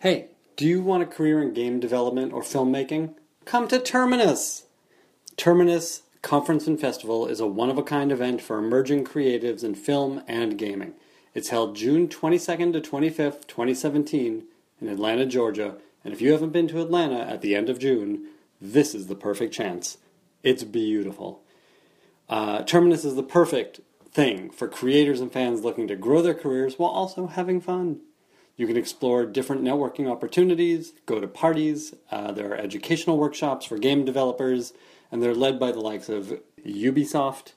Hey, 0.00 0.28
do 0.56 0.66
you 0.66 0.80
want 0.80 1.02
a 1.02 1.06
career 1.06 1.42
in 1.42 1.52
game 1.52 1.78
development 1.78 2.32
or 2.32 2.40
filmmaking? 2.40 3.16
Come 3.44 3.68
to 3.68 3.78
Terminus! 3.78 4.64
Terminus 5.36 6.04
Conference 6.22 6.66
and 6.66 6.80
Festival 6.80 7.26
is 7.26 7.38
a 7.38 7.46
one 7.46 7.68
of 7.68 7.76
a 7.76 7.82
kind 7.82 8.10
event 8.10 8.40
for 8.40 8.56
emerging 8.56 9.04
creatives 9.04 9.62
in 9.62 9.74
film 9.74 10.22
and 10.26 10.56
gaming. 10.56 10.94
It's 11.34 11.50
held 11.50 11.76
June 11.76 12.08
22nd 12.08 12.72
to 12.72 12.80
25th, 12.80 13.46
2017, 13.46 14.44
in 14.80 14.88
Atlanta, 14.88 15.26
Georgia. 15.26 15.74
And 16.02 16.14
if 16.14 16.22
you 16.22 16.32
haven't 16.32 16.54
been 16.54 16.68
to 16.68 16.80
Atlanta 16.80 17.20
at 17.20 17.42
the 17.42 17.54
end 17.54 17.68
of 17.68 17.78
June, 17.78 18.24
this 18.58 18.94
is 18.94 19.08
the 19.08 19.14
perfect 19.14 19.52
chance. 19.52 19.98
It's 20.42 20.64
beautiful. 20.64 21.42
Uh, 22.26 22.62
Terminus 22.62 23.04
is 23.04 23.16
the 23.16 23.22
perfect 23.22 23.80
thing 24.10 24.48
for 24.48 24.66
creators 24.66 25.20
and 25.20 25.30
fans 25.30 25.60
looking 25.60 25.86
to 25.88 25.94
grow 25.94 26.22
their 26.22 26.32
careers 26.32 26.78
while 26.78 26.90
also 26.90 27.26
having 27.26 27.60
fun. 27.60 28.00
You 28.60 28.66
can 28.66 28.76
explore 28.76 29.24
different 29.24 29.62
networking 29.62 30.06
opportunities, 30.06 30.92
go 31.06 31.18
to 31.18 31.26
parties, 31.26 31.94
uh, 32.10 32.30
there 32.32 32.52
are 32.52 32.56
educational 32.56 33.16
workshops 33.16 33.64
for 33.64 33.78
game 33.78 34.04
developers, 34.04 34.74
and 35.10 35.22
they're 35.22 35.34
led 35.34 35.58
by 35.58 35.72
the 35.72 35.80
likes 35.80 36.10
of 36.10 36.38
Ubisoft, 36.62 37.54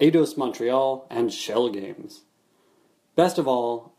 Eidos 0.00 0.36
Montreal, 0.36 1.04
and 1.10 1.32
Schell 1.32 1.68
Games. 1.70 2.22
Best 3.16 3.38
of 3.38 3.48
all, 3.48 3.94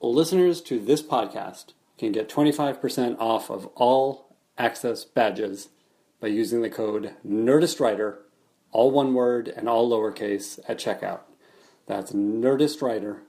listeners 0.00 0.60
to 0.60 0.78
this 0.78 1.02
podcast 1.02 1.72
can 1.98 2.12
get 2.12 2.28
25% 2.28 3.18
off 3.18 3.50
of 3.50 3.66
all 3.74 4.36
access 4.56 5.04
badges 5.04 5.70
by 6.20 6.28
using 6.28 6.62
the 6.62 6.70
code 6.70 7.14
NerdistWriter, 7.26 8.18
all 8.70 8.92
one 8.92 9.14
word 9.14 9.48
and 9.48 9.68
all 9.68 9.90
lowercase, 9.90 10.60
at 10.68 10.78
checkout. 10.78 11.22
That's 11.88 12.12
NerdistWriter. 12.12 13.22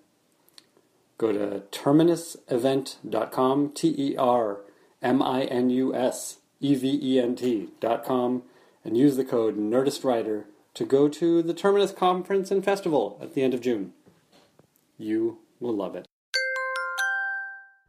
Go 1.17 1.31
to 1.31 1.63
terminusevent.com, 1.72 3.71
T 3.71 3.95
E 3.98 4.17
R 4.17 4.62
M 5.02 5.21
I 5.21 5.44
N 5.44 5.70
U 5.70 5.94
S 5.94 6.38
E 6.59 6.76
V 6.76 6.99
E 7.02 7.20
N 7.20 7.35
T.com, 7.35 8.43
and 8.84 8.98
use 8.98 9.15
the 9.15 9.26
code 9.26 9.57
NerdistWriter 9.57 10.46
to 10.73 10.85
go 10.85 11.07
to 11.07 11.43
the 11.43 11.54
Terminus 11.54 11.91
Conference 11.91 12.51
and 12.51 12.65
Festival 12.65 13.20
at 13.21 13.35
the 13.35 13.43
end 13.43 13.54
of 13.54 13.62
June. 13.62 13.93
You 14.98 15.38
will 15.60 15.76
love 15.76 15.96
it. 15.96 16.07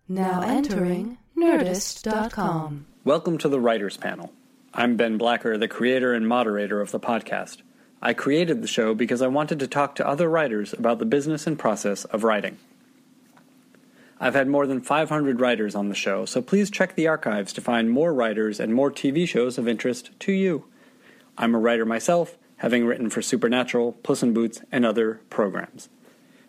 Now 0.07 0.43
entering 0.43 1.19
Nerdist.com. 1.37 2.87
Welcome 3.05 3.39
to 3.39 3.49
the 3.49 3.61
Writers 3.61 3.97
Panel. 3.97 4.33
I'm 4.75 4.97
Ben 4.97 5.17
Blacker, 5.17 5.57
the 5.57 5.69
creator 5.69 6.13
and 6.13 6.29
moderator 6.29 6.81
of 6.81 6.91
the 6.91 7.01
podcast. 7.01 7.63
I 8.03 8.13
created 8.13 8.61
the 8.61 8.69
show 8.69 8.95
because 8.95 9.23
I 9.23 9.29
wanted 9.29 9.61
to 9.61 9.67
talk 9.67 9.95
to 9.95 10.07
other 10.07 10.29
writers 10.29 10.75
about 10.75 10.99
the 10.99 11.07
business 11.07 11.47
and 11.47 11.59
process 11.59 12.05
of 12.05 12.23
writing. 12.23 12.59
I've 14.25 14.33
had 14.33 14.49
more 14.49 14.67
than 14.67 14.81
500 14.81 15.39
writers 15.39 15.75
on 15.75 15.91
the 15.91 15.95
show, 15.95 16.25
so 16.25 16.41
please 16.41 16.71
check 16.71 16.95
the 16.95 17.07
archives 17.07 17.53
to 17.53 17.61
find 17.61 17.91
more 17.91 18.15
writers 18.15 18.59
and 18.59 18.75
more 18.75 18.91
TV 18.91 19.29
shows 19.29 19.59
of 19.59 19.69
interest 19.69 20.19
to 20.21 20.33
you. 20.33 20.65
I'm 21.37 21.55
a 21.55 21.59
writer 21.59 21.85
myself, 21.85 22.39
having 22.57 22.87
written 22.87 23.11
for 23.11 23.21
Supernatural, 23.21 23.93
Puss 23.93 24.23
in 24.23 24.33
Boots, 24.33 24.63
and 24.73 24.87
other 24.87 25.21
programs. 25.29 25.91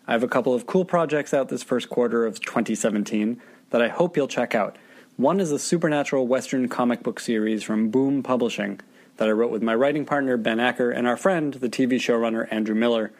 I 0.06 0.12
have 0.12 0.22
a 0.22 0.26
couple 0.26 0.54
of 0.54 0.66
cool 0.66 0.86
projects 0.86 1.34
out 1.34 1.50
this 1.50 1.62
first 1.62 1.90
quarter 1.90 2.24
of 2.24 2.40
2017 2.40 3.42
that 3.68 3.82
I 3.82 3.88
hope 3.88 4.16
you'll 4.16 4.26
check 4.26 4.54
out. 4.54 4.78
One 5.18 5.38
is 5.38 5.52
a 5.52 5.58
supernatural 5.58 6.26
Western 6.26 6.70
comic 6.70 7.02
book 7.02 7.20
series 7.20 7.62
from 7.62 7.90
Boom 7.90 8.22
Publishing 8.22 8.80
that 9.18 9.28
I 9.28 9.32
wrote 9.32 9.52
with 9.52 9.62
my 9.62 9.74
writing 9.74 10.06
partner 10.06 10.38
Ben 10.38 10.60
Acker 10.60 10.90
and 10.90 11.06
our 11.06 11.18
friend, 11.18 11.52
the 11.52 11.68
TV 11.68 11.96
showrunner 11.96 12.50
Andrew 12.50 12.74
Miller. 12.74 13.12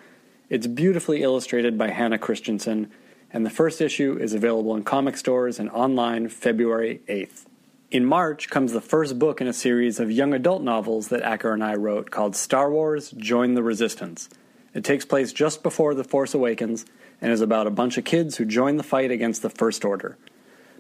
It's 0.49 0.67
beautifully 0.67 1.23
illustrated 1.23 1.77
by 1.77 1.91
Hannah 1.91 2.17
Christensen, 2.17 2.91
and 3.37 3.45
the 3.45 3.51
first 3.51 3.83
issue 3.83 4.17
is 4.19 4.33
available 4.33 4.75
in 4.75 4.83
comic 4.83 5.15
stores 5.15 5.59
and 5.59 5.69
online 5.69 6.27
February 6.27 7.03
8th. 7.07 7.45
In 7.91 8.03
March 8.03 8.49
comes 8.49 8.73
the 8.73 8.81
first 8.81 9.19
book 9.19 9.43
in 9.43 9.47
a 9.47 9.53
series 9.53 10.01
of 10.01 10.11
young 10.11 10.33
adult 10.33 10.63
novels 10.63 11.09
that 11.09 11.21
Acker 11.21 11.53
and 11.53 11.63
I 11.63 11.75
wrote 11.75 12.11
called 12.11 12.35
Star 12.35 12.71
Wars 12.71 13.11
Join 13.11 13.53
the 13.53 13.63
Resistance. 13.63 14.31
It 14.73 14.85
takes 14.85 15.05
place 15.05 15.35
just 15.35 15.63
before 15.63 15.95
The 15.95 16.03
Force 16.03 16.33
Awakens 16.33 16.87
and 17.21 17.31
is 17.31 17.43
about 17.43 17.67
a 17.67 17.71
bunch 17.71 17.99
of 17.99 18.07
kids 18.07 18.39
who 18.39 18.47
join 18.47 18.79
the 18.79 18.83
fight 18.83 19.11
against 19.11 19.43
the 19.43 19.51
First 19.51 19.85
Order. 19.85 20.17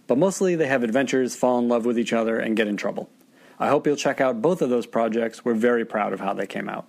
But 0.07 0.17
mostly 0.17 0.57
they 0.57 0.69
have 0.69 0.83
adventures, 0.83 1.37
fall 1.37 1.59
in 1.59 1.69
love 1.69 1.85
with 1.85 1.99
each 1.99 2.15
other, 2.15 2.39
and 2.39 2.57
get 2.57 2.69
in 2.69 2.79
trouble. 2.79 3.11
I 3.59 3.69
hope 3.69 3.87
you'll 3.87 3.97
check 3.97 4.19
out 4.19 4.41
both 4.41 4.63
of 4.63 4.71
those 4.71 4.87
projects. 4.87 5.45
We're 5.45 5.53
very 5.53 5.85
proud 5.85 6.15
of 6.15 6.21
how 6.21 6.33
they 6.33 6.47
came 6.47 6.71
out. 6.71 6.89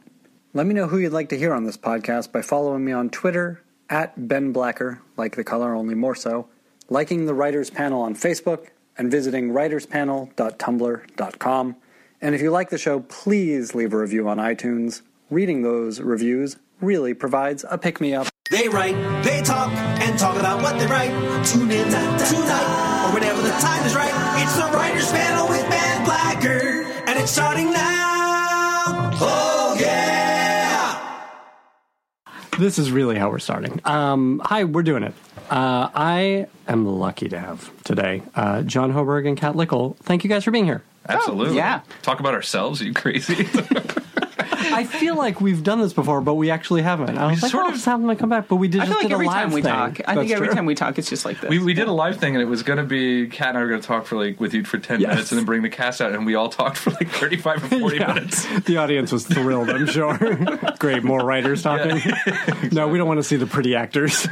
Let 0.54 0.66
me 0.66 0.74
know 0.74 0.88
who 0.88 0.98
you'd 0.98 1.12
like 1.12 1.28
to 1.28 1.38
hear 1.38 1.54
on 1.54 1.66
this 1.66 1.76
podcast 1.76 2.32
by 2.32 2.42
following 2.42 2.86
me 2.86 2.94
on 2.94 3.10
Twitter 3.10 3.66
at 3.90 4.28
Ben 4.28 4.52
Blacker, 4.52 5.02
like 5.16 5.36
the 5.36 5.44
color, 5.44 5.76
only 5.76 5.96
more 5.96 6.16
so, 6.16 6.48
liking 6.90 7.26
the 7.26 7.34
Writers 7.34 7.70
Panel 7.70 8.02
on 8.02 8.16
Facebook, 8.16 8.68
and 8.98 9.12
visiting 9.12 9.52
writerspanel.tumblr.com. 9.52 11.76
And 12.20 12.34
if 12.34 12.42
you 12.42 12.50
like 12.50 12.70
the 12.70 12.80
show, 12.80 13.02
please 13.02 13.76
leave 13.76 13.94
a 13.94 13.98
review 13.98 14.28
on 14.28 14.38
iTunes. 14.38 15.04
Reading 15.30 15.62
those 15.62 16.02
reviews 16.02 16.58
really 16.82 17.14
provides 17.14 17.64
a 17.70 17.78
pick 17.78 18.02
me 18.02 18.16
up. 18.16 18.28
They 18.50 18.68
write, 18.70 18.96
they 19.24 19.44
talk, 19.44 19.72
and 19.72 20.18
talk 20.18 20.40
about 20.40 20.64
what 20.64 20.80
they 20.80 20.88
write. 20.88 21.12
Tune 21.46 21.70
in 21.70 21.86
tonight, 21.86 23.06
or 23.06 23.14
whenever 23.14 23.40
the 23.42 23.50
time 23.50 23.86
is 23.86 23.94
right. 23.94 24.42
It's 24.42 24.56
the 24.56 24.66
Writers 24.76 25.12
Panel 25.12 25.48
with 25.50 25.70
Ben 25.70 26.06
Blacker, 26.06 26.86
and 27.08 27.20
it's 27.20 27.32
starting 27.32 27.72
now. 27.72 27.97
This 32.58 32.80
is 32.80 32.92
really 32.92 33.18
how 33.18 33.30
we're 33.30 33.38
starting. 33.40 33.80
Um, 33.86 34.42
hi, 34.44 34.64
we're 34.64 34.82
doing 34.82 35.04
it. 35.04 35.14
Uh, 35.50 35.90
I 35.94 36.48
am 36.68 36.86
lucky 36.88 37.30
to 37.30 37.40
have 37.40 37.72
today 37.84 38.24
uh, 38.36 38.64
John 38.64 38.92
Hoberg 38.92 39.28
and 39.28 39.38
Kat 39.38 39.54
Likkel. 39.54 39.96
Thank 39.98 40.24
you 40.24 40.30
guys 40.30 40.44
for 40.44 40.52
being 40.52 40.66
here. 40.66 40.82
Absolutely. 41.08 41.56
yeah. 41.56 41.82
Talk 42.02 42.20
about 42.20 42.34
ourselves, 42.34 42.82
you 42.82 42.94
crazy. 42.94 43.48
I 44.60 44.84
feel 44.84 45.16
like 45.16 45.40
we've 45.42 45.64
done 45.64 45.80
this 45.80 45.94
before, 45.94 46.22
but 46.22 46.36
we 46.36 46.50
actually 46.52 46.82
haven't. 46.82 47.18
I 47.18 47.32
was 47.32 47.42
like, 47.42 47.52
sort 47.52 47.66
oh, 47.66 47.68
of- 47.70 47.74
just 47.76 47.86
have 47.86 48.02
them 48.02 48.16
come 48.18 48.30
back, 48.30 48.48
but 48.48 48.56
we 48.58 48.68
did. 48.68 48.82
I 48.82 48.86
just 48.86 49.00
feel 49.00 49.04
like 49.04 49.12
a 49.12 49.14
every 49.16 49.28
live 49.28 49.36
time 49.44 49.52
we 49.54 49.62
thing. 49.62 49.72
talk, 49.72 50.00
I 50.08 50.16
That's 50.16 50.20
think 50.20 50.32
every 50.32 50.48
true. 50.48 50.56
time 50.56 50.66
we 50.66 50.76
talk, 50.76 50.98
it's 50.98 51.10
just 51.10 51.26
like 51.26 51.40
this. 51.42 51.50
we, 51.50 51.60
we 51.60 51.74
did 51.74 51.88
a 51.88 51.92
live 51.92 52.18
thing 52.18 52.36
and 52.36 52.42
it 52.42 52.46
was 52.48 52.64
going 52.64 52.78
to 52.78 52.84
be 52.84 53.28
Kat 53.28 53.50
and 53.50 53.58
I 53.58 53.62
were 53.62 53.68
going 53.70 53.82
to 53.82 53.88
talk 53.88 54.06
for 54.06 54.16
like 54.16 54.40
with 54.40 54.54
you 54.54 54.64
for 54.64 54.78
10 54.78 55.00
Yes. 55.02 55.10
minutes 55.10 55.32
and 55.32 55.40
then 55.40 55.46
bring 55.46 55.62
the 55.62 55.70
cast 55.70 56.02
out 56.02 56.14
and 56.14 56.26
we 56.26 56.36
all 56.36 56.50
talked 56.50 56.78
for 56.78 56.92
like 56.92 57.10
35 57.10 57.64
or 57.72 57.80
40 57.80 57.98
Yeah. 58.00 58.14
minutes. 58.14 58.46
The 58.62 58.78
audience 58.78 59.12
was 59.12 59.26
thrilled, 59.28 59.70
I'm 59.70 59.86
sure. 59.88 60.18
Great, 60.80 61.04
more 61.04 61.20
writers 61.20 61.62
talking. 61.64 62.02
No, 62.72 62.88
we 62.88 62.98
don't 62.98 63.08
want 63.08 63.20
to 63.20 63.24
see 63.24 63.36
the 63.38 63.46
pretty 63.48 63.76
actors. 63.76 64.28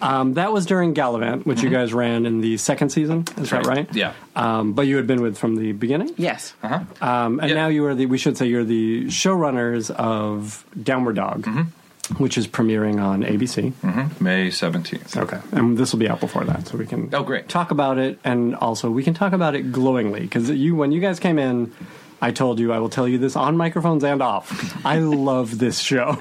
um, 0.00 0.34
that 0.34 0.52
was 0.52 0.66
during 0.66 0.94
Galavant, 0.94 1.46
which 1.46 1.62
you 1.62 1.70
guys 1.70 1.92
ran 1.94 2.26
in 2.26 2.40
the 2.40 2.56
second 2.56 2.90
season. 2.90 3.24
Is 3.38 3.50
that 3.50 3.66
right? 3.66 3.86
Mm-hmm. 3.88 3.96
Yeah. 3.98 4.12
Um, 4.36 4.72
but 4.72 4.86
you 4.86 4.96
had 4.96 5.06
been 5.06 5.22
with 5.22 5.38
from 5.38 5.56
the 5.56 5.72
beginning. 5.72 6.10
yes. 6.16 6.54
Uh-huh. 6.62 6.80
Um, 7.00 7.38
and 7.40 7.48
Yeah. 7.50 7.54
now 7.56 7.68
you 7.68 7.84
are 7.86 7.94
the. 7.94 8.06
We 8.06 8.18
should 8.18 8.36
say 8.36 8.46
you're 8.46 8.64
the 8.64 9.04
showrunners 9.06 9.90
of 9.90 10.64
Downward 10.82 11.16
Dog, 11.16 11.42
Mm-hmm. 11.44 12.22
which 12.22 12.36
is 12.36 12.46
premiering 12.48 13.00
on 13.02 13.22
ABC. 13.22 13.72
May 14.20 14.48
17th. 14.48 15.16
Okay, 15.16 15.38
and 15.52 15.78
this 15.78 15.92
will 15.92 16.00
be 16.00 16.08
out 16.08 16.20
before 16.20 16.44
that, 16.44 16.66
so 16.68 16.76
we 16.76 16.84
can 16.86 17.10
Oh, 17.12 17.22
great. 17.22 17.48
talk 17.48 17.70
about 17.70 17.98
it, 17.98 18.18
and 18.24 18.54
also 18.56 18.90
we 18.90 19.02
can 19.04 19.14
talk 19.14 19.32
about 19.32 19.54
it 19.54 19.70
glowingly 19.72 20.20
because 20.20 20.50
you, 20.50 20.74
when 20.74 20.90
you 20.92 21.00
guys 21.00 21.20
came 21.20 21.38
in, 21.38 21.72
I 22.20 22.30
told 22.32 22.58
you 22.58 22.72
I 22.72 22.78
will 22.78 22.88
tell 22.90 23.06
you 23.06 23.18
this 23.18 23.36
on 23.36 23.56
microphones 23.56 24.02
and 24.04 24.20
off. 24.22 24.84
I 24.84 24.98
love 25.30 25.58
this 25.58 25.78
show. 25.78 26.18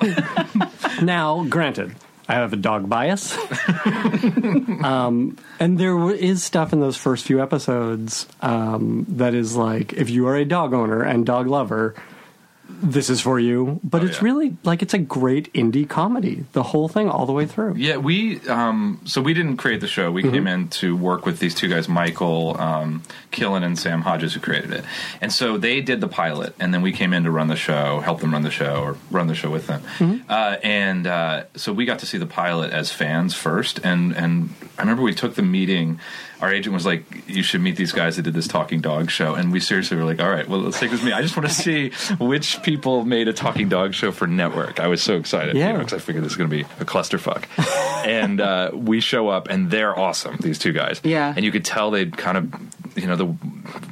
now, 1.02 1.46
granted, 1.50 1.96
I 2.28 2.36
have 2.36 2.54
a 2.54 2.58
dog 2.58 2.88
bias, 2.90 3.38
um, 4.84 5.38
and 5.60 5.78
there 5.78 5.94
w- 5.94 6.16
is 6.16 6.44
stuff 6.44 6.72
in 6.72 6.80
those 6.80 6.96
first 6.96 7.26
few 7.26 7.42
episodes 7.42 8.28
um, 8.42 9.06
that 9.10 9.34
is 9.34 9.56
like, 9.56 9.94
if 9.94 10.10
you 10.10 10.28
are 10.28 10.36
a 10.38 10.46
dog 10.46 10.74
owner 10.74 11.02
and 11.04 11.26
dog 11.26 11.48
lover. 11.48 11.96
This 12.84 13.10
is 13.10 13.22
for 13.22 13.40
you, 13.40 13.80
but 13.84 14.02
Oh, 14.04 14.06
it's 14.06 14.18
yeah. 14.18 14.24
really 14.26 14.58
like 14.64 14.82
it's 14.82 14.94
a 14.94 14.98
great 14.98 15.52
indie 15.54 15.88
comedy. 15.88 16.44
The 16.52 16.64
whole 16.64 16.90
thing, 16.90 17.10
all 17.10 17.26
the 17.26 17.32
way 17.32 17.46
through. 17.46 17.76
Yeah, 17.78 17.96
we 17.98 18.40
um, 18.50 19.00
so 19.06 19.22
we 19.22 19.34
didn't 19.34 19.56
create 19.58 19.80
the 19.80 19.88
show. 19.88 20.12
We 20.12 20.22
Mm-hmm. 20.24 20.34
came 20.34 20.48
in 20.48 20.68
to 20.70 20.96
work 20.96 21.26
with 21.26 21.40
these 21.40 21.56
two 21.56 21.70
guys, 21.70 21.88
Michael 21.88 22.60
um, 22.60 23.02
Killen 23.32 23.64
and 23.64 23.80
Sam 23.80 24.02
Hodges, 24.02 24.34
who 24.34 24.40
created 24.42 24.72
it. 24.74 24.84
And 25.22 25.32
so 25.32 25.58
they 25.58 25.80
did 25.82 26.02
the 26.02 26.08
pilot, 26.10 26.54
and 26.60 26.74
then 26.74 26.82
we 26.82 26.92
came 26.92 27.14
in 27.14 27.24
to 27.24 27.32
run 27.32 27.48
the 27.48 27.56
show, 27.56 28.02
help 28.02 28.20
them 28.20 28.34
run 28.34 28.44
the 28.44 28.52
show, 28.52 28.76
or 28.84 28.98
run 29.10 29.28
the 29.28 29.36
show 29.36 29.50
with 29.50 29.68
them. 29.68 29.82
Mm-hmm. 30.00 30.30
Uh, 30.30 30.58
and 30.64 31.08
uh, 31.08 31.44
so 31.56 31.72
we 31.72 31.86
got 31.86 32.00
to 32.00 32.06
see 32.06 32.18
the 32.18 32.26
pilot 32.28 32.72
as 32.74 32.92
fans 32.92 33.34
first. 33.34 33.80
And 33.84 34.14
and 34.16 34.50
I 34.78 34.82
remember 34.82 35.04
we 35.04 35.14
took 35.14 35.36
the 35.36 35.42
meeting. 35.42 36.00
Our 36.42 36.52
agent 36.54 36.74
was 36.74 36.86
like, 36.86 37.04
"You 37.28 37.42
should 37.44 37.62
meet 37.62 37.76
these 37.78 37.92
guys 37.94 38.18
that 38.18 38.24
did 38.24 38.34
this 38.34 38.48
Talking 38.48 38.82
Dog 38.82 39.10
show." 39.10 39.34
And 39.36 39.52
we 39.52 39.60
seriously 39.60 39.96
were 39.98 40.04
like, 40.04 40.20
"All 40.22 40.30
right, 40.30 40.48
well, 40.48 40.60
let's 40.60 40.80
take 40.80 40.92
this 40.92 41.02
meeting. 41.02 41.18
I 41.18 41.22
just 41.22 41.38
want 41.38 41.48
to 41.48 41.54
see 41.56 41.92
which 42.20 42.62
people 42.64 43.06
made 43.06 43.28
a 43.28 43.34
Talking 43.34 43.70
Dog 43.70 43.94
show 43.94 44.12
for 44.12 44.28
network." 44.28 44.80
I 44.80 44.88
was 44.88 45.02
so 45.02 45.16
excited, 45.16 45.56
Yeah. 45.56 45.74
because 45.78 45.94
I 45.94 46.00
figured 46.00 46.24
this 46.26 46.34
is 46.34 46.38
going 46.38 46.50
to 46.50 46.56
be 46.56 46.64
a 46.80 46.86
clusterfuck. 46.86 47.46
and 48.06 48.42
uh, 48.42 48.72
we 48.74 49.00
show 49.00 49.30
up, 49.30 49.48
and 49.50 49.72
they're 49.72 49.98
awesome. 49.98 50.38
These 50.40 50.60
two 50.60 50.74
guys, 50.74 51.00
Yeah. 51.04 51.34
and 51.36 51.46
you 51.46 51.52
could 51.52 51.64
tell 51.64 51.92
they'd 51.92 52.16
kind 52.18 52.38
of, 52.38 52.98
you 52.98 53.08
know, 53.08 53.16
the 53.16 53.26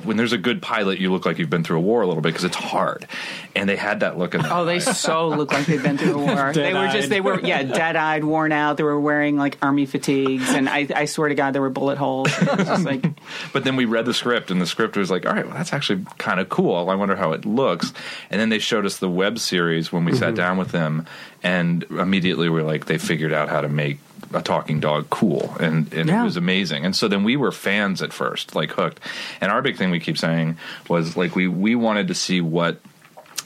when 0.04 0.18
there's 0.18 0.34
a 0.34 0.38
good 0.38 0.62
pilot, 0.62 1.00
you 1.00 1.12
look 1.12 1.26
like 1.26 1.38
you've 1.40 1.50
been 1.50 1.64
through 1.64 1.78
a 1.78 1.82
war 1.82 2.02
a 2.02 2.08
little 2.08 2.22
bit 2.22 2.30
because 2.30 2.44
it's 2.44 2.58
hard. 2.58 3.08
And 3.56 3.70
they 3.70 3.76
had 3.78 4.02
that 4.02 4.18
look 4.18 4.34
in 4.36 4.46
Oh, 4.46 4.66
they 4.66 4.76
eyes. 4.76 5.00
so 5.00 5.30
look 5.30 5.52
like 5.54 5.66
they'd 5.66 5.82
been 5.82 5.98
through 5.98 6.16
a 6.16 6.18
war. 6.18 6.52
they 6.54 6.74
were 6.74 6.88
just, 6.90 7.10
they 7.10 7.22
were, 7.22 7.40
yeah, 7.40 7.64
dead 7.64 7.96
eyed, 7.96 8.24
worn 8.24 8.52
out. 8.52 8.78
They 8.78 8.84
were 8.84 9.00
wearing 9.00 9.38
like 9.38 9.58
army 9.62 9.86
fatigues, 9.86 10.50
and 10.50 10.68
I, 10.68 10.88
I 10.94 11.06
swear 11.06 11.30
to 11.30 11.36
God, 11.36 11.54
there 11.54 11.62
were 11.62 11.70
bullet 11.70 11.98
holes. 11.98 12.30
It 12.42 12.58
was 12.58 12.68
just 12.68 12.86
like, 12.86 13.06
But 13.54 13.64
then 13.64 13.76
we 13.76 13.86
read 13.86 14.06
the 14.06 14.14
script, 14.14 14.52
and 14.52 14.62
the 14.62 14.66
script 14.66 14.98
was 14.98 15.12
like, 15.12 15.26
all 15.26 15.34
right, 15.34 15.46
well, 15.46 15.56
that's 15.56 15.74
actually 15.74 16.06
kind 16.18 16.40
of 16.40 16.50
cool. 16.50 16.90
I 16.90 16.96
wonder 16.96 17.16
how 17.16 17.32
it 17.34 17.46
looks. 17.46 17.94
And 18.30 18.40
then 18.40 18.50
they 18.50 18.60
showed 18.60 18.86
us 18.86 18.98
the 18.98 19.10
web 19.10 19.40
series 19.40 19.92
when 19.92 20.06
we 20.06 20.14
sat 20.14 20.30
mm-hmm. 20.30 20.36
down 20.36 20.58
with 20.58 20.72
them, 20.72 21.06
and 21.44 21.84
immediately 21.84 22.50
we 22.50 22.62
are 22.62 22.64
like, 22.64 22.86
they 22.86 22.98
figured 22.98 23.34
out 23.34 23.50
how 23.50 23.62
to 23.62 23.70
make 23.70 24.00
a 24.34 24.42
talking 24.42 24.80
dog 24.80 25.10
cool, 25.10 25.56
and, 25.60 25.92
and 25.94 26.10
Yeah. 26.10 26.22
it 26.22 26.26
was 26.26 26.38
amazing. 26.38 26.86
And 26.86 26.96
so 26.96 27.08
then 27.08 27.24
we 27.24 27.36
were 27.36 27.52
fans 27.52 28.02
at 28.02 28.14
first, 28.14 28.56
like 28.56 28.72
hooked. 28.72 29.00
And 29.42 29.52
our 29.52 29.62
big 29.62 29.78
thing 29.78 29.92
we 29.92 30.00
keep 30.00 30.18
saying 30.18 30.58
was 30.88 31.18
like 31.18 31.36
we 31.36 31.48
we 31.48 31.76
wanted 31.76 32.08
to 32.08 32.16
see 32.16 32.40
what 32.40 32.80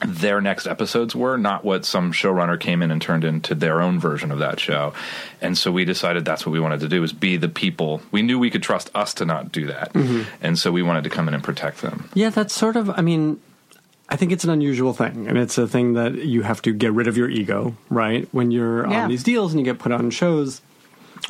their 0.04 0.40
next 0.40 0.66
episodes 0.66 1.14
were, 1.16 1.36
not 1.38 1.64
what 1.64 1.84
some 1.84 2.12
showrunner 2.12 2.58
came 2.60 2.82
in 2.82 2.90
and 2.90 3.00
turned 3.00 3.24
into 3.24 3.54
their 3.54 3.80
own 3.80 3.98
version 3.98 4.30
of 4.30 4.38
that 4.40 4.60
show. 4.60 4.92
And 5.40 5.56
so 5.56 5.72
we 5.72 5.84
decided 5.84 6.24
that's 6.24 6.44
what 6.44 6.52
we 6.52 6.60
wanted 6.60 6.80
to 6.80 6.88
do 6.88 7.02
is 7.02 7.12
be 7.12 7.36
the 7.36 7.48
people. 7.48 8.02
We 8.10 8.22
knew 8.22 8.38
we 8.38 8.50
could 8.50 8.62
trust 8.62 8.90
us 8.94 9.14
to 9.14 9.24
not 9.24 9.52
do 9.52 9.66
that. 9.66 9.92
Mm-hmm. 9.94 10.22
And 10.42 10.58
so 10.58 10.70
we 10.70 10.82
wanted 10.82 11.04
to 11.04 11.10
come 11.10 11.28
in 11.28 11.34
and 11.34 11.42
protect 11.42 11.80
them. 11.80 12.10
Yeah, 12.14 12.30
that's 12.30 12.52
sort 12.54 12.76
of. 12.76 12.90
I 12.90 13.00
mean, 13.00 13.40
I 14.08 14.16
think 14.16 14.32
it's 14.32 14.44
an 14.44 14.50
unusual 14.50 14.92
thing, 14.92 15.26
and 15.28 15.36
it's 15.38 15.56
a 15.58 15.66
thing 15.66 15.94
that 15.94 16.14
you 16.16 16.42
have 16.42 16.60
to 16.62 16.72
get 16.72 16.92
rid 16.92 17.08
of 17.08 17.16
your 17.16 17.28
ego, 17.28 17.74
right? 17.88 18.28
When 18.32 18.50
you're 18.50 18.86
Yeah. 18.88 19.04
on 19.04 19.08
these 19.08 19.22
deals 19.22 19.52
and 19.52 19.60
you 19.60 19.64
get 19.64 19.78
put 19.80 19.92
on 19.92 20.10
shows 20.10 20.60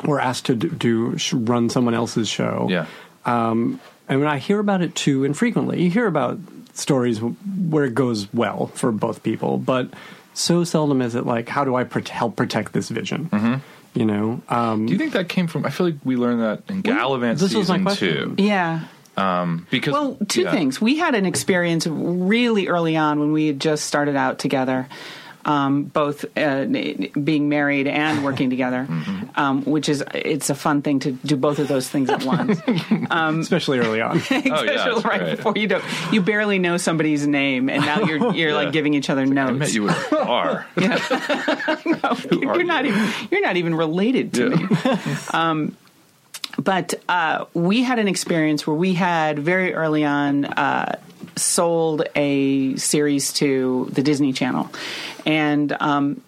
or 0.05 0.19
asked 0.19 0.45
to 0.47 0.55
do, 0.55 0.69
do 0.69 1.17
run 1.33 1.69
someone 1.69 1.93
else's 1.93 2.27
show. 2.27 2.67
Yeah. 2.69 2.85
Um, 3.25 3.79
and 4.09 4.19
when 4.19 4.29
I 4.29 4.37
hear 4.37 4.59
about 4.59 4.81
it 4.81 4.93
too 4.93 5.23
infrequently, 5.23 5.81
you 5.81 5.89
hear 5.89 6.05
about 6.07 6.37
stories 6.77 7.19
where 7.19 7.85
it 7.85 7.93
goes 7.95 8.31
well 8.33 8.67
for 8.67 8.91
both 8.91 9.23
people, 9.23 9.57
but 9.57 9.89
so 10.33 10.63
seldom 10.63 11.01
is 11.01 11.15
it 11.15 11.25
like, 11.25 11.49
how 11.49 11.63
do 11.63 11.75
I 11.75 11.83
prote- 11.83 12.09
help 12.09 12.35
protect 12.35 12.73
this 12.73 12.89
vision? 12.89 13.29
Mm-hmm. 13.31 13.55
You 13.99 14.05
know, 14.05 14.41
um, 14.49 14.85
Do 14.85 14.91
you 14.93 14.99
think 14.99 15.13
that 15.13 15.27
came 15.27 15.47
from 15.47 15.65
I 15.65 15.71
feel 15.71 15.87
like 15.87 15.95
we 16.03 16.15
learned 16.17 16.41
that 16.41 16.61
in 16.69 16.83
Galavant 16.83 17.39
this 17.39 17.55
was 17.55 17.67
my 17.67 17.75
season 17.75 17.83
question. 17.83 18.35
2. 18.37 18.43
yeah. 18.43 18.81
Because 19.71 19.93
Well, 19.93 20.17
two 20.27 20.41
yeah. 20.43 20.51
things. 20.51 20.79
We 20.79 20.97
had 20.97 21.15
an 21.15 21.25
experience 21.25 21.87
really 21.87 22.67
early 22.67 22.95
on 22.95 23.19
when 23.19 23.31
we 23.31 23.47
had 23.47 23.59
just 23.59 23.85
started 23.85 24.15
out 24.15 24.37
together, 24.37 24.87
um, 25.47 25.83
both 25.85 26.25
uh, 26.37 26.65
being 26.65 27.49
married 27.49 27.87
and 27.87 28.23
working 28.23 28.49
together, 28.49 28.85
Mm-hmm. 28.97 29.39
um, 29.39 29.63
which 29.65 29.87
is 29.89 30.03
it's 30.13 30.49
a 30.49 30.55
fun 30.55 30.81
thing 30.81 30.99
to 30.99 31.11
do 31.13 31.35
both 31.37 31.59
of 31.59 31.67
those 31.67 31.87
things 31.89 32.09
at 32.09 32.23
once. 32.35 32.59
especially 33.09 33.79
early 33.79 34.01
on. 34.01 34.17
Especially 34.17 34.51
Oh, 34.51 34.65
that's 34.65 35.05
right 35.05 35.19
great. 35.19 35.35
before 35.37 35.53
you 35.55 35.67
don't, 35.67 35.83
you 36.11 36.21
barely 36.21 36.59
know 36.59 36.77
somebody's 36.77 37.25
name, 37.25 37.69
and 37.69 37.85
now 37.85 38.01
you're 38.01 38.33
you're 38.33 38.49
Yeah. 38.49 38.55
like 38.55 38.71
giving 38.73 38.93
each 38.93 39.09
other 39.09 39.25
notes. 39.25 39.49
I 39.49 39.53
met 39.53 39.73
you 39.73 39.87
at 39.89 40.11
a 40.11 40.15
bar. 40.15 40.65
you're, 40.75 40.91
are 42.51 42.63
not 42.63 42.85
you? 42.85 42.91
even 42.91 43.13
you're 43.31 43.41
not 43.41 43.57
even 43.57 43.73
related 43.75 44.33
to 44.35 44.49
me. 44.49 44.65
Yeah. 44.83 45.67
but 46.59 46.93
uh, 47.07 47.45
we 47.53 47.83
had 47.83 47.99
an 47.99 48.07
experience 48.07 48.65
where 48.65 48.75
we 48.75 48.93
had 48.93 49.39
very 49.39 49.73
early 49.73 50.03
on 50.03 50.45
uh, 50.45 50.99
sold 51.37 52.03
a 52.15 52.75
series 52.77 53.33
to 53.33 53.89
the 53.91 54.03
Disney 54.03 54.33
Channel, 54.33 54.69
and 55.25 55.75
um, 55.79 56.21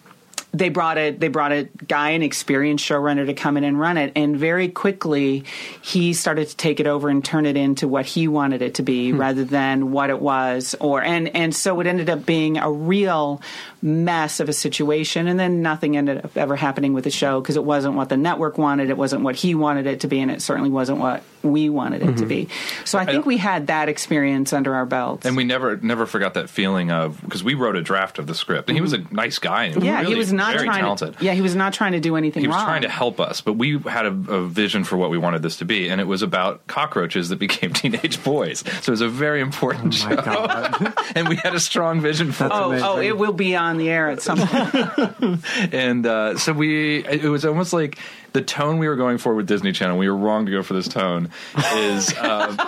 they 0.52 0.68
brought 0.68 0.98
it. 0.98 1.20
They 1.20 1.28
brought 1.28 1.52
a 1.52 1.68
guy, 1.86 2.10
an 2.10 2.22
experienced 2.22 2.84
showrunner, 2.84 3.26
to 3.26 3.34
come 3.34 3.56
in 3.56 3.64
and 3.64 3.78
run 3.78 3.96
it. 3.96 4.12
And 4.16 4.36
very 4.36 4.68
quickly, 4.68 5.44
he 5.80 6.12
started 6.12 6.48
to 6.48 6.56
take 6.56 6.80
it 6.80 6.86
over 6.86 7.08
and 7.08 7.24
turn 7.24 7.46
it 7.46 7.56
into 7.56 7.86
what 7.86 8.04
he 8.04 8.26
wanted 8.26 8.60
it 8.62 8.74
to 8.74 8.82
be, 8.82 9.12
rather 9.12 9.44
than 9.44 9.92
what 9.92 10.10
it 10.10 10.20
was. 10.20 10.74
Or 10.80 11.02
and 11.02 11.28
and 11.36 11.54
so 11.54 11.78
it 11.80 11.86
ended 11.86 12.10
up 12.10 12.26
being 12.26 12.58
a 12.58 12.70
real 12.70 13.40
mess 13.82 14.40
of 14.40 14.48
a 14.48 14.52
situation. 14.52 15.26
And 15.26 15.38
then 15.38 15.62
nothing 15.62 15.96
ended 15.96 16.24
up 16.24 16.36
ever 16.36 16.56
happening 16.56 16.92
with 16.92 17.04
the 17.04 17.10
show 17.10 17.40
because 17.40 17.56
it 17.56 17.64
wasn't 17.64 17.94
what 17.94 18.08
the 18.08 18.16
network 18.16 18.58
wanted. 18.58 18.90
It 18.90 18.96
wasn't 18.96 19.22
what 19.22 19.36
he 19.36 19.54
wanted 19.54 19.86
it 19.86 20.00
to 20.00 20.08
be, 20.08 20.20
and 20.20 20.30
it 20.30 20.42
certainly 20.42 20.70
wasn't 20.70 20.98
what 20.98 21.22
we 21.42 21.68
wanted 21.68 22.02
it 22.02 22.16
to 22.18 22.26
be. 22.26 22.46
Mm-hmm. 22.46 22.84
So 22.84 22.98
I 22.98 23.06
think 23.06 23.26
we 23.26 23.38
had 23.38 23.68
that 23.68 23.88
experience 23.88 24.52
under 24.52 24.74
our 24.74 24.86
belts. 24.86 25.26
And 25.26 25.36
we 25.36 25.44
never 25.44 25.76
never 25.76 26.06
forgot 26.06 26.34
that 26.34 26.50
feeling 26.50 26.90
of 26.90 27.20
because 27.22 27.42
we 27.42 27.54
wrote 27.54 27.76
a 27.76 27.82
draft 27.82 28.18
of 28.18 28.26
the 28.26 28.34
script 28.34 28.68
and 28.68 28.76
he 28.76 28.82
was 28.82 28.92
a 28.92 28.98
mm-hmm. 28.98 29.14
nice 29.14 29.38
guy 29.38 29.64
and 29.64 29.82
yeah, 29.82 30.00
really 30.00 30.12
he 30.12 30.18
was 30.18 30.32
not 30.32 30.54
very 30.54 30.66
trying 30.66 30.80
talented. 30.80 31.18
to. 31.18 31.24
Yeah, 31.24 31.32
he 31.32 31.40
was 31.40 31.54
not 31.54 31.72
trying 31.72 31.92
to 31.92 32.00
do 32.00 32.16
anything 32.16 32.42
he 32.42 32.48
was 32.48 32.56
wrong. 32.56 32.66
trying 32.66 32.82
to 32.82 32.88
help 32.88 33.20
us, 33.20 33.40
but 33.40 33.54
we 33.54 33.78
had 33.78 34.06
a, 34.06 34.10
a 34.10 34.46
vision 34.46 34.84
for 34.84 34.96
what 34.96 35.10
we 35.10 35.18
wanted 35.18 35.42
this 35.42 35.56
to 35.58 35.64
be, 35.64 35.88
and 35.88 36.00
it 36.00 36.06
was 36.06 36.22
about 36.22 36.66
cockroaches 36.66 37.28
that 37.30 37.38
became 37.38 37.72
teenage 37.80 38.22
boys. 38.22 38.60
So 38.60 38.90
it 38.90 38.90
was 38.90 39.00
a 39.00 39.08
very 39.08 39.40
important 39.40 39.94
Oh 40.04 40.08
show, 40.08 40.92
and 41.14 41.28
we 41.28 41.36
had 41.36 41.54
a 41.54 41.60
strong 41.60 42.00
vision 42.00 42.32
for 42.32 42.44
That's 42.44 42.54
it. 42.54 42.82
Oh, 42.84 42.96
oh, 42.96 43.00
it 43.00 43.16
will 43.16 43.32
be 43.32 43.56
on 43.56 43.69
the 43.76 43.90
air 43.90 44.10
at 44.10 44.22
some 44.22 44.38
point. 44.38 45.44
And 45.72 46.06
uh, 46.06 46.38
so 46.38 46.52
we, 46.52 47.04
it 47.04 47.24
was 47.24 47.44
almost 47.44 47.72
like 47.72 47.98
the 48.32 48.42
tone 48.42 48.78
we 48.78 48.88
were 48.88 48.96
going 48.96 49.18
for 49.18 49.34
with 49.34 49.46
Disney 49.46 49.72
Channel. 49.72 49.98
We 49.98 50.08
were 50.08 50.16
wrong 50.16 50.46
to 50.46 50.52
go 50.52 50.62
for 50.62 50.74
this 50.74 50.88
tone. 50.88 51.30
Is 51.74 52.16
um, 52.18 52.58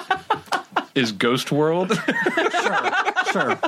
is 0.94 1.12
Ghost 1.12 1.52
World? 1.52 1.92
sure. 3.32 3.58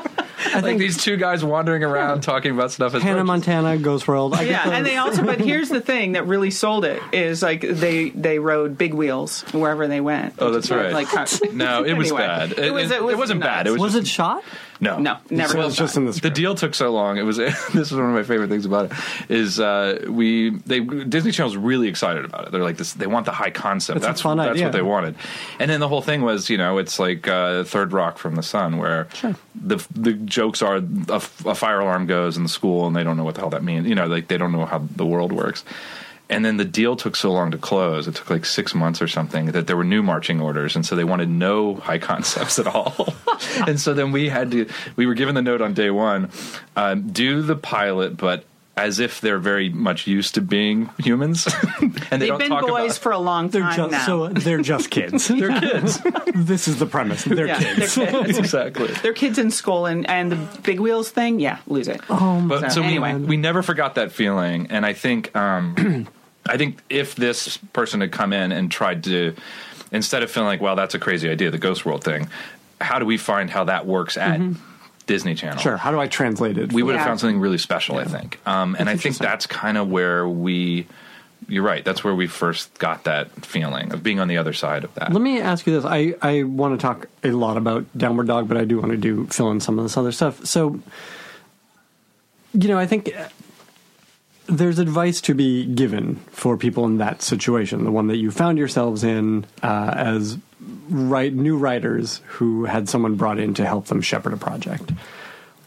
I 0.47 0.55
like 0.57 0.65
think 0.65 0.79
these 0.81 1.03
two 1.03 1.17
guys 1.17 1.45
wandering 1.45 1.83
around 1.85 2.21
talking 2.23 2.53
about 2.53 2.71
stuff. 2.73 2.95
As 2.95 3.03
Hannah 3.03 3.17
roaches. 3.17 3.27
Montana, 3.27 3.79
Ghost 3.79 4.07
World. 4.09 4.35
I 4.35 4.43
yeah, 4.43 4.65
those. 4.65 4.73
and 4.75 4.87
they 4.87 4.97
also. 4.97 5.25
But 5.25 5.41
here's 5.41 5.69
the 5.69 5.81
thing 5.81 6.13
that 6.13 6.27
really 6.27 6.51
sold 6.51 6.85
it 6.85 7.03
is 7.13 7.43
like 7.43 7.63
they 7.63 8.11
they 8.11 8.39
rode 8.39 8.77
big 8.79 8.95
wheels 8.95 9.43
wherever 9.53 9.87
they 9.87 10.01
went. 10.01 10.35
Oh, 10.39 10.51
that's 10.51 10.71
right. 10.71 10.93
Like 10.93 11.09
No, 11.53 11.85
it 11.85 11.95
was 11.97 12.11
Anyway, 12.11 12.27
bad. 12.27 12.53
It, 12.53 12.73
was. 12.73 12.91
It, 12.91 13.03
was 13.03 13.17
wasn't 13.17 13.41
bad. 13.41 13.67
It 13.67 13.71
was, 13.71 13.81
was 13.81 13.93
just- 13.95 14.07
it 14.07 14.11
shot? 14.11 14.45
no, 14.81 14.99
no, 14.99 15.17
never. 15.31 15.53
So 15.53 15.59
was 15.59 15.77
just 15.77 15.97
in 15.97 16.05
the 16.05 16.13
The 16.13 16.31
deal 16.31 16.55
took 16.55 16.75
so 16.75 16.91
long. 16.91 17.17
It 17.17 17.23
was 17.23 17.37
this 17.39 17.75
is 17.75 17.93
one 17.93 18.05
of 18.07 18.15
my 18.15 18.23
favorite 18.25 18.49
things 18.49 18.67
about 18.67 18.87
it. 18.87 19.31
Is 19.31 19.59
uh, 19.61 20.05
we 20.09 20.51
they 20.51 20.81
Disney 20.81 21.31
Channel's 21.31 21.57
really 21.57 21.89
excited 21.89 22.25
about 22.25 22.47
it. 22.47 22.53
They're 22.53 22.63
like 22.63 22.77
this. 22.77 22.93
They 22.93 23.07
want 23.07 23.25
the 23.25 23.33
high 23.33 23.51
concept. 23.51 23.99
It's 23.99 24.05
a 24.05 24.09
that's 24.09 24.21
fun 24.21 24.37
that's 24.37 24.51
idea. 24.51 24.65
what 24.65 24.73
they 24.73 24.83
wanted. 24.83 25.15
And 25.59 25.71
then 25.71 25.81
the 25.81 25.89
whole 25.89 26.03
thing 26.03 26.23
was, 26.23 26.51
you 26.51 26.59
know, 26.59 26.79
it's 26.79 26.99
like 26.99 27.27
uh, 27.29 27.65
Third 27.65 27.93
Rock 27.93 28.19
from 28.19 28.35
the 28.35 28.43
Sun, 28.43 28.77
where 28.79 29.07
the 29.55 29.85
the 29.95 30.13
jokes 30.35 30.61
are 30.63 30.77
a, 30.77 31.15
a 31.47 31.55
fire 31.55 31.81
alarm 31.81 32.07
goes 32.07 32.37
in 32.37 32.43
the 32.43 32.49
school 32.49 32.87
and 32.87 32.97
they 32.97 33.05
don't 33.05 33.17
know 33.17 33.25
what 33.25 33.37
the 33.37 33.41
hell 33.41 33.51
that 33.51 33.63
means. 33.63 33.87
You 33.87 33.95
know, 33.95 34.07
like 34.07 34.29
they 34.29 34.37
don't 34.37 34.53
know 34.53 34.67
how 34.67 34.79
the 34.79 35.07
world 35.07 35.33
works. 35.33 35.65
And 36.29 36.45
then 36.45 36.57
the 36.57 36.65
deal 36.65 36.97
took 36.97 37.17
so 37.17 37.31
long 37.31 37.51
to 37.51 37.59
close. 37.59 38.09
It 38.09 38.17
took 38.17 38.31
like 38.31 38.45
six 38.45 38.75
months 38.75 39.01
or 39.01 39.07
something 39.07 39.47
that 39.53 39.67
there 39.67 39.77
were 39.77 39.85
new 39.85 40.03
marching 40.03 40.41
orders, 40.41 40.75
and 40.75 40.85
so 40.85 40.97
they 40.97 41.05
wanted 41.05 41.29
no 41.29 41.75
high 41.75 41.99
concepts 41.99 42.59
at 42.59 42.67
all. 42.67 43.15
and 43.67 43.79
so 43.79 43.93
then 43.93 44.11
we 44.11 44.31
had 44.31 44.51
to. 44.51 44.67
We 44.97 45.07
were 45.07 45.15
given 45.15 45.35
the 45.35 45.43
note 45.43 45.61
on 45.61 45.75
day 45.75 45.91
one: 45.91 46.31
um, 46.77 47.13
do 47.13 47.43
the 47.43 47.57
pilot, 47.57 48.17
but 48.17 48.45
as 48.77 48.99
if 48.99 49.21
they're 49.21 49.39
very 49.39 49.69
much 49.69 50.07
used 50.09 50.35
to 50.35 50.41
being 50.41 50.91
humans, 50.99 51.47
and 51.81 51.93
they 51.93 52.19
They've 52.19 52.29
don't 52.29 52.39
been 52.39 52.49
talk 52.51 52.67
boys 52.67 52.93
about. 52.93 53.03
for 53.03 53.13
a 53.13 53.19
long 53.19 53.49
They're 53.49 53.63
time 53.63 53.77
just 53.77 53.91
now. 53.93 54.07
so 54.07 54.29
they're 54.29 54.61
just 54.63 54.91
kids. 54.91 55.29
they're 55.29 55.61
kids, 55.61 56.01
this 56.35 56.67
is 56.67 56.79
the 56.81 56.87
premise. 56.87 57.23
They're 57.25 57.47
yeah, 57.47 57.59
kids. 57.61 57.95
they're 57.95 58.11
kids. 58.25 58.39
exactly. 58.39 58.89
They're 58.89 59.13
kids 59.13 59.39
in 59.39 59.51
school, 59.53 59.87
and 59.87 60.09
and 60.11 60.33
the 60.33 60.61
big 60.63 60.81
wheels 60.81 61.09
thing. 61.11 61.39
Yeah, 61.39 61.59
lose 61.69 61.87
it. 61.89 62.01
Oh, 62.11 62.45
But 62.49 62.63
So, 62.73 62.81
so, 62.81 62.83
anyway. 62.83 63.15
we, 63.15 63.25
we 63.25 63.37
never 63.37 63.63
forgot 63.63 63.95
that 63.95 64.11
feeling, 64.11 64.67
and 64.71 64.85
I 64.85 64.93
think 64.93 65.35
um, 65.37 66.09
I 66.47 66.57
think 66.57 66.81
if 66.91 67.15
this 67.15 67.57
person 67.73 68.01
had 68.01 68.11
come 68.11 68.33
in 68.33 68.51
and 68.51 68.71
tried 68.73 69.05
to, 69.05 69.37
instead 69.93 70.23
of 70.25 70.31
feeling 70.33 70.49
like, 70.49 70.61
well, 70.61 70.75
that's 70.75 70.95
a 70.97 70.99
crazy 70.99 71.31
idea, 71.31 71.51
the 71.53 71.59
Ghost 71.59 71.87
World 71.87 72.03
thing, 72.03 72.29
how 72.81 72.99
do 72.99 73.07
we 73.07 73.19
find 73.19 73.51
how 73.51 73.65
that 73.65 73.87
works 73.87 74.17
at 74.17 74.41
Disney 75.07 75.35
Channel? 75.35 75.59
Sure. 75.59 75.77
How 75.77 75.91
do 75.91 75.99
I 76.01 76.07
translate 76.09 76.57
it? 76.59 76.73
we 76.73 76.83
would 76.83 76.95
have 76.95 77.03
Yeah. 77.03 77.07
found 77.09 77.21
something 77.21 77.39
really 77.41 77.59
special, 77.59 77.97
I 77.99 78.05
think, 78.05 78.39
um, 78.47 78.77
and 78.79 78.89
I 78.89 78.97
think 78.97 79.19
that's 79.19 79.47
kind 79.47 79.77
of 79.79 79.89
where 79.91 80.27
we. 80.29 80.87
You're 81.47 81.63
right. 81.63 81.85
That's 81.85 82.03
where 82.03 82.15
we 82.15 82.27
first 82.27 82.79
got 82.79 83.05
that 83.05 83.31
feeling 83.45 83.93
of 83.93 84.03
being 84.03 84.19
on 84.19 84.29
the 84.29 84.39
other 84.39 84.55
side 84.55 84.83
of 84.83 84.95
that. 84.95 85.13
Let 85.13 85.21
me 85.21 85.43
ask 85.43 85.67
you 85.67 85.75
this. 85.75 85.85
I, 85.85 86.15
I 86.23 86.45
want 86.45 86.81
to 86.81 86.83
talk 86.83 87.07
a 87.23 87.33
lot 87.33 87.59
about 87.59 87.85
Downward 87.99 88.29
Dog, 88.29 88.49
but 88.49 88.57
I 88.57 88.65
do 88.65 88.79
want 88.79 88.93
to 88.93 88.97
do 88.97 89.27
fill 89.27 89.51
in 89.51 89.61
some 89.61 89.79
of 89.79 89.85
this 89.85 89.99
other 89.99 90.11
stuff. 90.11 90.47
So, 90.47 90.81
you 92.55 92.69
know, 92.69 92.79
I 92.79 92.87
think 92.87 93.15
uh, 93.15 93.29
there's 94.47 94.79
advice 94.79 95.21
to 95.23 95.35
be 95.35 95.67
given 95.67 96.17
for 96.31 96.57
people 96.57 96.87
in 96.87 96.97
that 96.99 97.21
situation, 97.21 97.85
the 97.85 97.91
one 97.91 98.07
that 98.07 98.17
you 98.17 98.31
found 98.31 98.57
yourselves 98.57 99.05
in 99.05 99.45
uh, 99.63 99.93
as 99.95 100.39
right 100.89 101.33
new 101.33 101.57
writers 101.57 102.21
who 102.27 102.65
had 102.65 102.89
someone 102.89 103.17
brought 103.17 103.39
in 103.39 103.55
to 103.55 103.67
help 103.67 103.87
them 103.87 104.01
shepherd 104.01 104.33
a 104.33 104.37
project. 104.37 104.93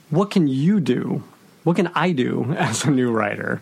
What 0.10 0.32
can 0.32 0.48
you 0.48 0.80
do? 0.80 1.24
What 1.64 1.76
can 1.76 1.92
I 1.96 2.12
do 2.12 2.54
as 2.58 2.86
a 2.86 2.92
new 2.92 3.12
writer? 3.12 3.62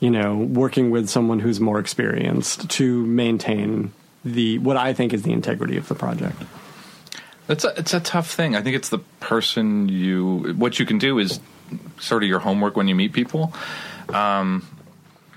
You 0.00 0.10
know, 0.10 0.36
working 0.36 0.90
with 0.90 1.08
someone 1.08 1.40
who's 1.40 1.58
more 1.58 1.78
experienced 1.78 2.68
to 2.70 3.06
maintain 3.06 3.92
the 4.24 4.58
what 4.58 4.76
I 4.76 4.92
think 4.92 5.14
is 5.14 5.22
the 5.22 5.32
integrity 5.32 5.76
of 5.76 5.88
the 5.88 5.94
project. 5.94 6.42
It's 7.48 7.64
a 7.64 7.72
it's 7.78 7.94
a 7.94 8.00
tough 8.00 8.30
thing. 8.30 8.56
I 8.56 8.62
think 8.62 8.76
it's 8.76 8.88
the 8.88 8.98
person 9.20 9.88
you 9.88 10.54
what 10.56 10.78
you 10.78 10.86
can 10.86 10.98
do 10.98 11.18
is 11.18 11.40
sort 11.98 12.22
of 12.22 12.28
your 12.28 12.40
homework 12.40 12.76
when 12.76 12.88
you 12.88 12.94
meet 12.94 13.12
people. 13.12 13.54
Um, 14.08 14.66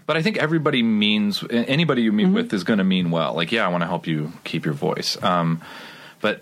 but 0.10 0.18
I 0.18 0.24
think 0.24 0.38
everybody 0.38 0.82
means 0.82 1.44
anybody 1.52 2.02
you 2.02 2.12
meet 2.12 2.30
with 2.30 2.52
is 2.52 2.64
going 2.64 2.80
to 2.80 2.84
mean 2.84 3.12
well. 3.12 3.36
Like, 3.36 3.52
yeah, 3.52 3.64
I 3.64 3.68
want 3.68 3.84
to 3.84 3.86
help 3.86 4.08
you 4.08 4.32
keep 4.44 4.66
your 4.66 4.74
voice. 4.74 5.22
Um, 5.22 5.62
but 6.20 6.42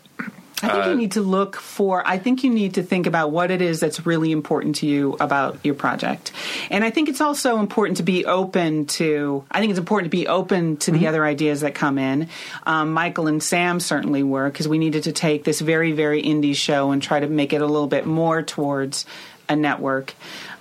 I 0.63 0.69
think 0.69 0.85
you 0.85 0.95
need 0.95 1.11
to 1.11 1.21
look 1.21 1.57
for, 1.57 2.01
I 2.07 2.17
think 2.17 2.45
you 2.45 2.49
need 2.49 2.75
to 2.75 2.81
think 2.83 3.07
about 3.07 3.31
what 3.31 3.51
it 3.51 3.61
is 3.61 3.81
that's 3.81 4.05
really 4.05 4.31
important 4.31 4.77
to 4.77 4.87
you 4.87 5.17
about 5.19 5.59
your 5.65 5.75
project. 5.75 6.31
And 6.71 6.85
I 6.85 6.91
think 6.91 7.09
it's 7.09 7.19
also 7.19 7.59
important 7.59 7.97
to 7.97 8.03
be 8.03 8.25
open 8.25 8.85
to, 8.85 9.43
I 9.51 9.59
think 9.59 9.71
it's 9.71 9.79
important 9.79 10.13
to 10.13 10.17
be 10.17 10.29
open 10.29 10.77
to 10.77 10.91
the 10.91 11.07
other 11.07 11.25
ideas 11.25 11.59
that 11.59 11.75
come 11.75 11.97
in. 11.97 12.29
Um, 12.65 12.93
Michael 12.93 13.27
and 13.27 13.43
Sam 13.43 13.81
certainly 13.81 14.23
were, 14.23 14.49
because 14.49 14.69
we 14.69 14.77
needed 14.77 15.03
to 15.03 15.11
take 15.11 15.43
this 15.43 15.59
very, 15.59 15.91
very 15.91 16.23
indie 16.23 16.55
show 16.55 16.91
and 16.91 17.03
try 17.03 17.19
to 17.19 17.27
make 17.27 17.51
it 17.51 17.61
a 17.61 17.67
little 17.67 17.87
bit 17.87 18.05
more 18.05 18.43
towards 18.43 19.05
a 19.49 19.55
network. 19.55 20.13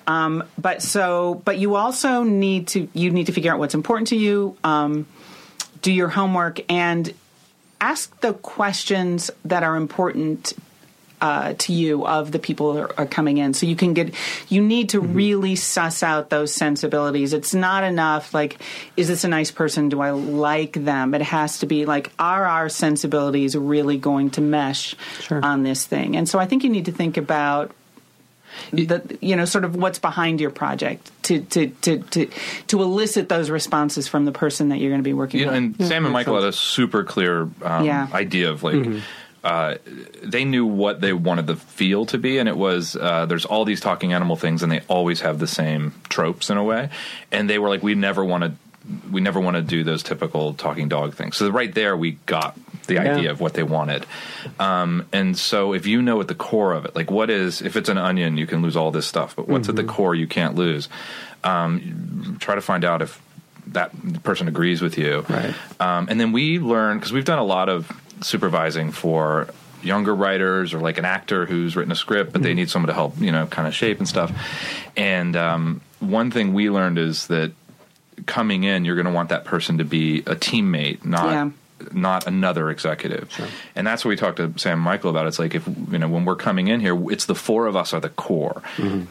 Um, 0.07 0.45
but 0.57 0.83
so, 0.83 1.43
but 1.45 1.59
you 1.59 1.77
also 1.77 2.23
need 2.23 2.69
to, 2.69 2.89
you 2.93 3.11
need 3.11 3.27
to 3.27 3.33
figure 3.33 3.53
out 3.53 3.59
what's 3.59 3.75
important 3.75 4.09
to 4.09 4.17
you. 4.17 4.57
Um, 4.63 5.07
do 5.83 5.93
your 5.93 6.09
homework 6.09 6.61
and 6.71 7.13
ask 7.81 8.21
the 8.21 8.33
questions 8.33 9.31
that 9.45 9.63
are 9.63 9.77
important 9.77 10.53
uh, 11.21 11.55
to 11.59 11.73
you 11.73 12.07
of 12.07 12.31
the 12.31 12.39
people 12.39 12.75
that 12.75 12.81
are, 12.83 13.01
are 13.01 13.07
coming 13.07 13.39
in. 13.39 13.55
So 13.55 13.67
you 13.67 13.77
can 13.77 13.95
get 13.95 14.15
you 14.49 14.63
need 14.63 14.91
to 14.91 15.01
really 15.01 15.57
suss 15.57 16.03
out 16.03 16.29
those 16.31 16.53
sensibilities. 16.53 17.33
It's 17.33 17.55
not 17.55 17.85
enough 17.85 18.35
like 18.35 18.61
is 18.97 19.09
this 19.09 19.25
a 19.25 19.29
nice 19.29 19.51
person? 19.51 19.89
Do 19.89 20.01
i 20.01 20.11
like 20.11 20.73
them? 20.73 21.15
It 21.15 21.23
has 21.23 21.61
to 21.61 21.67
be 21.67 21.87
like 21.87 22.13
are 22.19 22.45
our 22.45 22.69
sensibilities 22.69 23.57
really 23.57 23.97
going 23.97 24.31
to 24.33 24.41
mesh 24.41 24.95
Sure. 25.21 25.41
on 25.43 25.63
this 25.63 25.87
thing? 25.87 26.17
And 26.17 26.29
so 26.29 26.39
i 26.39 26.47
think 26.47 26.65
you 26.65 26.71
need 26.71 26.85
to 26.85 26.93
think 26.93 27.17
about 27.17 27.73
the 28.73 29.19
you 29.21 29.37
know 29.37 29.45
sort 29.45 29.65
of 29.65 29.77
what's 29.77 29.99
behind 29.99 30.41
your 30.41 30.51
project 30.51 31.11
to 31.25 31.41
to 31.43 31.69
to 31.83 31.99
to, 31.99 32.29
to 32.69 32.83
elicit 32.83 33.29
those 33.29 33.51
responses 33.51 34.09
from 34.09 34.25
the 34.25 34.33
person 34.33 34.69
that 34.71 34.79
you're 34.79 34.91
going 34.91 35.01
to 35.03 35.09
be 35.09 35.13
working 35.13 35.41
You 35.41 35.47
know, 35.47 35.53
with 35.53 35.81
and 35.81 35.87
Sam 35.89 36.05
and 36.05 36.13
Michael 36.13 36.35
had 36.37 36.45
a 36.45 36.53
super 36.53 37.05
clear 37.05 37.43
um, 37.63 37.85
Yeah. 37.85 38.09
idea 38.13 38.51
of 38.51 38.63
like. 38.63 38.87
Uh, 39.45 39.77
they 40.25 40.45
knew 40.45 40.67
what 40.67 41.01
they 41.01 41.13
wanted 41.13 41.47
the 41.47 41.55
feel 41.55 42.05
to 42.05 42.19
be, 42.19 42.39
and 42.39 42.49
it 42.49 42.57
was 42.57 42.97
uh, 42.97 43.27
there's 43.27 43.45
all 43.45 43.65
these 43.65 43.81
talking 43.81 44.13
animal 44.13 44.35
things, 44.35 44.65
and 44.65 44.73
they 44.73 44.81
always 44.89 45.21
have 45.21 45.39
the 45.39 45.47
same 45.47 45.95
tropes 46.09 46.51
in 46.51 46.57
a 46.57 46.65
way. 46.65 46.89
And 47.31 47.49
they 47.49 47.61
were 47.61 47.69
like, 47.69 47.81
we 47.81 47.95
never 47.95 48.25
want 48.25 48.43
to, 48.43 48.53
we 49.11 49.21
never 49.21 49.41
want 49.41 49.57
to 49.57 49.63
do 49.63 49.85
those 49.85 50.03
typical 50.03 50.55
talking 50.55 50.89
dog 50.89 51.15
things. 51.15 51.37
So 51.37 51.49
right 51.51 51.73
there, 51.75 51.97
we 51.97 52.13
got 52.27 52.57
the 52.87 52.95
Yeah. 52.95 53.17
idea 53.17 53.31
of 53.31 53.41
what 53.41 53.55
they 53.55 53.63
wanted. 53.63 54.07
Um, 54.61 55.07
and 55.13 55.37
so 55.37 55.73
if 55.73 55.87
you 55.87 56.03
know 56.03 56.21
at 56.21 56.29
the 56.29 56.35
core 56.35 56.73
of 56.73 56.85
it, 56.85 56.95
like 56.95 57.11
what 57.11 57.31
is, 57.31 57.63
if 57.63 57.77
it's 57.77 57.89
an 57.89 57.99
onion, 57.99 58.37
you 58.37 58.47
can 58.47 58.63
lose 58.63 58.77
all 58.77 58.91
this 58.91 59.07
stuff, 59.07 59.35
but 59.35 59.49
what's 59.49 59.69
at 59.69 59.77
the 59.77 59.85
core 59.85 60.15
you 60.15 60.27
can't 60.27 60.55
lose. 60.55 60.89
Um, 61.45 62.37
try 62.41 62.55
to 62.55 62.61
find 62.61 62.85
out 62.85 63.03
if 63.03 63.21
that 63.69 63.91
person 64.23 64.47
agrees 64.49 64.81
with 64.81 64.97
you. 64.99 65.25
Right. 65.29 65.55
Um, 65.81 66.07
and 66.09 66.21
then 66.21 66.33
we 66.33 66.59
learn 66.59 66.99
because 66.99 67.13
we've 67.13 67.25
done 67.25 67.39
a 67.41 67.45
lot 67.45 67.69
of 67.69 67.91
supervising 68.21 68.93
for 68.93 69.49
younger 69.83 70.15
writers 70.15 70.73
or 70.75 70.79
like 70.81 70.99
an 70.99 71.05
actor 71.05 71.47
who's 71.47 71.77
written 71.77 71.93
a 71.93 71.97
script, 71.97 72.33
but 72.33 72.43
they 72.43 72.55
need 72.55 72.71
someone 72.71 72.89
to 72.89 72.95
help, 72.95 73.19
you 73.21 73.31
know, 73.33 73.47
kind 73.47 73.69
of 73.69 73.75
shape 73.75 73.99
and 73.99 74.09
stuff. 74.09 74.33
And 74.97 75.37
um, 75.37 75.81
one 76.01 76.31
thing 76.31 76.55
we 76.55 76.71
learned 76.71 76.99
is 76.99 77.27
that 77.27 77.53
coming 78.25 78.65
in, 78.65 78.85
you're 78.85 78.97
going 78.97 79.07
to 79.07 79.13
want 79.13 79.29
that 79.29 79.45
person 79.45 79.79
to 79.79 79.85
be 79.85 80.21
a 80.21 80.35
teammate, 80.37 81.05
not. 81.05 81.27
Yeah. 81.31 81.51
Not 81.93 82.27
another 82.27 82.71
executive, 82.71 83.29
and 83.75 83.87
that's 83.87 84.03
what 84.03 84.09
we 84.09 84.17
talked 84.17 84.39
to 84.39 84.55
Sam 84.57 84.79
Michael 84.79 85.11
about. 85.11 85.27
It's 85.27 85.39
like 85.39 85.55
if 85.55 85.69
you 85.69 85.99
know 85.99 86.09
when 86.09 86.25
we're 86.25 86.35
coming 86.35 86.69
in 86.69 86.81
here, 86.81 86.97
it's 87.13 87.27
the 87.27 87.35
four 87.35 87.67
of 87.67 87.77
us 87.77 87.93
are 87.93 88.01
the 88.01 88.09
core. 88.09 88.63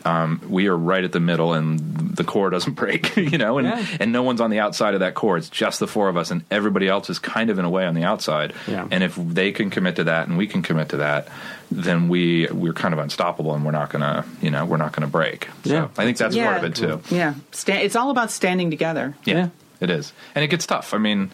Um, 0.03 0.41
we 0.49 0.65
are 0.65 0.75
right 0.75 1.03
at 1.03 1.11
the 1.11 1.19
middle, 1.19 1.53
and 1.53 1.79
the 2.17 2.23
core 2.23 2.49
doesn't 2.49 2.73
break. 2.83 3.15
You 3.17 3.37
know, 3.37 3.59
and 3.59 3.67
Yeah. 3.67 3.85
and 3.99 4.11
no 4.11 4.23
one's 4.23 4.41
on 4.41 4.49
the 4.49 4.57
outside 4.61 4.95
of 4.95 5.01
that 5.01 5.13
core. 5.13 5.37
It's 5.37 5.47
just 5.47 5.79
the 5.79 5.85
four 5.87 6.09
of 6.09 6.17
us, 6.17 6.31
and 6.31 6.43
everybody 6.49 6.87
else 6.87 7.07
is 7.11 7.19
kind 7.19 7.51
of 7.51 7.59
in 7.59 7.65
a 7.65 7.69
way 7.69 7.85
on 7.85 7.93
the 7.93 8.03
outside. 8.03 8.51
Yeah. 8.67 8.87
And 8.89 9.03
if 9.03 9.13
they 9.15 9.51
can 9.51 9.69
commit 9.69 9.97
to 9.97 10.05
that, 10.05 10.27
and 10.27 10.35
we 10.35 10.47
can 10.47 10.63
commit 10.63 10.89
to 10.89 10.97
that, 10.97 11.27
then 11.71 12.07
we 12.09 12.47
we're 12.47 12.73
kind 12.73 12.93
of 12.93 12.99
unstoppable, 12.99 13.53
and 13.55 13.65
we're 13.65 13.71
not 13.71 13.89
gonna 13.89 14.25
you 14.41 14.51
know 14.51 14.65
we're 14.65 14.77
not 14.77 14.93
gonna 14.93 15.07
break. 15.07 15.47
So 15.65 15.73
Yeah. 15.73 15.87
I 15.97 16.05
think 16.05 16.17
that's 16.17 16.35
part 16.35 16.57
of 16.57 16.63
it 16.63 16.75
too. 16.75 17.01
Yeah, 17.09 17.33
Sta- 17.51 17.83
it's 17.83 17.95
all 17.95 18.09
about 18.11 18.31
standing 18.31 18.69
together. 18.69 19.15
Yeah, 19.25 19.35
Yeah. 19.35 19.47
it 19.79 19.89
is, 19.89 20.13
and 20.35 20.43
it 20.43 20.47
gets 20.49 20.65
tough. 20.65 20.93
I 20.93 20.97
mean. 20.97 21.31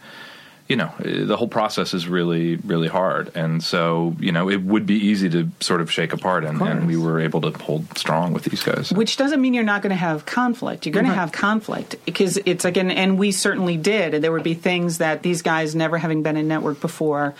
You 0.67 0.77
know, 0.77 0.91
the 1.03 1.35
whole 1.35 1.49
process 1.49 1.93
is 1.93 2.07
really, 2.07 2.55
really 2.55 2.87
hard, 2.87 3.35
and 3.35 3.61
so 3.61 4.15
you 4.21 4.31
know 4.31 4.49
it 4.49 4.61
would 4.61 4.85
be 4.85 4.93
easy 4.93 5.29
to 5.31 5.49
sort 5.59 5.81
of 5.81 5.91
shake 5.91 6.13
apart, 6.13 6.45
and, 6.45 6.61
and 6.61 6.87
we 6.87 6.95
were 6.95 7.19
able 7.19 7.41
to 7.41 7.49
hold 7.61 7.97
strong 7.97 8.31
with 8.31 8.43
these 8.45 8.63
guys. 8.63 8.89
Which 8.93 9.17
doesn't 9.17 9.41
mean 9.41 9.53
you're 9.53 9.65
not 9.65 9.81
going 9.81 9.89
to 9.89 9.97
have 9.97 10.25
conflict. 10.25 10.85
You're 10.85 10.93
going 10.93 11.07
to 11.07 11.13
have 11.13 11.33
conflict 11.33 11.97
because 12.05 12.39
it's 12.45 12.63
like, 12.63 12.77
and, 12.77 12.89
and 12.89 13.19
we 13.19 13.33
certainly 13.33 13.75
did. 13.75 14.13
And 14.13 14.23
there 14.23 14.31
would 14.31 14.43
be 14.43 14.53
things 14.53 14.99
that 14.99 15.23
these 15.23 15.41
guys, 15.41 15.75
never 15.75 15.97
having 15.97 16.23
been 16.23 16.37
in 16.37 16.47
network 16.47 16.79
before, 16.79 17.33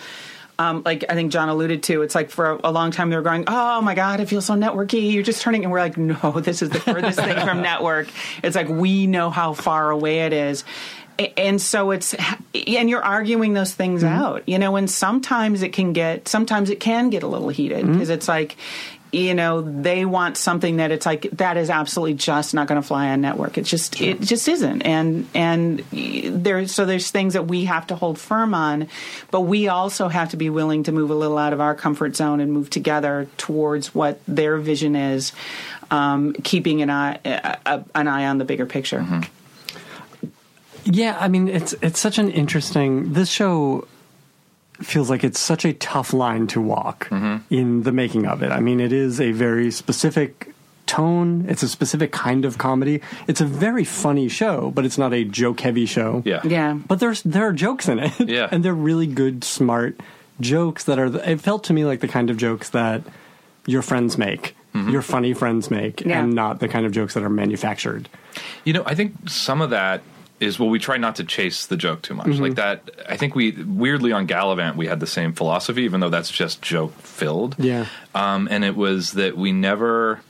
um, 0.62 0.82
like 0.84 1.04
I 1.08 1.14
think 1.14 1.32
John 1.32 1.48
alluded 1.48 1.82
to, 1.84 2.02
it's 2.02 2.14
like 2.14 2.30
for 2.30 2.52
a, 2.52 2.60
a 2.64 2.72
long 2.72 2.90
time 2.90 3.10
they 3.10 3.16
were 3.16 3.22
going, 3.22 3.44
"Oh 3.46 3.80
my 3.80 3.94
God, 3.94 4.20
it 4.20 4.28
feels 4.28 4.46
so 4.46 4.54
networky." 4.54 5.12
You're 5.12 5.22
just 5.22 5.42
turning, 5.42 5.64
and 5.64 5.72
we're 5.72 5.80
like, 5.80 5.96
"No, 5.96 6.14
this 6.40 6.62
is 6.62 6.70
the 6.70 6.80
furthest 6.80 7.18
thing 7.18 7.38
from 7.44 7.62
network." 7.70 8.08
It's 8.42 8.54
like 8.54 8.68
we 8.68 9.06
know 9.06 9.30
how 9.30 9.54
far 9.54 9.90
away 9.90 10.20
it 10.20 10.32
is. 10.32 10.64
And 11.36 11.60
so 11.60 11.90
it's, 11.90 12.14
and 12.54 12.88
you're 12.88 13.04
arguing 13.04 13.52
those 13.52 13.74
things 13.74 14.02
out, 14.02 14.42
you 14.48 14.58
know, 14.58 14.76
and 14.76 14.90
sometimes 14.90 15.62
it 15.62 15.72
can 15.72 15.92
get, 15.92 16.26
sometimes 16.26 16.70
it 16.70 16.80
can 16.80 17.10
get 17.10 17.22
a 17.22 17.26
little 17.26 17.50
heated 17.50 17.86
because 17.86 18.08
it's 18.08 18.28
like, 18.28 18.56
you 19.12 19.34
know, 19.34 19.60
they 19.60 20.06
want 20.06 20.38
something 20.38 20.78
that 20.78 20.90
it's 20.90 21.04
like, 21.04 21.28
that 21.32 21.58
is 21.58 21.68
absolutely 21.68 22.14
just 22.14 22.54
not 22.54 22.66
going 22.66 22.80
to 22.80 22.86
fly 22.86 23.10
on 23.10 23.20
network. 23.20 23.58
It 23.58 23.66
just, 23.66 24.00
it 24.00 24.22
just 24.22 24.48
isn't. 24.48 24.82
And, 24.82 25.28
and 25.34 25.80
there's, 25.92 26.72
so 26.72 26.86
there's 26.86 27.10
things 27.10 27.34
that 27.34 27.46
we 27.46 27.66
have 27.66 27.86
to 27.88 27.94
hold 27.94 28.18
firm 28.18 28.54
on, 28.54 28.88
but 29.30 29.42
we 29.42 29.68
also 29.68 30.08
have 30.08 30.30
to 30.30 30.38
be 30.38 30.48
willing 30.48 30.84
to 30.84 30.92
move 30.92 31.10
a 31.10 31.14
little 31.14 31.36
out 31.36 31.52
of 31.52 31.60
our 31.60 31.74
comfort 31.74 32.16
zone 32.16 32.40
and 32.40 32.50
move 32.52 32.70
together 32.70 33.28
towards 33.36 33.94
what 33.94 34.18
their 34.26 34.56
vision 34.56 34.96
is, 34.96 35.32
um, 35.90 36.32
keeping 36.32 36.80
an 36.80 36.88
eye, 36.88 37.20
a, 37.24 37.58
a- 37.66 37.84
an 37.94 38.08
eye 38.08 38.24
on 38.26 38.38
the 38.38 38.46
bigger 38.46 38.64
picture. 38.64 39.00
Mm-hmm. 39.00 39.20
Yeah, 40.84 41.16
I 41.20 41.28
mean 41.28 41.46
it's 41.46 41.74
it's 41.80 42.00
such 42.00 42.18
an 42.18 42.28
interesting. 42.30 43.12
This 43.12 43.30
show 43.30 43.86
feels 44.80 45.10
like 45.10 45.24
it's 45.24 45.38
such 45.38 45.64
a 45.64 45.72
tough 45.74 46.12
line 46.12 46.46
to 46.48 46.60
walk 46.60 47.08
mm-hmm. 47.08 47.38
in 47.54 47.82
the 47.82 47.92
making 47.92 48.26
of 48.26 48.42
it. 48.42 48.50
I 48.50 48.60
mean, 48.60 48.80
it 48.80 48.92
is 48.92 49.20
a 49.20 49.32
very 49.32 49.70
specific 49.70 50.52
tone. 50.86 51.46
It's 51.48 51.62
a 51.62 51.68
specific 51.68 52.12
kind 52.12 52.44
of 52.44 52.58
comedy. 52.58 53.00
It's 53.26 53.40
a 53.40 53.46
very 53.46 53.84
funny 53.84 54.28
show, 54.28 54.70
but 54.70 54.84
it's 54.84 54.98
not 54.98 55.12
a 55.14 55.24
joke 55.24 55.60
heavy 55.60 55.86
show. 55.86 56.22
Yeah, 56.24 56.40
Yeah. 56.44 56.74
But 56.74 57.00
there's 57.00 57.22
there 57.22 57.46
are 57.46 57.52
jokes 57.52 57.88
in 57.88 57.98
it. 57.98 58.12
Yeah. 58.20 58.48
and 58.52 58.64
they're 58.64 58.74
really 58.74 59.06
good, 59.06 59.44
smart 59.44 60.00
jokes 60.40 60.84
that 60.84 60.98
are. 60.98 61.08
The, 61.08 61.30
it 61.30 61.40
felt 61.40 61.64
to 61.64 61.72
me 61.72 61.84
like 61.84 62.00
the 62.00 62.08
kind 62.08 62.30
of 62.30 62.36
jokes 62.36 62.70
that 62.70 63.02
your 63.66 63.82
friends 63.82 64.18
make, 64.18 64.56
mm-hmm. 64.74 64.90
your 64.90 65.02
funny 65.02 65.34
friends 65.34 65.70
make, 65.70 66.00
Yeah. 66.00 66.20
and 66.20 66.34
not 66.34 66.60
the 66.60 66.68
kind 66.68 66.84
of 66.84 66.92
jokes 66.92 67.14
that 67.14 67.22
are 67.22 67.30
manufactured. 67.30 68.08
You 68.64 68.72
know, 68.72 68.82
I 68.84 68.94
think 68.94 69.28
some 69.28 69.62
of 69.62 69.70
that 69.70 70.02
is 70.42 70.58
well, 70.58 70.68
we 70.68 70.78
try 70.78 70.96
not 70.96 71.16
to 71.16 71.24
chase 71.24 71.66
the 71.66 71.76
joke 71.76 72.02
too 72.02 72.14
much. 72.14 72.26
Mm-hmm. 72.26 72.42
Like 72.42 72.54
that, 72.56 72.90
I 73.08 73.16
think 73.16 73.34
we 73.34 73.52
weirdly 73.52 74.12
on 74.12 74.26
Galavant 74.26 74.76
we 74.76 74.86
had 74.86 75.00
the 75.00 75.06
same 75.06 75.32
philosophy, 75.32 75.82
even 75.82 76.00
though 76.00 76.10
that's 76.10 76.30
just 76.30 76.60
joke 76.60 76.92
filled. 76.98 77.56
Yeah. 77.58 77.86
um, 78.14 78.48
and 78.50 78.64
it 78.64 78.76
was 78.76 79.12
that 79.12 79.36
we 79.36 79.52
never. 79.52 80.20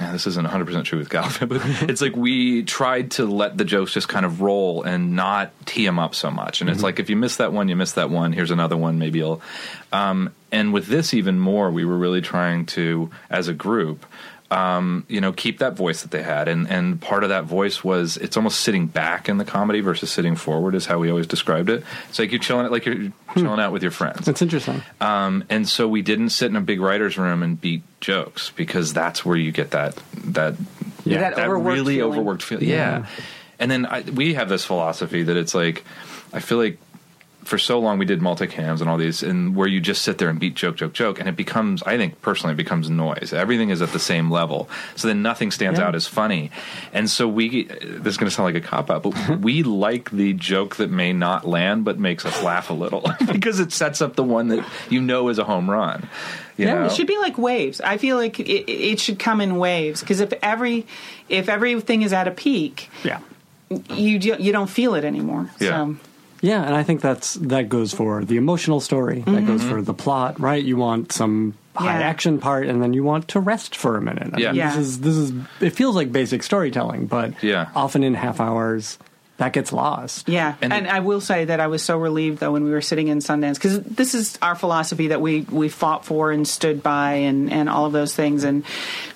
This 0.00 0.26
isn't 0.26 0.48
100% 0.48 0.84
true 0.84 0.98
with 0.98 1.10
Galavant, 1.10 1.50
but 1.50 1.60
it's 1.88 2.00
like 2.00 2.16
we 2.16 2.62
tried 2.62 3.12
to 3.12 3.26
let 3.26 3.58
the 3.58 3.64
jokes 3.64 3.92
just 3.92 4.08
kind 4.08 4.24
of 4.24 4.40
roll 4.40 4.82
and 4.82 5.14
not 5.14 5.52
tee 5.66 5.84
them 5.84 5.98
up 5.98 6.14
so 6.14 6.30
much. 6.30 6.62
And 6.62 6.70
it's 6.70 6.82
like 6.82 6.98
if 6.98 7.10
you 7.10 7.14
miss 7.14 7.36
that 7.36 7.52
one, 7.52 7.68
you 7.68 7.76
miss 7.76 7.92
that 7.92 8.08
one. 8.08 8.32
Here's 8.32 8.50
another 8.50 8.76
one. 8.76 8.98
Maybe 8.98 9.18
you'll. 9.18 9.42
Um, 9.92 10.32
and 10.50 10.72
with 10.72 10.86
this, 10.86 11.12
even 11.12 11.38
more, 11.38 11.70
we 11.70 11.84
were 11.84 11.96
really 11.96 12.22
trying 12.22 12.66
to, 12.66 13.10
as 13.28 13.48
a 13.48 13.52
group, 13.52 14.06
um, 14.52 15.06
you 15.08 15.20
know, 15.22 15.32
keep 15.32 15.60
that 15.60 15.74
voice 15.74 16.02
that 16.02 16.10
they 16.10 16.22
had, 16.22 16.46
and 16.46 16.68
and 16.68 17.00
part 17.00 17.22
of 17.22 17.30
that 17.30 17.44
voice 17.44 17.82
was 17.82 18.18
it's 18.18 18.36
almost 18.36 18.60
sitting 18.60 18.86
back 18.86 19.28
in 19.28 19.38
the 19.38 19.46
comedy 19.46 19.80
versus 19.80 20.12
sitting 20.12 20.36
forward 20.36 20.74
is 20.74 20.84
how 20.84 20.98
we 20.98 21.08
always 21.08 21.26
described 21.26 21.70
it. 21.70 21.82
It's 22.10 22.18
like 22.18 22.30
you're 22.30 22.38
chilling, 22.40 22.70
like 22.70 22.84
you're 22.84 23.12
chilling 23.34 23.60
out 23.60 23.72
with 23.72 23.80
your 23.82 23.90
friends. 23.92 24.26
That's 24.26 24.42
interesting. 24.42 24.82
Um, 25.00 25.44
and 25.48 25.66
so 25.66 25.88
we 25.88 26.02
didn't 26.02 26.30
sit 26.30 26.50
in 26.50 26.56
a 26.56 26.60
big 26.60 26.80
writers' 26.82 27.16
room 27.16 27.42
and 27.42 27.58
beat 27.58 27.82
jokes 28.00 28.50
because 28.54 28.92
that's 28.92 29.24
where 29.24 29.36
you 29.38 29.52
get 29.52 29.70
that 29.70 29.96
that 30.24 30.54
Yeah. 31.04 31.20
That 31.20 31.36
that 31.36 31.46
overworked 31.46 31.74
really 31.74 31.94
feeling. 31.96 32.12
overworked 32.12 32.42
feeling. 32.42 32.68
Yeah. 32.68 33.06
And 33.58 33.70
then 33.70 33.86
I, 33.86 34.02
we 34.02 34.34
have 34.34 34.50
this 34.50 34.64
philosophy 34.66 35.22
that 35.22 35.36
it's 35.36 35.54
like 35.54 35.82
I 36.34 36.40
feel 36.40 36.58
like 36.58 36.78
for 37.44 37.58
so 37.58 37.78
long 37.80 37.98
we 37.98 38.04
did 38.04 38.20
multicams 38.20 38.80
and 38.80 38.88
all 38.88 38.96
these 38.96 39.22
and 39.22 39.56
where 39.56 39.66
you 39.66 39.80
just 39.80 40.02
sit 40.02 40.18
there 40.18 40.28
and 40.28 40.38
beat 40.38 40.54
joke 40.54 40.76
joke 40.76 40.92
joke 40.92 41.18
and 41.18 41.28
it 41.28 41.34
becomes 41.36 41.82
I 41.82 41.96
think 41.96 42.20
personally 42.22 42.54
it 42.54 42.56
becomes 42.56 42.88
noise. 42.88 43.32
Everything 43.32 43.70
is 43.70 43.82
at 43.82 43.90
the 43.92 43.98
same 43.98 44.30
level. 44.30 44.68
So 44.96 45.08
then 45.08 45.22
nothing 45.22 45.50
stands 45.50 45.78
Yeah. 45.80 45.86
out 45.88 45.94
as 45.94 46.06
funny. 46.06 46.50
And 46.92 47.10
so 47.10 47.26
we 47.26 47.64
this 47.64 48.06
is 48.12 48.16
going 48.16 48.28
to 48.28 48.30
sound 48.30 48.54
like 48.54 48.62
a 48.62 48.66
cop 48.66 48.90
out 48.90 49.02
but 49.02 49.38
we 49.40 49.62
like 49.62 50.10
the 50.10 50.32
joke 50.34 50.76
that 50.76 50.90
may 50.90 51.12
not 51.12 51.46
land 51.46 51.84
but 51.84 51.98
makes 51.98 52.24
us 52.24 52.42
laugh 52.42 52.70
a 52.70 52.74
little 52.74 53.02
because 53.32 53.58
it 53.60 53.72
sets 53.72 54.00
up 54.00 54.14
the 54.16 54.24
one 54.24 54.48
that 54.48 54.64
you 54.88 55.00
know 55.00 55.28
is 55.28 55.38
a 55.38 55.44
home 55.44 55.68
run. 55.68 56.08
You 56.56 56.66
Yeah, 56.66 56.74
know? 56.74 56.84
It 56.84 56.92
should 56.92 57.06
be 57.06 57.18
like 57.18 57.38
waves. 57.38 57.80
I 57.80 57.96
feel 57.96 58.16
like 58.16 58.38
it, 58.38 58.70
it 58.70 59.00
should 59.00 59.18
come 59.18 59.40
in 59.40 59.56
waves 59.56 60.00
because 60.00 60.20
if 60.20 60.32
every 60.42 60.86
if 61.28 61.48
everything 61.48 62.02
is 62.02 62.12
at 62.12 62.28
a 62.28 62.30
peak, 62.30 62.88
Yeah. 63.02 63.18
you 63.90 64.18
do- 64.18 64.36
you 64.38 64.52
don't 64.52 64.68
feel 64.70 64.94
it 64.94 65.04
anymore. 65.04 65.50
Yeah. 65.58 65.68
So 65.86 65.96
Yeah, 66.42 66.62
and 66.64 66.74
I 66.74 66.82
think 66.82 67.00
that's 67.00 67.34
that 67.34 67.68
goes 67.70 67.94
for 67.94 68.24
the 68.24 68.36
emotional 68.36 68.80
story. 68.80 69.20
That 69.26 69.46
goes 69.46 69.62
for 69.62 69.80
the 69.80 69.94
plot, 69.94 70.38
right? 70.40 70.62
You 70.62 70.76
want 70.76 71.12
some 71.12 71.54
high 71.74 71.86
Mm-hmm. 71.92 72.00
Yeah. 72.00 72.06
action 72.06 72.38
part, 72.38 72.66
and 72.66 72.82
then 72.82 72.92
you 72.92 73.02
want 73.04 73.28
to 73.28 73.40
rest 73.40 73.76
for 73.76 73.96
a 73.96 74.02
minute. 74.02 74.30
I 74.34 74.38
Yeah. 74.38 74.46
mean, 74.48 74.56
Yeah. 74.56 74.70
this 74.76 74.78
is 74.88 75.00
this 75.00 75.16
is. 75.16 75.32
It 75.60 75.70
feels 75.70 75.94
like 75.96 76.10
basic 76.12 76.42
storytelling, 76.42 77.06
but 77.06 77.42
Yeah. 77.42 77.68
often 77.74 78.02
in 78.02 78.14
half 78.14 78.40
hours 78.40 78.98
that 79.42 79.52
gets 79.52 79.72
lost. 79.72 80.28
Yeah, 80.28 80.54
And 80.62 80.72
and, 80.72 80.86
it- 80.86 80.92
I 80.92 81.00
will 81.00 81.20
say 81.20 81.46
that 81.46 81.58
I 81.58 81.66
was 81.66 81.82
so 81.82 81.98
relieved 81.98 82.38
though 82.38 82.52
when 82.52 82.62
we 82.62 82.70
were 82.70 82.80
sitting 82.80 83.08
in 83.08 83.18
Sundance 83.18 83.54
because 83.54 83.80
this 83.82 84.14
is 84.14 84.38
our 84.40 84.54
philosophy 84.54 85.08
that 85.08 85.20
we 85.20 85.40
we 85.50 85.68
fought 85.68 86.04
for 86.04 86.30
and 86.30 86.46
stood 86.46 86.82
by 86.82 87.14
and 87.14 87.52
and 87.52 87.68
all 87.68 87.84
of 87.86 87.92
those 87.92 88.14
things. 88.14 88.44
And 88.44 88.62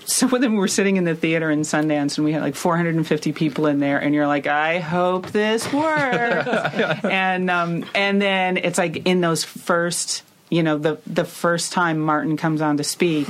some 0.05 0.35
of 0.35 0.41
them 0.41 0.57
were 0.57 0.69
sitting 0.69 0.97
in 0.97 1.05
the 1.05 1.15
theater 1.15 1.49
in 1.51 1.61
Sundance 1.61 2.17
and 2.19 2.25
we 2.25 2.33
had 2.33 2.43
like 2.43 2.57
450 2.57 3.33
people 3.33 3.67
in 3.67 3.79
there, 3.79 3.99
and 3.99 4.15
you're 4.15 4.27
like, 4.27 4.47
I 4.49 4.79
hope 4.81 5.29
this 5.31 5.73
works. 5.73 6.49
and 7.05 7.49
um, 7.51 7.85
and 7.95 8.21
then 8.21 8.57
it's 8.57 8.79
like 8.79 9.07
in 9.07 9.21
those 9.21 9.45
first, 9.45 10.23
you 10.51 10.63
know, 10.65 10.77
the 10.79 10.99
the 11.07 11.25
first 11.25 11.73
time 11.73 11.99
Martin 12.01 12.37
comes 12.37 12.61
on 12.61 12.77
to 12.79 12.85
speak 12.85 13.29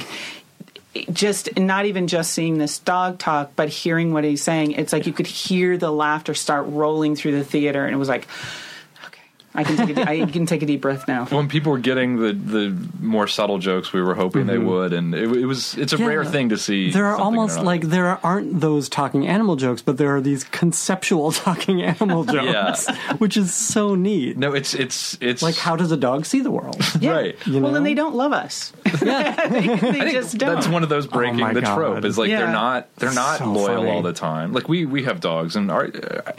just 1.05 1.59
not 1.59 1.87
even 1.87 2.07
just 2.07 2.33
seeing 2.33 2.59
this 2.59 2.79
dog 2.79 3.19
talk, 3.19 3.53
but 3.57 3.69
hearing 3.69 4.13
what 4.13 4.25
he's 4.25 4.43
saying, 4.43 4.73
it's 4.73 4.93
like 4.93 5.07
you 5.07 5.13
could 5.13 5.27
hear 5.27 5.77
the 5.77 5.91
laughter 5.91 6.35
start 6.35 6.67
rolling 6.69 7.17
through 7.17 7.33
the 7.33 7.45
theater, 7.45 7.85
and 7.85 7.95
it 7.95 7.99
was 7.99 8.09
like, 8.09 8.27
I 9.57 9.65
can 9.65 9.77
take 9.87 9.97
a, 9.97 10.09
I 10.09 10.27
can 10.27 10.47
take 10.47 10.63
a 10.63 10.67
deep 10.67 10.81
breath 10.81 11.09
now. 11.09 11.25
when 11.31 11.49
people 11.49 11.73
were 11.73 11.79
getting 11.79 12.17
the 12.21 12.33
the 12.33 12.77
more 13.01 13.27
subtle 13.27 13.59
jokes 13.59 13.93
we 13.93 14.03
were 14.03 14.15
hoping 14.15 14.47
they 14.47 14.55
mm-hmm. 14.57 14.67
would, 14.67 14.93
and 14.93 15.15
it, 15.15 15.31
it 15.37 15.47
was 15.47 15.77
it's 15.79 15.93
a 15.93 15.97
Yeah. 15.99 16.07
rare 16.07 16.25
thing 16.25 16.51
to 16.51 16.59
see. 16.59 16.91
There 16.91 17.07
are 17.07 17.17
almost 17.17 17.61
like 17.61 17.83
there 17.83 18.19
aren't 18.25 18.61
those 18.61 18.89
talking 18.89 19.27
animal 19.27 19.57
jokes, 19.57 19.83
but 19.83 19.97
there 19.97 20.15
are 20.15 20.21
these 20.21 20.45
conceptual 20.45 21.33
talking 21.47 21.83
animal 21.83 22.25
jokes, 22.37 22.89
which 23.19 23.37
is 23.37 23.53
so 23.55 23.95
neat. 23.95 24.37
no, 24.37 24.53
it's 24.55 24.75
it's 24.75 25.17
it's 25.21 25.43
Like, 25.43 25.57
how 25.57 25.77
does 25.77 25.91
a 25.93 25.97
dog 25.97 26.27
see 26.27 26.41
the 26.41 26.51
world? 26.51 26.77
Yeah. 27.01 27.11
right. 27.13 27.47
You 27.47 27.61
well, 27.61 27.71
know? 27.73 27.77
and 27.79 27.87
they 27.87 27.95
don't 27.95 28.15
love 28.15 28.33
us. 28.33 28.73
yeah. 29.03 29.49
they 29.49 29.59
I 29.73 29.77
think 29.79 30.11
just 30.13 30.39
don't. 30.39 30.55
that's 30.55 30.69
one 30.69 30.83
of 30.83 30.89
those 30.89 31.07
oh 31.07 31.11
breaking 31.11 31.41
my 31.41 31.53
the 31.53 31.63
God. 31.63 31.75
trope 31.77 32.05
is 32.05 32.19
like 32.19 32.29
Yeah. 32.31 32.41
they're 32.41 32.53
not 32.53 32.95
they're 32.97 33.13
not 33.15 33.39
So 33.39 33.47
loyal 33.53 33.79
funny. 33.79 33.91
all 33.91 34.03
the 34.03 34.13
time. 34.13 34.53
Like 34.53 34.69
we 34.69 34.87
we 34.87 35.05
have 35.05 35.21
dogs 35.21 35.57
and 35.57 35.71
our. 35.71 35.87
Uh, 35.87 36.33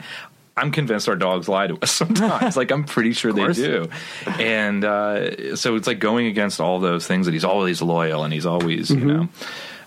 I'm 0.58 0.70
convinced 0.72 1.08
our 1.08 1.16
dogs 1.16 1.48
lie 1.48 1.66
to 1.68 1.78
us 1.82 1.90
sometimes. 2.02 2.56
like 2.56 2.70
I'm 2.70 2.84
pretty 2.84 3.12
sure 3.12 3.32
they 3.32 3.52
do, 3.52 3.88
and 4.26 4.84
uh, 4.84 5.56
so 5.56 5.76
it's 5.76 5.86
like 5.86 5.98
going 5.98 6.26
against 6.26 6.60
all 6.60 6.80
those 6.80 7.06
things 7.06 7.26
that 7.26 7.32
he's 7.32 7.44
always 7.44 7.80
loyal 7.80 8.24
and 8.24 8.32
he's 8.32 8.46
always 8.46 8.90
you 8.90 9.04
know 9.04 9.28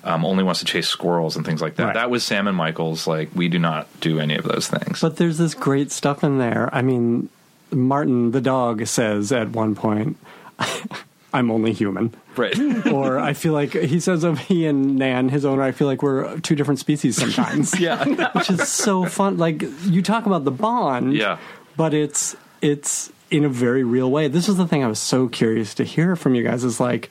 um, 0.04 0.25
only 0.25 0.44
wants 0.44 0.60
to 0.62 0.66
chase 0.66 0.88
squirrels 0.88 1.36
and 1.36 1.46
things 1.46 1.62
like 1.62 1.75
that. 1.75 1.84
Mm-hmm. 1.84 1.88
Right. 1.90 1.96
That 1.96 2.10
was 2.10 2.24
Sam 2.24 2.48
and 2.48 2.58
Michael's. 2.58 3.08
Like 3.08 3.30
we 3.36 3.48
do 3.48 3.60
not 3.60 3.88
do 4.00 4.20
any 4.20 4.36
of 4.36 4.44
those 4.44 4.68
things. 4.68 5.01
But 5.01 5.18
there's 5.18 5.38
this 5.38 5.54
great 5.54 5.92
stuff 5.92 6.24
in 6.24 6.38
there. 6.38 6.70
I 6.74 6.82
mean, 6.82 7.30
Martin 7.72 8.32
the 8.32 8.42
dog 8.42 8.86
says 8.88 9.32
at 9.32 9.50
one 9.50 9.75
point, 9.75 10.18
"I'm 11.34 11.50
only 11.52 11.74
human," 11.74 12.14
right. 12.36 12.58
or 12.88 13.20
I 13.20 13.34
feel 13.34 13.54
like 13.54 13.74
he 13.74 14.00
says 14.00 14.24
of 14.24 14.40
he 14.40 14.66
and 14.66 14.96
Nan, 14.98 15.30
his 15.30 15.46
owner. 15.46 15.62
I 15.64 15.72
feel 15.72 15.88
like 15.88 16.02
we're 16.04 16.40
two 16.42 16.56
different 16.56 16.80
species 16.80 17.16
sometimes. 17.18 17.80
yeah. 17.80 18.04
which 18.34 18.50
is 18.50 18.68
so 18.68 19.06
fun. 19.06 19.38
Like 19.38 19.64
you 19.86 20.02
talk 20.02 20.26
about 20.26 20.44
the 20.46 20.52
bond, 20.52 21.14
Yeah. 21.14 21.38
but 21.78 21.94
it's 21.94 22.36
it's 22.62 23.12
in 23.30 23.44
a 23.46 23.50
very 23.50 23.84
real 23.84 24.12
way. 24.12 24.28
This 24.28 24.50
is 24.50 24.58
the 24.58 24.68
thing 24.68 24.84
I 24.84 24.88
was 24.88 25.00
so 25.00 25.28
curious 25.28 25.74
to 25.76 25.84
hear 25.84 26.16
from 26.16 26.36
you 26.36 26.44
guys. 26.44 26.64
Is 26.64 26.80
like, 26.80 27.10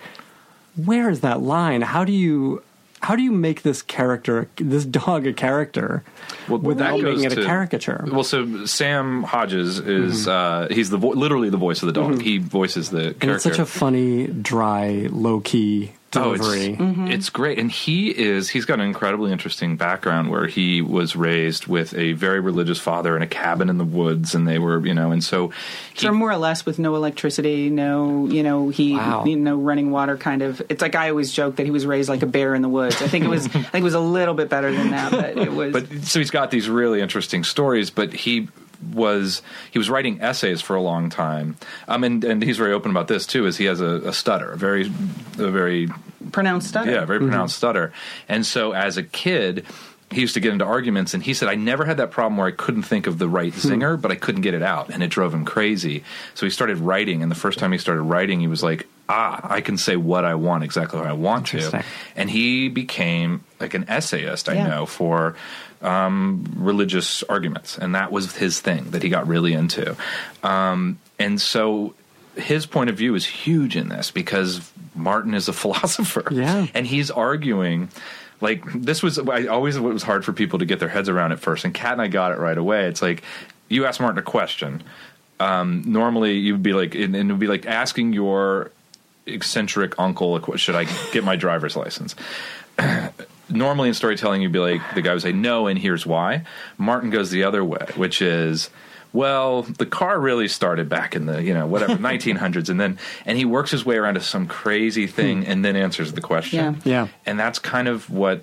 where 0.77 1.09
is 1.11 1.21
that 1.21 1.41
line? 1.41 1.83
How 1.83 2.05
do 2.05 2.13
you 2.13 2.63
how 3.03 3.17
do 3.17 3.23
you 3.23 3.33
make 3.33 3.63
this 3.63 3.83
character, 3.83 4.49
this 4.57 4.85
dog, 4.85 5.27
a 5.27 5.33
character 5.33 6.03
Well, 6.49 6.59
without 6.61 7.01
making 7.01 7.25
it 7.25 7.31
to- 7.31 7.43
a 7.43 7.45
caricature? 7.45 8.05
Well, 8.11 8.25
so 8.25 8.67
Sam 8.67 9.23
Hodges 9.23 9.79
is 9.79 10.27
Mm-hmm. 10.27 10.73
uh, 10.73 10.75
he's 10.75 10.91
the 10.91 10.99
vo- 10.99 11.09
literally 11.11 11.49
the 11.51 11.57
voice 11.57 11.83
of 11.83 11.87
the 11.87 11.93
dog. 11.93 12.21
He 12.21 12.39
voices 12.39 12.91
the 12.91 12.99
character. 13.15 13.19
and 13.23 13.31
it's 13.33 13.45
such 13.45 13.59
a 13.59 13.67
funny, 13.67 14.27
dry, 14.27 15.09
low 15.11 15.41
key 15.41 15.93
Oh, 16.17 16.33
it's, 16.33 16.43
delivery. 16.45 16.77
Mm-hmm. 16.77 17.07
it's 17.09 17.31
great, 17.31 17.59
and 17.61 17.71
he 17.71 18.09
is—he's 18.11 18.65
got 18.65 18.81
an 18.81 18.87
incredibly 18.87 19.31
interesting 19.31 19.77
background 19.77 20.29
where 20.31 20.47
he 20.49 20.83
was 20.83 21.15
raised 21.15 21.69
with 21.69 21.95
a 21.95 22.15
very 22.15 22.41
religious 22.41 22.81
father 22.81 23.15
in 23.17 23.23
a 23.23 23.29
cabin 23.29 23.69
in 23.69 23.79
the 23.79 23.85
woods, 23.85 24.35
and 24.35 24.47
they 24.49 24.59
were, 24.59 24.85
you 24.85 24.93
know, 24.93 25.13
and 25.13 25.23
so 25.23 25.53
he, 25.95 26.01
So 26.01 26.13
more 26.13 26.31
or 26.33 26.37
less 26.37 26.67
with 26.67 26.81
no 26.81 26.97
electricity, 26.97 27.71
no, 27.71 28.27
you 28.27 28.43
know, 28.43 28.71
he, 28.71 28.97
Wow. 28.97 29.25
you 29.25 29.37
know, 29.37 29.57
running 29.57 29.93
water 29.93 30.17
kind 30.17 30.43
of. 30.43 30.61
It's 30.69 30.83
like 30.83 30.97
I 30.97 31.11
always 31.11 31.33
joke 31.33 31.57
that 31.57 31.65
he 31.65 31.71
was 31.71 31.87
raised 31.87 32.09
like 32.09 32.23
a 32.23 32.27
bear 32.27 32.55
in 32.57 32.63
the 32.63 32.69
woods. 32.69 33.01
I 33.01 33.07
think 33.07 33.25
it 33.25 33.29
was, 33.29 33.47
I 33.55 33.63
think 33.63 33.75
it 33.77 33.83
was 33.85 33.95
a 33.95 34.01
little 34.01 34.35
bit 34.35 34.49
better 34.49 34.73
than 34.73 34.91
that, 34.91 35.13
but 35.13 35.39
it 35.39 35.53
was. 35.53 35.73
but 35.73 36.03
so 36.03 36.19
he's 36.19 36.31
got 36.33 36.51
these 36.51 36.69
really 36.69 37.01
interesting 37.01 37.45
stories, 37.45 37.91
but 37.91 38.13
he 38.13 38.49
was 38.93 39.43
he 39.71 39.79
was 39.79 39.91
writing 39.91 40.21
essays 40.21 40.61
for 40.61 40.77
a 40.77 40.81
long 40.83 41.11
time, 41.11 41.57
um, 41.89 42.05
and 42.05 42.25
and 42.25 42.43
he's 42.43 42.57
very 42.57 42.73
open 42.73 42.91
about 42.91 43.09
this 43.09 43.27
too. 43.27 43.47
Is 43.47 43.57
he 43.57 43.67
has 43.67 43.81
a, 43.81 44.09
a 44.09 44.13
stutter, 44.13 44.53
a 44.53 44.57
very 44.57 44.87
a 45.39 45.51
very 45.51 45.89
pronounced 46.33 46.69
stutter. 46.69 46.91
Yeah, 46.91 47.05
very 47.05 47.19
pronounced 47.21 47.57
stutter. 47.57 47.93
And 48.29 48.45
so 48.45 48.73
as 48.73 48.97
a 48.97 49.03
kid, 49.03 49.65
he 50.11 50.21
used 50.21 50.35
to 50.35 50.41
get 50.41 50.53
into 50.53 50.65
arguments, 50.65 51.15
and 51.15 51.23
he 51.23 51.35
said, 51.35 51.49
I 51.49 51.55
never 51.55 51.85
had 51.85 51.97
that 51.99 52.11
problem 52.11 52.37
where 52.37 52.47
I 52.49 52.53
couldn't 52.53 52.83
think 52.83 53.07
of 53.07 53.19
the 53.19 53.29
right 53.29 53.53
zinger, 53.53 54.01
but 54.01 54.11
I 54.11 54.17
couldn't 54.17 54.41
get 54.43 54.55
it 54.55 54.63
out, 54.63 54.91
and 54.91 55.03
it 55.03 55.09
drove 55.09 55.33
him 55.33 55.45
crazy. 55.45 56.03
So 56.35 56.47
he 56.47 56.51
started 56.51 56.79
writing, 56.79 57.23
and 57.23 57.31
the 57.31 57.37
first 57.37 57.59
time 57.59 57.73
he 57.73 57.79
started 57.79 58.03
writing, 58.03 58.41
he 58.41 58.49
was 58.49 58.63
like, 58.63 58.87
Ah, 59.09 59.41
I 59.43 59.61
can 59.61 59.77
say 59.77 59.97
what 59.97 60.25
I 60.25 60.37
want 60.37 60.63
exactly 60.63 61.01
what 61.01 61.09
I 61.09 61.15
want 61.15 61.49
to. 61.49 61.83
And 62.15 62.31
he 62.31 62.69
became 62.69 63.43
like 63.59 63.75
an 63.75 63.87
essayist, 63.89 64.49
I 64.49 64.55
Yeah. 64.55 64.69
know, 64.69 64.87
for 64.87 65.35
um, 65.83 66.45
religious 66.57 67.23
arguments, 67.25 67.79
and 67.79 67.95
that 67.95 68.13
was 68.13 68.37
his 68.37 68.61
thing 68.61 68.91
that 68.91 69.03
he 69.03 69.09
got 69.09 69.27
really 69.27 69.53
into. 69.53 69.97
Um, 70.43 70.99
and 71.19 71.41
so 71.41 71.95
his 72.37 72.67
point 72.67 72.91
of 72.91 72.97
view 72.97 73.15
is 73.15 73.27
huge 73.27 73.77
in 73.77 73.89
this 73.89 74.11
because 74.11 74.71
Martin 74.95 75.35
is 75.35 75.49
a 75.49 75.53
philosopher, 75.63 76.25
Yeah. 76.31 76.67
and 76.75 76.87
he's 76.87 77.11
arguing. 77.11 77.89
Like 78.43 78.65
this 78.73 79.03
was, 79.03 79.19
I 79.19 79.47
always 79.47 79.77
it 79.77 79.81
was 79.81 80.03
hard 80.03 80.25
for 80.25 80.33
people 80.33 80.61
to 80.61 80.65
get 80.65 80.81
their 80.81 80.89
heads 80.89 81.09
around 81.11 81.33
at 81.33 81.41
first, 81.41 81.65
and 81.67 81.75
Kat 81.75 81.93
and 81.93 82.01
I 82.03 82.09
got 82.09 82.33
it 82.33 82.39
right 82.39 82.57
away. 82.57 82.87
It's 82.87 83.03
like 83.03 83.23
you 83.69 83.85
ask 83.85 84.01
Martin 84.01 84.19
a 84.19 84.23
question. 84.23 84.83
Um, 85.39 85.83
normally, 85.87 86.37
you 86.39 86.55
would 86.55 86.63
be 86.63 86.73
like, 86.73 86.95
and 86.95 87.15
and 87.15 87.31
it 87.31 87.33
would 87.35 87.41
be 87.41 87.47
like 87.49 87.67
asking 87.67 88.13
your 88.15 88.71
eccentric 89.27 89.99
uncle, 89.99 90.41
"Should 90.57 90.75
I 90.75 90.85
get 91.13 91.23
my 91.25 91.37
driver's 91.37 91.77
license?" 91.77 92.15
normally 93.51 93.89
in 93.89 93.95
storytelling 93.95 94.43
you'd 94.43 94.53
be 94.53 94.59
like 94.59 94.81
the 94.95 95.03
guy 95.03 95.13
would 95.13 95.23
say 95.23 95.33
no 95.33 95.67
and 95.67 95.79
here's 95.79 96.07
why 96.07 96.45
martin 96.79 97.11
goes 97.11 97.31
the 97.31 97.45
other 97.45 97.65
way 97.65 97.87
which 97.97 98.23
is 98.23 98.71
well 99.13 99.63
the 99.63 99.87
car 99.87 100.21
really 100.21 100.47
started 100.49 100.89
back 100.89 101.17
in 101.17 101.27
the 101.27 101.43
you 101.43 101.53
know 101.55 101.67
whatever 101.67 101.95
1900s 102.11 102.69
and 102.69 102.81
then 102.81 102.99
and 103.27 103.37
he 103.39 103.45
works 103.45 103.71
his 103.71 103.85
way 103.85 103.97
around 103.97 104.15
to 104.15 104.21
some 104.21 104.47
crazy 104.47 105.07
thing 105.07 105.45
and 105.47 105.65
then 105.65 105.77
answers 105.77 106.13
the 106.13 106.21
question 106.21 106.75
Hmm. 106.75 106.89
Yeah. 106.89 107.09
and 107.27 107.39
that's 107.39 107.59
kind 107.59 107.89
of 107.89 108.09
what 108.11 108.43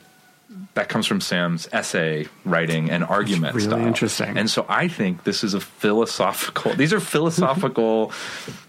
that 0.75 0.89
comes 0.89 1.07
from 1.07 1.21
Sam's 1.21 1.67
essay 1.71 2.27
writing 2.45 2.89
and 2.91 3.03
argument 3.03 3.55
really 3.55 3.67
style. 3.67 3.85
interesting. 3.85 4.37
And 4.37 4.47
so 4.49 4.65
I 4.69 4.87
think 4.87 5.23
this 5.23 5.43
is 5.43 5.53
a 5.55 5.59
philosophical. 5.59 6.73
These 6.73 6.93
are 6.93 6.99
philosophical, 6.99 8.11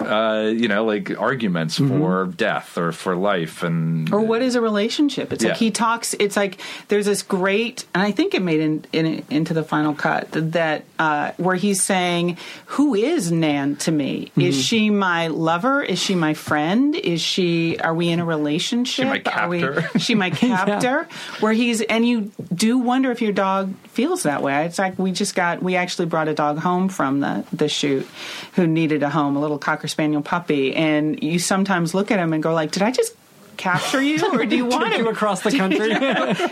uh, 0.00 0.50
you 0.54 0.68
know, 0.68 0.84
like 0.84 1.18
arguments 1.20 1.78
Mm-hmm. 1.78 1.98
for 1.98 2.26
death 2.26 2.76
or 2.78 2.92
for 2.92 3.16
life 3.16 3.62
and 3.62 4.12
Or 4.12 4.20
what 4.20 4.42
is 4.42 4.54
a 4.54 4.60
relationship? 4.60 5.32
It's 5.32 5.42
Yeah. 5.44 5.50
like 5.50 5.58
he 5.58 5.70
talks. 5.70 6.14
It's 6.14 6.36
like 6.36 6.58
there's 6.88 7.06
this 7.06 7.22
great, 7.22 7.84
and 7.94 8.02
I 8.02 8.10
think 8.10 8.34
it 8.34 8.42
made 8.42 8.60
in, 8.60 8.84
in 8.92 9.22
into 9.30 9.54
the 9.54 9.62
final 9.64 9.94
cut 9.94 10.28
that 10.32 10.84
uh, 10.98 11.32
where 11.36 11.56
he's 11.56 11.82
saying, 11.82 12.36
"Who 12.66 12.94
is 12.94 13.30
Nan 13.32 13.76
to 13.76 13.92
me? 13.92 14.30
Is 14.36 14.54
Mm-hmm. 14.56 14.60
she 14.62 14.90
my 14.90 15.26
lover? 15.28 15.82
Is 15.82 15.98
she 15.98 16.14
my 16.14 16.34
friend? 16.34 16.94
Is 16.94 17.20
she? 17.20 17.78
Are 17.78 17.94
we 17.94 18.08
in 18.08 18.20
a 18.20 18.24
relationship? 18.24 19.06
my 19.06 19.22
Are 19.32 19.48
we? 19.48 19.64
she 19.98 20.14
my 20.14 20.30
captor? 20.30 21.08
Where 21.40 21.52
he's 21.52 21.80
and 21.82 22.06
you 22.06 22.32
do 22.54 22.78
wonder 22.78 23.10
if 23.10 23.20
your 23.22 23.32
dog 23.32 23.74
feels 23.88 24.22
that 24.22 24.42
way. 24.42 24.64
It's 24.66 24.78
like 24.78 24.98
we 24.98 25.12
just 25.12 25.34
got 25.34 25.62
we 25.62 25.76
actually 25.76 26.06
brought 26.06 26.28
a 26.28 26.34
dog 26.34 26.58
home 26.58 26.88
from 26.88 27.20
the 27.20 27.44
the 27.52 27.68
shoot 27.68 28.06
who 28.54 28.66
needed 28.66 29.02
a 29.02 29.10
home, 29.10 29.36
a 29.36 29.40
little 29.40 29.58
cocker 29.58 29.81
spaniel 29.88 30.22
puppy, 30.22 30.74
and 30.74 31.22
you 31.22 31.38
sometimes 31.38 31.94
look 31.94 32.10
at 32.10 32.18
him 32.18 32.32
and 32.32 32.42
go 32.42 32.54
like, 32.54 32.72
"Did 32.72 32.82
I 32.82 32.90
just?" 32.90 33.16
capture 33.58 34.02
you 34.02 34.18
or 34.32 34.46
do 34.46 34.56
you 34.56 34.64
want 34.66 34.94
to 34.94 35.08
across 35.08 35.42
the 35.42 35.50
country. 35.56 35.94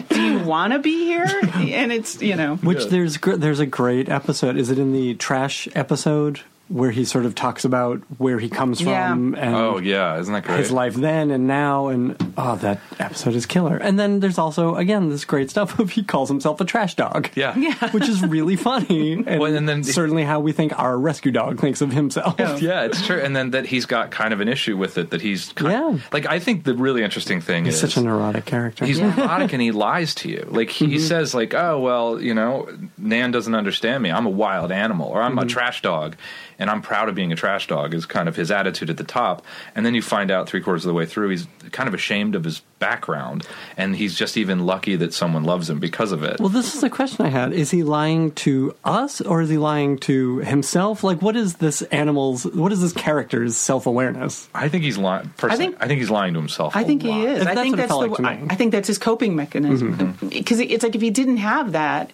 do 0.15 0.23
you 0.23 0.39
want 0.41 0.75
to 0.75 0.79
be 0.79 1.05
here 1.07 1.27
and 1.55 1.91
it's 1.91 2.21
you 2.21 2.37
know 2.37 2.57
Which 2.57 2.85
there's 2.87 3.19
there's 3.19 3.59
a 3.59 3.67
great 3.67 4.09
episode. 4.11 4.57
Is 4.57 4.71
it 4.71 4.79
in 4.79 4.93
the 4.93 5.15
trash 5.15 5.67
episode 5.75 6.43
where 6.71 6.91
he 6.93 7.05
sort 7.05 7.27
of 7.27 7.35
talks 7.35 7.65
about 7.65 7.99
where 8.19 8.39
he 8.39 8.49
comes 8.49 8.81
Yeah. 8.81 9.11
from 9.11 9.35
and 9.35 9.55
Oh 9.55 9.79
yeah, 9.79 10.19
isn't 10.19 10.33
that 10.33 10.45
great? 10.45 10.59
his 10.61 10.71
life 10.71 10.95
then 10.95 11.31
and 11.31 11.47
now 11.47 11.89
and 11.89 12.17
oh 12.39 12.57
that 12.57 12.81
episode 12.99 13.35
is 13.35 13.45
killer 13.45 13.77
and 13.77 13.99
then 13.99 14.21
there's 14.21 14.39
also 14.39 14.77
again 14.77 15.09
this 15.11 15.25
great 15.25 15.51
stuff 15.51 15.79
of 15.81 15.91
he 15.91 16.03
calls 16.05 16.29
himself 16.29 16.61
a 16.61 16.65
trash 16.65 16.95
dog 16.95 17.29
Yeah. 17.35 17.55
Yeah. 17.59 17.91
which 17.91 18.09
is 18.09 18.23
really 18.23 18.57
funny 18.57 19.13
and, 19.27 19.41
Well, 19.41 19.55
and 19.55 19.69
then- 19.69 19.83
certainly 19.85 20.23
how 20.23 20.41
we 20.41 20.53
think 20.53 20.79
our 20.79 20.97
rescue 20.97 21.33
dog 21.33 21.61
thinks 21.61 21.81
of 21.81 21.93
himself 21.93 22.37
Yeah, 22.39 22.85
it's 22.85 23.05
true. 23.05 23.21
And 23.21 23.35
then 23.35 23.51
that 23.51 23.67
he's 23.67 23.87
got 23.87 24.11
kind 24.11 24.33
of 24.33 24.41
an 24.41 24.49
issue 24.49 24.77
with 24.77 24.97
it. 24.97 25.11
That 25.11 25.21
he's 25.21 25.53
kind 25.53 25.73
Yeah. 25.73 25.99
like 26.13 26.27
I 26.27 26.39
think 26.39 26.65
the 26.65 26.75
really 26.75 27.03
interesting 27.03 27.41
thing 27.41 27.65
he's 27.65 27.75
is 27.75 27.81
such 27.81 27.97
a 27.97 28.01
neurotic 28.03 28.45
character 28.45 28.87
he's 28.87 29.01
neurotic 29.01 29.53
and 29.53 29.61
he 29.61 29.73
lies 29.73 30.15
to 30.17 30.29
you. 30.29 30.47
Like 30.49 30.71
he 30.71 30.87
mm-hmm. 30.87 30.99
says, 30.99 31.35
like, 31.35 31.55
oh 31.55 31.81
well, 31.81 32.21
you 32.21 32.35
know, 32.35 32.69
Nan 32.97 33.31
doesn't 33.31 33.55
understand 33.55 34.03
me. 34.03 34.11
I'm 34.11 34.27
a 34.27 34.31
wild 34.31 34.71
animal, 34.73 35.09
or 35.09 35.23
I'm 35.23 35.39
a 35.39 35.43
mm-hmm. 35.43 35.49
trash 35.49 35.83
dog, 35.83 36.17
and 36.61 36.71
I'm 36.71 36.83
proud 36.83 37.09
of 37.09 37.17
being 37.17 37.33
a 37.33 37.37
trash 37.37 37.67
dog. 37.67 37.95
Is 37.95 38.07
kind 38.07 38.29
of 38.29 38.37
his 38.37 38.53
attitude 38.53 38.91
at 38.91 38.99
the 38.99 39.05
top, 39.05 39.45
and 39.75 39.85
then 39.85 39.95
you 39.97 40.03
find 40.03 40.31
out 40.31 40.49
three 40.49 40.61
quarters 40.61 40.85
of 40.85 40.91
the 40.91 40.95
way 40.95 41.07
through, 41.07 41.31
he's 41.31 41.49
kind 41.73 41.89
of 41.89 41.95
ashamed 41.95 42.37
of 42.37 42.45
his 42.45 42.63
background, 42.81 43.47
and 43.77 43.95
he's 43.95 44.17
just 44.17 44.37
even 44.37 44.67
lucky 44.67 44.97
that 44.97 45.15
someone 45.15 45.45
loves 45.45 45.71
him 45.71 45.79
because 45.79 46.11
of 46.11 46.25
it. 46.25 46.41
well 46.41 46.49
this 46.49 46.75
is 46.75 46.81
the 46.81 46.91
question 46.91 47.25
i 47.25 47.29
had 47.29 47.53
is 47.53 47.71
he 47.71 47.83
lying 47.85 48.33
to 48.33 48.75
us 48.85 49.21
or 49.21 49.41
is 49.43 49.49
he 49.51 49.59
lying 49.59 49.99
to 49.99 50.39
himself 50.39 51.05
like 51.05 51.23
what 51.23 51.37
is 51.37 51.57
this 51.57 51.83
animal's 51.83 52.45
what 52.47 52.73
is 52.73 52.81
this 52.81 52.93
character's 52.93 53.57
self-awareness 53.57 54.49
I 54.55 54.69
think 54.69 54.83
he's 54.83 54.99
lying. 54.99 55.31
I 55.43 55.57
think- 55.57 55.77
I 55.81 55.87
think, 55.87 56.01
he's 56.01 56.11
lying 56.11 56.35
to 56.35 56.41
himself. 56.41 56.75
I 56.75 56.83
think 56.85 57.03
he 57.03 57.25
is. 57.27 57.47
I 57.47 57.55
think 57.55 57.77
what 57.77 57.85
it 57.85 57.89
that's 57.89 57.93
the. 57.93 57.97
like 58.09 58.21
I. 58.21 58.53
I 58.53 58.55
think 58.57 58.73
that's 58.73 58.89
his 58.89 58.99
coping 58.99 59.37
mechanism. 59.37 59.97
Mm-hmm. 59.97 60.29
Because 60.29 60.59
it's 60.61 60.83
like 60.83 60.95
if 60.95 61.03
he 61.03 61.11
didn't 61.11 61.37
have 61.39 61.73
that, 61.73 62.11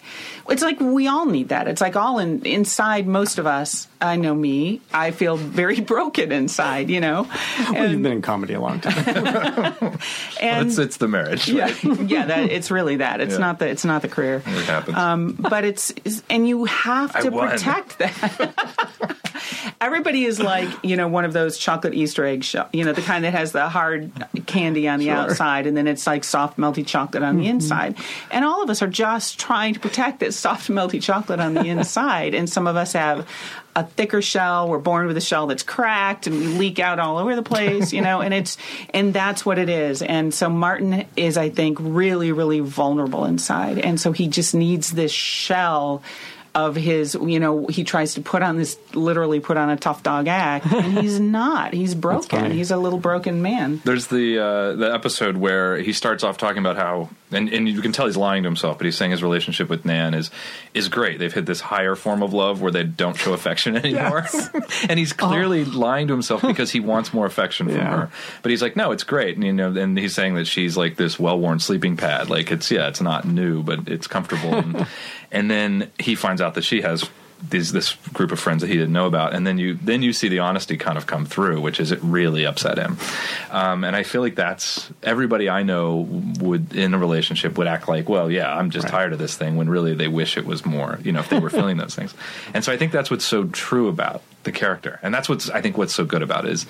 it's 0.49 0.61
like 0.61 0.79
we 0.79 1.07
all 1.07 1.25
need 1.25 1.49
that. 1.49 1.67
It's 1.67 1.81
like 1.81 1.95
all 1.95 2.19
in 2.19 2.45
inside. 2.45 3.07
Most 3.07 3.37
of 3.39 3.47
us. 3.47 3.87
I 3.99 4.15
know 4.15 4.35
me. 4.35 4.81
I 4.93 5.11
feel 5.11 5.37
very 5.37 5.79
broken 5.93 6.31
inside. 6.31 6.89
You 6.89 6.99
know, 7.01 7.27
well, 7.71 7.89
you've 7.91 8.03
been 8.03 8.11
in 8.13 8.21
comedy 8.21 8.53
a 8.53 8.61
long 8.61 8.79
time 8.79 9.05
and 10.41 10.56
It's, 10.65 10.77
it's 10.77 10.97
the 10.97 11.07
marriage. 11.07 11.47
yeah, 11.47 11.65
right? 11.65 11.83
yeah. 12.09 12.25
That 12.25 12.49
it's 12.51 12.71
really 12.71 12.97
that. 12.97 13.21
It's 13.21 13.33
Yeah. 13.33 13.39
not 13.39 13.59
the. 13.59 13.67
It's 13.67 13.85
not 13.85 14.01
the 14.01 14.07
career. 14.07 14.37
It 14.37 14.43
happens. 14.65 14.97
Um, 14.97 15.33
but 15.33 15.63
it's 15.63 15.93
and 16.29 16.47
you 16.47 16.65
have 16.65 17.11
to 17.21 17.31
protect 17.31 17.99
that. 17.99 19.17
Everybody 19.81 20.25
is 20.25 20.39
like 20.39 20.69
you 20.83 20.95
know 20.95 21.07
one 21.07 21.25
of 21.25 21.33
those 21.33 21.57
chocolate 21.57 21.93
Easter 21.93 22.25
egg 22.25 22.45
you 22.73 22.83
know 22.85 22.93
the 22.93 23.01
kind 23.01 23.23
that 23.23 23.33
has 23.33 23.51
the 23.51 23.67
hard 23.69 24.11
candy 24.45 24.87
on 24.87 24.99
the 24.99 25.09
outside 25.09 25.67
and 25.67 25.75
then 25.75 25.87
it's 25.87 26.05
like 26.07 26.23
soft 26.23 26.57
melty 26.57 26.85
chocolate 26.85 27.23
on 27.23 27.35
Mm-hmm. 27.35 27.43
the 27.43 27.49
inside. 27.49 27.95
And 28.31 28.45
all 28.45 28.63
of 28.63 28.69
us 28.69 28.81
are 28.81 28.87
just 28.87 29.39
trying 29.39 29.73
to 29.73 29.79
protect 29.79 30.19
this 30.19 30.37
soft 30.37 30.69
melty 30.69 31.01
chocolate 31.01 31.39
on 31.39 31.53
the 31.53 31.65
inside. 31.65 32.33
And 32.33 32.49
some 32.49 32.67
of 32.67 32.75
us 32.75 32.93
have 32.93 33.27
a 33.75 33.83
thicker 33.83 34.21
shell. 34.23 34.67
We're 34.69 34.79
born 34.79 35.05
with 35.07 35.17
a 35.17 35.21
shell 35.21 35.45
that's 35.47 35.61
cracked 35.61 36.25
and 36.25 36.35
we 36.39 36.47
leak 36.47 36.79
out 36.79 36.97
all 36.99 37.17
over 37.17 37.35
the 37.35 37.43
place, 37.43 37.93
you 37.93 38.01
know. 38.01 38.21
And 38.21 38.33
it's 38.33 38.57
and 38.91 39.13
that's 39.13 39.45
what 39.45 39.59
it 39.59 39.69
is. 39.69 40.01
And 40.01 40.33
so 40.33 40.49
Martin 40.49 41.05
is, 41.15 41.37
I 41.37 41.49
think, 41.49 41.77
really 41.79 42.31
really 42.31 42.59
vulnerable 42.59 43.25
inside, 43.25 43.77
and 43.77 43.99
so 43.99 44.11
he 44.13 44.27
just 44.29 44.55
needs 44.55 44.91
this 44.91 45.11
shell 45.11 46.01
of 46.57 46.75
his 46.75 47.13
you 47.21 47.39
know 47.39 47.67
he 47.67 47.83
tries 47.83 48.15
to 48.15 48.21
put 48.21 48.41
on 48.41 48.57
this 48.57 48.77
literally 48.95 49.39
put 49.39 49.57
on 49.57 49.69
a 49.69 49.77
tough 49.77 50.01
dog 50.01 50.27
act 50.27 50.65
and 50.65 50.97
he's 50.97 51.19
not 51.39 51.71
he's 51.71 51.93
broken 51.93 52.51
he's 52.51 52.71
a 52.71 52.77
little 52.77 52.97
broken 52.99 53.41
man 53.43 53.79
There's 53.85 54.07
the 54.07 54.39
uh, 54.39 54.73
the 54.73 54.91
episode 54.93 55.37
where 55.37 55.77
he 55.77 55.93
starts 55.93 56.23
off 56.23 56.37
talking 56.37 56.57
about 56.59 56.75
how, 56.75 57.09
and, 57.31 57.47
and 57.49 57.69
you 57.69 57.79
can 57.81 57.91
tell 57.91 58.05
he's 58.07 58.17
lying 58.17 58.41
to 58.43 58.47
himself, 58.49 58.77
but 58.79 58.85
he's 58.85 58.97
saying 58.97 59.11
his 59.11 59.21
relationship 59.21 59.69
with 59.69 59.85
Nan 59.85 60.13
is 60.15 60.31
is 60.73 60.87
great. 60.89 61.19
They've 61.19 61.33
hit 61.33 61.45
this 61.45 61.61
higher 61.61 61.95
form 61.95 62.23
of 62.23 62.33
love 62.33 62.61
where 62.61 62.71
they 62.71 62.83
don't 62.83 63.15
show 63.15 63.33
affection 63.33 63.75
anymore, 63.83 64.25
and 64.89 64.97
he's 64.97 65.13
clearly 65.13 65.63
lying 65.65 66.07
to 66.07 66.13
himself 66.13 66.41
because 66.41 66.71
he 66.71 66.79
wants 66.79 67.13
more 67.13 67.25
affection 67.27 67.67
from 67.67 67.75
Yeah. 67.77 67.97
her. 67.97 68.09
But 68.41 68.49
he's 68.51 68.61
like, 68.63 68.75
no, 68.75 68.91
it's 68.91 69.03
great, 69.03 69.35
and 69.35 69.45
you 69.45 69.53
know, 69.53 69.75
and 69.75 69.97
he's 69.97 70.15
saying 70.15 70.35
that 70.35 70.47
she's 70.47 70.75
like 70.75 70.95
this 70.95 71.19
well 71.19 71.37
worn 71.39 71.59
sleeping 71.59 71.97
pad. 71.97 72.29
Like 72.29 72.51
it's 72.51 72.71
yeah, 72.71 72.87
it's 72.87 73.01
not 73.01 73.25
new, 73.25 73.61
but 73.61 73.87
it's 73.87 74.07
comfortable. 74.07 74.55
and, 74.55 74.87
and 75.31 75.49
then 75.49 75.91
he 75.99 76.15
finds 76.15 76.41
out 76.41 76.53
that 76.55 76.63
she 76.63 76.81
has 76.81 77.09
these 77.51 77.71
this 77.71 77.93
group 78.13 78.31
of 78.31 78.39
friends 78.39 78.61
that 78.61 78.67
he 78.67 78.73
didn't 78.73 78.93
know 78.93 79.05
about, 79.05 79.33
and 79.33 79.45
then 79.45 79.59
you 79.59 79.75
then 79.83 80.01
you 80.01 80.11
see 80.11 80.27
the 80.27 80.39
honesty 80.39 80.75
kind 80.75 80.97
of 80.97 81.05
come 81.05 81.23
through, 81.23 81.61
which 81.61 81.79
is 81.79 81.91
it 81.91 81.99
really 82.01 82.45
upset 82.47 82.79
him. 82.79 82.97
Um, 83.51 83.83
and 83.83 83.95
I 83.95 84.01
feel 84.01 84.21
like 84.21 84.33
that's 84.33 84.89
everybody 85.03 85.47
I 85.47 85.61
know 85.61 86.07
would 86.39 86.75
in 86.75 86.95
a 86.95 86.97
relationship 86.97 87.55
would 87.59 87.67
act 87.67 87.87
like, 87.87 88.09
well, 88.09 88.31
yeah, 88.31 88.51
I'm 88.55 88.71
just 88.71 88.85
Right. 88.85 88.91
tired 88.91 89.13
of 89.13 89.19
this 89.19 89.37
thing, 89.37 89.55
when 89.55 89.69
really 89.69 89.93
they 89.93 90.07
wish 90.07 90.35
it 90.35 90.47
was 90.47 90.65
more. 90.65 90.97
You 91.03 91.11
know, 91.11 91.19
if 91.19 91.29
they 91.29 91.39
were 91.39 91.51
feeling 91.51 91.77
those 91.77 91.93
things. 91.93 92.15
And 92.55 92.63
so 92.63 92.71
I 92.73 92.77
think 92.77 92.91
that's 92.91 93.11
what's 93.11 93.25
so 93.25 93.43
true 93.45 93.87
about 93.87 94.23
the 94.43 94.51
character, 94.51 94.99
and 95.03 95.13
that's 95.13 95.29
what's 95.29 95.47
I 95.51 95.61
think 95.61 95.77
what's 95.77 95.93
so 95.93 96.05
good 96.05 96.23
about 96.23 96.45
it 96.45 96.51
is 96.53 96.65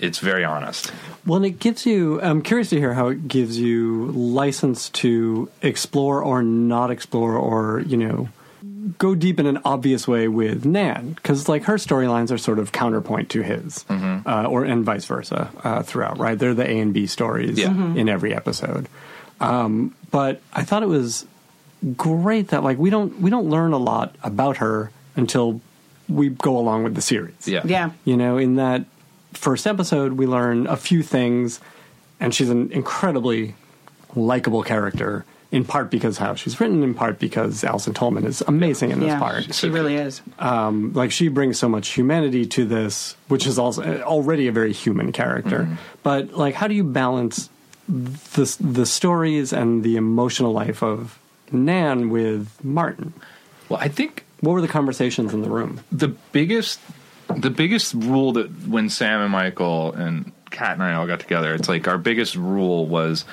it's 0.00 0.18
very 0.18 0.44
honest. 0.44 0.92
Well, 1.26 1.36
and 1.36 1.46
it 1.46 1.58
gives 1.58 1.84
you. 1.86 2.20
I'm 2.22 2.42
curious 2.42 2.70
to 2.70 2.78
hear 2.78 2.94
how 2.94 3.08
it 3.08 3.28
gives 3.28 3.58
you 3.58 4.06
license 4.12 4.88
to 4.90 5.48
explore 5.62 6.22
or 6.22 6.42
not 6.42 6.90
explore, 6.90 7.34
or 7.36 7.80
you 7.80 7.96
know, 7.96 8.28
go 8.98 9.14
deep 9.14 9.38
in 9.38 9.46
an 9.46 9.58
obvious 9.64 10.08
way 10.08 10.28
with 10.28 10.64
Nan, 10.64 11.12
because 11.12 11.48
like 11.48 11.64
her 11.64 11.74
storylines 11.74 12.30
are 12.30 12.38
sort 12.38 12.58
of 12.58 12.72
counterpoint 12.72 13.28
to 13.30 13.42
his, 13.42 13.84
uh, 13.90 14.46
or 14.48 14.64
and 14.64 14.84
vice 14.84 15.04
versa 15.04 15.50
uh, 15.64 15.82
throughout. 15.82 16.18
Right, 16.18 16.38
they're 16.38 16.54
the 16.54 16.68
A 16.68 16.78
and 16.80 16.94
B 16.94 17.06
stories 17.06 17.58
Yeah. 17.58 17.70
in 17.94 18.08
every 18.08 18.34
episode. 18.34 18.88
Um, 19.40 19.94
but 20.10 20.40
I 20.52 20.64
thought 20.64 20.82
it 20.82 20.88
was 20.88 21.26
great 21.96 22.48
that 22.48 22.62
like 22.64 22.78
we 22.78 22.90
don't 22.90 23.20
we 23.20 23.30
don't 23.30 23.48
learn 23.50 23.72
a 23.72 23.78
lot 23.78 24.14
about 24.22 24.56
her 24.58 24.90
until 25.14 25.60
we 26.08 26.28
go 26.30 26.56
along 26.58 26.84
with 26.84 26.94
the 26.94 27.02
series. 27.02 27.46
Yeah, 27.46 27.62
yeah 27.64 27.90
You 28.04 28.16
know, 28.16 28.38
in 28.38 28.56
that 28.56 28.84
first 29.38 29.66
episode, 29.66 30.12
we 30.14 30.26
learn 30.26 30.66
a 30.66 30.76
few 30.76 31.02
things, 31.02 31.60
and 32.20 32.34
she's 32.34 32.50
an 32.50 32.70
incredibly 32.72 33.54
likable 34.14 34.62
character. 34.62 35.24
In 35.50 35.64
part 35.64 35.90
because 35.90 36.18
how 36.18 36.34
she's 36.34 36.60
written, 36.60 36.82
in 36.82 36.92
part 36.92 37.18
because 37.18 37.64
Allison 37.64 37.94
Tolman 37.94 38.26
is 38.26 38.42
amazing 38.46 38.90
in 38.90 39.00
this 39.00 39.06
yeah 39.08 39.18
part. 39.18 39.54
she 39.54 39.70
really 39.70 39.94
is 39.96 40.20
Um, 40.38 40.92
like 40.92 41.10
she 41.10 41.28
brings 41.28 41.58
so 41.58 41.70
much 41.70 41.88
humanity 41.88 42.44
to 42.48 42.66
this, 42.66 43.16
which 43.28 43.46
is 43.46 43.58
also 43.58 44.02
already 44.02 44.46
a 44.48 44.52
very 44.52 44.74
human 44.74 45.10
character. 45.10 45.66
But 46.02 46.34
like, 46.36 46.52
how 46.54 46.68
do 46.68 46.74
you 46.74 46.84
balance 46.84 47.48
the 47.88 48.44
the 48.60 48.84
stories 48.84 49.54
and 49.54 49.82
the 49.82 49.96
emotional 49.96 50.52
life 50.52 50.82
of 50.82 51.18
Nan 51.50 52.10
with 52.10 52.62
Martin? 52.62 53.14
Well, 53.70 53.80
I 53.80 53.88
think 53.88 54.26
What 54.40 54.52
were 54.52 54.60
the 54.60 54.68
conversations 54.68 55.32
in 55.32 55.40
the 55.40 55.48
room? 55.48 55.80
the 55.90 56.08
biggest 56.32 56.78
the 57.36 57.50
biggest 57.50 57.94
rule 57.94 58.32
that 58.32 58.50
when 58.66 58.88
Sam 58.88 59.20
and 59.20 59.32
Michael 59.32 59.92
and 59.92 60.32
Kat 60.50 60.74
and 60.74 60.82
I 60.82 60.94
all 60.94 61.06
got 61.06 61.20
together, 61.20 61.54
it's 61.54 61.68
like 61.68 61.86
our 61.86 61.98
biggest 61.98 62.34
rule 62.34 62.86
was 62.86 63.24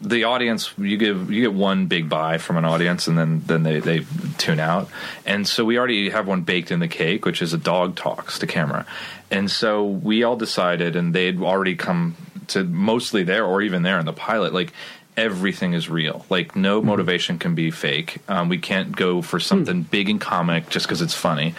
the 0.00 0.24
audience 0.24 0.74
you 0.78 0.96
give 0.96 1.30
you 1.30 1.42
get 1.42 1.54
one 1.54 1.86
big 1.86 2.08
buy 2.08 2.36
from 2.36 2.56
an 2.56 2.64
audience 2.64 3.06
and 3.06 3.16
then 3.16 3.40
then 3.46 3.62
they, 3.62 3.78
they 3.78 4.04
tune 4.38 4.58
out. 4.58 4.88
And 5.24 5.46
so 5.46 5.64
we 5.64 5.78
already 5.78 6.10
have 6.10 6.26
one 6.26 6.42
baked 6.42 6.70
in 6.72 6.80
the 6.80 6.88
cake 6.88 7.24
which 7.24 7.40
is 7.40 7.52
a 7.52 7.58
dog 7.58 7.94
talks 7.94 8.40
to 8.40 8.46
camera. 8.46 8.84
And 9.30 9.50
so 9.50 9.84
we 9.84 10.24
all 10.24 10.36
decided 10.36 10.96
and 10.96 11.14
they'd 11.14 11.40
already 11.40 11.76
come 11.76 12.16
to 12.48 12.64
mostly 12.64 13.22
there 13.22 13.46
or 13.46 13.62
even 13.62 13.82
there 13.82 14.00
in 14.00 14.06
the 14.06 14.12
pilot 14.12 14.52
like 14.52 14.72
everything 15.16 15.72
is 15.72 15.88
real. 15.88 16.26
Like 16.28 16.56
no 16.56 16.82
motivation 16.82 17.38
can 17.38 17.54
be 17.54 17.70
fake. 17.70 18.18
Um, 18.28 18.48
we 18.48 18.58
can't 18.58 18.96
go 18.96 19.22
for 19.22 19.38
something 19.38 19.82
big 19.82 20.08
and 20.08 20.20
comic 20.20 20.68
just 20.68 20.86
because 20.86 21.00
it's 21.00 21.14
funny 21.14 21.54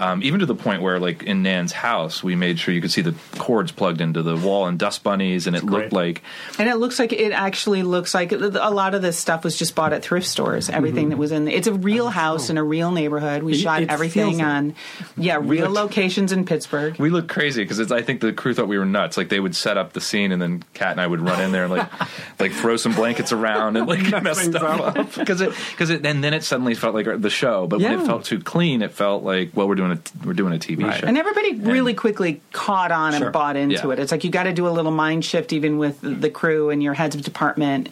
um, 0.00 0.22
even 0.24 0.40
to 0.40 0.46
the 0.46 0.54
point 0.56 0.82
where 0.82 0.98
like 0.98 1.22
in 1.22 1.42
nan's 1.42 1.70
house 1.72 2.22
we 2.24 2.34
made 2.34 2.58
sure 2.58 2.74
you 2.74 2.80
could 2.80 2.90
see 2.90 3.02
the 3.02 3.14
cords 3.38 3.70
plugged 3.70 4.00
into 4.00 4.22
the 4.22 4.36
wall 4.36 4.66
and 4.66 4.78
dust 4.78 5.02
bunnies 5.04 5.46
and 5.46 5.54
it 5.54 5.62
looked 5.62 5.92
like 5.92 6.22
And 6.58 6.68
it 6.68 6.76
looks 6.76 6.98
like 6.98 7.12
it 7.12 7.30
actually 7.32 7.82
looks 7.82 8.14
like 8.14 8.32
a 8.32 8.36
lot 8.38 8.94
of 8.94 9.02
this 9.02 9.16
stuff 9.18 9.44
was 9.44 9.56
just 9.56 9.74
bought 9.74 9.92
at 9.92 10.02
thrift 10.02 10.26
stores. 10.26 10.68
Everything 10.70 11.10
that 11.10 11.18
was 11.18 11.30
in 11.30 11.46
it's 11.46 11.66
a 11.68 11.74
real 11.74 12.08
house 12.08 12.50
in 12.50 12.58
a 12.58 12.64
real 12.64 12.90
neighborhood. 12.90 13.42
We 13.42 13.52
It- 13.52 13.58
shot 13.58 13.82
it 13.82 13.90
everything 13.90 14.38
feels 14.38 14.40
on 14.42 14.74
yeah 15.16 15.38
real 15.40 15.70
locations 15.70 16.32
in 16.32 16.44
Pittsburgh. 16.46 16.96
We 16.98 17.10
looked 17.10 17.28
crazy 17.28 17.62
because 17.62 17.92
I 17.92 18.02
think 18.02 18.20
the 18.20 18.32
crew 18.32 18.54
thought 18.54 18.68
we 18.68 18.78
were 18.78 18.86
nuts. 18.86 19.16
Like 19.16 19.28
they 19.28 19.38
would 19.40 19.54
set 19.54 19.76
up 19.76 19.92
the 19.92 20.00
scene, 20.00 20.32
and 20.32 20.40
then 20.40 20.64
Kat 20.74 20.92
and 20.92 21.00
I 21.00 21.06
would 21.06 21.20
run 21.20 21.40
in 21.42 21.52
there 21.52 21.64
and 21.64 21.72
like 21.72 21.88
like 22.40 22.52
throw 22.52 22.76
some 22.76 22.94
blankets 22.94 23.32
around 23.32 23.76
and 23.76 23.86
like 23.86 24.02
mess 24.22 24.40
stuff 24.42 24.62
up. 24.62 24.96
up 24.98 25.14
because 25.14 25.40
it 25.46 25.52
because 25.72 25.90
it 25.90 26.06
and 26.06 26.24
then 26.24 26.32
it 26.34 26.42
suddenly 26.42 26.74
felt 26.74 26.94
like 26.94 27.06
the 27.20 27.30
show. 27.30 27.66
But 27.66 27.80
when 27.80 27.92
it 28.00 28.06
felt 28.06 28.24
too 28.24 28.40
clean, 28.40 28.80
it 28.82 28.92
felt 28.92 29.22
like 29.24 29.50
well 29.54 29.68
we're 29.68 29.74
doing 29.74 29.89
a 29.92 29.98
we're 30.24 30.32
doing 30.34 30.52
a 30.52 30.58
TV 30.58 30.84
Right. 30.84 31.00
show. 31.00 31.06
And 31.06 31.16
everybody 31.18 31.56
really 31.56 31.94
quickly 31.94 32.40
caught 32.52 32.92
on 32.92 33.12
Sure. 33.12 33.24
and 33.26 33.32
bought 33.32 33.56
into 33.56 33.74
Yeah. 33.88 33.92
it. 33.92 33.98
It's 33.98 34.12
like 34.12 34.24
you 34.24 34.30
got 34.30 34.44
to 34.44 34.52
do 34.52 34.66
a 34.66 34.70
little 34.70 34.92
mind 34.92 35.24
shift, 35.24 35.52
even 35.52 35.78
with 35.78 35.98
the 36.02 36.30
crew 36.30 36.70
and 36.70 36.82
your 36.82 36.94
heads 36.94 37.14
of 37.14 37.22
department, 37.22 37.88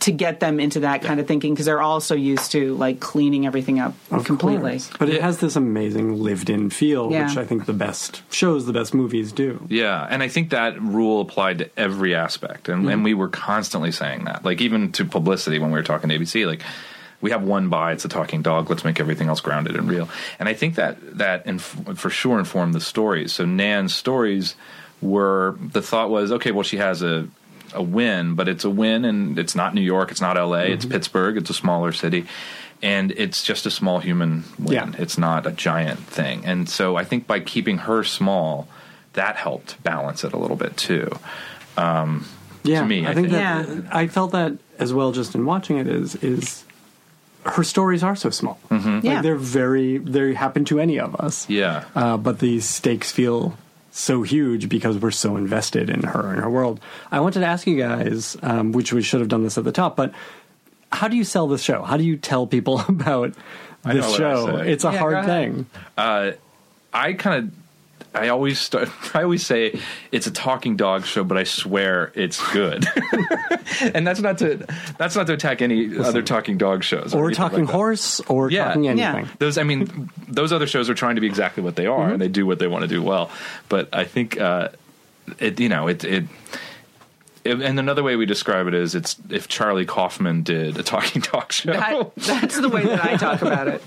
to 0.00 0.10
get 0.12 0.40
them 0.40 0.58
into 0.58 0.80
that 0.80 1.02
kind 1.02 1.20
of 1.20 1.26
thinking 1.26 1.52
because 1.52 1.66
they're 1.66 1.82
all 1.82 2.00
so 2.00 2.14
used 2.14 2.52
to 2.52 2.74
like 2.76 3.00
cleaning 3.00 3.46
everything 3.46 3.78
up 3.78 3.94
Of 4.10 4.24
completely. 4.24 4.72
course. 4.72 4.90
But 4.98 5.10
it 5.10 5.20
has 5.20 5.38
this 5.38 5.56
amazing 5.56 6.22
lived-in 6.22 6.70
feel, 6.70 7.10
Yeah. 7.12 7.26
which 7.28 7.36
I 7.36 7.44
think 7.44 7.66
the 7.66 7.74
best 7.74 8.22
shows, 8.30 8.64
the 8.64 8.72
best 8.72 8.94
movies 8.94 9.30
do. 9.30 9.60
Yeah, 9.68 10.06
and 10.08 10.22
I 10.22 10.28
think 10.28 10.50
that 10.50 10.80
rule 10.80 11.20
applied 11.20 11.58
to 11.58 11.68
every 11.76 12.14
aspect, 12.14 12.68
and, 12.70 12.88
and 12.88 13.02
mm. 13.02 13.04
we 13.04 13.12
were 13.14 13.28
constantly 13.28 13.92
saying 13.92 14.24
that. 14.24 14.42
Like 14.44 14.62
even 14.62 14.90
to 14.92 15.04
publicity 15.04 15.58
when 15.58 15.70
we 15.70 15.78
were 15.78 15.84
talking 15.84 16.08
to 16.08 16.18
ABC, 16.18 16.46
like 16.46 16.62
we 17.22 17.30
have 17.30 17.42
one 17.42 17.68
by 17.70 17.92
it's 17.92 18.04
a 18.04 18.08
talking 18.08 18.42
dog. 18.42 18.68
Let's 18.68 18.84
make 18.84 19.00
everything 19.00 19.28
else 19.28 19.40
grounded 19.40 19.76
and 19.76 19.88
real. 19.88 20.08
And 20.38 20.48
I 20.48 20.54
think 20.54 20.74
that 20.74 21.18
that 21.18 21.46
inf- 21.46 21.96
for 21.96 22.10
sure 22.10 22.38
informed 22.38 22.74
the 22.74 22.80
stories. 22.80 23.32
So 23.32 23.46
Nan's 23.46 23.94
stories 23.94 24.56
were 25.00 25.56
the 25.60 25.80
thought 25.80 26.10
was 26.10 26.32
okay. 26.32 26.50
Well, 26.50 26.64
she 26.64 26.76
has 26.76 27.02
a 27.02 27.28
a 27.74 27.82
win, 27.82 28.34
but 28.34 28.48
it's 28.48 28.64
a 28.64 28.70
win, 28.70 29.04
and 29.06 29.38
it's 29.38 29.54
not 29.54 29.74
New 29.74 29.80
York, 29.80 30.10
it's 30.10 30.20
not 30.20 30.36
L.A., 30.36 30.66
it's 30.66 30.84
mm-hmm. 30.84 30.92
Pittsburgh, 30.92 31.38
it's 31.38 31.48
a 31.48 31.54
smaller 31.54 31.90
city, 31.90 32.26
and 32.82 33.12
it's 33.12 33.42
just 33.42 33.64
a 33.64 33.70
small 33.70 33.98
human 33.98 34.44
win. 34.58 34.74
Yeah. 34.74 34.92
It's 34.98 35.16
not 35.16 35.46
a 35.46 35.52
giant 35.52 36.00
thing. 36.00 36.44
And 36.44 36.68
so 36.68 36.96
I 36.96 37.04
think 37.04 37.26
by 37.26 37.40
keeping 37.40 37.78
her 37.78 38.04
small, 38.04 38.68
that 39.14 39.36
helped 39.36 39.82
balance 39.82 40.24
it 40.24 40.32
a 40.32 40.36
little 40.36 40.56
bit 40.56 40.76
too. 40.76 41.10
Um, 41.76 42.26
yeah, 42.62 42.80
to 42.82 42.86
me, 42.86 43.06
I 43.06 43.10
I 43.10 43.14
think 43.14 43.28
think. 43.28 43.38
that 43.38 43.68
Yeah. 43.68 43.88
I 43.90 44.06
felt 44.06 44.32
that 44.32 44.58
as 44.78 44.92
well 44.92 45.12
just 45.12 45.34
in 45.34 45.46
watching 45.46 45.78
it 45.78 45.86
is 45.88 46.14
is 46.16 46.64
her 47.44 47.64
stories 47.64 48.02
are 48.02 48.14
so 48.16 48.30
small. 48.30 48.58
Mm-hmm. 48.70 49.04
Yeah. 49.06 49.14
Like 49.14 49.22
they're 49.22 49.36
very 49.36 49.98
they 49.98 50.34
happen 50.34 50.64
to 50.66 50.78
any 50.80 50.98
of 51.00 51.14
us. 51.16 51.48
Yeah. 51.50 51.84
Uh, 51.94 52.16
but 52.16 52.38
the 52.38 52.60
stakes 52.60 53.10
feel 53.10 53.56
so 53.90 54.22
huge 54.22 54.68
because 54.68 54.96
we're 54.98 55.10
so 55.10 55.36
invested 55.36 55.90
in 55.90 56.02
her 56.04 56.32
and 56.32 56.40
her 56.42 56.48
world. 56.48 56.80
I 57.10 57.20
wanted 57.20 57.40
to 57.40 57.46
ask 57.46 57.66
you 57.66 57.76
guys, 57.76 58.36
um, 58.42 58.72
which 58.72 58.92
we 58.92 59.02
should 59.02 59.20
have 59.20 59.28
done 59.28 59.42
this 59.42 59.58
at 59.58 59.64
the 59.64 59.72
top, 59.72 59.96
but 59.96 60.14
how 60.92 61.08
do 61.08 61.16
you 61.16 61.24
sell 61.24 61.46
this 61.46 61.62
show? 61.62 61.82
How 61.82 61.96
do 61.96 62.04
you 62.04 62.16
tell 62.16 62.46
people 62.46 62.80
about 62.88 63.34
this 63.84 63.94
know 63.94 64.10
what 64.10 64.14
I 64.14 64.16
show? 64.16 64.56
It's 64.58 64.84
a 64.84 64.92
Yeah, 64.92 64.98
hard 64.98 65.14
ahead. 65.14 65.26
thing. 65.26 65.66
I 66.94 67.12
kind 67.14 67.44
of. 67.48 67.61
I 68.14 68.28
always 68.28 68.58
start. 68.58 68.90
I 69.14 69.22
always 69.22 69.44
say 69.46 69.78
it's 70.10 70.26
a 70.26 70.30
talking 70.30 70.76
dog 70.76 71.06
show, 71.06 71.24
but 71.24 71.38
I 71.38 71.44
swear 71.44 72.12
it's 72.14 72.40
good. 72.52 72.84
and 73.94 74.06
that's 74.06 74.20
not 74.20 74.38
to 74.38 74.66
that's 74.98 75.16
not 75.16 75.26
to 75.28 75.32
attack 75.32 75.62
any 75.62 75.96
other 75.98 76.22
talking 76.22 76.58
dog 76.58 76.82
shows 76.84 77.14
Or 77.14 77.26
anything 77.26 77.36
talking 77.36 77.64
like 77.66 77.74
horse, 77.74 78.20
or 78.28 78.50
Yeah. 78.50 78.74
talking 78.74 78.84
Yeah. 78.98 79.26
Those, 79.38 79.56
I 79.58 79.62
mean, 79.62 80.10
those 80.28 80.52
other 80.52 80.66
shows 80.66 80.90
are 80.90 80.94
trying 80.94 81.14
to 81.14 81.20
be 81.20 81.26
exactly 81.26 81.62
what 81.62 81.76
they 81.76 81.86
are, 81.86 82.00
Mm-hmm. 82.04 82.12
and 82.12 82.20
they 82.22 82.28
do 82.28 82.46
what 82.46 82.58
they 82.58 82.66
want 82.68 82.82
to 82.82 82.88
do 82.88 83.02
well. 83.02 83.30
But 83.68 83.88
I 83.94 84.04
think 84.04 84.38
uh, 84.40 84.68
it, 85.38 85.58
you 85.60 85.68
know, 85.68 85.88
it, 85.88 86.04
it, 86.04 86.24
it. 86.24 86.28
And 87.44 87.78
another 87.78 88.02
way 88.02 88.16
we 88.16 88.26
describe 88.26 88.68
it 88.68 88.74
is, 88.74 88.94
it's 88.94 89.16
if 89.28 89.48
Charlie 89.48 89.86
Kaufman 89.86 90.42
did 90.42 90.78
a 90.78 90.82
talking 90.82 91.22
talk 91.22 91.52
show. 91.52 91.72
That, 91.72 92.14
that's 92.16 92.60
the 92.60 92.68
way 92.68 92.84
that 92.84 93.04
I 93.04 93.16
talk 93.16 93.42
about 93.42 93.68
it. 93.68 93.82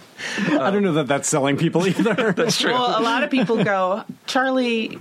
I 0.49 0.71
don't 0.71 0.83
know 0.83 0.93
that 0.93 1.07
that's 1.07 1.29
selling 1.29 1.57
people 1.57 1.85
either. 1.87 2.31
That's 2.35 2.59
true. 2.59 2.71
Well, 2.71 2.99
a 2.99 3.03
lot 3.03 3.23
of 3.23 3.31
people 3.31 3.63
go, 3.63 4.03
Charlie, 4.27 4.97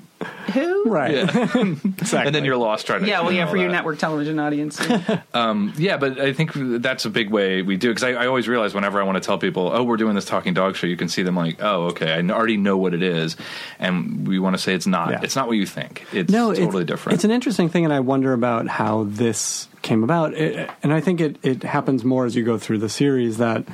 who? 0.52 0.84
right. 0.86 1.14
exactly. 1.14 2.26
and 2.26 2.34
then 2.34 2.44
you're 2.44 2.56
lost 2.56 2.86
trying 2.86 3.00
to. 3.00 3.06
Yeah, 3.06 3.22
well, 3.22 3.32
yeah, 3.32 3.46
for 3.46 3.56
your 3.56 3.68
that. 3.68 3.72
network 3.72 3.98
television 3.98 4.38
audience. 4.38 4.80
Um, 5.32 5.72
yeah, 5.76 5.96
but 5.96 6.20
I 6.20 6.32
think 6.32 6.52
that's 6.54 7.04
a 7.04 7.10
big 7.10 7.30
way 7.30 7.62
we 7.62 7.76
do 7.76 7.88
because 7.88 8.04
I, 8.04 8.12
I 8.12 8.26
always 8.26 8.46
realize 8.46 8.72
whenever 8.72 9.00
I 9.00 9.04
want 9.04 9.16
to 9.16 9.26
tell 9.26 9.36
people, 9.36 9.70
"Oh, 9.72 9.82
we're 9.82 9.96
doing 9.96 10.14
this 10.14 10.24
talking 10.24 10.54
dog 10.54 10.76
show," 10.76 10.86
you 10.86 10.96
can 10.96 11.08
see 11.08 11.22
them 11.22 11.36
like, 11.36 11.60
"Oh, 11.60 11.86
okay, 11.86 12.12
I 12.12 12.20
already 12.30 12.56
know 12.56 12.76
what 12.76 12.94
it 12.94 13.02
is," 13.02 13.36
and 13.78 14.26
we 14.26 14.38
want 14.38 14.54
to 14.54 14.62
say 14.62 14.74
it's 14.74 14.86
not. 14.86 15.10
Yeah. 15.10 15.20
It's 15.22 15.34
not 15.34 15.48
what 15.48 15.56
you 15.56 15.66
think. 15.66 16.06
It's 16.12 16.30
no, 16.30 16.54
totally 16.54 16.82
it's, 16.82 16.88
different. 16.88 17.14
It's 17.14 17.24
an 17.24 17.30
interesting 17.30 17.68
thing, 17.68 17.84
and 17.84 17.92
I 17.92 18.00
wonder 18.00 18.32
about 18.32 18.68
how 18.68 19.04
this 19.08 19.68
came 19.82 20.04
about. 20.04 20.34
It, 20.34 20.70
and 20.82 20.92
I 20.92 21.00
think 21.00 21.20
it, 21.20 21.36
it 21.42 21.62
happens 21.62 22.04
more 22.04 22.26
as 22.26 22.36
you 22.36 22.44
go 22.44 22.58
through 22.58 22.78
the 22.78 22.88
series 22.88 23.38
that 23.38 23.64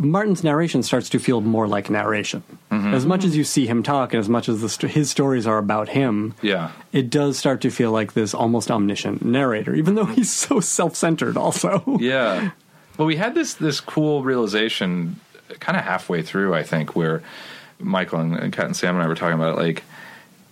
Martin's 0.00 0.42
narration 0.42 0.82
starts 0.82 1.10
to 1.10 1.18
feel 1.18 1.40
more 1.40 1.68
like 1.68 1.90
narration. 1.90 2.42
Mm-hmm. 2.70 2.94
As 2.94 3.04
much 3.04 3.24
as 3.24 3.36
you 3.36 3.44
see 3.44 3.66
him 3.66 3.82
talk, 3.82 4.14
and 4.14 4.20
as 4.20 4.28
much 4.28 4.48
as 4.48 4.60
the, 4.62 4.68
st- 4.68 4.92
his 4.92 5.10
stories 5.10 5.46
are 5.46 5.58
about 5.58 5.90
him, 5.90 6.34
yeah. 6.40 6.70
it 6.92 7.10
does 7.10 7.38
start 7.38 7.60
to 7.62 7.70
feel 7.70 7.92
like 7.92 8.14
this 8.14 8.32
almost 8.32 8.70
omniscient 8.70 9.22
narrator, 9.22 9.74
even 9.74 9.94
though 9.94 10.06
he's 10.06 10.32
so 10.32 10.60
self 10.60 10.96
centered, 10.96 11.36
also. 11.36 11.98
Yeah. 12.00 12.52
Well, 12.96 13.06
we 13.06 13.16
had 13.16 13.34
this 13.34 13.54
this 13.54 13.80
cool 13.80 14.22
realization 14.22 15.20
kind 15.60 15.76
of 15.76 15.84
halfway 15.84 16.22
through, 16.22 16.54
I 16.54 16.62
think, 16.62 16.96
where 16.96 17.22
Michael 17.78 18.20
and, 18.20 18.34
and 18.34 18.52
Kat 18.52 18.66
and 18.66 18.76
Sam 18.76 18.94
and 18.94 19.04
I 19.04 19.08
were 19.08 19.14
talking 19.14 19.34
about 19.34 19.58
it. 19.58 19.62
Like, 19.62 19.84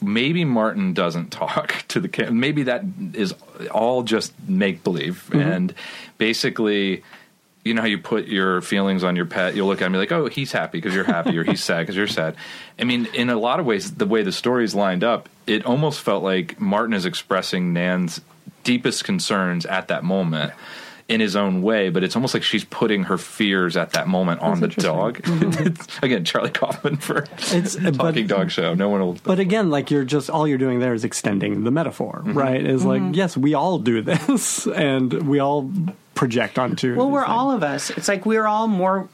maybe 0.02 0.44
Martin 0.44 0.92
doesn't 0.92 1.30
talk 1.30 1.84
to 1.88 2.00
the 2.00 2.08
kid. 2.08 2.32
Maybe 2.32 2.64
that 2.64 2.82
is 3.14 3.34
all 3.70 4.02
just 4.02 4.32
make 4.46 4.84
believe. 4.84 5.30
And 5.32 5.74
basically, 6.18 7.02
you 7.64 7.74
know 7.74 7.82
how 7.82 7.86
you 7.88 7.98
put 7.98 8.26
your 8.26 8.60
feelings 8.62 9.04
on 9.04 9.16
your 9.16 9.26
pet? 9.26 9.54
You'll 9.54 9.68
look 9.68 9.82
at 9.82 9.90
me 9.90 9.98
like, 9.98 10.12
oh, 10.12 10.26
he's 10.28 10.52
happy 10.52 10.78
because 10.78 10.94
you're 10.94 11.04
happy, 11.04 11.36
or 11.36 11.44
he's 11.44 11.62
sad 11.62 11.80
because 11.80 11.96
you're 11.96 12.06
sad. 12.06 12.34
I 12.78 12.84
mean, 12.84 13.06
in 13.14 13.28
a 13.30 13.36
lot 13.36 13.60
of 13.60 13.66
ways, 13.66 13.92
the 13.94 14.06
way 14.06 14.22
the 14.22 14.32
story's 14.32 14.74
lined 14.74 15.04
up, 15.04 15.28
it 15.46 15.66
almost 15.66 16.00
felt 16.00 16.22
like 16.22 16.60
Martin 16.60 16.94
is 16.94 17.04
expressing 17.04 17.72
Nan's 17.72 18.20
deepest 18.64 19.04
concerns 19.04 19.66
at 19.66 19.88
that 19.88 20.04
moment 20.04 20.52
in 21.08 21.20
his 21.20 21.34
own 21.34 21.60
way, 21.60 21.88
but 21.88 22.04
it's 22.04 22.14
almost 22.14 22.34
like 22.34 22.42
she's 22.44 22.64
putting 22.64 23.02
her 23.04 23.18
fears 23.18 23.76
at 23.76 23.90
that 23.94 24.06
moment 24.06 24.40
on 24.42 24.60
the 24.60 24.68
dog. 24.68 25.18
Again, 26.02 26.24
Charlie 26.24 26.50
Kaufman 26.50 26.98
for 26.98 27.26
It's 27.50 27.74
talking 27.96 27.96
but, 27.96 28.26
dog 28.28 28.50
show. 28.52 28.74
No 28.74 28.88
one 28.90 29.00
will. 29.00 29.16
But 29.24 29.40
again, 29.40 29.70
like 29.70 29.90
you're 29.90 30.04
just 30.04 30.30
all 30.30 30.46
you're 30.46 30.56
doing 30.58 30.78
there 30.78 30.94
is 30.94 31.02
extending 31.04 31.64
the 31.64 31.72
metaphor, 31.72 32.22
Mm-hmm. 32.24 32.38
right? 32.38 32.64
Is 32.64 32.84
like 32.84 33.02
yes, 33.12 33.36
we 33.36 33.54
all 33.54 33.78
do 33.80 34.02
this, 34.02 34.66
and 34.68 35.12
we 35.28 35.40
all 35.40 35.68
project 36.20 36.58
onto. 36.58 36.96
Well, 36.96 37.10
we're 37.10 37.22
things. 37.22 37.32
all 37.32 37.50
of 37.50 37.62
us. 37.62 37.88
It's 37.88 38.06
like 38.06 38.26
we're 38.26 38.46
all 38.46 38.68
more. 38.68 39.08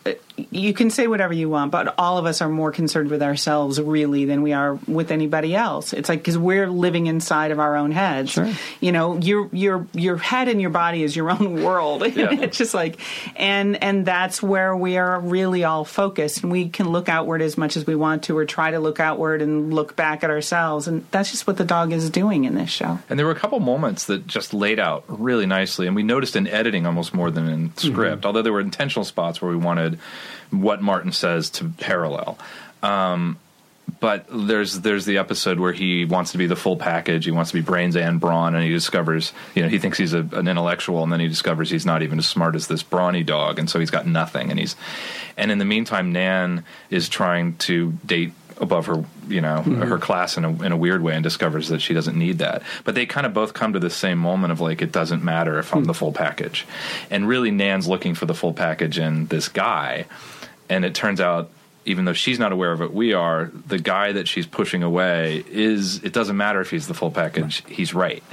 You 0.50 0.74
can 0.74 0.90
say 0.90 1.06
whatever 1.06 1.32
you 1.32 1.48
want, 1.48 1.72
but 1.72 1.94
all 1.98 2.18
of 2.18 2.26
us 2.26 2.42
are 2.42 2.48
more 2.48 2.70
concerned 2.70 3.10
with 3.10 3.22
ourselves, 3.22 3.80
really, 3.80 4.24
than 4.24 4.42
we 4.42 4.52
are 4.52 4.74
with 4.86 5.10
anybody 5.10 5.54
else. 5.54 5.92
It's 5.92 6.08
like 6.08 6.20
because 6.20 6.36
we're 6.36 6.68
living 6.68 7.06
inside 7.06 7.50
of 7.50 7.58
our 7.58 7.76
own 7.76 7.90
heads. 7.92 8.32
Sure. 8.32 8.50
You 8.80 8.92
know, 8.92 9.16
your 9.16 9.48
your 9.52 9.86
your 9.94 10.16
head 10.16 10.48
and 10.48 10.60
your 10.60 10.70
body 10.70 11.02
is 11.02 11.16
your 11.16 11.30
own 11.36 11.62
world. 11.62 12.02
Yeah. 12.02 12.28
it's 12.40 12.58
just 12.58 12.74
like, 12.74 12.98
and 13.34 13.82
and 13.82 14.04
that's 14.04 14.42
where 14.42 14.76
we 14.76 14.98
are 14.98 15.18
really 15.20 15.64
all 15.64 15.84
focused, 15.84 16.42
and 16.42 16.52
we 16.52 16.68
can 16.68 16.90
look 16.90 17.08
outward 17.08 17.40
as 17.40 17.56
much 17.56 17.76
as 17.76 17.86
we 17.86 17.94
want 17.94 18.24
to, 18.24 18.36
or 18.36 18.44
try 18.44 18.70
to 18.70 18.78
look 18.78 19.00
outward 19.00 19.42
and 19.42 19.72
look 19.72 19.96
back 19.96 20.22
at 20.22 20.30
ourselves, 20.30 20.86
and 20.86 21.06
that's 21.10 21.30
just 21.30 21.46
what 21.46 21.56
the 21.56 21.64
dog 21.64 21.92
is 21.92 22.10
doing 22.10 22.44
in 22.44 22.54
this 22.54 22.70
show. 22.70 22.98
And 23.08 23.18
there 23.18 23.26
were 23.26 23.32
a 23.32 23.38
couple 23.38 23.60
moments 23.60 24.06
that 24.06 24.26
just 24.26 24.52
laid 24.52 24.78
out 24.78 25.04
really 25.08 25.46
nicely, 25.46 25.86
and 25.86 25.96
we 25.96 26.02
noticed 26.02 26.36
in 26.36 26.46
editing 26.46 26.86
almost 26.86 27.14
more 27.14 27.30
than 27.30 27.48
in 27.48 27.76
script. 27.76 28.18
Mm-hmm. 28.18 28.26
Although 28.26 28.42
there 28.42 28.52
were 28.52 28.60
intentional 28.60 29.04
spots 29.04 29.40
where 29.40 29.50
we 29.50 29.56
wanted 29.56 29.98
what 30.50 30.82
Martin 30.82 31.12
says 31.12 31.50
to 31.50 31.64
parallel. 31.78 32.38
Um, 32.82 33.38
but 34.00 34.26
there's 34.30 34.80
there's 34.80 35.04
the 35.04 35.18
episode 35.18 35.60
where 35.60 35.72
he 35.72 36.04
wants 36.04 36.32
to 36.32 36.38
be 36.38 36.46
the 36.46 36.56
full 36.56 36.76
package. 36.76 37.24
He 37.24 37.30
wants 37.30 37.52
to 37.52 37.56
be 37.56 37.62
brains 37.62 37.96
and 37.96 38.20
brawn, 38.20 38.54
and 38.54 38.64
he 38.64 38.70
discovers 38.70 39.32
you 39.54 39.62
know 39.62 39.68
he 39.68 39.78
thinks 39.78 39.96
he's 39.96 40.12
a, 40.12 40.20
an 40.32 40.48
intellectual, 40.48 41.02
and 41.02 41.12
then 41.12 41.20
he 41.20 41.28
discovers 41.28 41.70
he's 41.70 41.86
not 41.86 42.02
even 42.02 42.18
as 42.18 42.28
smart 42.28 42.54
as 42.56 42.66
this 42.66 42.82
brawny 42.82 43.22
dog, 43.22 43.58
and 43.58 43.70
so 43.70 43.78
he's 43.78 43.90
got 43.90 44.06
nothing. 44.06 44.50
And 44.50 44.58
he's 44.58 44.76
and 45.36 45.50
in 45.50 45.58
the 45.58 45.64
meantime, 45.64 46.12
Nan 46.12 46.64
is 46.90 47.08
trying 47.08 47.56
to 47.58 47.92
date 48.04 48.32
above 48.58 48.86
her 48.86 49.04
you 49.28 49.40
know 49.40 49.60
her 49.62 49.98
class 49.98 50.36
in 50.36 50.44
a 50.44 50.62
in 50.62 50.72
a 50.72 50.76
weird 50.76 51.02
way, 51.02 51.14
and 51.14 51.22
discovers 51.22 51.68
that 51.68 51.80
she 51.80 51.94
doesn't 51.94 52.18
need 52.18 52.38
that. 52.38 52.62
But 52.84 52.94
they 52.94 53.06
kind 53.06 53.26
of 53.26 53.34
both 53.34 53.54
come 53.54 53.72
to 53.72 53.78
the 53.78 53.90
same 53.90 54.18
moment 54.18 54.52
of 54.52 54.60
like 54.60 54.82
it 54.82 54.92
doesn't 54.92 55.22
matter 55.22 55.58
if 55.58 55.74
I'm 55.74 55.84
the 55.84 55.94
full 55.94 56.12
package, 56.12 56.66
and 57.10 57.28
really 57.28 57.50
Nan's 57.50 57.86
looking 57.86 58.14
for 58.14 58.26
the 58.26 58.34
full 58.34 58.52
package 58.52 58.98
in 58.98 59.26
this 59.26 59.48
guy, 59.48 60.06
and 60.68 60.84
it 60.84 60.94
turns 60.94 61.20
out 61.20 61.50
even 61.84 62.04
though 62.04 62.12
she's 62.12 62.40
not 62.40 62.50
aware 62.50 62.72
of 62.72 62.82
it, 62.82 62.92
we 62.92 63.12
are. 63.12 63.50
The 63.68 63.78
guy 63.78 64.10
that 64.10 64.26
she's 64.26 64.44
pushing 64.46 64.82
away 64.82 65.44
is. 65.48 66.02
It 66.02 66.12
doesn't 66.12 66.36
matter 66.36 66.60
if 66.60 66.68
he's 66.70 66.88
the 66.88 66.94
full 66.94 67.12
package; 67.12 67.62
he's 67.68 67.94
right. 67.94 68.24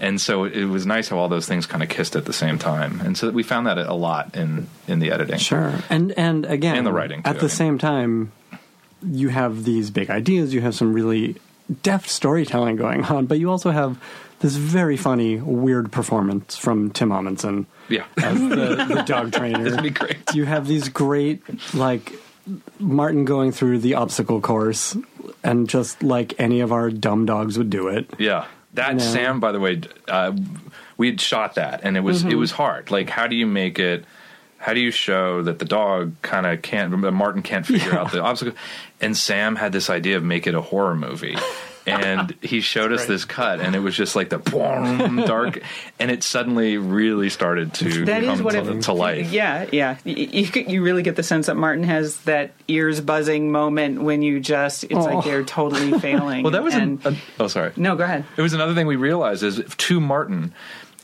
And 0.00 0.18
so 0.20 0.44
it 0.44 0.64
was 0.64 0.86
nice 0.86 1.08
how 1.08 1.18
all 1.18 1.28
those 1.28 1.46
things 1.46 1.66
kind 1.66 1.82
of 1.82 1.90
kissed 1.90 2.16
at 2.16 2.24
the 2.24 2.32
same 2.32 2.58
time. 2.58 3.00
And 3.02 3.16
so 3.18 3.30
we 3.30 3.42
found 3.42 3.66
that 3.66 3.76
a 3.78 3.92
lot 3.92 4.34
in 4.34 4.66
in 4.88 4.98
the 4.98 5.10
editing. 5.10 5.38
Sure, 5.38 5.74
and 5.90 6.12
and 6.12 6.46
again, 6.46 6.76
And 6.76 6.86
the 6.86 6.92
writing, 6.92 7.22
too, 7.22 7.28
At 7.28 7.36
I 7.36 7.38
the 7.38 7.44
mean. 7.44 7.50
same 7.50 7.78
time, 7.78 8.32
you 9.06 9.28
have 9.28 9.64
these 9.64 9.90
big 9.90 10.08
ideas. 10.08 10.54
You 10.54 10.62
have 10.62 10.74
some 10.74 10.94
really 10.94 11.36
deft 11.82 12.08
storytelling 12.08 12.76
going 12.76 13.04
on, 13.04 13.26
but 13.26 13.38
you 13.38 13.50
also 13.50 13.70
have 13.72 13.98
this 14.42 14.56
very 14.56 14.96
funny, 14.98 15.36
weird 15.36 15.90
performance 15.90 16.58
from 16.58 16.90
Tim 16.90 17.10
Amundsen 17.12 17.66
Yeah, 17.88 18.04
as 18.18 18.38
the, 18.38 18.84
the 18.94 19.02
dog 19.06 19.32
trainer. 19.38 19.66
it'd 19.66 19.82
be 19.82 19.90
great. 19.90 20.18
You 20.34 20.44
have 20.44 20.66
these 20.66 20.88
great, 20.90 21.42
like 21.74 22.12
Martin 22.78 23.24
going 23.24 23.52
through 23.52 23.78
the 23.78 23.94
obstacle 23.94 24.40
course, 24.40 24.96
and 25.42 25.68
just 25.68 26.02
like 26.02 26.34
any 26.38 26.60
of 26.60 26.72
our 26.72 26.90
dumb 26.90 27.24
dogs 27.24 27.56
would 27.56 27.70
do 27.70 27.88
it. 27.88 28.10
Yeah, 28.18 28.46
that 28.74 28.90
You 28.92 28.98
know? 28.98 29.04
Sam. 29.04 29.40
By 29.40 29.52
the 29.52 29.60
way, 29.60 29.80
uh, 30.08 30.32
we 30.98 31.06
had 31.08 31.20
shot 31.20 31.54
that, 31.54 31.80
and 31.84 31.96
it 31.96 32.00
was 32.00 32.20
Mm-hmm. 32.22 32.32
it 32.32 32.34
was 32.34 32.50
hard. 32.50 32.90
Like, 32.90 33.08
how 33.08 33.26
do 33.26 33.36
you 33.36 33.46
make 33.46 33.78
it? 33.78 34.04
How 34.58 34.74
do 34.74 34.80
you 34.80 34.92
show 34.92 35.42
that 35.42 35.58
the 35.58 35.64
dog 35.64 36.14
kind 36.22 36.46
of 36.46 36.62
can't? 36.62 36.92
Martin 37.12 37.42
can't 37.42 37.66
figure 37.66 37.94
out 37.98 38.12
the 38.12 38.22
obstacle, 38.22 38.54
and 39.00 39.16
Sam 39.16 39.56
had 39.56 39.72
this 39.72 39.90
idea 39.90 40.16
of 40.16 40.22
make 40.22 40.46
it 40.46 40.54
a 40.54 40.60
horror 40.60 40.94
movie. 40.94 41.36
And 41.86 42.34
he 42.42 42.60
showed 42.60 42.92
us 42.92 43.06
this 43.06 43.24
cut, 43.24 43.60
and 43.60 43.74
it 43.74 43.80
was 43.80 43.96
just 43.96 44.14
like 44.14 44.28
the 44.28 44.38
boom, 44.38 45.16
dark, 45.24 45.60
and 45.98 46.10
it 46.10 46.22
suddenly 46.22 46.78
really 46.78 47.28
started 47.28 47.74
to 47.74 48.04
That 48.04 48.22
come 48.22 48.34
is 48.34 48.42
what 48.42 48.52
to, 48.52 48.78
it, 48.78 48.82
to 48.82 48.92
life. 48.92 49.32
Yeah, 49.32 49.66
yeah. 49.72 49.98
You, 50.04 50.46
you, 50.54 50.82
really 50.82 51.02
get 51.02 51.16
the 51.16 51.22
sense 51.22 51.46
that 51.46 51.56
Martin 51.56 51.84
has 51.84 52.18
that 52.22 52.52
ears 52.68 53.00
buzzing 53.00 53.50
moment 53.50 54.02
when 54.02 54.22
you 54.22 54.40
just, 54.40 54.84
it's 54.84 54.94
Oh. 54.94 55.00
like 55.00 55.24
they're 55.24 55.44
totally 55.44 55.98
failing. 56.00 56.42
Well, 56.44 56.52
that 56.52 56.62
was 56.62 56.74
and, 56.74 57.04
an, 57.04 57.14
a, 57.14 57.42
oh 57.42 57.48
sorry. 57.48 57.72
no, 57.76 57.96
go 57.96 58.04
ahead. 58.04 58.24
It 58.36 58.42
was 58.42 58.52
another 58.52 58.74
thing 58.74 58.86
we 58.86 58.96
realized 58.96 59.42
is 59.42 59.62
to 59.76 60.00
Martin, 60.00 60.54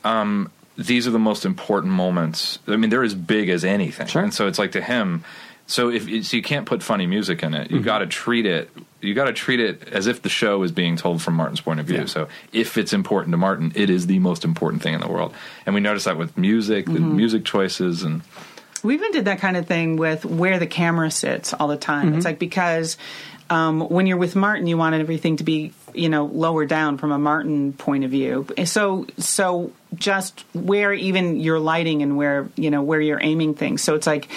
um, 0.03 0.51
these 0.77 1.07
are 1.07 1.11
the 1.11 1.19
most 1.19 1.45
important 1.45 1.91
moments. 1.93 2.59
I 2.67 2.77
mean, 2.77 2.89
they're 2.89 3.03
as 3.03 3.15
big 3.15 3.49
as 3.49 3.65
anything. 3.65 4.07
Sure. 4.07 4.23
And 4.23 4.33
so 4.33 4.47
it's 4.47 4.57
like 4.57 4.71
to 4.71 4.81
him. 4.81 5.25
So 5.67 5.89
if 5.89 6.03
so 6.25 6.37
you 6.37 6.41
can't 6.41 6.65
put 6.65 6.81
funny 6.81 7.05
music 7.05 7.43
in 7.43 7.53
it, 7.53 7.69
you 7.69 7.81
got 7.81 7.99
to 7.99 8.07
treat 8.07 8.45
it. 8.45 8.71
You 9.01 9.13
got 9.13 9.25
to 9.25 9.33
treat 9.33 9.59
it 9.59 9.87
as 9.89 10.07
if 10.07 10.21
the 10.21 10.29
show 10.29 10.61
is 10.63 10.71
being 10.71 10.97
told 10.97 11.21
from 11.21 11.35
Martin's 11.35 11.61
point 11.61 11.79
of 11.79 11.85
view. 11.85 11.99
Yeah. 11.99 12.05
So 12.05 12.27
if 12.51 12.77
it's 12.77 12.91
important 12.91 13.31
to 13.33 13.37
Martin, 13.37 13.71
it 13.75 13.89
is 13.89 14.07
the 14.07 14.19
most 14.19 14.43
important 14.43 14.81
thing 14.83 14.93
in 14.93 14.99
the 14.99 15.07
world. 15.07 15.33
And 15.65 15.73
we 15.73 15.81
notice 15.81 16.03
that 16.03 16.17
with 16.17 16.37
music, 16.37 16.85
the 16.85 16.99
music 16.99 17.45
choices, 17.45 18.03
and 18.03 18.21
We 18.83 18.93
even 18.93 19.11
did 19.11 19.25
that 19.25 19.39
kind 19.39 19.57
of 19.57 19.67
thing 19.67 19.97
with 19.97 20.25
where 20.25 20.59
the 20.59 20.67
camera 20.67 21.11
sits 21.11 21.53
all 21.53 21.67
the 21.67 21.77
time. 21.77 22.07
Mm-hmm. 22.07 22.17
It's 22.17 22.25
like 22.25 22.39
because 22.39 22.97
um, 23.49 23.81
when 23.81 24.07
you're 24.07 24.17
with 24.17 24.35
Martin, 24.35 24.67
you 24.67 24.77
want 24.77 24.95
everything 24.95 25.37
to 25.37 25.43
be 25.43 25.73
you 25.93 26.09
know 26.09 26.25
lower 26.25 26.65
down 26.65 26.97
from 26.97 27.11
a 27.11 27.19
Martin 27.19 27.73
point 27.73 28.03
of 28.03 28.11
view. 28.11 28.47
So 28.65 29.07
so 29.17 29.71
just 29.95 30.45
where 30.53 30.93
even 30.93 31.39
your 31.39 31.59
lighting 31.59 32.01
and 32.01 32.17
where 32.17 32.49
you 32.55 32.69
know 32.69 32.81
where 32.81 33.01
you're 33.01 33.21
aiming 33.21 33.55
things. 33.55 33.81
So 33.81 33.95
it's 33.95 34.07
like 34.07 34.29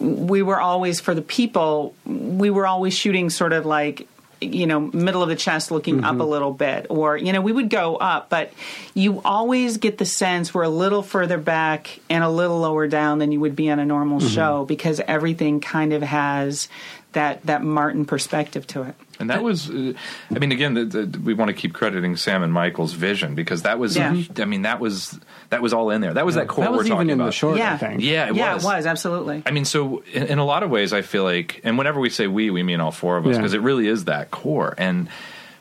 we 0.00 0.42
were 0.42 0.60
always 0.60 1.00
for 1.00 1.14
the 1.14 1.22
people. 1.22 1.94
We 2.04 2.50
were 2.50 2.66
always 2.66 2.94
shooting 2.94 3.30
sort 3.30 3.52
of 3.52 3.66
like 3.66 4.08
you 4.40 4.66
know 4.66 4.80
middle 4.80 5.22
of 5.22 5.28
the 5.28 5.36
chest 5.36 5.70
looking 5.70 6.04
up 6.04 6.20
a 6.20 6.22
little 6.22 6.52
bit 6.52 6.86
or 6.90 7.16
you 7.16 7.32
know 7.32 7.40
we 7.40 7.52
would 7.52 7.70
go 7.70 7.96
up 7.96 8.28
but 8.28 8.52
you 8.92 9.22
always 9.24 9.78
get 9.78 9.96
the 9.96 10.04
sense 10.04 10.52
we're 10.52 10.62
a 10.62 10.68
little 10.68 11.02
further 11.02 11.38
back 11.38 11.98
and 12.10 12.22
a 12.22 12.28
little 12.28 12.60
lower 12.60 12.86
down 12.86 13.18
than 13.18 13.32
you 13.32 13.40
would 13.40 13.56
be 13.56 13.70
on 13.70 13.78
a 13.78 13.84
normal 13.86 14.20
show 14.20 14.66
because 14.66 15.00
everything 15.00 15.60
kind 15.60 15.94
of 15.94 16.02
has 16.02 16.68
that 17.16 17.42
that 17.46 17.62
martin 17.64 18.04
perspective 18.04 18.66
to 18.66 18.82
it 18.82 18.94
And 19.18 19.30
that 19.30 19.42
was, 19.42 19.70
uh, 19.70 19.94
I 20.30 20.38
mean, 20.38 20.52
again, 20.52 20.74
the, 20.74 20.84
the, 20.84 21.18
we 21.18 21.32
want 21.32 21.48
to 21.48 21.54
keep 21.56 21.72
crediting 21.72 22.16
Sam 22.16 22.42
and 22.42 22.52
Michael's 22.52 22.92
vision 22.92 23.34
because 23.34 23.62
that 23.62 23.78
was, 23.78 23.96
Yeah. 23.96 24.12
I 24.38 24.44
mean, 24.44 24.62
that 24.68 24.78
was 24.78 25.18
that 25.48 25.62
was 25.62 25.72
all 25.72 25.88
in 25.88 26.02
there. 26.02 26.12
That 26.12 26.26
was 26.26 26.34
that 26.34 26.48
core 26.48 26.64
that 26.64 26.70
was 26.72 26.80
we're 26.80 26.84
even 26.84 26.96
talking 26.96 27.10
in 27.10 27.20
about. 27.20 27.26
the 27.26 27.32
short, 27.32 27.56
Yeah. 27.56 27.72
I 27.72 27.78
think. 27.78 28.02
Yeah, 28.02 28.28
it 28.28 28.36
yeah 28.36 28.54
was. 28.54 28.62
it 28.64 28.66
was 28.68 28.84
absolutely 28.86 29.42
I 29.46 29.52
mean, 29.52 29.64
so 29.64 30.02
in, 30.12 30.24
in 30.24 30.38
a 30.38 30.44
lot 30.44 30.62
of 30.62 30.68
ways, 30.70 30.92
I 30.92 31.00
feel 31.00 31.24
like, 31.24 31.62
and 31.64 31.78
whenever 31.78 31.98
we 31.98 32.10
say 32.10 32.26
we, 32.26 32.50
we 32.50 32.62
mean 32.62 32.80
all 32.80 32.92
four 32.92 33.16
of 33.16 33.24
us 33.26 33.32
Yeah. 33.32 33.38
because 33.38 33.54
it 33.54 33.62
really 33.62 33.88
is 33.88 34.04
that 34.04 34.30
core. 34.30 34.74
And 34.76 35.08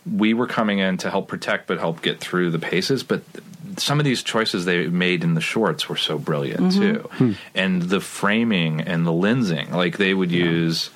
we 0.05 0.33
were 0.33 0.47
coming 0.47 0.79
in 0.79 0.97
to 0.97 1.09
help 1.09 1.29
protect, 1.29 1.67
but 1.67 1.79
help 1.79 2.01
get 2.01 2.19
through 2.19 2.51
the 2.51 2.59
paces. 2.59 3.03
But 3.03 3.21
some 3.77 3.99
of 3.99 4.05
these 4.05 4.23
choices 4.23 4.65
they 4.65 4.87
made 4.87 5.23
in 5.23 5.33
the 5.33 5.41
shorts 5.41 5.87
were 5.89 5.97
so 5.97 6.17
brilliant 6.17 6.73
too, 6.73 7.09
and 7.53 7.81
the 7.83 7.99
framing 8.01 8.81
and 8.81 9.05
the 9.05 9.11
lensing, 9.11 9.71
like 9.71 9.97
they 9.97 10.13
would 10.13 10.31
use. 10.31 10.89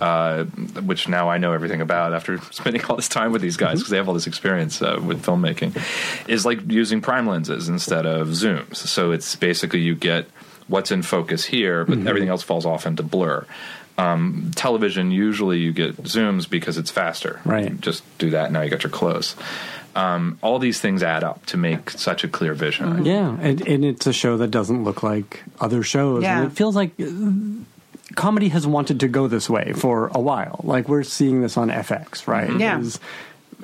Uh, 0.00 0.44
which 0.84 1.08
now 1.08 1.30
I 1.30 1.38
know 1.38 1.52
everything 1.52 1.80
about 1.80 2.12
after 2.12 2.38
spending 2.50 2.84
all 2.86 2.96
this 2.96 3.08
time 3.08 3.30
with 3.32 3.40
these 3.40 3.56
guys 3.56 3.78
because 3.78 3.90
they 3.90 3.96
have 3.96 4.08
all 4.08 4.12
this 4.14 4.26
experience 4.26 4.82
uh, 4.82 5.00
with 5.02 5.24
filmmaking, 5.24 5.80
is 6.28 6.44
like 6.44 6.68
using 6.70 7.00
prime 7.00 7.26
lenses 7.28 7.68
instead 7.68 8.04
of 8.04 8.28
zooms. 8.28 8.76
So 8.76 9.12
it's 9.12 9.36
basically 9.36 9.80
you 9.80 9.94
get 9.94 10.26
what's 10.66 10.90
in 10.90 11.02
focus 11.02 11.44
here, 11.44 11.84
but 11.84 12.06
everything 12.06 12.28
else 12.28 12.42
falls 12.42 12.66
off 12.66 12.86
into 12.86 13.02
blur. 13.04 13.46
Um, 13.98 14.50
television 14.56 15.10
usually 15.10 15.58
you 15.58 15.72
get 15.72 15.96
zooms 16.02 16.48
because 16.48 16.78
it's 16.78 16.90
faster. 16.90 17.40
Right. 17.44 17.70
You 17.70 17.76
just 17.76 18.02
do 18.18 18.30
that. 18.30 18.50
Now 18.50 18.62
you 18.62 18.70
got 18.70 18.82
your 18.82 18.90
close. 18.90 19.36
Um, 19.94 20.38
all 20.42 20.58
these 20.58 20.80
things 20.80 21.02
add 21.02 21.22
up 21.24 21.44
to 21.46 21.56
make 21.56 21.90
such 21.90 22.24
a 22.24 22.28
clear 22.28 22.54
vision. 22.54 23.04
Yeah, 23.04 23.36
and, 23.40 23.60
and 23.66 23.84
it's 23.84 24.06
a 24.06 24.12
show 24.12 24.36
that 24.38 24.48
doesn't 24.48 24.84
look 24.84 25.02
like 25.02 25.42
other 25.60 25.82
shows. 25.82 26.22
Yeah. 26.22 26.38
And 26.40 26.50
it 26.50 26.54
feels 26.56 26.74
like 26.74 26.92
uh, 27.00 27.30
comedy 28.14 28.48
has 28.48 28.66
wanted 28.66 29.00
to 29.00 29.08
go 29.08 29.28
this 29.28 29.50
way 29.50 29.72
for 29.74 30.08
a 30.14 30.20
while. 30.20 30.60
Like 30.64 30.88
we're 30.88 31.02
seeing 31.02 31.42
this 31.42 31.56
on 31.56 31.68
FX, 31.68 32.26
right? 32.26 32.58
Yeah. 32.58 32.80
Is- 32.80 32.98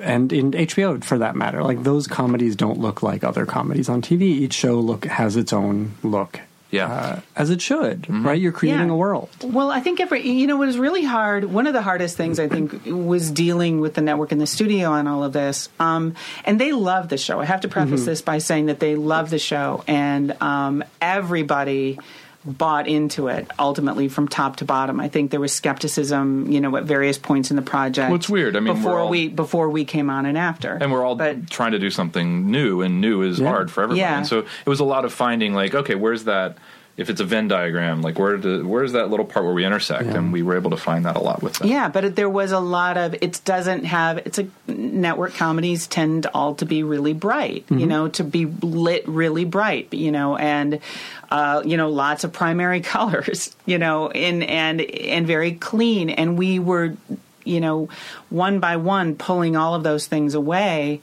and 0.01 0.31
in 0.31 0.51
HBO 0.51 1.03
for 1.03 1.17
that 1.17 1.35
matter. 1.35 1.61
Like 1.61 1.83
those 1.83 2.07
comedies 2.07 2.55
don't 2.55 2.79
look 2.79 3.03
like 3.03 3.25
other 3.25 3.45
comedies 3.45 3.89
on 3.89 4.01
TV. 4.01 4.21
Each 4.21 4.53
show 4.53 4.79
look 4.79 5.03
has 5.05 5.35
its 5.35 5.51
own 5.51 5.91
look. 6.03 6.39
Yeah. 6.71 6.85
Uh, 6.91 7.19
as 7.35 7.49
it 7.49 7.61
should, 7.61 8.07
right? 8.09 8.39
You're 8.39 8.51
creating 8.51 8.87
Yeah. 8.87 8.93
a 8.93 8.95
world. 8.95 9.29
Well, 9.43 9.71
I 9.71 9.79
think 9.79 9.99
every 9.99 10.21
you 10.27 10.45
know 10.45 10.55
what 10.57 10.67
was 10.67 10.77
really 10.77 11.03
hard. 11.03 11.45
One 11.45 11.65
of 11.65 11.73
the 11.73 11.81
hardest 11.81 12.15
things 12.15 12.39
I 12.39 12.47
think 12.47 12.85
was 12.85 13.31
dealing 13.31 13.79
with 13.79 13.95
the 13.95 14.01
network 14.01 14.31
and 14.31 14.39
the 14.39 14.45
studio 14.45 14.91
on 14.91 15.07
all 15.07 15.23
of 15.23 15.33
this. 15.33 15.69
Um, 15.79 16.13
and 16.45 16.61
they 16.61 16.71
love 16.71 17.09
the 17.09 17.17
show. 17.17 17.39
I 17.39 17.45
have 17.45 17.61
to 17.61 17.67
preface 17.69 18.05
this 18.05 18.21
by 18.21 18.37
saying 18.37 18.67
that 18.67 18.79
they 18.79 18.95
love 18.95 19.31
the 19.31 19.39
show, 19.39 19.83
and 19.87 20.39
um, 20.41 20.83
everybody 21.01 21.97
bought 22.57 22.87
into 22.87 23.27
it 23.27 23.47
ultimately 23.57 24.07
from 24.09 24.27
top 24.27 24.57
to 24.57 24.65
bottom. 24.65 24.99
I 24.99 25.07
think 25.07 25.31
there 25.31 25.39
was 25.39 25.53
skepticism, 25.53 26.51
you 26.51 26.59
know, 26.61 26.75
at 26.77 26.83
various 26.83 27.17
points 27.17 27.49
in 27.49 27.55
the 27.55 27.61
project. 27.61 28.09
Well, 28.09 28.15
it's 28.17 28.29
weird. 28.29 28.55
I 28.55 28.59
mean, 28.59 28.73
before 28.75 28.99
all- 28.99 29.09
we 29.09 29.27
before 29.29 29.69
we 29.69 29.85
came 29.85 30.09
on 30.09 30.25
and 30.25 30.37
after, 30.37 30.73
and 30.73 30.91
we're 30.91 31.05
all 31.05 31.15
But 31.15 31.49
trying 31.49 31.71
to 31.71 31.79
do 31.79 31.89
something 31.89 32.49
new, 32.51 32.81
and 32.81 33.01
new 33.01 33.21
is 33.21 33.39
Yeah. 33.39 33.49
hard 33.49 33.71
for 33.71 33.83
everybody. 33.83 34.01
Yeah. 34.01 34.17
And 34.17 34.27
so 34.27 34.39
it 34.39 34.45
was 34.69 34.79
a 34.79 34.83
lot 34.85 35.05
of 35.05 35.13
finding, 35.13 35.53
like, 35.53 35.73
okay, 35.75 35.95
where's 35.95 36.25
that? 36.25 36.57
If 36.99 37.09
it's 37.09 37.21
a 37.21 37.25
Venn 37.25 37.47
diagram, 37.47 38.01
like 38.01 38.19
where 38.19 38.37
do, 38.37 38.67
where's 38.67 38.91
that 38.91 39.09
little 39.09 39.25
part 39.25 39.45
where 39.45 39.53
we 39.53 39.65
intersect? 39.65 40.07
Yeah. 40.07 40.17
And 40.17 40.33
we 40.33 40.43
were 40.43 40.55
able 40.55 40.71
to 40.71 40.77
find 40.77 41.05
that 41.05 41.15
a 41.15 41.19
lot 41.19 41.41
with 41.41 41.53
that. 41.55 41.67
Yeah, 41.67 41.89
but 41.89 42.05
it, 42.05 42.15
there 42.15 42.29
was 42.29 42.51
a 42.51 42.59
lot 42.59 42.97
of 42.97 43.15
it 43.21 43.41
doesn't 43.45 43.85
have 43.85 44.17
it's 44.19 44.39
a 44.39 44.47
network 44.67 45.33
comedies 45.33 45.87
tend 45.87 46.25
all 46.27 46.55
to 46.55 46.65
be 46.65 46.83
really 46.83 47.13
bright, 47.13 47.65
you 47.69 47.85
know, 47.85 48.09
to 48.09 48.23
be 48.23 48.45
lit 48.45 49.07
really 49.07 49.45
bright, 49.45 49.93
you 49.93 50.11
know, 50.11 50.35
and 50.35 50.79
uh, 51.31 51.63
you 51.65 51.77
know, 51.77 51.89
lots 51.89 52.23
of 52.23 52.33
primary 52.33 52.81
colors, 52.95 53.55
you 53.65 53.77
know, 53.77 54.09
and 54.09 54.43
and 54.43 54.81
and 54.81 55.25
very 55.25 55.53
clean 55.53 56.09
and 56.09 56.37
we 56.37 56.59
were 56.59 56.95
you 57.45 57.59
know, 57.59 57.89
one 58.29 58.59
by 58.59 58.77
one 58.77 59.15
pulling 59.15 59.55
all 59.55 59.73
of 59.73 59.83
those 59.83 60.05
things 60.05 60.35
away. 60.35 61.01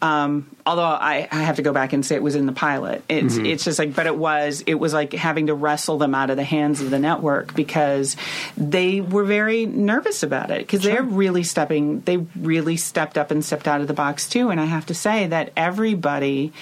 Um, 0.00 0.54
although 0.64 0.82
I, 0.82 1.26
I 1.30 1.42
have 1.42 1.56
to 1.56 1.62
go 1.62 1.72
back 1.72 1.92
and 1.92 2.06
say 2.06 2.14
it 2.14 2.22
was 2.22 2.36
in 2.36 2.46
the 2.46 2.52
pilot. 2.52 3.02
It's 3.08 3.36
it's 3.36 3.64
just 3.64 3.78
like, 3.78 3.94
but 3.94 4.06
it 4.06 4.16
was 4.16 4.62
it 4.66 4.74
was 4.74 4.92
like 4.92 5.12
having 5.12 5.48
to 5.48 5.54
wrestle 5.54 5.98
them 5.98 6.14
out 6.14 6.30
of 6.30 6.36
the 6.36 6.44
hands 6.44 6.80
of 6.80 6.90
the 6.90 6.98
network 6.98 7.54
because 7.54 8.16
they 8.56 9.00
were 9.00 9.24
very 9.24 9.66
nervous 9.66 10.22
about 10.22 10.50
it 10.50 10.58
because 10.60 10.82
they're 10.82 11.02
really 11.02 11.42
stepping 11.42 12.00
they 12.02 12.18
really 12.36 12.76
stepped 12.76 13.18
up 13.18 13.30
and 13.30 13.44
stepped 13.44 13.66
out 13.66 13.80
of 13.80 13.88
the 13.88 13.94
box 13.94 14.28
too. 14.28 14.50
And 14.50 14.60
I 14.60 14.66
have 14.66 14.86
to 14.86 14.94
say 14.94 15.26
that 15.26 15.52
everybody 15.56 16.52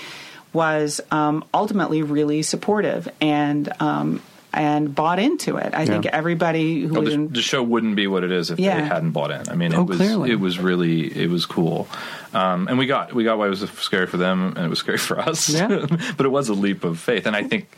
was 0.53 1.03
um, 1.11 1.45
ultimately 1.53 2.03
really 2.03 2.43
supportive 2.43 3.09
and 3.21 3.71
um, 3.81 4.23
and 4.57 4.93
bought 4.95 5.19
into 5.21 5.57
it. 5.59 5.75
I 5.75 5.85
think 5.87 6.07
everybody 6.07 6.83
who 6.83 6.93
Well, 6.95 7.03
was 7.03 7.11
the, 7.11 7.15
in, 7.15 7.29
the 7.33 7.43
show 7.43 7.63
wouldn't 7.63 7.95
be 7.95 8.07
what 8.07 8.25
it 8.25 8.33
is 8.33 8.51
if 8.51 8.59
Yeah. 8.59 8.81
they 8.81 8.87
hadn't 8.87 9.11
bought 9.13 9.31
in. 9.31 9.49
I 9.49 9.55
mean, 9.55 9.73
it 9.73 9.79
Oh, 9.79 9.85
was 9.85 9.99
clearly. 9.99 10.31
it 10.33 10.41
was 10.41 10.59
really 10.59 11.17
it 11.17 11.29
was 11.31 11.47
cool, 11.47 11.87
um, 12.35 12.67
and 12.67 12.79
we 12.79 12.87
got 12.87 13.13
we 13.13 13.23
got 13.23 13.39
why 13.39 13.47
it 13.47 13.51
was 13.51 13.61
scary 13.79 14.07
for 14.07 14.17
them 14.17 14.55
and 14.57 14.65
it 14.67 14.69
was 14.69 14.79
scary 14.81 14.99
for 15.09 15.21
us. 15.21 15.49
Yeah. 15.49 15.69
but 16.17 16.27
it 16.27 16.31
was 16.31 16.49
a 16.49 16.55
leap 16.55 16.83
of 16.85 16.99
faith, 16.99 17.27
and 17.27 17.37
I 17.37 17.43
think 17.45 17.69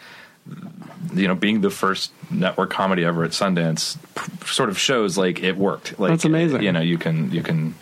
you 1.15 1.27
know 1.29 1.35
being 1.35 1.61
the 1.61 1.71
first 1.71 2.13
network 2.31 2.71
comedy 2.71 3.05
ever 3.05 3.25
at 3.25 3.33
Sundance 3.33 3.97
p- 4.15 4.47
sort 4.47 4.69
of 4.71 4.79
shows 4.79 5.19
like 5.19 5.43
it 5.43 5.57
worked. 5.57 5.99
Like 5.99 6.11
That's 6.13 6.25
amazing. 6.25 6.63
You 6.63 6.73
know, 6.73 6.81
you 6.81 6.97
can 6.99 7.31
you 7.33 7.43
can. 7.43 7.75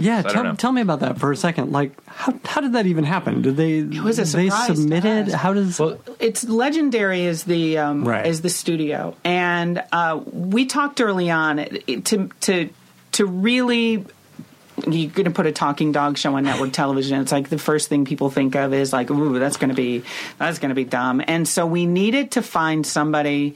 Do 0.00 0.06
Yeah, 0.06 0.22
this. 0.22 0.32
I 0.32 0.34
don't 0.34 0.44
know. 0.44 0.50
tell, 0.50 0.56
tell 0.56 0.72
me 0.72 0.80
about 0.82 1.00
that 1.00 1.18
for 1.18 1.32
a 1.32 1.36
second. 1.36 1.72
Like, 1.72 1.92
how 2.06 2.34
how 2.44 2.60
did 2.60 2.72
that 2.74 2.86
even 2.86 3.04
happen? 3.04 3.42
Did 3.42 3.56
they? 3.56 3.78
It 3.78 4.02
was 4.02 4.18
a 4.18 4.22
they 4.36 4.48
surprise 4.50 4.66
to 4.68 4.76
submitted. 4.76 5.28
How 5.32 5.52
does? 5.54 5.78
Well, 5.78 5.98
it's 6.20 6.44
legendary 6.44 7.26
as 7.26 7.44
the 7.44 7.78
um, 7.78 8.04
Right. 8.06 8.24
as 8.26 8.40
the 8.42 8.50
studio, 8.50 9.16
and 9.24 9.82
uh, 9.92 10.20
we 10.32 10.66
talked 10.66 11.00
early 11.00 11.30
on 11.30 11.58
it- 11.58 11.84
it- 11.86 12.04
to 12.06 12.28
to 12.42 12.68
to 13.12 13.26
really. 13.26 14.04
You're 14.86 15.10
going 15.10 15.24
to 15.24 15.30
put 15.30 15.46
a 15.46 15.52
talking 15.52 15.92
dog 15.92 16.18
show 16.18 16.34
on 16.36 16.44
network 16.44 16.72
television. 16.72 17.20
It's 17.20 17.32
like 17.32 17.48
the 17.48 17.58
first 17.58 17.88
thing 17.88 18.04
people 18.04 18.30
think 18.30 18.54
of 18.54 18.72
is 18.72 18.92
like, 18.92 19.10
"Ooh, 19.10 19.38
that's 19.38 19.56
going 19.56 19.70
to 19.70 19.74
be 19.74 20.02
that's 20.38 20.58
going 20.58 20.70
to 20.70 20.74
be 20.74 20.84
dumb." 20.84 21.22
And 21.26 21.46
so 21.46 21.66
we 21.66 21.86
needed 21.86 22.32
to 22.32 22.42
find 22.42 22.86
somebody 22.86 23.54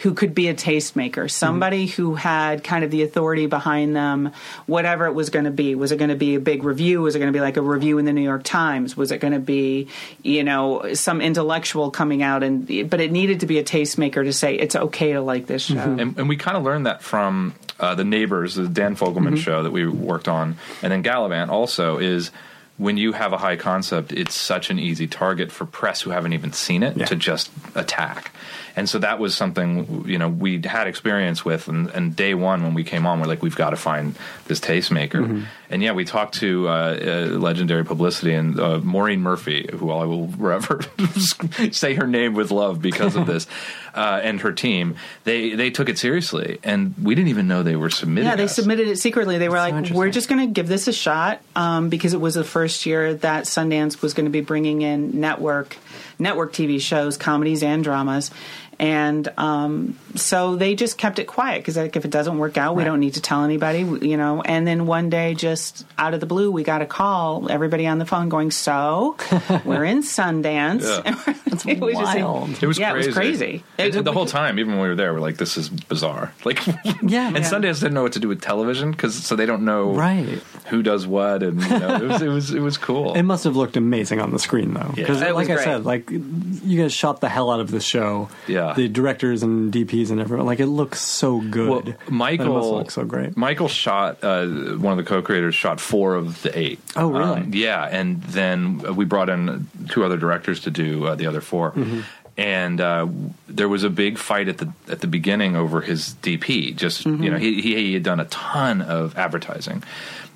who 0.00 0.14
could 0.14 0.34
be 0.34 0.48
a 0.48 0.54
tastemaker, 0.54 1.28
somebody 1.30 1.86
who 1.86 2.14
had 2.14 2.62
kind 2.62 2.84
of 2.84 2.90
the 2.90 3.02
authority 3.02 3.46
behind 3.46 3.96
them, 3.96 4.32
whatever 4.66 5.06
it 5.06 5.12
was 5.12 5.30
going 5.30 5.44
to 5.44 5.50
be. 5.50 5.74
Was 5.74 5.90
it 5.90 5.96
going 5.96 6.10
to 6.10 6.16
be 6.16 6.36
a 6.36 6.40
big 6.40 6.62
review? 6.62 7.02
Was 7.02 7.16
it 7.16 7.18
going 7.18 7.32
to 7.32 7.36
be 7.36 7.40
like 7.40 7.56
a 7.56 7.62
review 7.62 7.98
in 7.98 8.04
the 8.04 8.12
New 8.12 8.22
York 8.22 8.44
Times? 8.44 8.96
Was 8.96 9.10
it 9.10 9.18
going 9.18 9.32
to 9.32 9.40
be, 9.40 9.88
you 10.22 10.44
know, 10.44 10.94
some 10.94 11.20
intellectual 11.20 11.90
coming 11.90 12.22
out 12.22 12.42
and 12.42 12.66
but 12.88 13.00
it 13.00 13.10
needed 13.10 13.40
to 13.40 13.46
be 13.46 13.58
a 13.58 13.64
tastemaker 13.64 14.24
to 14.24 14.32
say 14.32 14.54
it's 14.54 14.76
okay 14.76 15.12
to 15.14 15.20
like 15.20 15.46
this 15.46 15.62
show. 15.62 15.74
Mm-hmm. 15.74 15.98
and, 15.98 16.18
and 16.18 16.28
we 16.28 16.36
kind 16.36 16.56
of 16.56 16.62
learned 16.62 16.86
that 16.86 17.02
from 17.02 17.54
uh, 17.80 17.94
the 17.94 18.04
neighbors 18.04 18.54
the 18.56 18.68
dan 18.68 18.96
fogelman 18.96 19.36
show 19.38 19.62
that 19.62 19.70
we 19.70 19.86
worked 19.86 20.28
on. 20.28 20.56
And 20.82 20.92
then 20.92 21.02
Galavant 21.02 21.48
also 21.48 21.98
is 21.98 22.30
when 22.76 22.96
you 22.96 23.12
have 23.12 23.32
a 23.32 23.38
high 23.38 23.56
concept 23.56 24.12
it's 24.12 24.34
such 24.36 24.70
an 24.70 24.78
easy 24.78 25.06
target 25.08 25.50
for 25.50 25.64
press 25.66 26.00
who 26.02 26.10
haven't 26.10 26.32
even 26.32 26.52
seen 26.52 26.82
it 26.84 26.96
Yeah. 26.96 27.06
to 27.06 27.16
just 27.16 27.50
attack. 27.74 28.30
And 28.76 28.88
so 28.88 29.00
that 29.00 29.18
was 29.18 29.34
something 29.34 30.04
you 30.06 30.18
know 30.18 30.28
we 30.28 30.60
had 30.64 30.86
experience 30.86 31.44
with 31.44 31.66
and, 31.66 31.88
and 31.90 32.14
day 32.14 32.34
one 32.34 32.62
when 32.62 32.74
we 32.74 32.84
came 32.84 33.04
on 33.06 33.18
we're 33.18 33.26
like 33.26 33.42
we've 33.42 33.56
got 33.56 33.70
to 33.70 33.76
find 33.76 34.14
this 34.46 34.60
tastemaker. 34.60 35.44
And 35.70 35.82
yeah 35.82 35.90
we 35.92 36.04
talked 36.04 36.34
to 36.38 36.68
uh, 36.68 36.72
uh, 36.72 37.38
legendary 37.38 37.84
publicity 37.84 38.32
and 38.34 38.58
uh, 38.60 38.78
maureen 38.78 39.20
murphy 39.22 39.68
who 39.72 39.90
i 39.90 40.04
will 40.04 40.28
forever 40.38 40.80
say 41.72 41.94
her 41.94 42.06
name 42.06 42.34
with 42.34 42.50
love 42.52 42.80
because 42.80 43.16
of 43.16 43.26
this 43.26 43.46
uh, 43.98 44.20
and 44.22 44.40
her 44.42 44.52
team, 44.52 44.94
they 45.24 45.56
they 45.56 45.70
took 45.70 45.88
it 45.88 45.98
seriously, 45.98 46.60
and 46.62 46.94
we 47.02 47.16
didn't 47.16 47.30
even 47.30 47.48
know 47.48 47.64
they 47.64 47.74
were 47.74 47.90
submitting. 47.90 48.30
Yeah, 48.30 48.36
they 48.36 48.44
us. 48.44 48.54
submitted 48.54 48.86
it 48.86 48.96
secretly. 48.98 49.38
They 49.38 49.48
were 49.48 49.56
so 49.56 49.62
like, 49.62 49.74
interesting. 49.74 49.96
"We're 49.96 50.10
just 50.10 50.28
going 50.28 50.46
to 50.46 50.52
give 50.52 50.68
this 50.68 50.86
a 50.86 50.92
shot," 50.92 51.40
um, 51.56 51.88
because 51.88 52.14
it 52.14 52.20
was 52.20 52.34
the 52.34 52.44
first 52.44 52.86
year 52.86 53.14
that 53.14 53.44
Sundance 53.44 54.00
was 54.00 54.14
going 54.14 54.26
to 54.26 54.30
be 54.30 54.40
bringing 54.40 54.82
in 54.82 55.18
network 55.18 55.76
network 56.16 56.52
TV 56.52 56.80
shows, 56.80 57.16
comedies 57.16 57.64
and 57.64 57.82
dramas, 57.82 58.30
and 58.78 59.26
um, 59.38 59.98
so 60.14 60.56
they 60.56 60.74
just 60.74 60.98
kept 60.98 61.18
it 61.18 61.26
quiet 61.26 61.58
because 61.60 61.76
like, 61.76 61.96
if 61.96 62.04
it 62.04 62.10
doesn't 62.10 62.38
work 62.38 62.56
out, 62.56 62.76
we 62.76 62.84
don't 62.84 63.00
need 63.00 63.14
to 63.14 63.20
tell 63.20 63.42
anybody, 63.44 63.80
you 64.06 64.16
know. 64.16 64.42
And 64.42 64.66
then 64.66 64.86
one 64.86 65.10
day, 65.10 65.34
just 65.34 65.84
out 65.98 66.14
of 66.14 66.20
the 66.20 66.26
blue, 66.26 66.50
we 66.50 66.62
got 66.62 66.80
a 66.82 66.86
call. 66.86 67.50
Everybody 67.50 67.86
on 67.86 67.98
the 67.98 68.06
phone 68.06 68.28
going, 68.28 68.50
"So 68.50 69.16
we're 69.64 69.84
in 69.84 70.02
Sundance." 70.02 70.82
Yeah. 71.04 71.34
It 71.66 71.80
was 71.80 71.94
just- 71.94 72.16
wild. 72.18 72.50
It 72.62 72.66
was 72.68 72.78
Yeah, 72.78 72.92
it 72.92 72.96
was 72.98 73.08
crazy. 73.08 73.38
crazy. 73.38 73.64
And 73.78 73.94
It- 73.94 74.04
the 74.04 74.12
whole 74.12 74.26
time, 74.26 74.58
even 74.60 74.74
when 74.74 74.82
we 74.82 74.88
were 74.88 74.94
there, 74.94 75.12
we're 75.12 75.18
like, 75.20 75.38
"This 75.38 75.56
is 75.56 75.68
bizarre." 75.68 76.32
Like, 76.44 76.64
Yeah. 76.66 76.76
And 77.02 77.10
Yeah. 77.10 77.32
Sundance 77.50 77.80
didn't 77.80 77.94
know 77.94 78.02
what 78.02 78.12
to 78.12 78.20
do 78.20 78.28
with 78.28 78.40
television 78.40 78.92
because 78.92 79.14
so 79.14 79.34
they 79.34 79.44
don't 79.46 79.64
know 79.64 79.90
Right. 79.92 80.40
who 80.66 80.82
does 80.84 81.06
what, 81.06 81.42
and 81.42 81.60
you 81.60 81.68
know, 81.80 81.94
it 81.96 82.02
was 82.02 82.22
it 82.22 82.28
was 82.28 82.54
it 82.54 82.60
was 82.60 82.78
cool. 82.78 83.14
It 83.14 83.22
must 83.24 83.42
have 83.44 83.56
looked 83.56 83.76
amazing 83.76 84.20
on 84.20 84.30
the 84.30 84.38
screen, 84.38 84.72
though. 84.74 84.92
Because, 84.94 85.20
It 85.20 85.34
like 85.34 85.50
I 85.50 85.62
said, 85.64 85.84
like 85.84 86.08
you 86.10 86.80
guys 86.82 86.92
shot 86.92 87.20
the 87.20 87.28
hell 87.28 87.50
out 87.50 87.60
of 87.60 87.70
this 87.72 87.84
show. 87.84 88.28
Yeah. 88.46 88.67
The 88.74 88.88
directors 88.88 89.42
and 89.42 89.72
DPs 89.72 90.10
and 90.10 90.20
everyone. 90.20 90.46
Like 90.46 90.60
it 90.60 90.66
looks 90.66 91.00
so 91.00 91.40
good. 91.40 91.68
Well, 91.68 91.96
Michael 92.08 92.54
must 92.54 92.68
look 92.68 92.90
so 92.90 93.04
great. 93.04 93.36
Michael 93.36 93.68
shot 93.68 94.22
uh, 94.22 94.46
one 94.46 94.92
of 94.92 95.04
the 95.04 95.08
co-creators 95.08 95.54
shot 95.54 95.80
four 95.80 96.14
of 96.14 96.42
the 96.42 96.56
eight. 96.58 96.80
Oh, 96.96 97.10
really? 97.10 97.40
Um, 97.40 97.50
yeah, 97.54 97.84
and 97.84 98.22
then 98.24 98.96
we 98.96 99.04
brought 99.04 99.28
in 99.28 99.68
two 99.88 100.04
other 100.04 100.16
directors 100.16 100.60
to 100.60 100.70
do 100.70 101.06
uh, 101.06 101.14
the 101.14 101.26
other 101.26 101.40
4 101.40 101.72
Mm-hmm. 101.72 102.00
And 102.36 102.80
uh, 102.80 103.08
there 103.48 103.68
was 103.68 103.82
a 103.82 103.90
big 103.90 104.16
fight 104.16 104.46
at 104.46 104.58
the 104.58 104.72
at 104.88 105.00
the 105.00 105.08
beginning 105.08 105.56
over 105.56 105.80
his 105.80 106.14
DP. 106.22 106.76
Just 106.76 107.04
Mm-hmm. 107.04 107.22
you 107.24 107.30
know, 107.32 107.36
he, 107.36 107.60
he 107.60 107.74
he 107.74 107.94
had 107.94 108.04
done 108.04 108.20
a 108.20 108.26
ton 108.26 108.80
of 108.80 109.18
advertising, 109.18 109.82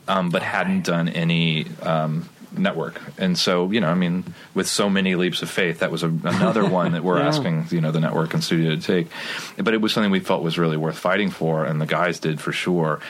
um, 0.09 0.30
but 0.30 0.43
hadn't 0.43 0.83
done 0.85 1.09
any 1.09 1.66
um, 1.83 2.28
network. 2.57 3.00
And 3.18 3.36
so 3.38 3.70
you 3.70 3.80
know, 3.80 3.88
I 3.88 3.94
mean, 3.94 4.24
with 4.55 4.66
so 4.68 4.88
many 4.90 5.14
leaps 5.14 5.42
of 5.42 5.50
faith, 5.50 5.80
that 5.80 5.90
was 5.90 6.03
a, 6.03 6.09
another 6.09 6.68
one 6.68 6.92
that 6.92 7.05
we're 7.05 7.18
Yeah. 7.22 7.28
asking 7.28 7.66
you 7.70 7.80
know 7.80 7.90
the 7.92 8.00
network 8.00 8.34
and 8.34 8.42
studio 8.44 8.74
to 8.76 8.80
take. 8.82 9.09
But 9.57 9.74
it 9.74 9.80
was 9.80 9.92
something 9.92 10.11
we 10.11 10.20
felt 10.20 10.42
was 10.42 10.59
really 10.59 10.76
worth 10.76 10.98
fighting 10.98 11.30
for, 11.30 11.64
and 11.64 11.80
the 11.80 11.86
guys 11.86 12.18
did 12.20 12.40
for 12.40 12.53
sure. 12.53 13.00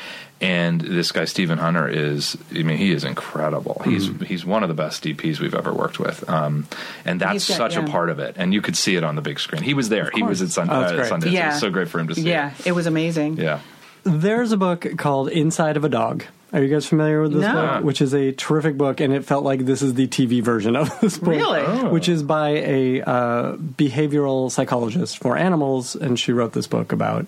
And 0.40 0.80
this 0.80 1.12
guy 1.12 1.24
Stephen 1.26 1.58
Hunter 1.58 1.86
is, 1.86 2.36
I 2.50 2.64
mean, 2.64 2.76
he 2.76 2.90
is 2.90 3.04
incredible. 3.04 3.80
He's 3.84 4.08
Mm-hmm. 4.08 4.24
he's 4.24 4.44
one 4.44 4.64
of 4.64 4.68
the 4.68 4.74
best 4.74 5.04
DPs 5.04 5.38
we've 5.38 5.54
ever 5.54 5.72
worked 5.72 6.00
with, 6.00 6.28
um, 6.28 6.66
and 7.04 7.20
that's 7.20 7.46
He's 7.46 7.48
got- 7.56 7.70
such 7.72 7.76
a 7.76 7.86
part 7.88 8.10
of 8.10 8.18
it. 8.18 8.34
And 8.38 8.52
you 8.52 8.60
could 8.60 8.76
see 8.76 8.96
it 8.96 9.04
on 9.04 9.14
the 9.14 9.22
big 9.22 9.38
screen. 9.38 9.62
He 9.62 9.72
was 9.72 9.88
there. 9.88 10.10
He 10.12 10.24
was 10.24 10.42
at 10.42 10.48
Sun- 10.50 10.68
Oh, 10.68 10.80
uh, 10.80 10.96
great. 10.96 11.08
Sundance. 11.12 11.26
It 11.26 11.32
Yeah. 11.34 11.50
was 11.50 11.60
so 11.60 11.70
great 11.70 11.88
for 11.88 12.00
him 12.00 12.08
to 12.08 12.16
see. 12.16 12.22
Yeah, 12.22 12.54
it 12.64 12.72
was 12.72 12.86
amazing. 12.88 13.36
yeah. 13.36 13.60
There's 14.02 14.50
a 14.50 14.56
book 14.56 14.84
called 14.98 15.28
Inside 15.28 15.76
of 15.76 15.84
a 15.84 15.88
Dog. 15.88 16.24
Are 16.52 16.62
you 16.62 16.68
guys 16.68 16.86
familiar 16.86 17.22
with 17.22 17.32
this 17.32 17.42
No. 17.42 17.52
book? 17.54 17.84
Which 17.84 18.02
is 18.02 18.12
a 18.14 18.32
terrific 18.32 18.76
book, 18.76 19.00
and 19.00 19.12
it 19.12 19.24
felt 19.24 19.42
like 19.42 19.64
this 19.64 19.80
is 19.80 19.94
the 19.94 20.06
TV 20.06 20.42
version 20.42 20.76
of 20.76 20.90
this 21.00 21.16
book. 21.18 21.30
Really? 21.30 21.60
Oh. 21.60 21.88
Which 21.90 22.08
is 22.08 22.22
by 22.22 22.50
a 22.50 23.00
uh, 23.02 23.56
behavioral 23.56 24.50
psychologist 24.50 25.18
for 25.18 25.36
animals, 25.36 25.96
and 25.96 26.18
she 26.20 26.32
wrote 26.32 26.52
this 26.52 26.66
book 26.66 26.92
about. 26.92 27.26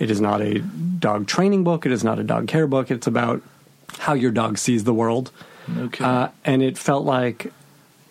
It 0.00 0.10
is 0.10 0.20
not 0.20 0.40
a 0.42 0.58
dog 0.58 1.28
training 1.28 1.62
book. 1.62 1.86
It 1.86 1.92
is 1.92 2.02
not 2.02 2.18
a 2.18 2.24
dog 2.24 2.48
care 2.48 2.66
book. 2.66 2.90
It's 2.90 3.06
about 3.06 3.42
how 3.98 4.14
your 4.14 4.32
dog 4.32 4.58
sees 4.58 4.82
the 4.82 4.94
world. 4.94 5.30
Okay. 5.78 6.04
Uh, 6.04 6.28
and 6.44 6.60
it 6.62 6.76
felt 6.76 7.04
like 7.04 7.52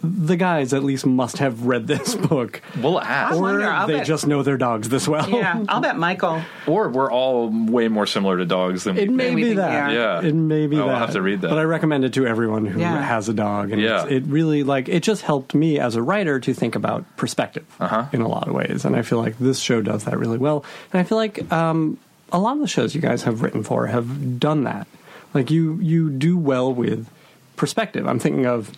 the 0.04 0.36
guys 0.36 0.74
at 0.74 0.84
least 0.84 1.06
must 1.06 1.38
have 1.38 1.66
read 1.66 1.88
this 1.88 2.14
book, 2.30 2.62
we'll 2.82 3.00
ask. 3.00 3.34
I 3.34 3.38
or 3.38 3.42
wonder, 3.42 3.72
I'll 3.72 3.88
they 3.88 3.98
bet- 4.00 4.06
just 4.06 4.28
know 4.28 4.44
their 4.44 4.58
dogs 4.58 4.90
this 4.90 5.08
well. 5.08 5.30
Yeah, 5.30 5.64
I'll 5.70 5.80
bet 5.80 5.98
Michael. 5.98 6.42
Or 6.68 6.90
we're 6.90 7.12
all 7.12 7.48
way 7.50 7.88
more 7.88 8.06
similar 8.06 8.38
to 8.38 8.46
dogs 8.46 8.84
than 8.84 8.98
It 8.98 9.08
we 9.10 9.16
may 9.16 9.30
we 9.34 9.36
be 9.36 9.44
think 9.50 9.58
that. 9.58 9.90
are. 9.90 9.94
Yeah. 9.94 10.22
It 10.28 10.34
may 10.36 10.68
be 10.68 10.78
Oh, 10.78 10.82
I'll 10.82 10.88
that. 10.90 10.98
have 10.98 11.12
to 11.12 11.22
read 11.22 11.42
that. 11.42 11.50
But 11.50 11.58
I 11.58 11.64
recommend 11.64 12.04
it 12.04 12.14
to 12.16 12.28
everyone 12.28 12.66
who 12.66 12.80
Yeah. 12.82 13.02
has 13.02 13.30
a 13.30 13.34
dog. 13.34 13.72
And 13.72 13.82
Yeah. 13.82 14.04
it's, 14.04 14.12
it 14.12 14.24
really 14.26 14.64
like 14.64 14.90
it 14.90 15.04
just 15.04 15.22
helped 15.22 15.56
me 15.56 15.80
as 15.80 15.96
a 15.96 16.02
writer 16.02 16.40
to 16.42 16.54
think 16.54 16.76
about 16.76 17.06
perspective 17.16 17.66
Uh-huh. 17.80 18.06
in 18.12 18.22
a 18.22 18.28
lot 18.28 18.48
of 18.50 18.54
ways. 18.54 18.84
And 18.86 18.96
I 18.98 19.04
feel 19.04 19.20
like 19.20 19.38
this 19.40 19.60
show 19.60 19.82
does 19.82 20.04
that 20.04 20.20
really 20.20 20.38
well. 20.38 20.66
And 20.92 21.00
I 21.00 21.04
feel 21.04 21.18
like 21.18 21.50
um, 21.52 21.98
a 22.32 22.40
lot 22.40 22.54
of 22.56 22.60
the 22.60 22.68
shows 22.68 22.94
you 22.94 23.00
guys 23.02 23.24
have 23.24 23.42
written 23.42 23.64
for 23.64 23.88
have 23.88 24.40
done 24.40 24.66
that. 24.66 24.86
Like 25.34 25.50
you 25.50 25.80
you 25.82 26.10
do 26.10 26.38
well 26.38 26.74
with 26.74 27.08
perspective. 27.56 28.08
I'm 28.08 28.20
thinking 28.20 28.46
of 28.46 28.72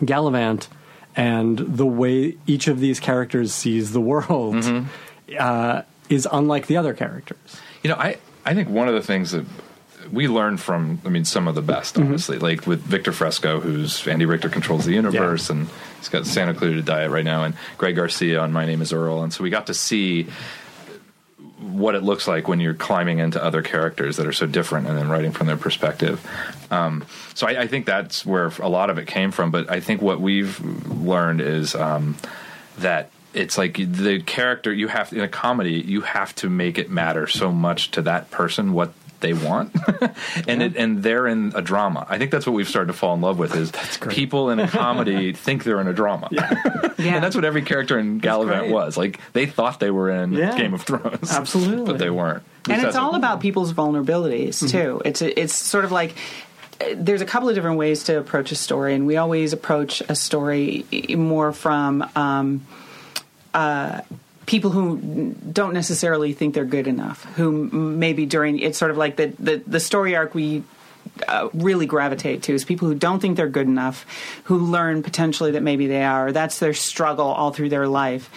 Galavant 0.00 0.68
and 1.16 1.58
the 1.58 1.86
way 1.86 2.36
each 2.46 2.68
of 2.68 2.80
these 2.80 3.00
characters 3.00 3.52
sees 3.52 3.92
the 3.92 4.00
world 4.00 4.54
Mm-hmm. 4.56 5.34
uh, 5.38 5.82
is 6.08 6.26
unlike 6.32 6.66
the 6.68 6.76
other 6.76 6.94
characters. 6.94 7.38
You 7.82 7.90
know, 7.90 7.96
I, 7.96 8.16
I 8.44 8.54
think 8.54 8.68
one 8.68 8.88
of 8.88 8.94
the 8.94 9.02
things 9.02 9.32
that 9.32 9.44
we 10.10 10.26
learned 10.26 10.58
from, 10.60 11.02
I 11.04 11.10
mean, 11.10 11.24
some 11.26 11.46
of 11.48 11.54
the 11.54 11.60
best, 11.62 11.96
Mm-hmm. 11.96 12.08
honestly, 12.08 12.38
like 12.38 12.66
with 12.66 12.80
Victor 12.80 13.12
Fresco, 13.12 13.60
who's 13.60 14.06
Andy 14.08 14.24
Richter 14.24 14.48
controls 14.48 14.84
the 14.86 14.92
universe, 14.94 15.50
and 15.50 15.68
he's 15.98 16.08
got 16.08 16.24
Santa 16.24 16.54
Clarita 16.54 16.80
Diet 16.82 17.10
right 17.10 17.24
now, 17.24 17.44
and 17.44 17.54
Greg 17.76 17.96
Garcia 17.96 18.40
on 18.40 18.52
My 18.52 18.64
Name 18.64 18.80
is 18.80 18.92
Earl. 18.92 19.22
And 19.22 19.32
so 19.34 19.42
we 19.42 19.50
got 19.50 19.66
to 19.66 19.74
see 19.74 20.28
what 21.60 21.94
it 21.94 22.02
looks 22.02 22.28
like 22.28 22.46
when 22.48 22.60
you're 22.60 22.74
climbing 22.74 23.18
into 23.18 23.42
other 23.42 23.62
characters 23.62 24.16
that 24.16 24.26
are 24.26 24.32
so 24.32 24.46
different 24.46 24.86
and 24.86 24.96
then 24.96 25.08
writing 25.08 25.32
from 25.32 25.46
their 25.46 25.56
perspective. 25.56 26.24
Um, 26.70 27.04
so 27.34 27.46
I, 27.46 27.62
I 27.62 27.66
think 27.66 27.86
that's 27.86 28.24
where 28.24 28.52
a 28.60 28.68
lot 28.68 28.90
of 28.90 28.98
it 28.98 29.06
came 29.06 29.30
from. 29.32 29.50
But 29.50 29.70
I 29.70 29.80
think 29.80 30.00
what 30.00 30.20
we've 30.20 30.60
learned 30.88 31.40
is 31.40 31.74
um, 31.74 32.16
that 32.78 33.10
it's 33.34 33.58
like 33.58 33.76
the 33.76 34.22
character 34.22 34.72
you 34.72 34.88
have 34.88 35.12
in 35.12 35.20
a 35.20 35.28
comedy 35.28 35.72
you 35.74 36.00
have 36.00 36.34
to 36.36 36.48
make 36.48 36.78
it 36.78 36.90
matter 36.90 37.26
so 37.26 37.52
much 37.52 37.90
to 37.90 38.02
that 38.02 38.30
person 38.30 38.72
what 38.72 38.92
they 39.20 39.32
want 39.32 39.74
and 40.46 40.62
it, 40.62 40.76
and 40.76 41.02
they're 41.02 41.26
in 41.26 41.52
a 41.54 41.62
drama 41.62 42.06
i 42.08 42.18
think 42.18 42.30
that's 42.30 42.46
what 42.46 42.52
we've 42.52 42.68
started 42.68 42.86
to 42.88 42.92
fall 42.92 43.14
in 43.14 43.20
love 43.20 43.38
with 43.38 43.54
is 43.56 43.70
great. 43.98 44.14
people 44.14 44.50
in 44.50 44.58
a 44.60 44.68
comedy 44.68 45.32
think 45.46 45.64
they're 45.64 45.80
in 45.80 45.88
a 45.88 45.92
drama 45.92 46.28
Yeah. 46.30 46.52
yeah. 46.98 47.14
and 47.16 47.24
that's 47.24 47.34
what 47.36 47.44
every 47.44 47.62
character 47.62 47.98
in 47.98 48.20
Galavant 48.20 48.70
was. 48.70 48.96
Like 48.96 49.20
they 49.32 49.46
thought 49.46 49.80
they 49.80 49.90
were 49.90 50.10
in 50.10 50.32
Yeah. 50.32 50.56
Game 50.56 50.74
of 50.74 50.82
Thrones, 50.82 51.30
Absolutely. 51.32 51.84
but 51.84 51.98
they 51.98 52.10
weren't. 52.10 52.42
and 52.68 52.82
it's 52.82 52.96
all 52.96 53.14
it. 53.14 53.18
about 53.18 53.40
people's 53.40 53.72
vulnerabilities 53.72 54.62
Mm-hmm. 54.62 54.66
too. 54.78 55.02
It's 55.04 55.22
it's 55.22 55.54
sort 55.54 55.84
of 55.84 55.92
like 55.92 56.14
there's 56.94 57.20
a 57.22 57.26
couple 57.26 57.48
of 57.48 57.54
different 57.54 57.78
ways 57.78 58.04
to 58.04 58.18
approach 58.18 58.52
a 58.52 58.54
story, 58.56 58.94
and 58.94 59.06
we 59.06 59.16
always 59.16 59.52
approach 59.52 60.00
a 60.08 60.14
story 60.14 60.84
more 61.16 61.52
from 61.52 62.08
um, 62.14 62.66
uh, 63.54 64.00
people 64.48 64.70
who 64.70 65.34
don't 65.52 65.74
necessarily 65.74 66.32
think 66.32 66.54
they're 66.54 66.64
good 66.64 66.88
enough. 66.88 67.22
Who 67.36 67.52
maybe 67.52 68.26
during 68.26 68.58
it's 68.58 68.78
sort 68.78 68.90
of 68.90 68.96
like 68.96 69.16
the 69.16 69.32
the, 69.38 69.62
the 69.64 69.80
story 69.80 70.16
arc 70.16 70.34
we. 70.34 70.64
Uh, 71.26 71.48
really 71.52 71.86
gravitate 71.86 72.44
to 72.44 72.52
is 72.52 72.64
people 72.64 72.86
who 72.86 72.94
don't 72.94 73.18
think 73.18 73.36
they're 73.36 73.48
good 73.48 73.66
enough, 73.66 74.04
who 74.44 74.58
learn 74.58 75.02
potentially 75.02 75.52
that 75.52 75.62
maybe 75.62 75.86
they 75.86 76.04
are. 76.04 76.30
That's 76.32 76.58
their 76.60 76.74
struggle 76.74 77.26
all 77.26 77.50
through 77.50 77.70
their 77.70 77.88
life, 77.88 78.30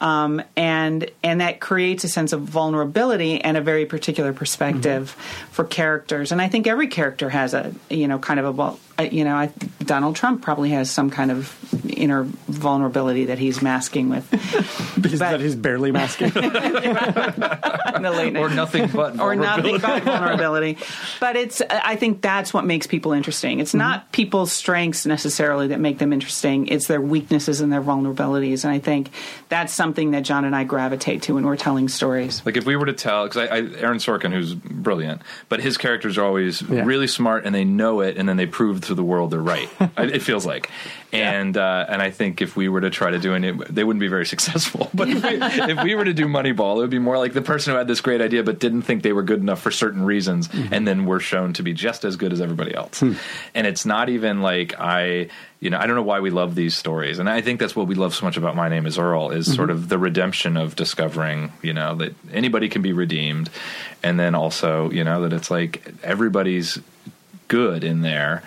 um, 0.00 0.42
and 0.54 1.10
and 1.24 1.40
that 1.40 1.60
creates 1.60 2.04
a 2.04 2.08
sense 2.08 2.32
of 2.32 2.42
vulnerability 2.42 3.40
and 3.40 3.56
a 3.56 3.60
very 3.60 3.86
particular 3.86 4.32
perspective 4.32 5.10
for 5.50 5.64
characters. 5.64 6.30
And 6.30 6.42
I 6.42 6.48
think 6.48 6.66
every 6.66 6.88
character 6.88 7.30
has 7.30 7.54
a 7.54 7.72
you 7.88 8.06
know 8.06 8.18
kind 8.18 8.38
of 8.38 8.46
a 8.60 8.76
you 9.02 9.24
know 9.24 9.34
I, 9.34 9.46
Donald 9.84 10.16
Trump 10.16 10.42
probably 10.42 10.70
has 10.70 10.90
some 10.90 11.10
kind 11.10 11.30
of 11.30 11.56
inner 11.88 12.24
vulnerability 12.48 13.26
that 13.26 13.38
he's 13.38 13.60
masking 13.62 14.08
with 14.08 14.28
Because 15.00 15.18
But- 15.20 15.30
that 15.32 15.40
he's 15.40 15.56
barely 15.56 15.92
masking. 15.92 16.28
in 16.34 18.02
the 18.02 18.10
late 18.14 18.36
or 18.36 18.48
nothing 18.50 18.88
but 18.88 19.18
or 19.18 19.34
nothing 19.36 19.78
vulnerability. 19.78 19.78
but 19.78 20.02
vulnerability. 20.04 20.78
But 21.20 21.36
it's 21.36 21.62
I 21.70 21.96
think 21.96 22.22
that's 22.22 22.52
what 22.54 22.64
makes 22.64 22.86
people 22.86 23.12
interesting. 23.12 23.60
It's 23.60 23.74
not 23.74 24.00
mm-hmm. 24.02 24.10
people's 24.12 24.52
strengths 24.52 25.06
necessarily 25.06 25.68
that 25.68 25.80
make 25.80 25.98
them 25.98 26.12
interesting. 26.12 26.68
It's 26.68 26.86
their 26.86 27.00
weaknesses 27.00 27.60
and 27.60 27.72
their 27.72 27.82
vulnerabilities. 27.82 28.64
And 28.64 28.72
I 28.72 28.78
think 28.78 29.10
that's 29.48 29.72
something 29.72 30.12
that 30.12 30.22
John 30.22 30.44
and 30.44 30.54
I 30.54 30.64
gravitate 30.64 31.22
to 31.22 31.34
when 31.34 31.44
we're 31.44 31.56
telling 31.56 31.88
stories. 31.88 32.42
Like 32.44 32.56
if 32.56 32.64
we 32.66 32.76
were 32.76 32.86
to 32.86 32.92
tell, 32.92 33.24
because 33.24 33.48
I, 33.48 33.56
I, 33.56 33.58
Aaron 33.80 33.98
Sorkin, 33.98 34.32
who's 34.32 34.54
brilliant, 34.54 35.22
but 35.48 35.60
his 35.60 35.76
characters 35.76 36.18
are 36.18 36.24
always 36.24 36.62
Yeah. 36.62 36.84
really 36.84 37.06
smart 37.06 37.44
and 37.44 37.54
they 37.54 37.64
know 37.64 38.00
it, 38.00 38.16
and 38.16 38.28
then 38.28 38.36
they 38.36 38.46
prove 38.46 38.80
to 38.90 38.94
the 38.94 39.04
world 39.04 39.30
they're 39.30 39.40
right. 39.40 39.68
It 39.96 40.22
feels 40.22 40.44
like, 40.46 40.70
and 41.12 41.56
uh, 41.56 41.86
and 41.88 42.02
I 42.02 42.10
think 42.10 42.42
if 42.42 42.56
we 42.56 42.68
were 42.68 42.80
to 42.80 42.90
try 42.90 43.10
to 43.10 43.18
do 43.18 43.34
it, 43.34 43.74
they 43.74 43.84
wouldn't 43.84 44.00
be 44.00 44.08
very 44.08 44.26
successful. 44.26 44.90
But 44.94 45.08
if, 45.08 45.22
we, 45.22 45.72
if 45.72 45.84
we 45.84 45.94
were 45.94 46.04
to 46.04 46.12
do 46.12 46.26
Moneyball, 46.26 46.76
it 46.76 46.80
would 46.80 46.90
be 46.90 46.98
more 46.98 47.16
like 47.16 47.32
the 47.32 47.42
person 47.42 47.72
who 47.72 47.78
had 47.78 47.86
this 47.86 48.00
great 48.00 48.20
idea 48.20 48.42
but 48.42 48.58
didn't 48.58 48.82
think 48.82 49.02
they 49.02 49.12
were 49.12 49.22
good 49.22 49.40
enough 49.40 49.60
for 49.60 49.70
certain 49.70 50.04
reasons, 50.04 50.48
mm-hmm. 50.48 50.74
and 50.74 50.86
then 50.86 51.06
were 51.06 51.20
shown 51.20 51.52
to 51.54 51.62
be 51.62 51.72
just 51.72 52.04
as 52.04 52.16
good 52.16 52.32
as 52.32 52.40
everybody 52.40 52.74
else. 52.74 53.00
Hmm. 53.00 53.12
And 53.54 53.66
it's 53.66 53.86
not 53.86 54.08
even 54.08 54.42
like 54.42 54.78
I. 54.78 55.28
You 55.60 55.68
know, 55.68 55.78
I 55.78 55.86
don't 55.86 55.94
know 55.94 56.02
why 56.02 56.20
we 56.20 56.30
love 56.30 56.54
these 56.54 56.74
stories, 56.74 57.18
and 57.18 57.28
I 57.28 57.42
think 57.42 57.60
that's 57.60 57.76
what 57.76 57.86
we 57.86 57.94
love 57.94 58.14
so 58.14 58.24
much 58.24 58.38
about 58.38 58.56
My 58.56 58.70
Name 58.70 58.86
Is 58.86 58.98
Earl 58.98 59.30
is 59.30 59.46
mm-hmm. 59.46 59.56
sort 59.56 59.70
of 59.70 59.90
the 59.90 59.98
redemption 59.98 60.56
of 60.56 60.74
discovering, 60.74 61.52
you 61.60 61.74
know, 61.74 61.94
that 61.96 62.14
anybody 62.32 62.70
can 62.70 62.80
be 62.80 62.94
redeemed, 62.94 63.50
and 64.02 64.18
then 64.18 64.34
also, 64.34 64.90
you 64.90 65.04
know, 65.04 65.20
that 65.22 65.34
it's 65.34 65.50
like 65.50 65.86
everybody's 66.02 66.78
good 67.50 67.84
in 67.84 68.00
there, 68.00 68.42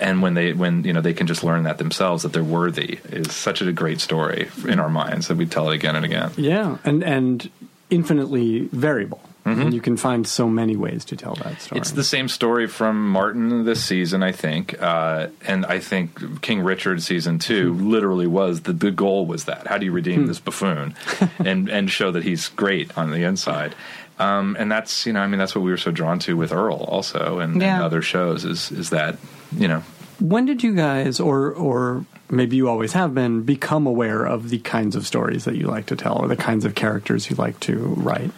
and 0.00 0.22
when 0.22 0.34
they 0.34 0.52
when 0.52 0.84
you 0.84 0.92
know 0.92 1.00
they 1.00 1.14
can 1.14 1.26
just 1.26 1.44
learn 1.44 1.64
that 1.64 1.78
themselves 1.78 2.22
that 2.22 2.32
they're 2.32 2.44
worthy 2.44 2.98
is 3.10 3.34
such 3.34 3.60
a 3.60 3.72
great 3.72 4.00
story 4.00 4.48
in 4.66 4.78
our 4.78 4.88
minds 4.88 5.28
that 5.28 5.36
we 5.36 5.46
tell 5.46 5.70
it 5.70 5.74
again 5.74 5.96
and 5.96 6.04
again. 6.04 6.30
Yeah, 6.36 6.78
and 6.84 7.02
and 7.02 7.50
infinitely 7.90 8.68
variable. 8.72 9.20
And 9.48 9.72
you 9.72 9.80
can 9.80 9.96
find 9.96 10.26
so 10.26 10.48
many 10.48 10.76
ways 10.76 11.04
to 11.06 11.16
tell 11.16 11.34
that 11.36 11.60
story. 11.60 11.60
Mm-hmm. 11.60 11.76
It's 11.78 11.92
the 11.92 12.04
same 12.04 12.28
story 12.28 12.66
from 12.66 13.08
Martin 13.08 13.64
this 13.64 13.82
season, 13.82 14.22
I 14.22 14.32
think, 14.32 14.80
uh, 14.80 15.28
and 15.46 15.64
I 15.64 15.78
think 15.78 16.42
King 16.42 16.60
Richard 16.60 17.02
season 17.02 17.38
two 17.38 17.72
literally 17.74 18.26
was 18.26 18.62
the 18.62 18.72
the 18.72 18.90
goal 18.90 19.26
was 19.26 19.44
that 19.44 19.66
how 19.66 19.78
do 19.78 19.86
you 19.86 19.92
redeem 19.92 20.26
this 20.26 20.38
buffoon 20.38 20.94
and 21.38 21.68
and 21.68 21.90
show 21.90 22.10
that 22.10 22.24
he's 22.24 22.48
great 22.48 22.96
on 22.98 23.10
the 23.10 23.24
inside. 23.24 23.74
Um, 24.18 24.56
and 24.58 24.70
that's 24.70 25.06
you 25.06 25.12
know 25.12 25.20
I 25.20 25.26
mean 25.26 25.38
that's 25.38 25.54
what 25.54 25.62
we 25.62 25.70
were 25.70 25.76
so 25.76 25.90
drawn 25.90 26.18
to 26.20 26.36
with 26.36 26.52
Earl 26.52 26.76
also 26.76 27.38
and, 27.38 27.62
and 27.62 27.82
other 27.82 28.02
shows 28.02 28.44
is 28.44 28.72
is 28.72 28.90
that 28.90 29.16
you 29.56 29.68
know 29.68 29.82
when 30.20 30.46
did 30.46 30.62
you 30.62 30.74
guys, 30.74 31.20
or 31.20 31.52
or 31.52 32.04
maybe 32.30 32.56
you 32.56 32.68
always 32.68 32.92
have 32.92 33.14
been, 33.14 33.42
become 33.42 33.86
aware 33.86 34.24
of 34.24 34.50
the 34.50 34.58
kinds 34.58 34.96
of 34.96 35.06
stories 35.06 35.44
that 35.44 35.56
you 35.56 35.66
like 35.66 35.86
to 35.86 35.96
tell, 35.96 36.18
or 36.18 36.28
the 36.28 36.36
kinds 36.36 36.64
of 36.64 36.74
characters 36.74 37.30
you 37.30 37.36
like 37.36 37.58
to 37.60 37.78
write? 37.78 38.30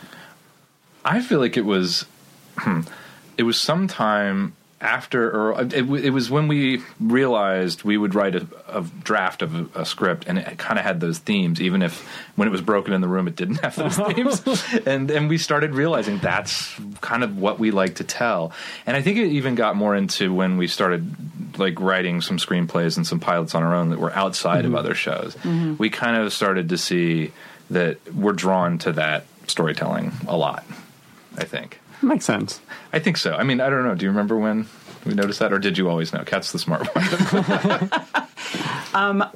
I 1.05 1.23
feel 1.23 1.41
like 1.41 1.57
it 1.57 1.65
was, 1.65 2.05
hmm, 2.59 2.83
it 3.39 3.45
was 3.45 3.59
sometime 3.59 4.55
after, 4.81 5.31
or 5.31 5.55
uh, 5.55 5.65
it, 5.65 5.83
it 5.83 6.11
was 6.11 6.31
when 6.31 6.49
we 6.49 6.83
realized 6.99 7.85
we 7.85 7.99
would 7.99 8.15
write 8.15 8.35
a, 8.35 8.47
a 8.69 8.83
draft 9.03 9.43
of 9.43 9.55
a, 9.55 9.81
a 9.81 9.85
script, 9.85 10.25
and 10.27 10.39
it 10.39 10.57
kind 10.59 10.79
of 10.79 10.85
had 10.85 11.01
those 11.01 11.19
themes, 11.19 11.61
even 11.61 11.83
if 11.83 12.07
when 12.37 12.49
it 12.49 12.51
was 12.51 12.63
broken 12.63 12.95
in 12.95 13.01
the 13.01 13.09
room, 13.09 13.29
it 13.29 13.37
didn't 13.37 13.57
have 13.57 13.77
those 13.77 13.97
themes. 14.15 14.65
and 14.87 15.11
and 15.11 15.29
we 15.29 15.37
started 15.37 15.75
realizing 15.75 16.19
that's 16.19 16.75
kind 17.01 17.23
of 17.23 17.37
what 17.37 17.59
we 17.59 17.71
like 17.71 17.97
to 17.97 18.05
tell. 18.05 18.53
And 18.87 18.97
I 18.97 19.03
think 19.03 19.19
it 19.19 19.27
even 19.29 19.55
got 19.55 19.77
more 19.77 19.95
into 19.95 20.33
when 20.33 20.57
we 20.57 20.67
started 20.67 21.59
like 21.59 21.79
writing 21.81 22.23
some 22.23 22.39
screenplays 22.39 22.97
and 22.97 23.07
some 23.07 23.21
pilots 23.21 23.55
on 23.55 23.63
our 23.63 23.75
own 23.75 23.91
that 23.91 23.99
were 23.99 24.13
outside 24.13 24.65
of 24.65 24.71
mm-hmm. 24.71 24.79
other 24.79 24.95
shows. 24.95 25.35
Mm-hmm. 25.37 25.77
We 25.77 25.91
kind 25.91 26.17
of 26.17 26.33
started 26.33 26.71
to 26.71 26.79
see 26.79 27.33
that 27.71 27.99
we're 28.15 28.33
drawn 28.33 28.79
to 28.79 28.93
that 28.93 29.27
storytelling 29.47 30.13
a 30.27 30.37
lot. 30.37 30.65
I 31.37 31.45
think. 31.45 31.80
Makes 32.03 32.25
sense. 32.25 32.61
I 32.93 32.99
think 32.99 33.17
so. 33.17 33.35
I 33.35 33.43
mean, 33.43 33.61
I 33.61 33.71
don't 33.71 33.85
know. 33.85 33.95
Do 33.95 34.05
you 34.05 34.11
remember 34.11 34.37
when 34.37 34.67
we 35.05 35.15
noticed 35.15 35.39
that, 35.41 35.53
or 35.53 35.59
did 35.59 35.79
you 35.79 35.89
always 35.89 36.13
know? 36.13 36.25
Cat's 36.25 36.53
the 36.53 36.59
smart 36.59 36.89
one. 36.95 37.91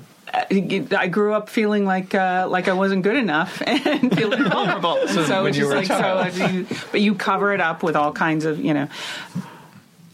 I 0.93 1.09
grew 1.09 1.35
up 1.35 1.49
feeling 1.49 1.85
like 1.85 2.15
uh, 2.15 2.47
like 2.49 2.69
I 2.69 2.73
wasn't 2.73 3.03
good 3.03 3.17
enough 3.17 3.63
and 3.67 4.17
feeling 4.17 4.45
vulnerable. 4.45 4.97
And 4.97 5.11
so, 5.11 5.43
when 5.43 5.51
it's 5.51 5.59
you 5.59 5.65
just 5.65 5.71
were 5.71 5.77
like 5.77 5.87
so, 5.87 5.99
child. 5.99 6.27
if 6.27 6.53
you, 6.53 6.67
but 6.91 7.01
you 7.01 7.15
cover 7.15 7.53
it 7.53 7.61
up 7.61 7.83
with 7.83 7.97
all 7.97 8.13
kinds 8.13 8.45
of 8.45 8.59
you 8.59 8.75
know. 8.75 8.89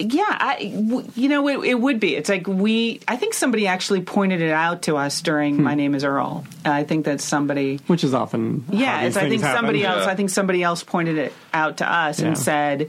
Yeah, 0.01 0.25
I, 0.27 0.73
w- 0.89 1.07
you 1.15 1.29
know, 1.29 1.47
it, 1.49 1.69
it 1.69 1.75
would 1.75 2.01
be. 2.01 2.17
It's 2.17 2.29
like 2.31 2.47
we. 2.47 3.01
I 3.07 3.17
think 3.17 3.35
somebody 3.35 3.67
actually 3.67 4.01
pointed 4.01 4.41
it 4.41 4.51
out 4.51 4.83
to 4.83 4.97
us 4.97 5.21
during 5.21 5.57
Hmm. 5.57 5.63
"My 5.65 5.75
Name 5.75 5.95
Is 5.95 6.05
Earl." 6.05 6.45
I 6.65 6.85
think 6.85 7.05
that 7.05 7.21
somebody. 7.21 7.77
Which 7.87 8.03
is 8.03 8.15
often 8.15 8.65
how 8.71 8.79
Yeah, 8.79 9.01
these 9.05 9.09
it's, 9.09 9.17
I 9.19 9.29
think 9.29 9.43
happen. 9.43 9.59
somebody 9.59 9.85
else. 9.85 10.07
I 10.07 10.15
think 10.15 10.31
somebody 10.31 10.63
else 10.63 10.83
pointed 10.83 11.19
it 11.19 11.33
out 11.53 11.77
to 11.79 11.93
us 11.93 12.19
Yeah. 12.21 12.29
and 12.29 12.39
said, 12.39 12.89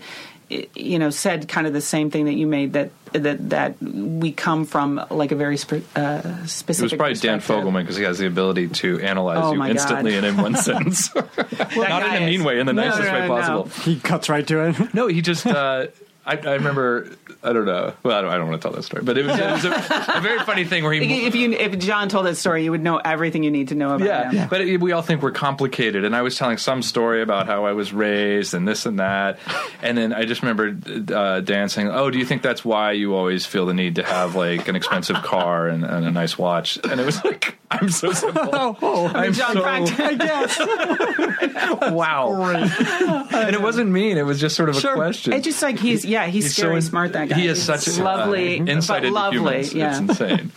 you 0.49 0.99
know, 0.99 1.09
said 1.09 1.47
kind 1.49 1.67
of 1.67 1.73
the 1.73 1.81
same 1.81 2.11
thing 2.11 2.25
that 2.25 2.33
you 2.35 2.47
made 2.47 2.73
that 2.73 2.91
that 3.11 3.49
that 3.49 3.81
we 3.83 4.31
come 4.31 4.63
from 4.63 5.03
like 5.09 5.33
a 5.33 5.35
very 5.35 5.57
spe- 5.57 5.83
uh, 5.97 6.21
it 6.43 6.47
specific. 6.49 6.91
was 6.91 6.97
probably 6.97 7.15
Dan. 7.15 7.39
Fogelman 7.41 7.81
because 7.83 7.97
he 7.97 8.03
has 8.03 8.19
the 8.19 8.27
ability 8.27 8.69
to 8.69 9.01
analyze 9.01 9.39
Oh 9.43 9.51
you 9.53 9.63
instantly 9.65 10.11
God. 10.11 10.23
and 10.23 10.25
in 10.27 10.37
one 10.41 10.55
sentence. 10.69 11.09
That 11.09 11.27
Not 11.75 12.03
in 12.15 12.23
a 12.23 12.25
mean 12.25 12.39
is- 12.39 12.45
way, 12.45 12.59
in 12.61 12.67
the 12.67 12.73
No, 12.73 12.83
nicest 12.85 13.03
no, 13.03 13.11
way 13.13 13.27
no, 13.27 13.27
possible. 13.27 13.83
He 13.83 13.99
cuts 13.99 14.29
right 14.29 14.47
to 14.47 14.69
it. 14.69 14.93
No, 14.93 15.07
he 15.07 15.21
just. 15.21 15.45
Uh, 15.45 15.87
I, 16.25 16.37
I 16.37 16.53
remember. 16.53 17.09
I 17.43 17.51
don't 17.53 17.65
know. 17.65 17.93
Well, 18.03 18.15
I 18.17 18.21
don't, 18.21 18.31
I 18.31 18.37
don't 18.37 18.47
want 18.49 18.61
to 18.61 18.67
tell 18.67 18.75
that 18.75 18.83
story, 18.83 19.03
but 19.03 19.17
it 19.17 19.25
was, 19.25 19.39
it 19.39 19.49
was 19.49 19.65
a, 19.65 20.17
a 20.17 20.21
very 20.21 20.37
funny 20.39 20.63
thing 20.65 20.83
where 20.83 20.93
he. 20.93 21.25
If 21.31 21.33
you 21.35 21.51
if 21.53 21.79
John 21.79 22.09
told 22.09 22.25
that 22.27 22.35
story, 22.35 22.63
you 22.63 22.71
would 22.71 22.81
know 22.83 22.97
everything 22.97 23.43
you 23.43 23.49
need 23.51 23.69
to 23.69 23.75
know 23.75 23.95
about 23.95 24.07
Yeah, 24.07 24.31
him. 24.31 24.47
but 24.49 24.61
it, 24.61 24.79
we 24.79 24.91
all 24.91 25.01
think 25.01 25.21
we're 25.23 25.31
complicated. 25.31 26.05
And 26.05 26.15
I 26.15 26.21
was 26.21 26.37
telling 26.37 26.57
some 26.57 26.81
story 26.83 27.21
about 27.23 27.47
how 27.47 27.65
I 27.65 27.71
was 27.71 27.91
raised 27.93 28.53
and 28.53 28.67
this 28.67 28.85
and 28.85 28.99
that. 28.99 29.39
And 29.81 29.97
then 29.97 30.13
I 30.13 30.25
just 30.25 30.43
remember 30.43 30.77
uh, 31.15 31.39
Dan 31.39 31.69
saying, 31.69 31.89
"Oh, 31.89 32.11
do 32.11 32.19
you 32.19 32.25
think 32.25 32.41
that's 32.43 32.63
why 32.63 32.91
you 32.91 33.15
always 33.15 33.45
feel 33.45 33.65
the 33.65 33.73
need 33.73 33.95
to 33.95 34.03
have 34.03 34.35
like 34.35 34.67
an 34.67 34.75
expensive 34.75 35.15
car 35.23 35.67
and, 35.67 35.83
and 35.83 36.05
a 36.05 36.11
nice 36.11 36.37
watch?" 36.37 36.77
And 36.87 36.99
it 36.99 37.05
was 37.05 37.23
like, 37.25 37.57
"I'm 37.71 37.89
so 37.89 38.11
simple. 38.11 38.49
oh, 38.53 39.07
I'm 39.15 39.33
John 39.33 39.53
so 39.53 39.61
Pratt- 39.63 39.99
I 39.99 40.13
guess. 40.13 41.91
wow." 41.91 43.27
and 43.31 43.55
it 43.55 43.61
wasn't 43.61 43.89
mean. 43.89 44.17
It 44.17 44.25
was 44.25 44.39
just 44.39 44.55
sort 44.55 44.69
of 44.69 44.75
Sure. 44.75 44.93
a 44.93 44.95
question. 44.95 45.33
It's 45.33 45.45
just 45.45 45.61
like 45.61 45.79
he's 45.79 46.05
yeah 46.05 46.20
he's, 46.29 46.45
He's 46.45 46.55
scary 46.55 46.81
so- 46.81 46.89
smart 46.89 47.13
that 47.13 47.29
guy. 47.29 47.35
He 47.39 47.47
is 47.47 47.61
such 47.61 47.87
a 47.87 48.03
lovely 48.03 48.59
uh, 48.59 48.65
insight 48.65 49.03
into 49.05 49.15
lovely. 49.15 49.39
humans. 49.39 49.73
Yeah. 49.73 49.89
It's 49.89 49.99
insane. 49.99 50.51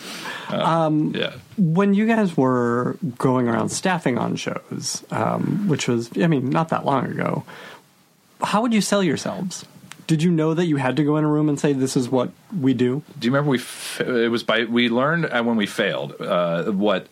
Uh, 0.49 0.91
yeah. 1.15 1.33
when 1.57 1.95
you 1.95 2.07
guys 2.07 2.37
were 2.37 2.97
going 3.19 3.49
around 3.49 3.71
staffing 3.71 4.19
on 4.19 4.37
shows, 4.37 5.05
um, 5.11 5.69
which 5.69 5.89
was, 5.89 6.11
I 6.19 6.27
mean, 6.27 6.51
not 6.51 6.69
that 6.69 6.85
long 6.85 7.07
ago, 7.07 7.45
how 8.43 8.63
would 8.63 8.75
you 8.75 8.81
sell 8.81 9.03
yourselves? 9.03 9.65
Did 10.07 10.23
you 10.23 10.31
know 10.31 10.53
that 10.53 10.67
you 10.67 10.77
had 10.77 10.97
to 10.97 11.05
go 11.05 11.17
in 11.17 11.25
a 11.25 11.29
room 11.29 11.49
and 11.49 11.59
say, 11.59 11.73
"This 11.73 11.97
is 11.97 12.11
what 12.11 12.31
we 12.61 12.75
do"? 12.75 13.03
Do 13.19 13.27
you 13.27 13.33
remember 13.33 13.53
we? 13.53 13.57
F- 13.59 14.03
it 14.03 14.29
was 14.31 14.43
by 14.43 14.65
we 14.65 14.91
learned 14.91 15.25
uh, 15.25 15.43
when 15.43 15.57
we 15.57 15.65
failed 15.65 16.15
uh, 16.21 16.65
what 16.65 17.07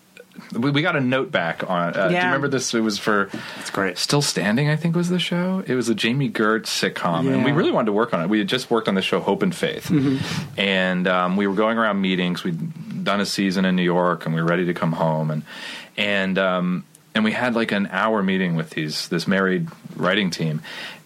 we, 0.58 0.70
we 0.70 0.82
got 0.82 0.96
a 0.96 1.00
note 1.00 1.30
back 1.30 1.68
on. 1.68 1.94
Uh, 1.94 2.08
Do 2.08 2.14
you 2.14 2.20
Yeah. 2.20 2.26
remember 2.26 2.48
this? 2.48 2.72
It 2.74 2.80
was 2.80 2.98
for 2.98 3.28
It's 3.60 3.70
great. 3.70 3.98
Still 3.98 4.22
Standing, 4.22 4.68
I 4.68 4.76
think 4.76 4.96
was 4.96 5.08
the 5.08 5.18
show. 5.18 5.62
It 5.66 5.74
was 5.74 5.88
a 5.88 5.94
Jami 5.94 6.30
Gertz 6.30 6.66
sitcom, 6.66 7.20
and 7.32 7.44
we 7.44 7.50
Yeah. 7.50 7.56
really 7.56 7.72
wanted 7.72 7.86
to 7.86 7.92
work 7.92 8.12
on 8.14 8.22
it. 8.22 8.28
We 8.28 8.38
had 8.38 8.48
just 8.48 8.70
worked 8.70 8.88
on 8.88 8.94
the 8.94 9.02
show 9.02 9.20
Hope 9.20 9.42
and 9.42 9.54
Faith, 9.54 9.90
and 10.56 11.06
um, 11.08 11.36
we 11.36 11.46
were 11.46 11.54
going 11.54 11.78
around 11.78 12.00
meetings. 12.00 12.44
We'd 12.44 13.04
done 13.04 13.20
a 13.20 13.26
season 13.26 13.64
in 13.64 13.76
New 13.76 13.82
York, 13.82 14.26
and 14.26 14.34
we 14.34 14.40
were 14.40 14.46
ready 14.48 14.64
to 14.66 14.74
come 14.74 14.92
home, 14.92 15.30
and 15.30 15.42
and 15.96 16.38
um, 16.38 16.84
and 17.14 17.24
we 17.24 17.32
had 17.32 17.54
like 17.54 17.72
an 17.72 17.88
hour 17.90 18.22
meeting 18.22 18.54
with 18.54 18.70
these 18.70 19.08
this 19.08 19.26
married 19.26 19.68
writing 19.96 20.30
team, 20.30 20.62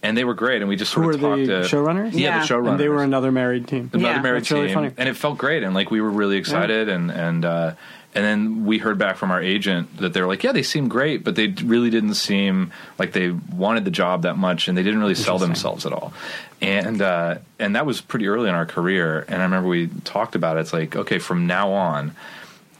and 0.06 0.16
they 0.16 0.24
were 0.24 0.34
great. 0.34 0.62
And 0.62 0.68
we 0.68 0.76
just 0.76 0.92
Who 0.94 1.02
sort 1.02 1.06
were 1.20 1.30
of 1.34 1.46
the 1.46 1.56
talked 1.56 1.70
to 1.70 1.76
showrunners? 1.76 2.12
Yeah, 2.12 2.18
Yeah. 2.20 2.38
the 2.40 2.46
showrunners. 2.54 2.70
And 2.72 2.80
they 2.80 2.88
were 2.88 3.02
another 3.02 3.32
married 3.32 3.66
team. 3.68 3.90
another 3.92 4.14
Yeah. 4.16 4.22
married 4.22 4.40
That's 4.42 4.50
really 4.52 4.66
team, 4.68 4.74
funny. 4.74 4.90
and 4.96 5.08
it 5.08 5.16
felt 5.16 5.38
great. 5.38 5.62
And 5.62 5.74
like 5.74 5.90
we 5.90 6.00
were 6.00 6.10
really 6.10 6.36
excited, 6.36 6.88
and 6.88 7.10
and 7.10 7.44
uh, 7.44 7.72
and 8.14 8.24
then 8.24 8.64
we 8.64 8.78
heard 8.78 8.96
back 8.98 9.16
from 9.18 9.30
our 9.30 9.42
agent 9.42 9.98
that 9.98 10.14
they 10.14 10.22
were 10.22 10.26
like, 10.26 10.42
yeah, 10.42 10.52
they 10.52 10.62
seem 10.62 10.88
great, 10.88 11.22
but 11.22 11.34
they 11.36 11.48
really 11.48 11.90
didn't 11.90 12.14
seem 12.14 12.72
like 12.98 13.12
they 13.12 13.30
wanted 13.30 13.84
the 13.84 13.90
job 13.90 14.22
that 14.22 14.38
much, 14.38 14.68
and 14.68 14.76
they 14.78 14.82
didn't 14.82 15.00
really 15.00 15.14
sell 15.14 15.38
themselves 15.38 15.84
at 15.84 15.92
all. 15.92 16.14
And 16.62 17.02
uh, 17.02 17.36
and 17.58 17.76
that 17.76 17.84
was 17.84 18.00
pretty 18.00 18.26
early 18.28 18.48
in 18.48 18.54
our 18.54 18.64
career. 18.66 19.24
And 19.28 19.42
I 19.42 19.44
remember 19.44 19.68
we 19.68 19.88
talked 20.04 20.34
about 20.34 20.56
it. 20.56 20.60
It's 20.60 20.72
like, 20.72 20.96
okay, 20.96 21.18
from 21.18 21.46
now 21.46 21.72
on, 21.72 22.12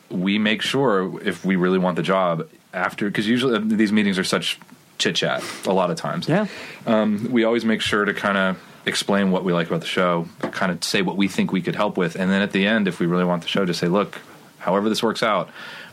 we 0.09 0.39
make 0.39 0.62
sure 0.62 1.20
if 1.22 1.45
we 1.45 1.57
really 1.57 1.79
want 1.79 1.97
the 1.97 2.03
job 2.03 2.49
after, 2.72 3.07
because 3.07 3.27
usually 3.29 3.57
uh, 3.57 3.61
these 3.62 3.93
meetings 3.93 4.18
are 4.18 4.24
such 4.24 4.59
chit 4.99 5.16
chat 5.16 5.42
a 5.66 5.72
lot 5.72 5.90
of 5.90 5.97
times 5.97 6.28
Yeah. 6.28 6.47
Um, 6.86 7.30
we 7.30 7.44
always 7.44 7.64
make 7.64 7.80
sure 7.80 8.05
to 8.05 8.14
kind 8.14 8.38
of 8.38 8.62
explain 8.86 9.32
what 9.32 9.44
we 9.44 9.53
like 9.53 9.66
about 9.66 9.80
the 9.80 9.86
show, 9.86 10.28
kind 10.40 10.70
of 10.70 10.82
say 10.84 11.03
what 11.03 11.16
we 11.16 11.28
think 11.28 11.53
we 11.53 11.61
could 11.61 11.74
help 11.74 11.97
with, 11.97 12.14
and 12.14 12.30
then 12.30 12.40
at 12.40 12.53
the 12.53 12.66
end, 12.66 12.86
if 12.86 13.01
we 13.01 13.07
really 13.07 13.24
want 13.24 13.42
the 13.42 13.49
show, 13.49 13.64
to 13.64 13.74
say, 13.74 13.88
look, 13.88 14.18
however 14.59 14.88
this 14.88 15.03
works 15.03 15.22
out, 15.22 15.51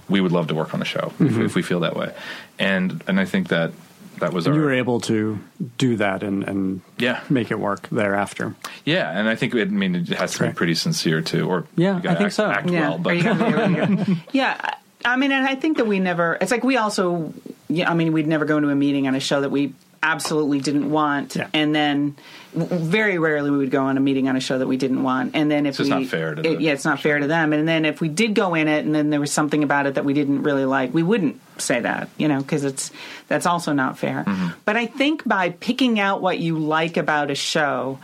we 0.08 0.22
would 0.22 0.32
love 0.32 0.48
to 0.48 0.56
work 0.56 0.74
on 0.74 0.80
the 0.80 0.86
show 0.86 1.12
if, 1.20 1.28
mm-hmm. 1.28 1.42
if 1.42 1.56
we 1.56 1.62
feel 1.62 1.80
that 1.82 1.96
way. 1.96 2.14
And 2.60 3.04
and 3.08 3.20
I 3.20 3.26
think 3.26 3.48
that 3.50 3.72
that 4.20 4.32
was 4.32 4.48
our 4.48 4.54
You 4.54 4.62
were 4.62 4.74
able 4.74 5.02
to 5.02 5.40
do 5.78 5.96
that 5.98 6.22
and, 6.22 6.44
and 6.44 6.82
yeah 6.98 7.22
make 7.30 7.50
it 7.52 7.60
work 7.60 7.90
thereafter. 7.90 8.56
yeah, 8.86 9.18
and 9.18 9.28
I 9.28 9.36
think 9.36 9.56
it, 9.56 9.68
I 9.68 9.72
mean 9.72 9.96
it 9.96 10.10
has 10.10 10.34
to 10.34 10.48
be 10.48 10.54
pretty 10.54 10.76
sincere 10.76 11.22
too, 11.22 11.50
or 11.50 11.66
Yeah, 11.76 12.02
you 12.02 12.10
I 12.10 12.16
think 12.16 12.28
act, 12.28 12.34
so. 12.34 12.46
Act 12.50 12.70
yeah. 12.70 12.90
well, 12.90 12.98
but 13.00 13.14
Are 13.14 13.16
you 13.16 13.24
gonna 13.24 13.46
be 13.46 13.76
really 13.76 14.24
yeah. 14.32 14.56
I 14.60 14.76
I 15.06 15.18
mean, 15.18 15.32
and 15.32 15.46
I 15.46 15.56
think 15.56 15.78
that 15.78 15.88
we 15.88 16.00
never. 16.00 16.38
It's 16.40 16.52
like 16.52 16.64
we 16.64 16.78
also. 16.78 17.34
Yeah, 17.70 17.90
I 17.90 17.94
mean, 17.94 18.14
we'd 18.14 18.28
never 18.28 18.46
go 18.46 18.58
into 18.58 18.70
a 18.70 18.76
meeting 18.76 19.08
on 19.08 19.16
a 19.16 19.20
show 19.20 19.42
that 19.42 19.50
we 19.52 19.74
absolutely 20.06 20.60
didn't 20.60 20.92
want, 20.92 21.34
Yeah. 21.38 21.48
and 21.54 21.74
then 21.74 22.18
very 22.54 23.18
rarely 23.18 23.50
we 23.50 23.58
would 23.58 23.72
go 23.72 23.84
on 23.86 23.96
a 23.96 24.02
meeting 24.02 24.28
on 24.28 24.36
a 24.36 24.42
show 24.42 24.60
that 24.60 24.68
we 24.68 24.76
didn't 24.76 25.02
want, 25.02 25.32
and 25.34 25.50
then 25.50 25.66
if 25.66 25.80
It's 25.80 25.88
we, 25.88 25.90
not 25.90 26.06
fair 26.08 26.36
to 26.36 26.46
it- 26.46 26.60
yeah, 26.60 26.74
it's 26.74 26.84
not 26.84 27.00
fair 27.00 27.20
to 27.20 27.26
them, 27.28 27.54
and 27.54 27.66
then 27.66 27.86
if 27.86 28.02
we 28.02 28.10
did 28.10 28.36
go 28.36 28.54
in 28.54 28.68
it, 28.68 28.84
and 28.86 28.94
then 28.94 29.12
there 29.12 29.22
was 29.22 29.32
something 29.32 29.64
about 29.64 29.86
it 29.86 29.96
that 29.96 30.04
we 30.04 30.14
didn't 30.14 30.44
really 30.44 30.66
like, 30.66 30.94
we 30.94 31.04
wouldn't 31.04 31.40
say 31.58 31.80
that, 31.80 32.10
you 32.18 32.28
know, 32.28 32.40
because 32.40 32.66
it's 32.66 32.92
that's 33.30 33.46
also 33.46 33.72
not 33.72 33.98
fair. 33.98 34.26
Mm-hmm. 34.28 34.48
But 34.66 34.76
I 34.76 34.88
think 34.88 35.26
by 35.26 35.52
picking 35.52 36.02
out 36.02 36.22
what 36.22 36.38
you 36.38 36.60
like 36.60 36.98
about 36.98 37.32
a 37.32 37.36
show, 37.36 37.98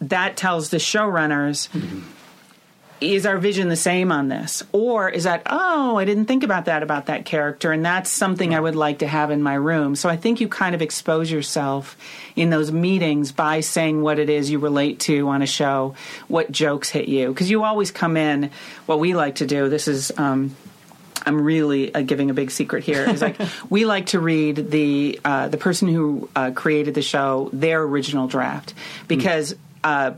that 0.00 0.36
tells 0.36 0.70
the 0.70 0.78
showrunners 0.78 1.68
is 3.12 3.26
our 3.26 3.38
vision 3.38 3.68
the 3.68 3.76
same 3.76 4.10
on 4.10 4.28
this? 4.28 4.62
Or 4.72 5.08
is 5.08 5.24
that 5.24 5.42
oh 5.46 5.96
i 5.96 6.04
didn't 6.04 6.26
think 6.26 6.42
about 6.42 6.66
that 6.66 6.82
about 6.82 7.06
that 7.06 7.24
character 7.24 7.72
and 7.72 7.84
that's 7.84 8.10
something 8.10 8.54
i 8.54 8.60
would 8.60 8.76
like 8.76 9.00
to 9.00 9.06
have 9.06 9.30
in 9.30 9.42
my 9.42 9.54
room. 9.54 9.94
So 9.94 10.08
i 10.08 10.16
think 10.16 10.40
you 10.40 10.48
kind 10.48 10.74
of 10.74 10.82
expose 10.82 11.30
yourself 11.30 11.96
in 12.36 12.50
those 12.50 12.72
meetings 12.72 13.32
by 13.32 13.60
saying 13.60 14.02
what 14.02 14.18
it 14.18 14.30
is 14.30 14.50
you 14.50 14.58
relate 14.58 15.00
to 15.00 15.28
on 15.28 15.42
a 15.42 15.46
show 15.46 15.94
what 16.28 16.50
jokes 16.50 16.90
hit 16.90 17.08
you. 17.08 17.28
Because 17.28 17.50
you 17.50 17.64
always 17.64 17.90
come 17.90 18.16
in 18.16 18.50
what 18.86 18.98
we 18.98 19.14
like 19.14 19.36
to 19.36 19.46
do 19.46 19.68
this 19.68 19.88
is 19.88 20.12
um, 20.16 20.56
I'm 21.26 21.40
really 21.40 21.94
uh, 21.94 22.02
giving 22.02 22.30
a 22.30 22.34
big 22.34 22.50
secret 22.50 22.84
here. 22.84 23.08
Is 23.08 23.22
like 23.22 23.36
we 23.70 23.84
like 23.84 24.06
to 24.06 24.20
read 24.20 24.70
the 24.70 25.20
uh, 25.24 25.48
the 25.48 25.56
person 25.56 25.88
who 25.88 26.28
uh, 26.36 26.50
created 26.52 26.94
the 26.94 27.02
show 27.02 27.50
their 27.52 27.82
original 27.82 28.26
draft. 28.26 28.74
Because 29.08 29.54
uh, 29.82 30.12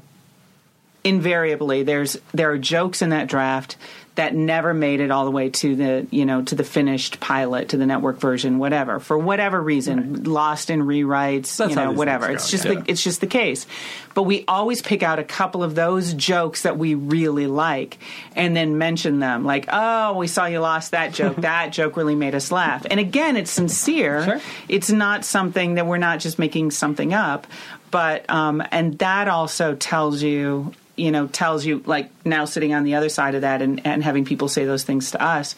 invariably 1.07 1.83
there's 1.83 2.19
there 2.35 2.51
are 2.51 2.59
jokes 2.59 3.01
in 3.03 3.11
that 3.11 3.29
draft 3.29 3.77
that 4.17 4.35
never 4.35 4.73
made 4.73 5.01
it 5.01 5.11
all 5.11 5.27
the 5.27 5.31
way 5.31 5.51
to 5.51 5.77
the 5.77 6.07
you 6.11 6.25
know 6.25 6.43
to 6.43 6.55
the 6.55 6.65
finished 6.65 7.21
pilot 7.21 7.69
to 7.69 7.77
the 7.77 7.87
network 7.87 8.19
version 8.19 8.59
whatever 8.59 8.99
for 8.99 9.17
whatever 9.17 9.63
reason 9.63 10.25
lost 10.25 10.71
in 10.71 10.81
rewrites 10.81 11.57
That's 11.57 11.71
you 11.71 11.77
know 11.77 11.93
whatever. 11.93 12.31
it's 12.31 12.51
just 12.51 12.65
yeah. 12.65 12.75
the 12.75 12.85
it's 12.89 13.03
just 13.03 13.21
the 13.21 13.27
case. 13.27 13.67
But 14.15 14.23
we 14.23 14.47
always 14.49 14.81
pick 14.81 15.03
out 15.03 15.19
a 15.19 15.25
couple 15.25 15.63
of 15.63 15.75
those 15.75 16.15
jokes 16.15 16.63
that 16.63 16.79
we 16.79 16.95
really 16.95 17.47
like 17.47 17.99
and 18.35 18.57
then 18.57 18.79
mention 18.79 19.21
them. 19.21 19.45
Like 19.45 19.67
oh 19.69 20.17
we 20.17 20.27
saw 20.27 20.47
you 20.47 20.61
lost 20.61 20.91
that 20.91 21.13
joke. 21.13 21.37
That 21.47 21.73
joke 21.73 21.97
really 21.97 22.17
made 22.17 22.35
us 22.35 22.51
laugh. 22.51 22.87
And 22.91 22.99
again 22.99 23.37
it's 23.37 23.51
sincere. 23.51 24.25
Sure. 24.25 24.41
it's 24.69 24.91
not 24.91 25.25
something 25.25 25.75
that 25.75 25.87
we're 25.87 25.99
not 25.99 26.19
just 26.19 26.39
making 26.39 26.73
something 26.73 27.13
up 27.13 27.47
but 27.91 28.29
um, 28.29 28.63
and 28.73 28.99
that 28.99 29.29
also 29.29 29.75
tells 29.75 30.23
you 30.23 30.73
you 30.97 31.11
know 31.11 31.27
tells 31.27 31.65
you 31.65 31.83
like 31.87 32.11
now 32.25 32.45
sitting 32.45 32.73
on 32.75 32.85
the 32.85 32.95
other 32.95 33.09
side 33.09 33.35
of 33.35 33.43
that 33.43 33.63
and, 33.63 33.87
and 33.87 34.03
having 34.03 34.25
people 34.25 34.49
say 34.49 34.65
those 34.65 34.85
things 34.85 35.11
to 35.13 35.23
us 35.23 35.55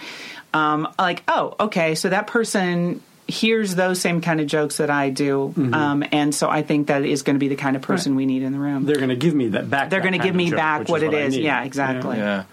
um, 0.54 0.88
like 0.98 1.22
oh 1.28 1.54
okay 1.60 1.94
so 1.94 2.08
that 2.08 2.26
person 2.26 3.00
hears 3.26 3.74
those 3.74 4.00
same 4.00 4.20
kind 4.22 4.40
of 4.40 4.46
jokes 4.46 4.78
that 4.78 4.88
I 4.90 5.10
do 5.10 5.52
um, 5.72 6.02
and 6.12 6.34
so 6.34 6.48
I 6.48 6.62
think 6.62 6.86
that 6.88 7.04
is 7.04 7.22
going 7.22 7.34
to 7.36 7.40
be 7.40 7.48
the 7.48 7.56
kind 7.56 7.76
of 7.76 7.82
person 7.82 8.16
we 8.16 8.24
need 8.26 8.42
in 8.42 8.52
the 8.52 8.58
room 8.58 8.84
They're 8.86 8.96
going 8.96 9.10
to 9.10 9.16
give 9.16 9.34
me 9.34 9.48
that 9.48 9.68
back. 9.68 9.90
they're 9.90 10.00
going 10.00 10.14
to 10.14 10.18
give 10.18 10.34
me 10.34 10.48
joke, 10.48 10.56
back 10.56 10.80
which 10.80 10.88
what 10.88 11.02
it 11.02 11.14
I 11.14 11.18
is 11.20 11.34
need. 11.36 11.44
yeah 11.44 11.62
exactly 11.64 12.16
Yeah. 12.16 12.44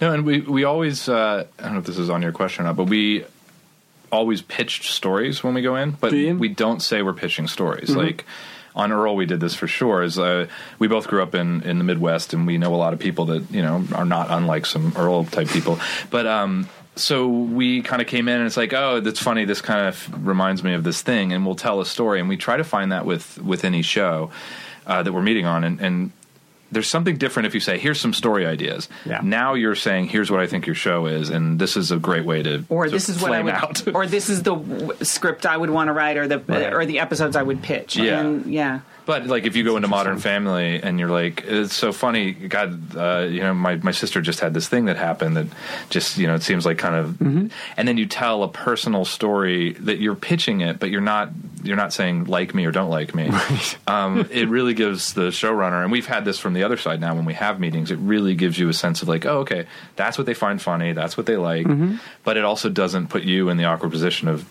No, 0.00 0.12
and 0.12 0.26
we 0.26 0.40
we 0.40 0.64
always 0.64 1.08
uh, 1.08 1.46
I 1.58 1.62
don't 1.62 1.72
know 1.72 1.78
if 1.78 1.86
this 1.86 1.96
is 1.96 2.10
on 2.10 2.20
your 2.20 2.32
question 2.32 2.64
or 2.64 2.68
not, 2.68 2.76
but 2.76 2.84
we 2.84 3.24
always 4.12 4.42
pitched 4.42 4.84
stories 4.92 5.42
when 5.42 5.54
we 5.54 5.62
go 5.62 5.76
in, 5.76 5.92
but 5.92 6.10
Do 6.10 6.36
we 6.36 6.48
don't 6.48 6.80
say 6.80 7.00
we're 7.02 7.12
pitching 7.14 7.48
stories. 7.48 7.88
Mm-hmm. 7.90 7.98
Like 8.00 8.24
on 8.76 8.92
Earl, 8.92 9.16
we 9.16 9.26
did 9.26 9.40
this 9.40 9.54
for 9.54 9.66
sure. 9.66 10.02
Is 10.02 10.18
uh, 10.18 10.46
we 10.78 10.86
both 10.86 11.08
grew 11.08 11.22
up 11.22 11.34
in 11.34 11.62
in 11.62 11.78
the 11.78 11.84
Midwest, 11.84 12.34
and 12.34 12.46
we 12.46 12.58
know 12.58 12.74
a 12.74 12.76
lot 12.76 12.92
of 12.92 12.98
people 13.00 13.24
that 13.26 13.50
you 13.50 13.62
know 13.62 13.84
are 13.94 14.04
not 14.04 14.30
unlike 14.30 14.66
some 14.66 14.92
Earl 14.96 15.24
type 15.24 15.48
people, 15.48 15.78
but. 16.10 16.26
um 16.26 16.68
so 16.98 17.28
we 17.28 17.82
kind 17.82 18.00
of 18.00 18.08
came 18.08 18.26
in 18.26 18.38
and 18.38 18.46
it's 18.46 18.56
like, 18.56 18.72
oh, 18.72 19.00
that's 19.00 19.20
funny. 19.20 19.44
This 19.44 19.60
kind 19.60 19.86
of 19.86 20.26
reminds 20.26 20.64
me 20.64 20.72
of 20.72 20.82
this 20.82 21.02
thing, 21.02 21.30
and 21.34 21.44
we'll 21.44 21.54
tell 21.54 21.82
a 21.82 21.84
story. 21.84 22.20
And 22.20 22.28
we 22.28 22.38
try 22.38 22.56
to 22.56 22.64
find 22.64 22.90
that 22.90 23.04
with 23.04 23.36
with 23.42 23.66
any 23.66 23.82
show 23.82 24.30
uh, 24.86 25.02
that 25.02 25.12
we're 25.12 25.20
meeting 25.20 25.44
on, 25.44 25.62
and, 25.62 25.78
and 25.78 26.12
there's 26.72 26.88
something 26.88 27.16
different 27.16 27.46
if 27.46 27.54
you 27.54 27.60
say, 27.60 27.78
"Here's 27.78 28.00
some 28.00 28.12
story 28.12 28.46
ideas." 28.46 28.88
Yeah. 29.04 29.20
Now 29.22 29.54
you're 29.54 29.74
saying, 29.74 30.08
"Here's 30.08 30.30
what 30.30 30.40
I 30.40 30.46
think 30.46 30.66
your 30.66 30.74
show 30.74 31.06
is," 31.06 31.30
and 31.30 31.58
this 31.58 31.76
is 31.76 31.90
a 31.92 31.96
great 31.96 32.24
way 32.24 32.42
to 32.42 32.64
or 32.68 32.86
to 32.86 32.90
this 32.90 33.08
is 33.08 33.20
what 33.20 33.32
I 33.32 33.42
flame 33.42 33.44
would, 33.46 33.54
out. 33.54 33.94
or 33.94 34.06
this 34.06 34.28
is 34.28 34.42
the 34.42 34.54
w- 34.54 34.92
script 35.02 35.46
I 35.46 35.56
would 35.56 35.70
want 35.70 35.88
to 35.88 35.92
write, 35.92 36.16
or 36.16 36.26
the 36.26 36.38
Right. 36.38 36.72
or 36.72 36.84
the 36.86 36.98
episodes 37.00 37.36
I 37.36 37.42
would 37.42 37.62
pitch. 37.62 37.96
Yeah. 37.96 38.20
and, 38.20 38.46
yeah. 38.52 38.80
But 39.06 39.26
like, 39.28 39.44
if 39.44 39.54
you 39.56 39.62
go 39.64 39.76
into 39.76 39.88
Modern 39.88 40.18
Family 40.18 40.82
and 40.82 40.98
you're 40.98 41.08
like, 41.10 41.44
it's 41.46 41.74
so 41.74 41.92
funny. 41.92 42.32
God, 42.32 42.96
uh, 42.96 43.26
you 43.30 43.40
know, 43.40 43.54
my 43.54 43.76
my 43.76 43.92
sister 43.92 44.20
just 44.20 44.40
had 44.40 44.52
this 44.52 44.68
thing 44.68 44.86
that 44.86 44.96
happened 44.96 45.36
that 45.36 45.46
just 45.90 46.18
you 46.18 46.26
know 46.26 46.34
it 46.34 46.42
seems 46.42 46.66
like 46.66 46.76
kind 46.78 46.94
of, 46.96 47.06
Mm-hmm. 47.16 47.46
and 47.76 47.88
then 47.88 47.96
you 47.96 48.06
tell 48.06 48.42
a 48.42 48.48
personal 48.48 49.04
story 49.04 49.72
that 49.74 49.98
you're 50.00 50.16
pitching 50.16 50.60
it, 50.60 50.78
but 50.80 50.90
you're 50.90 51.00
not 51.00 51.30
you're 51.62 51.76
not 51.76 51.92
saying 51.92 52.24
like 52.24 52.54
me 52.54 52.66
or 52.66 52.72
don't 52.72 52.90
like 52.90 53.14
me. 53.14 53.30
Um, 53.88 54.26
it 54.32 54.48
really 54.48 54.74
gives 54.74 55.12
the 55.14 55.28
showrunner, 55.30 55.82
and 55.84 55.92
we've 55.92 56.06
had 56.06 56.24
this 56.24 56.38
from 56.40 56.52
the 56.54 56.64
other 56.64 56.76
side 56.76 57.00
now 57.00 57.14
when 57.14 57.24
we 57.24 57.34
have 57.34 57.60
meetings. 57.60 57.92
It 57.92 57.98
really 58.00 58.34
gives 58.34 58.58
you 58.58 58.68
a 58.68 58.72
sense 58.74 59.00
of 59.02 59.08
like, 59.08 59.24
oh, 59.24 59.38
okay, 59.40 59.66
that's 59.94 60.18
what 60.18 60.26
they 60.26 60.34
find 60.34 60.60
funny, 60.60 60.92
that's 60.92 61.16
what 61.16 61.26
they 61.26 61.36
like, 61.36 61.66
Mm-hmm. 61.66 61.96
but 62.24 62.36
it 62.36 62.44
also 62.44 62.68
doesn't 62.68 63.06
put 63.08 63.22
you 63.22 63.48
in 63.48 63.56
the 63.56 63.64
awkward 63.64 63.92
position 63.92 64.26
of 64.26 64.44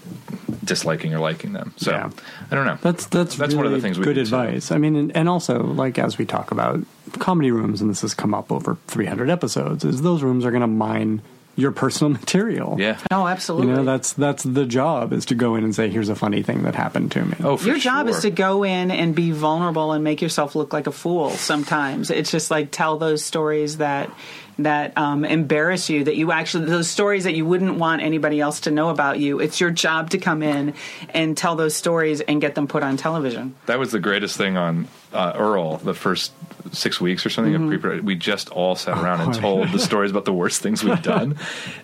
disliking 0.64 1.14
or 1.14 1.20
liking 1.20 1.54
them. 1.54 1.74
So 1.78 1.92
Yeah. 1.92 2.10
I 2.50 2.56
don't 2.56 2.66
know. 2.66 2.78
That's 2.82 3.06
that's 3.08 3.36
That's 3.36 3.54
one 3.54 3.66
of 3.66 3.72
the 3.74 3.82
things 3.82 4.00
we 4.00 4.06
good 4.06 4.16
do, 4.16 4.22
too. 4.46 4.56
advice. 4.56 4.72
I 4.72 4.78
mean, 4.78 4.96
and, 4.96 5.16
and 5.16 5.30
also 5.30 5.64
like 5.64 6.00
as 6.00 6.18
we 6.18 6.26
talk 6.26 6.52
about 6.52 6.80
comedy 7.20 7.52
rooms, 7.52 7.82
and 7.82 7.90
this 7.90 8.02
has 8.02 8.14
come 8.14 8.34
up 8.34 8.52
over 8.52 8.78
300 8.88 9.30
episodes, 9.30 9.84
is 9.86 10.02
those 10.02 10.24
rooms 10.24 10.46
are 10.46 10.52
going 10.52 10.62
to 10.62 10.68
mine 10.68 11.22
your 11.58 11.72
personal 11.72 12.10
material. 12.20 12.76
yeah. 12.80 12.98
Oh, 13.12 13.26
absolutely. 13.28 13.68
You 13.70 13.76
know, 13.78 13.84
that's 13.86 14.12
that's 14.14 14.44
the 14.44 14.66
job 14.66 15.14
is 15.14 15.26
to 15.28 15.36
go 15.36 15.56
in 15.56 15.64
and 15.64 15.74
say, 15.74 15.90
"Here's 15.90 16.10
a 16.10 16.16
funny 16.16 16.44
thing 16.44 16.64
that 16.64 16.76
happened 16.76 17.14
to 17.14 17.24
me." 17.24 17.36
Oh, 17.42 17.56
for 17.56 17.68
Your 17.68 17.78
job 17.78 18.08
sure. 18.08 18.16
is 18.16 18.22
to 18.24 18.30
go 18.30 18.64
in 18.64 18.92
and 18.92 19.16
be 19.16 19.32
vulnerable 19.32 19.94
and 19.94 20.04
make 20.04 20.22
yourself 20.22 20.56
look 20.56 20.74
like 20.74 20.88
a 20.88 20.92
fool. 20.92 21.30
Sometimes 21.30 22.12
it's 22.12 22.30
just 22.32 22.52
like 22.52 22.72
tell 22.72 22.98
those 22.98 23.24
stories 23.24 23.78
that 23.78 24.10
that 24.60 24.98
um, 24.98 25.26
embarrass 25.26 25.90
you. 25.90 26.04
That 26.04 26.16
you 26.16 26.32
actually 26.32 26.66
those 26.66 26.90
stories 26.90 27.24
that 27.26 27.36
you 27.36 27.46
wouldn't 27.46 27.78
want 27.78 28.02
anybody 28.02 28.40
else 28.40 28.62
to 28.62 28.72
know 28.72 28.90
about 28.90 29.20
you. 29.20 29.40
It's 29.40 29.60
your 29.60 29.72
job 29.72 30.12
to 30.12 30.18
come 30.18 30.44
in 30.44 30.74
and 31.10 31.38
tell 31.38 31.56
those 31.56 31.76
stories 31.76 32.22
and 32.22 32.42
get 32.42 32.56
them 32.56 32.68
put 32.68 32.84
on 32.84 32.98
television. 32.98 33.56
That 33.66 33.80
was 33.80 33.92
the 33.92 34.00
greatest 34.00 34.38
thing 34.38 34.58
on 34.58 34.88
uh, 35.16 35.34
Earl. 35.36 35.78
The 35.78 35.94
first 35.94 36.32
six 36.72 37.00
weeks 37.00 37.26
or 37.26 37.30
something 37.30 37.54
Mm-hmm. 37.54 37.74
of 37.74 37.82
pre 37.82 38.00
we 38.00 38.16
just 38.16 38.50
all 38.50 38.76
sat 38.76 38.98
around 38.98 39.22
and 39.22 39.34
told 39.36 39.70
the 39.70 39.78
stories 39.90 40.10
about 40.12 40.26
the 40.26 40.34
worst 40.34 40.62
things 40.62 40.84
we've 40.84 41.02
done, 41.02 41.38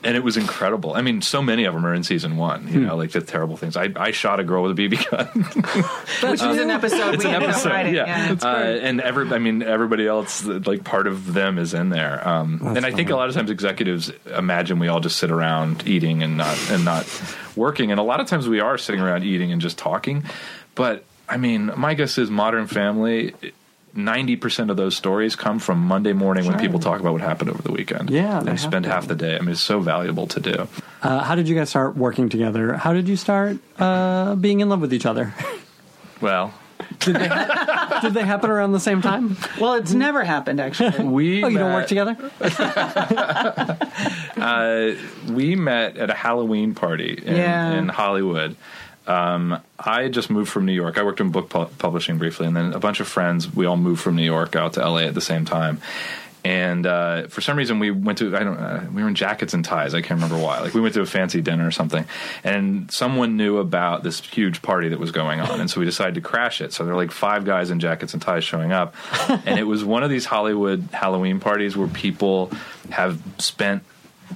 and 0.03 0.17
it 0.17 0.23
was 0.23 0.37
incredible. 0.37 0.93
I 0.95 1.01
mean, 1.01 1.21
so 1.21 1.41
many 1.41 1.65
of 1.65 1.73
them 1.75 1.85
are 1.85 1.93
in 1.93 2.03
season 2.03 2.35
one. 2.37 2.63
Hmm. 2.67 2.73
You 2.73 2.81
know, 2.87 2.95
like 2.97 3.11
the 3.11 3.21
terrible 3.21 3.57
things. 3.57 3.77
I, 3.77 3.89
I 3.95 4.11
shot 4.11 4.39
a 4.39 4.43
girl 4.43 4.63
with 4.63 4.77
a 4.77 4.81
BB 4.81 5.09
gun. 5.09 5.27
Which 6.31 6.41
was 6.41 6.57
an 6.57 6.69
episode 6.71 7.17
we 7.23 7.25
an 7.29 7.43
episode, 7.43 7.69
writing. 7.69 7.95
yeah. 7.95 8.35
Uh, 8.41 8.47
and 8.47 8.99
every, 9.01 9.29
I 9.31 9.37
mean, 9.37 9.61
everybody 9.61 10.07
else, 10.07 10.43
like 10.45 10.83
part 10.83 11.07
of 11.07 11.33
them 11.33 11.57
is 11.59 11.73
in 11.73 11.89
there. 11.89 12.27
Um, 12.27 12.59
and 12.75 12.85
I 12.85 12.91
think 12.91 13.09
a 13.11 13.15
lot 13.15 13.29
of 13.29 13.35
times 13.35 13.49
executives 13.51 14.11
imagine 14.35 14.79
we 14.79 14.87
all 14.87 14.99
just 14.99 15.17
sit 15.17 15.31
around 15.31 15.87
eating 15.87 16.23
and 16.23 16.37
not 16.37 16.57
and 16.71 16.83
not 16.83 17.07
working. 17.55 17.91
And 17.91 17.99
a 17.99 18.03
lot 18.03 18.19
of 18.19 18.27
times 18.27 18.47
we 18.49 18.59
are 18.59 18.77
sitting 18.77 18.99
around 19.01 19.23
eating 19.23 19.51
and 19.51 19.61
just 19.61 19.77
talking. 19.77 20.23
But 20.75 21.03
I 21.31 21.37
mean, 21.37 21.71
my 21.77 21.93
guess 21.93 22.17
is 22.17 22.29
Modern 22.29 22.67
Family. 22.67 23.33
Ninety 23.93 24.37
percent 24.37 24.69
of 24.71 24.77
those 24.77 24.95
stories 24.95 25.35
come 25.35 25.59
from 25.59 25.79
Monday 25.79 26.13
morning 26.13 26.45
when 26.45 26.57
people 26.57 26.79
talk 26.79 27.01
about 27.01 27.11
what 27.11 27.21
happened 27.21 27.49
over 27.49 27.61
the 27.61 27.71
weekend. 27.73 28.09
Yeah, 28.09 28.37
and 28.39 28.47
they 28.47 28.51
have 28.51 28.59
spend 28.59 28.85
to. 28.85 28.89
half 28.91 29.07
the 29.07 29.15
day. 29.15 29.35
I 29.35 29.39
mean, 29.39 29.49
it's 29.49 29.59
so 29.61 29.81
valuable 29.81 30.27
to 30.27 30.39
do. 30.39 30.67
Uh, 31.01 31.19
how 31.23 31.35
did 31.35 31.49
you 31.49 31.55
guys 31.55 31.69
start 31.69 31.97
working 31.97 32.29
together? 32.29 32.73
How 32.73 32.93
did 32.93 33.09
you 33.09 33.17
start 33.17 33.57
uh, 33.79 34.35
being 34.35 34.61
in 34.61 34.69
love 34.69 34.79
with 34.79 34.93
each 34.93 35.05
other? 35.05 35.33
Well, 36.21 36.53
did, 36.99 37.15
they 37.17 37.29
did 38.01 38.13
they 38.13 38.23
happen 38.23 38.49
around 38.49 38.71
the 38.71 38.79
same 38.79 39.01
time? 39.01 39.35
Well, 39.59 39.73
it's 39.73 39.91
never 39.93 40.23
happened 40.23 40.61
actually. 40.61 41.03
we 41.05 41.43
Oh, 41.43 41.47
you 41.49 41.57
don't 41.57 41.73
work 41.73 41.87
together? 41.87 42.15
Uh, 44.41 44.93
we 45.29 45.55
met 45.55 45.97
at 45.97 46.09
a 46.09 46.13
Halloween 46.15 46.73
party 46.73 47.21
in, 47.23 47.35
Yeah. 47.35 47.73
in 47.73 47.89
Hollywood. 47.89 48.55
Um, 49.11 49.61
I 49.77 50.07
just 50.07 50.29
moved 50.29 50.49
from 50.49 50.65
New 50.65 50.71
York. 50.71 50.97
I 50.97 51.03
worked 51.03 51.19
in 51.19 51.31
book 51.31 51.49
pu- 51.49 51.65
publishing 51.77 52.17
briefly, 52.17 52.47
and 52.47 52.55
then 52.55 52.73
a 52.73 52.79
bunch 52.79 53.01
of 53.01 53.07
friends. 53.07 53.53
We 53.53 53.65
all 53.65 53.75
moved 53.75 54.01
from 54.01 54.15
New 54.15 54.23
York 54.23 54.55
out 54.55 54.73
to 54.73 54.79
LA 54.79 54.99
at 54.99 55.13
the 55.13 55.21
same 55.21 55.43
time. 55.43 55.81
And 56.43 56.87
uh, 56.87 57.27
for 57.27 57.41
some 57.41 57.57
reason, 57.57 57.77
we 57.77 57.91
went 57.91 58.17
to 58.19 58.35
I 58.35 58.43
don't 58.43 58.57
uh, 58.57 58.85
we 58.91 59.03
were 59.03 59.09
in 59.09 59.15
jackets 59.15 59.53
and 59.53 59.63
ties. 59.63 59.93
I 59.93 60.01
can't 60.01 60.21
remember 60.21 60.41
why. 60.41 60.59
Like 60.59 60.73
we 60.73 60.81
went 60.81 60.93
to 60.95 61.01
a 61.01 61.05
fancy 61.05 61.41
dinner 61.41 61.67
or 61.67 61.71
something, 61.71 62.05
and 62.43 62.89
someone 62.89 63.37
knew 63.37 63.57
about 63.57 64.03
this 64.03 64.21
huge 64.21 64.61
party 64.61 64.89
that 64.89 64.99
was 64.99 65.11
going 65.11 65.39
on, 65.39 65.59
and 65.59 65.69
so 65.69 65.79
we 65.81 65.85
decided 65.85 66.15
to 66.15 66.21
crash 66.21 66.61
it. 66.61 66.73
So 66.73 66.83
there 66.83 66.93
were 66.95 66.99
like 66.99 67.11
five 67.11 67.45
guys 67.45 67.69
in 67.69 67.79
jackets 67.79 68.13
and 68.13 68.21
ties 68.21 68.43
showing 68.43 68.71
up, 68.71 68.95
and 69.45 69.59
it 69.59 69.65
was 69.65 69.83
one 69.83 70.03
of 70.03 70.09
these 70.09 70.25
Hollywood 70.25 70.87
Halloween 70.93 71.39
parties 71.39 71.77
where 71.77 71.89
people 71.89 72.49
have 72.89 73.21
spent 73.37 73.83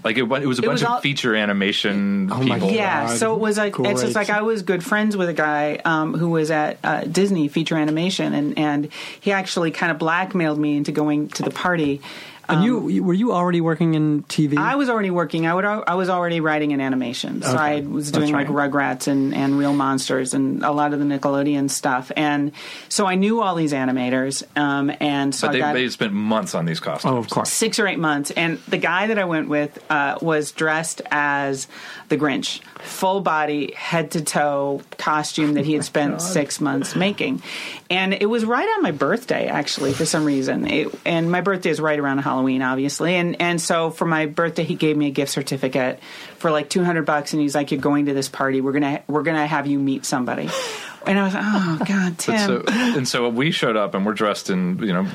like 0.03 0.17
it, 0.17 0.23
it 0.23 0.27
was 0.27 0.59
a 0.59 0.63
It 0.63 0.65
bunch 0.65 0.81
was 0.81 0.83
of 0.83 1.01
feature 1.01 1.35
animation 1.35 2.29
Oh 2.31 2.41
my 2.41 2.55
people. 2.55 2.71
Yeah, 2.71 3.07
so 3.07 3.33
it 3.33 3.39
was 3.39 3.57
like 3.57 3.75
it's 3.79 4.01
just 4.01 4.15
like 4.15 4.29
I 4.29 4.41
was 4.41 4.61
good 4.63 4.83
friends 4.83 5.15
with 5.15 5.29
a 5.29 5.33
guy 5.33 5.79
um, 5.85 6.13
who 6.13 6.29
was 6.29 6.51
at 6.51 6.77
uh, 6.83 7.01
Disney 7.01 7.47
Feature 7.47 7.77
Animation, 7.77 8.33
and 8.33 8.57
and 8.57 8.89
he 9.21 9.31
actually 9.31 9.71
kind 9.71 9.91
of 9.91 9.97
blackmailed 9.97 10.59
me 10.59 10.77
into 10.77 10.91
going 10.91 11.29
to 11.29 11.43
the 11.43 11.51
party. 11.51 12.01
And 12.47 12.63
you, 12.63 12.87
you 12.89 13.03
were 13.03 13.13
you 13.13 13.31
already 13.33 13.61
working 13.61 13.95
in 13.95 14.23
TV? 14.23 14.57
I 14.57 14.75
was 14.75 14.89
already 14.89 15.11
working. 15.11 15.45
I 15.47 15.53
would. 15.53 15.65
I 15.65 15.95
was 15.95 16.09
already 16.09 16.39
writing 16.41 16.71
in 16.71 16.81
animation, 16.81 17.41
so 17.41 17.49
Okay. 17.49 17.57
I 17.57 17.79
was 17.81 18.11
That's 18.11 18.19
doing 18.23 18.33
like. 18.33 18.47
Rugrats 18.47 19.07
and 19.07 19.33
and 19.33 19.57
Real 19.57 19.73
Monsters 19.73 20.33
and 20.33 20.63
a 20.63 20.71
lot 20.71 20.93
of 20.93 20.99
the 20.99 21.05
Nickelodeon 21.05 21.69
stuff. 21.69 22.11
And 22.15 22.51
so 22.89 23.05
I 23.05 23.15
knew 23.15 23.41
all 23.41 23.55
these 23.55 23.73
animators. 23.73 24.43
Um, 24.57 24.91
and 24.99 25.33
so 25.33 25.47
But 25.47 25.49
I 25.49 25.53
they, 25.53 25.59
got 25.59 25.73
they 25.73 25.89
spent 25.89 26.13
months 26.13 26.53
on 26.55 26.65
these 26.65 26.79
costumes. 26.79 27.11
oh, 27.13 27.17
of 27.17 27.29
course. 27.29 27.51
six 27.51 27.79
or 27.79 27.87
eight 27.87 27.99
months. 27.99 28.31
And 28.31 28.59
the 28.67 28.77
guy 28.77 29.07
that 29.07 29.17
I 29.17 29.25
went 29.25 29.49
with 29.49 29.79
uh, 29.91 30.17
was 30.21 30.51
dressed 30.51 31.01
as 31.11 31.67
the 32.09 32.17
Grinch, 32.17 32.61
full 32.79 33.21
body, 33.21 33.73
head 33.75 34.11
to 34.11 34.21
toe 34.23 34.81
costume 34.97 35.53
that 35.55 35.65
he 35.65 35.73
had 35.73 35.83
spent 35.93 36.21
six 36.21 36.61
months 36.61 36.95
making. 36.95 37.41
And 37.89 38.13
it 38.13 38.27
was 38.27 38.45
right 38.45 38.67
on 38.77 38.83
my 38.83 38.91
birthday, 38.91 39.47
actually, 39.47 39.93
for 39.93 40.05
some 40.05 40.25
reason. 40.25 40.67
It, 40.67 40.93
and 41.05 41.31
my 41.31 41.41
birthday 41.41 41.69
is 41.69 41.79
right 41.79 41.97
around 41.99 42.19
Halloween, 42.19 42.34
obviously. 42.61 43.15
And 43.15 43.41
and 43.41 43.61
so 43.61 43.89
for 43.89 44.05
my 44.05 44.25
birthday, 44.25 44.63
he 44.63 44.75
gave 44.75 44.97
me 44.97 45.07
a 45.07 45.11
gift 45.11 45.31
certificate 45.31 45.99
for 46.38 46.51
like 46.51 46.69
two 46.69 46.83
hundred 46.83 47.05
bucks, 47.05 47.33
and 47.33 47.41
he's 47.41 47.55
like, 47.55 47.71
"You're 47.71 47.81
going 47.81 48.05
to 48.07 48.13
this 48.13 48.29
party. 48.29 48.61
We're 48.61 48.73
gonna 48.73 49.01
we're 49.07 49.23
gonna 49.23 49.47
have 49.47 49.67
you 49.67 49.79
meet 49.79 50.05
somebody." 50.05 50.49
And 51.07 51.19
I 51.19 51.23
was 51.25 51.36
like, 51.36 51.43
"Oh 51.45 51.86
God, 51.88 52.17
Tim." 52.17 52.38
So, 52.39 52.63
and 52.67 53.07
so 53.07 53.29
we 53.29 53.51
showed 53.51 53.77
up 53.77 53.93
and 53.93 54.07
we're 54.07 54.15
dressed 54.15 54.49
in, 54.49 54.79
you 54.79 54.91
know, 54.91 55.05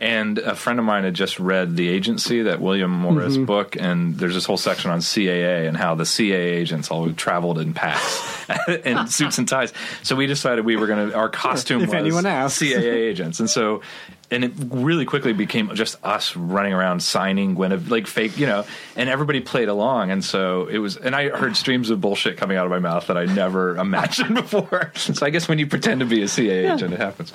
and 0.00 0.38
a 0.38 0.54
friend 0.54 0.78
of 0.78 0.84
mine 0.84 1.02
had 1.02 1.14
just 1.14 1.40
read 1.40 1.74
The 1.74 1.88
Agency, 1.88 2.42
that 2.42 2.60
William 2.60 2.92
Morris 2.92 3.34
Mm-hmm. 3.34 3.44
book, 3.46 3.74
and 3.74 4.16
there's 4.16 4.34
this 4.34 4.44
whole 4.44 4.56
section 4.56 4.92
on 4.92 5.00
CAA 5.00 5.66
and 5.66 5.76
how 5.76 5.96
the 5.96 6.04
CAA 6.04 6.52
agents 6.54 6.88
all 6.92 7.10
traveled 7.14 7.58
in 7.58 7.74
packs 7.74 8.48
in 8.84 9.08
suits 9.08 9.38
and 9.38 9.48
ties. 9.48 9.72
So 10.04 10.14
we 10.14 10.26
decided 10.28 10.64
we 10.64 10.76
were 10.76 10.86
going 10.86 11.10
to, 11.10 11.16
our 11.16 11.28
costume 11.28 11.80
If 11.82 11.88
was 11.88 11.94
anyone 11.94 12.24
asks. 12.24 12.62
CAA 12.62 13.08
agents. 13.08 13.40
And 13.40 13.50
so 13.50 13.82
and 14.30 14.44
it 14.44 14.52
really 14.70 15.04
quickly 15.04 15.32
became 15.32 15.74
just 15.74 15.96
us 16.04 16.36
running 16.36 16.72
around 16.72 17.00
signing 17.02 17.54
Gwen 17.54 17.88
like 17.88 18.06
fake, 18.06 18.36
you 18.38 18.46
know, 18.46 18.64
and 18.96 19.08
everybody 19.08 19.40
played 19.40 19.68
along, 19.68 20.10
and 20.10 20.24
so 20.24 20.66
it 20.66 20.78
was. 20.78 20.96
And 20.96 21.14
I 21.16 21.30
heard 21.30 21.56
streams 21.56 21.90
of 21.90 22.00
bullshit 22.00 22.36
coming 22.36 22.56
out 22.56 22.64
of 22.66 22.70
my 22.70 22.78
mouth 22.78 23.06
that 23.06 23.16
I 23.16 23.24
never 23.24 23.76
imagined 23.78 24.34
before. 24.34 24.92
So 24.98 25.24
I 25.24 25.30
guess 25.30 25.48
when 25.48 25.58
you 25.58 25.66
pretend 25.66 26.00
to 26.00 26.06
be 26.06 26.22
a 26.22 26.28
CA 26.28 26.72
agent, 26.74 26.92
it 26.92 27.00
happens. 27.00 27.32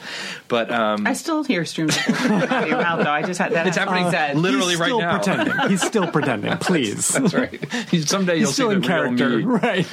But 0.48 0.72
um, 0.72 1.08
I 1.08 1.14
still 1.14 1.44
hear 1.44 1.66
streams 1.66 1.98
out 2.08 2.64
of 2.64 2.68
your 2.68 2.78
mouth, 2.78 3.04
though. 3.04 3.10
I 3.12 3.24
just 3.24 3.40
had 3.40 3.54
that. 3.54 3.66
It's 3.68 3.78
has 3.78 3.88
to 3.88 3.94
be 3.94 4.00
happening 4.00 4.12
said. 4.12 4.38
literally 4.38 4.72
He's 4.72 4.80
right 4.80 4.86
still 4.88 5.00
now. 5.00 5.18
pretending. 5.18 5.70
He's 5.70 5.82
still 5.82 6.08
pretending. 6.08 6.58
Please. 6.60 7.08
that's 7.10 7.34
right. 7.34 7.60
Someday 8.08 8.36
you'll 8.38 8.48
He's 8.48 8.54
still 8.54 8.70
see 8.70 8.76
in 8.76 8.82
the 8.82 8.88
real 8.88 9.38
me. 9.40 9.44
right? 9.44 9.86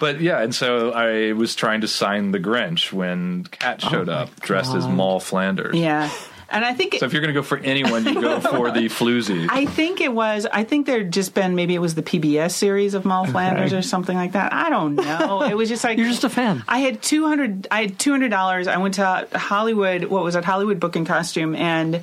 But 0.00 0.20
yeah, 0.20 0.42
and 0.42 0.54
so 0.54 0.92
I 0.92 1.32
was 1.32 1.54
trying 1.54 1.82
to 1.82 1.88
sign 1.88 2.32
the 2.32 2.40
Grinch 2.40 2.92
when 2.92 3.44
Kat 3.44 3.80
showed 3.80 4.08
oh 4.08 4.14
up 4.14 4.40
dressed 4.40 4.74
as 4.74 4.86
Moll 4.86 5.20
Flanders. 5.20 5.76
Yeah, 5.76 6.10
and 6.52 6.64
I 6.64 6.74
think 6.74 6.94
So 6.94 7.06
if 7.06 7.12
you're 7.12 7.22
going 7.22 7.34
to 7.34 7.40
go 7.40 7.42
for 7.42 7.58
anyone, 7.58 8.04
you 8.04 8.20
go 8.20 8.40
for 8.40 8.70
the 8.70 8.86
floozy. 8.86 9.46
I 9.50 9.66
think 9.66 10.00
it 10.00 10.12
was. 10.12 10.46
I 10.46 10.64
think 10.64 10.86
there'd 10.86 11.12
just 11.12 11.34
been 11.34 11.54
maybe 11.54 11.74
it 11.74 11.80
was 11.80 11.94
the 11.94 12.02
PBS 12.02 12.52
series 12.52 12.94
of 12.94 13.04
Moll 13.04 13.24
Flanders 13.26 13.72
or 13.72 13.82
something 13.82 14.16
like 14.16 14.32
that. 14.32 14.52
I 14.52 14.70
don't 14.70 14.94
know. 14.94 15.42
It 15.42 15.56
was 15.56 15.68
just 15.68 15.82
like 15.84 15.98
You're 16.02 16.08
just 16.08 16.24
a 16.24 16.30
fan. 16.30 16.62
I 16.68 16.78
had 16.78 17.02
two 17.02 17.26
hundred. 17.26 17.66
I 17.70 17.82
had 17.82 17.98
two 17.98 18.10
hundred 18.10 18.30
dollars. 18.30 18.66
I 18.68 18.76
went 18.76 18.94
to 18.94 19.26
Hollywood. 19.32 20.04
What 20.04 20.24
was 20.24 20.36
it? 20.36 20.44
Hollywood 20.44 20.78
Book 20.78 20.96
and 20.96 21.06
Costume, 21.06 21.54
and 21.54 22.02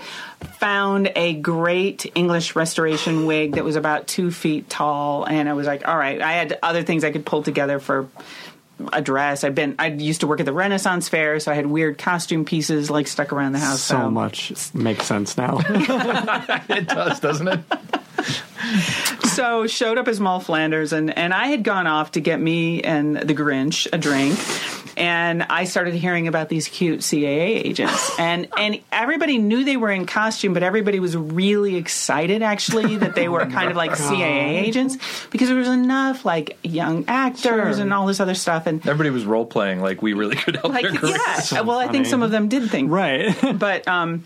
found 0.60 1.12
a 1.16 1.34
great 1.34 2.06
English 2.16 2.56
restoration 2.56 3.26
wig 3.26 3.56
that 3.56 3.64
was 3.64 3.76
about 3.76 4.08
two 4.08 4.32
feet 4.32 4.70
tall. 4.70 5.26
And 5.26 5.50
I 5.50 5.54
was 5.54 5.68
like, 5.68 5.88
all 5.88 5.98
right. 5.98 6.22
I 6.22 6.34
had 6.34 6.58
other 6.64 6.84
things 6.84 7.04
I 7.04 7.12
could 7.12 7.26
pull 7.26 7.44
together 7.44 7.80
for 7.80 8.08
a 8.94 9.02
dress. 9.02 9.44
I've 9.44 9.56
been. 9.56 9.76
I 9.80 9.88
used 9.88 10.22
to 10.22 10.28
work 10.28 10.40
at 10.40 10.46
the 10.46 10.54
Renaissance 10.54 11.10
Fair, 11.10 11.40
so 11.40 11.52
I 11.52 11.56
had 11.56 11.66
weird 11.66 11.98
costume 11.98 12.46
pieces 12.46 12.90
like 12.90 13.08
stuck 13.08 13.34
around 13.34 13.54
the 13.54 13.60
house. 13.60 13.82
So 13.82 13.98
um, 13.98 14.14
much 14.14 14.74
makes 14.74 15.06
sense 15.06 15.38
now. 15.38 15.60
it 16.70 16.88
does, 16.88 17.20
doesn't 17.20 17.48
it? 17.48 17.60
so 19.24 19.68
showed 19.68 19.98
up 19.98 20.08
as 20.08 20.20
Moll 20.20 20.40
Flanders, 20.40 20.94
and 20.94 21.16
and 21.18 21.34
I 21.34 21.48
had 21.48 21.64
gone 21.64 21.88
off 21.88 22.12
to 22.12 22.22
get 22.22 22.40
me 22.40 22.82
and 22.82 23.18
the 23.18 23.34
Grinch 23.34 23.88
a 23.92 23.98
drink, 23.98 24.38
and 25.00 25.44
I 25.44 25.64
started 25.64 25.94
hearing 25.96 26.28
about 26.28 26.50
these 26.50 26.68
cute 26.68 27.00
CAA 27.00 27.66
agents, 27.66 28.12
and 28.20 28.48
and 28.58 28.80
everybody 28.92 29.38
knew 29.38 29.64
they 29.64 29.78
were 29.78 29.90
in 29.90 30.06
costume, 30.06 30.54
but 30.54 30.62
everybody 30.62 31.00
was 31.00 31.16
really 31.16 31.78
excited 31.78 32.44
actually 32.44 32.98
that 32.98 33.16
they 33.16 33.30
were 33.30 33.46
kind 33.46 33.72
of 33.72 33.78
like 33.78 33.92
CAA 33.92 34.62
agents 34.62 34.98
because 35.32 35.48
there 35.48 35.58
was 35.58 35.70
enough 35.70 36.26
like 36.26 36.58
young 36.64 37.06
actors 37.08 37.80
and 37.80 37.94
all 37.94 38.06
this 38.06 38.20
other 38.20 38.36
stuff, 38.36 38.68
and 38.68 38.86
Everybody 38.86 39.10
was 39.10 39.26
role 39.26 39.46
playing 39.46 39.82
like 39.82 40.02
we 40.02 40.14
really 40.14 40.36
could 40.36 40.58
help 40.58 40.74
like 40.74 40.84
their 40.84 40.94
careers. 40.94 41.52
yeah, 41.52 41.62
well 41.62 41.80
I 41.80 41.88
think 41.88 42.06
some 42.06 42.22
of 42.22 42.32
them 42.32 42.50
did 42.50 42.70
think 42.70 42.92
right. 42.92 43.36
but 43.58 43.88
um, 43.88 44.26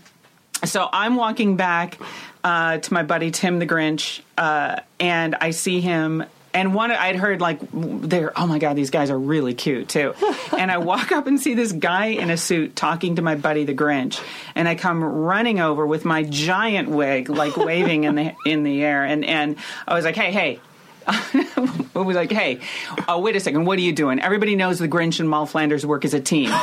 so 0.64 0.88
I'm 0.92 1.14
walking 1.16 1.56
back 1.56 1.98
uh, 2.42 2.78
to 2.78 2.92
my 2.92 3.02
buddy 3.04 3.30
Tim 3.30 3.58
the 3.58 3.66
Grinch, 3.66 4.20
uh, 4.36 4.80
and 4.98 5.34
I 5.40 5.50
see 5.50 5.80
him. 5.80 6.24
And 6.54 6.72
one, 6.72 6.92
I'd 6.92 7.16
heard 7.16 7.40
like 7.40 7.58
they're 7.72 8.32
oh 8.38 8.46
my 8.46 8.58
god, 8.58 8.76
these 8.76 8.90
guys 8.90 9.10
are 9.10 9.18
really 9.18 9.54
cute 9.54 9.88
too. 9.88 10.14
and 10.56 10.70
I 10.70 10.78
walk 10.78 11.10
up 11.10 11.26
and 11.26 11.40
see 11.40 11.54
this 11.54 11.72
guy 11.72 12.06
in 12.06 12.30
a 12.30 12.36
suit 12.36 12.76
talking 12.76 13.16
to 13.16 13.22
my 13.22 13.34
buddy 13.34 13.64
the 13.64 13.74
Grinch, 13.74 14.22
and 14.54 14.68
I 14.68 14.76
come 14.76 15.02
running 15.02 15.60
over 15.60 15.84
with 15.86 16.04
my 16.04 16.22
giant 16.22 16.88
wig 16.88 17.28
like 17.28 17.56
waving 17.56 18.04
in 18.04 18.14
the 18.14 18.34
in 18.46 18.62
the 18.62 18.84
air, 18.84 19.04
and 19.04 19.24
and 19.24 19.56
I 19.86 19.94
was 19.94 20.04
like, 20.04 20.16
hey 20.16 20.30
hey. 20.30 20.60
it 21.34 21.94
was 21.94 22.16
like, 22.16 22.32
hey, 22.32 22.60
uh, 23.08 23.18
wait 23.18 23.36
a 23.36 23.40
second, 23.40 23.64
what 23.64 23.78
are 23.78 23.82
you 23.82 23.92
doing? 23.92 24.20
Everybody 24.20 24.56
knows 24.56 24.78
the 24.78 24.88
Grinch 24.88 25.20
and 25.20 25.28
Moll 25.28 25.46
Flanders 25.46 25.84
work 25.84 26.04
as 26.04 26.14
a 26.14 26.20
team. 26.20 26.50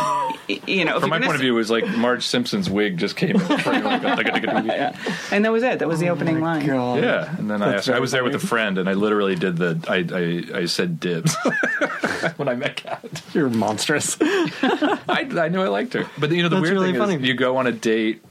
You 0.67 0.83
know, 0.83 0.99
From 0.99 1.11
my 1.11 1.17
gonna 1.17 1.27
point 1.27 1.35
of 1.35 1.41
view, 1.41 1.53
it 1.53 1.57
was 1.57 1.71
like 1.71 1.87
Marge 1.95 2.25
Simpson's 2.25 2.69
wig 2.69 2.97
just 2.97 3.15
came 3.15 3.37
in 3.37 3.47
the 3.47 3.57
frame. 3.59 3.85
Like, 3.85 4.27
yeah. 4.27 4.97
and 5.31 5.45
that 5.45 5.51
was 5.51 5.63
it. 5.63 5.79
That 5.79 5.87
was 5.87 6.01
the 6.01 6.09
opening 6.09 6.41
line. 6.41 6.65
yeah, 6.65 7.37
and 7.37 7.49
then 7.49 7.61
I, 7.61 7.75
asked, 7.75 7.89
I 7.89 7.99
was 7.99 8.11
there 8.11 8.23
with 8.23 8.35
a 8.35 8.39
friend, 8.39 8.77
and 8.77 8.89
I 8.89 8.93
literally 8.93 9.35
did 9.35 9.55
the. 9.55 9.79
I 9.87 10.57
I, 10.57 10.61
I 10.61 10.65
said 10.65 10.99
dibs 10.99 11.35
when 12.35 12.49
I 12.49 12.55
met 12.55 12.75
Kat. 12.77 13.21
You're 13.33 13.49
monstrous. 13.49 14.17
I, 14.21 14.99
I 15.07 15.47
knew 15.47 15.61
I 15.61 15.69
liked 15.69 15.93
her, 15.93 16.09
but 16.17 16.31
you 16.31 16.43
know 16.43 16.49
the 16.49 16.55
That's 16.55 16.63
weird 16.63 16.73
really 16.73 16.91
thing 16.91 16.99
funny. 16.99 17.15
is, 17.15 17.21
you 17.21 17.33
go 17.33 17.55
on 17.55 17.67
a 17.67 17.71
date 17.71 18.21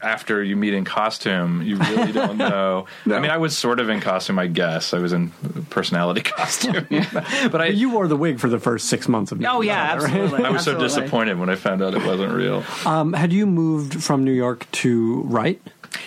after 0.00 0.42
you 0.42 0.56
meet 0.56 0.74
in 0.74 0.84
costume, 0.84 1.62
you 1.62 1.76
really 1.76 2.12
don't 2.12 2.36
know. 2.38 2.86
No. 3.04 3.16
I 3.16 3.20
mean, 3.20 3.30
I 3.30 3.36
was 3.38 3.56
sort 3.56 3.80
of 3.80 3.88
in 3.88 4.00
costume, 4.00 4.38
I 4.38 4.46
guess. 4.46 4.94
I 4.94 4.98
was 4.98 5.12
in 5.12 5.30
personality 5.70 6.20
costume, 6.36 6.86
but 7.50 7.60
I 7.60 7.66
you 7.66 7.90
wore 7.90 8.06
the 8.08 8.16
wig 8.16 8.38
for 8.38 8.48
the 8.48 8.58
first 8.60 8.88
six 8.88 9.08
months 9.08 9.32
of. 9.32 9.44
Oh 9.44 9.60
yeah, 9.60 9.94
right? 9.94 10.02
absolutely. 10.04 10.44
I 10.44 10.50
was 10.50 10.64
so 10.64 10.78
disappointed 10.78 11.38
when 11.38 11.50
I 11.50 11.56
found 11.56 11.82
out 11.82 11.94
it 11.94 12.04
wasn't 12.04 12.32
real. 12.32 12.64
Um, 12.86 13.12
had 13.12 13.32
you 13.32 13.46
moved 13.46 14.02
from 14.02 14.24
New 14.24 14.32
York 14.32 14.70
to 14.72 15.22
write? 15.22 15.60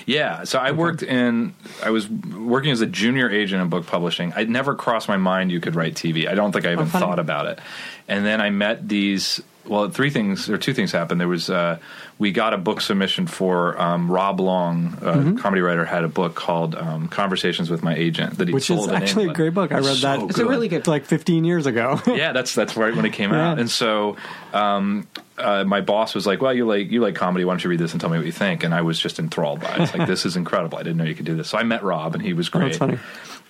Yeah, 0.06 0.44
so 0.46 0.60
I 0.60 0.72
worked 0.72 1.04
in. 1.04 1.54
I 1.84 1.90
was 1.90 2.08
working 2.10 2.72
as 2.72 2.82
a 2.82 2.86
junior 2.86 3.30
agent 3.30 3.62
in 3.62 3.70
book 3.70 3.88
publishing. 3.88 4.32
I'd 4.34 4.50
never 4.50 4.76
crossed 4.76 5.08
my 5.08 5.18
mind 5.18 5.52
you 5.52 5.60
could 5.60 5.76
write 5.76 5.96
TV. 5.96 6.28
I 6.28 6.36
don't 6.36 6.52
think 6.52 6.66
I 6.66 6.72
even 6.72 6.86
funny. 6.86 7.06
thought 7.06 7.20
about 7.20 7.48
it. 7.48 7.60
And 8.08 8.26
then 8.26 8.40
I 8.42 8.50
met 8.52 8.88
these. 8.88 9.42
Well, 9.66 9.90
three 9.90 10.10
things 10.10 10.50
or 10.50 10.58
two 10.58 10.74
things 10.74 10.92
happened. 10.92 11.22
There 11.22 11.28
was 11.28 11.50
uh, 11.50 11.78
we 12.18 12.32
got 12.32 12.54
a 12.54 12.58
book 12.58 12.82
submission 12.82 13.28
for 13.28 13.80
um, 13.80 14.12
Rob 14.12 14.40
Long, 14.40 14.98
a 15.02 15.40
comedy 15.40 15.62
writer, 15.62 15.86
had 15.86 16.04
a 16.04 16.08
book 16.08 16.34
called 16.36 16.76
um, 16.76 17.08
Conversations 17.08 17.70
with 17.70 17.84
My 17.84 17.96
Agent 17.96 18.38
that 18.40 18.48
he 18.48 18.54
Which 18.54 18.66
sold 18.66 18.82
is 18.82 18.88
in 18.88 18.96
actually 18.96 19.28
a 19.30 19.34
great 19.34 19.54
book. 19.54 19.72
I 19.72 19.78
read 19.78 19.96
So 19.98 20.08
that. 20.08 20.30
It's 20.30 20.40
a 20.40 20.46
really 20.46 20.68
good- 20.68 20.88
like 20.88 21.06
15 21.06 21.46
years 21.46 21.68
ago. 21.68 22.02
yeah, 22.08 22.32
that's 22.34 22.56
that's 22.56 22.76
right 22.76 22.96
when 22.96 23.06
it 23.06 23.14
came 23.14 23.32
out. 23.32 23.56
Yeah. 23.58 23.62
And 23.62 23.70
so 23.70 24.18
um, 24.54 25.08
uh, 25.38 25.64
my 25.64 25.82
boss 25.82 26.16
was 26.16 26.26
like, 26.26 26.42
"Well, 26.42 26.54
you 26.54 26.66
like 26.66 26.90
you 26.92 27.02
like 27.02 27.16
comedy. 27.16 27.46
Why 27.46 27.54
don't 27.54 27.64
you 27.64 27.70
read 27.70 27.80
this 27.80 27.92
and 27.92 28.02
tell 28.02 28.10
me 28.10 28.18
what 28.18 28.26
you 28.26 28.32
think?" 28.32 28.64
And 28.64 28.74
I 28.74 28.82
was 28.82 29.00
just 29.00 29.20
enthralled 29.20 29.62
by 29.62 29.76
it. 29.76 29.82
It's 29.82 29.96
like 29.96 30.08
this 30.08 30.26
is 30.26 30.36
incredible. 30.36 30.78
I 30.80 30.84
didn't 30.84 30.98
know 30.98 31.06
you 31.06 31.16
could 31.16 31.26
do 31.26 31.36
this. 31.36 31.50
So 31.50 31.58
I 31.58 31.64
met 31.64 31.84
Rob, 31.84 32.14
and 32.16 32.24
he 32.24 32.34
was 32.34 32.50
great. 32.50 32.64
Oh, 32.64 32.68
that's 32.68 32.78
funny. 32.78 33.00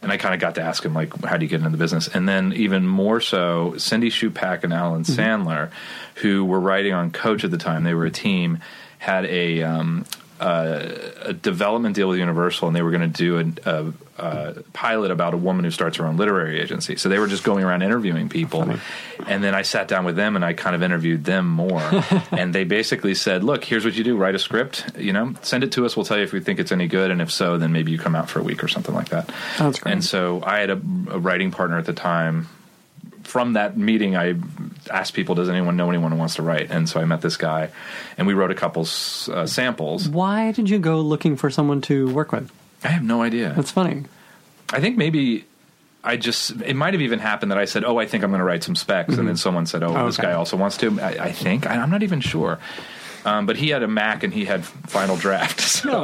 And 0.01 0.11
I 0.11 0.17
kind 0.17 0.33
of 0.33 0.39
got 0.39 0.55
to 0.55 0.61
ask 0.61 0.83
him 0.83 0.93
like, 0.93 1.15
"How 1.23 1.37
do 1.37 1.45
you 1.45 1.49
get 1.49 1.57
into 1.57 1.69
the 1.69 1.77
business?" 1.77 2.07
And 2.07 2.27
then 2.27 2.53
even 2.53 2.87
more 2.87 3.21
so, 3.21 3.75
Cindy 3.77 4.09
Chupack 4.09 4.63
and 4.63 4.73
Ellen 4.73 5.03
Mm-hmm. 5.03 5.19
Sandler, 5.19 5.69
who 6.15 6.43
were 6.45 6.59
writing 6.59 6.93
on 6.93 7.11
Coach 7.11 7.43
at 7.43 7.51
the 7.51 7.57
time, 7.57 7.83
they 7.83 7.93
were 7.93 8.05
a 8.05 8.11
team, 8.11 8.59
had 8.99 9.25
a. 9.25 9.61
Um, 9.63 10.05
Uh, 10.41 11.11
a 11.21 11.33
development 11.33 11.95
deal 11.95 12.09
with 12.09 12.17
Universal, 12.17 12.67
and 12.67 12.75
they 12.75 12.81
were 12.81 12.89
going 12.89 13.11
to 13.11 13.15
do 13.15 13.53
a, 13.63 13.69
a, 13.69 13.93
a 14.17 14.63
pilot 14.73 15.11
about 15.11 15.35
a 15.35 15.37
woman 15.37 15.63
who 15.63 15.69
starts 15.69 15.97
her 15.97 16.07
own 16.07 16.17
literary 16.17 16.59
agency. 16.59 16.95
So 16.95 17.09
they 17.09 17.19
were 17.19 17.27
just 17.27 17.43
going 17.43 17.63
around 17.63 17.83
interviewing 17.83 18.27
people, 18.27 18.63
and 19.27 19.43
then 19.43 19.53
I 19.53 19.61
sat 19.61 19.87
down 19.87 20.03
with 20.03 20.15
them 20.15 20.35
and 20.35 20.43
I 20.43 20.53
kind 20.53 20.75
of 20.75 20.81
interviewed 20.81 21.25
them 21.25 21.47
more. 21.47 21.83
and 22.31 22.55
they 22.55 22.63
basically 22.63 23.13
said, 23.13 23.43
"Look, 23.43 23.63
here's 23.63 23.85
what 23.85 23.93
you 23.93 24.03
do: 24.03 24.17
write 24.17 24.33
a 24.33 24.39
script. 24.39 24.97
You 24.97 25.13
know, 25.13 25.35
send 25.43 25.63
it 25.63 25.73
to 25.73 25.85
us. 25.85 25.95
We'll 25.95 26.07
tell 26.07 26.17
you 26.17 26.23
if 26.23 26.33
we 26.33 26.39
think 26.39 26.59
it's 26.59 26.71
any 26.71 26.87
good, 26.87 27.11
and 27.11 27.21
if 27.21 27.31
so, 27.31 27.59
then 27.59 27.71
maybe 27.71 27.91
you 27.91 27.99
come 27.99 28.15
out 28.15 28.27
for 28.27 28.39
a 28.39 28.43
week 28.43 28.63
or 28.63 28.67
something 28.67 28.95
like 28.95 29.09
that." 29.09 29.29
That's 29.59 29.79
great. 29.79 29.91
And 29.91 30.03
so 30.03 30.41
I 30.43 30.57
had 30.57 30.71
a, 30.71 30.81
a 31.11 31.19
writing 31.19 31.51
partner 31.51 31.77
at 31.77 31.85
the 31.85 31.93
time. 31.93 32.49
From 33.31 33.53
that 33.53 33.77
meeting, 33.77 34.17
I 34.17 34.35
asked 34.91 35.13
people, 35.13 35.35
"Does 35.35 35.47
anyone 35.47 35.77
know 35.77 35.87
anyone 35.89 36.11
who 36.11 36.17
wants 36.17 36.35
to 36.35 36.41
write?" 36.43 36.69
And 36.69 36.89
so 36.89 36.99
I 36.99 37.05
met 37.05 37.21
this 37.21 37.37
guy, 37.37 37.69
and 38.17 38.27
we 38.27 38.33
wrote 38.33 38.51
a 38.51 38.55
couple 38.55 38.81
uh, 38.81 39.45
samples. 39.45 40.09
Why 40.09 40.51
did 40.51 40.69
you 40.69 40.79
go 40.79 40.99
looking 40.99 41.37
for 41.37 41.49
someone 41.49 41.79
to 41.83 42.09
work 42.13 42.33
with? 42.33 42.51
I 42.83 42.89
have 42.89 43.03
no 43.03 43.21
idea. 43.21 43.53
That's 43.55 43.71
funny. 43.71 44.03
I 44.73 44.81
think 44.81 44.97
maybe 44.97 45.45
I 46.03 46.17
just 46.17 46.51
it 46.61 46.75
might 46.75 46.93
have 46.93 47.01
even 47.01 47.19
happened 47.19 47.51
that 47.51 47.57
I 47.57 47.65
said, 47.65 47.85
"Oh, 47.85 47.99
I 47.99 48.05
think 48.05 48.23
I'm 48.25 48.31
going 48.31 48.39
to 48.39 48.45
write 48.45 48.63
some 48.63 48.75
specs," 48.75 49.15
and 49.17 49.25
then 49.27 49.37
someone 49.37 49.65
said, 49.65 49.81
"Oh, 49.81 49.95
Oh, 49.95 50.05
this 50.07 50.19
okay. 50.19 50.27
guy 50.29 50.33
also 50.33 50.57
wants 50.57 50.75
to." 50.77 50.99
I, 50.99 51.27
I 51.27 51.31
think 51.31 51.65
I, 51.65 51.75
I'm 51.77 51.89
not 51.89 52.03
even 52.03 52.19
sure, 52.19 52.59
um, 53.25 53.45
but 53.45 53.55
he 53.57 53.69
had 53.69 53.83
a 53.83 53.87
Mac 53.87 54.23
and 54.23 54.33
he 54.33 54.45
had 54.45 54.65
Final 54.65 55.17
Draft. 55.17 55.59
So. 55.81 56.01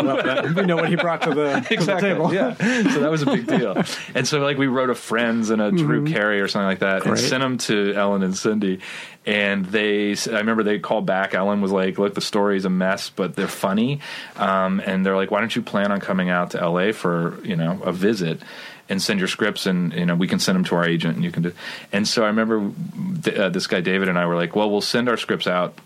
we 0.55 0.65
know 0.65 0.75
what 0.75 0.89
he 0.89 0.95
brought 0.95 1.21
to 1.21 1.29
the, 1.29 1.59
to 1.69 1.85
the 1.85 1.97
table. 2.01 2.33
Yeah, 2.33 2.55
so 2.55 2.99
that 3.01 3.11
was 3.11 3.21
a 3.21 3.27
big 3.27 3.45
deal. 3.45 3.83
And 4.15 4.27
so, 4.27 4.39
like, 4.39 4.57
we 4.57 4.65
wrote 4.65 4.89
a 4.89 4.95
Friends 4.95 5.51
and 5.51 5.61
a 5.61 5.71
Drew 5.71 6.03
Carey 6.05 6.41
or 6.41 6.47
something 6.47 6.65
like 6.65 6.79
that, 6.79 7.05
and 7.05 7.19
sent 7.19 7.41
them 7.43 7.59
to 7.59 7.93
Ellen 7.93 8.23
and 8.23 8.35
Cindy. 8.35 8.79
And 9.25 9.65
they, 9.65 10.13
I 10.13 10.37
remember 10.37 10.63
they 10.63 10.79
called 10.79 11.05
back. 11.05 11.35
Ellen 11.35 11.61
was 11.61 11.71
like, 11.71 11.99
"Look, 11.99 12.15
the 12.15 12.21
story's 12.21 12.65
a 12.65 12.69
mess, 12.71 13.11
but 13.11 13.35
they're 13.35 13.47
funny." 13.47 13.99
Um, 14.37 14.81
and 14.83 15.05
they're 15.05 15.15
like, 15.17 15.29
"Why 15.29 15.41
don't 15.41 15.55
you 15.55 15.61
plan 15.61 15.91
on 15.91 15.99
coming 15.99 16.29
out 16.29 16.51
to 16.51 16.61
L.A. 16.61 16.91
for 16.91 17.37
you 17.43 17.55
know 17.55 17.79
a 17.83 17.91
visit?" 17.91 18.41
And 18.89 19.01
send 19.01 19.19
your 19.19 19.27
scripts, 19.27 19.65
and 19.67 19.93
you 19.93 20.05
know 20.05 20.15
we 20.15 20.27
can 20.27 20.39
send 20.39 20.55
them 20.55 20.63
to 20.65 20.75
our 20.75 20.85
agent, 20.87 21.15
and 21.15 21.23
you 21.23 21.31
can 21.31 21.43
do. 21.43 21.53
And 21.91 22.07
so 22.07 22.23
I 22.23 22.27
remember 22.27 22.71
th- 23.21 23.37
uh, 23.37 23.49
this 23.49 23.67
guy 23.67 23.81
David 23.81 24.07
and 24.09 24.17
I 24.17 24.25
were 24.25 24.35
like, 24.35 24.55
"Well, 24.55 24.71
we'll 24.71 24.81
send 24.81 25.07
our 25.09 25.17
scripts 25.17 25.45
out 25.45 25.77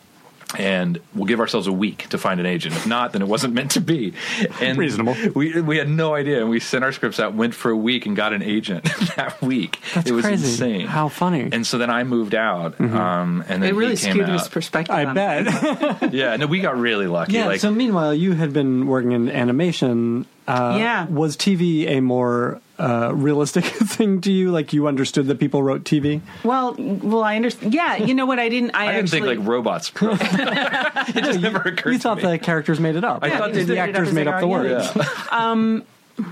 and 0.58 1.00
we'll 1.16 1.26
give 1.26 1.40
ourselves 1.40 1.68
a 1.68 1.72
week 1.72 2.08
to 2.10 2.18
find 2.18 2.40
an 2.40 2.46
agent. 2.46 2.76
If 2.76 2.86
not, 2.88 3.14
then 3.14 3.22
it 3.22 3.28
wasn't 3.28 3.54
meant 3.54 3.72
to 3.72 3.82
be. 3.82 4.14
And 4.60 4.78
Reasonable. 4.78 5.16
We 5.36 5.62
we 5.62 5.78
had 5.78 5.90
no 5.90 6.14
idea, 6.16 6.42
and 6.42 6.50
we 6.50 6.60
sent 6.60 6.84
our 6.84 6.92
scripts 6.92 7.20
out, 7.20 7.34
went 7.34 7.54
for 7.56 7.72
a 7.72 7.78
week, 7.78 8.06
and 8.06 8.16
got 8.16 8.34
an 8.34 8.42
agent 8.44 8.84
that 9.16 9.42
week. 9.42 9.80
That's 9.94 10.10
it 10.10 10.14
was 10.14 10.26
crazy. 10.26 10.48
insane. 10.48 10.88
How 10.88 11.08
funny. 11.10 11.50
And 11.52 11.66
so 11.66 11.78
then 11.78 11.90
I 11.90 12.04
moved 12.04 12.36
out, 12.36 12.80
um, 12.80 13.44
and 13.48 13.62
then 13.64 13.70
It 13.70 13.76
really 13.76 13.96
he 13.96 14.02
came 14.02 14.14
skewed 14.14 14.30
his 14.30 14.48
perspective. 14.48 14.96
I 14.96 15.06
bet. 15.14 16.12
Yeah, 16.12 16.36
no, 16.36 16.48
we 16.48 16.60
got 16.60 16.78
really 16.78 17.08
lucky. 17.08 17.34
yeah. 17.34 17.46
like, 17.46 17.60
so 17.62 17.72
meanwhile, 17.72 18.14
you 18.14 18.34
had 18.34 18.54
been 18.54 18.88
working 18.88 19.12
in 19.14 19.30
animation 19.30 20.26
yeah. 20.48 21.08
Was 21.08 21.38
TV 21.38 21.88
a 21.88 22.02
more 22.02 22.60
uh, 22.82 23.12
realistic 23.14 23.64
thing 23.66 24.22
to 24.22 24.32
you? 24.32 24.52
Like 24.52 24.74
you 24.74 24.88
understood 24.88 25.28
that 25.28 25.40
people 25.40 25.62
wrote 25.64 25.84
TV? 25.84 26.22
Well, 26.44 26.76
well, 26.78 27.24
I 27.24 27.36
understand. 27.36 27.74
Yeah, 27.74 27.98
you 27.98 28.14
know 28.14 28.26
what? 28.26 28.40
I 28.40 28.50
didn't. 28.50 28.72
I, 28.72 28.84
I 28.84 28.86
didn't 28.94 29.04
actually, 29.06 29.28
think 29.28 29.40
like 29.40 29.48
robots. 29.48 29.92
it 30.02 31.24
just 31.24 31.40
never 31.40 31.60
occurred 31.60 31.92
You 31.92 31.98
to 31.98 32.04
thought 32.04 32.18
me. 32.18 32.24
the 32.24 32.40
characters 32.40 32.80
made 32.80 32.96
it 32.96 33.04
up. 33.04 33.24
I 33.24 33.38
thought 33.38 33.54
the, 33.54 33.60
they 33.60 33.76
the 33.76 33.80
up 33.80 33.90
actors 33.90 34.12
made 34.14 34.28
up 34.28 34.40
the 34.40 34.48
words. 34.48 34.90
yeah. 34.96 35.82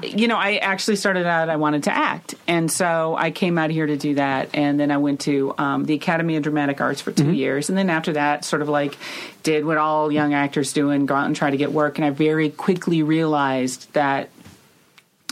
you 0.03 0.27
know, 0.27 0.37
I 0.37 0.57
actually 0.57 0.97
started 0.97 1.25
out, 1.25 1.49
I 1.49 1.55
wanted 1.55 1.83
to 1.83 1.95
act. 1.95 2.35
And 2.47 2.71
so 2.71 3.15
I 3.17 3.31
came 3.31 3.57
out 3.57 3.69
here 3.69 3.85
to 3.85 3.97
do 3.97 4.15
that. 4.15 4.49
And 4.53 4.79
then 4.79 4.91
I 4.91 4.97
went 4.97 5.21
to 5.21 5.53
um, 5.57 5.85
the 5.85 5.93
Academy 5.93 6.35
of 6.35 6.43
Dramatic 6.43 6.81
Arts 6.81 7.01
for 7.01 7.11
2 7.11 7.31
years. 7.31 7.69
And 7.69 7.77
then 7.77 7.89
after 7.89 8.13
that, 8.13 8.45
sort 8.45 8.61
of 8.61 8.69
like 8.69 8.97
did 9.43 9.65
what 9.65 9.77
all 9.77 10.11
young 10.11 10.33
actors 10.33 10.73
do 10.73 10.89
and 10.89 11.07
go 11.07 11.15
out 11.15 11.25
and 11.25 11.35
try 11.35 11.49
to 11.49 11.57
get 11.57 11.71
work. 11.71 11.97
And 11.97 12.05
I 12.05 12.09
very 12.11 12.49
quickly 12.49 13.03
realized 13.03 13.91
that 13.93 14.29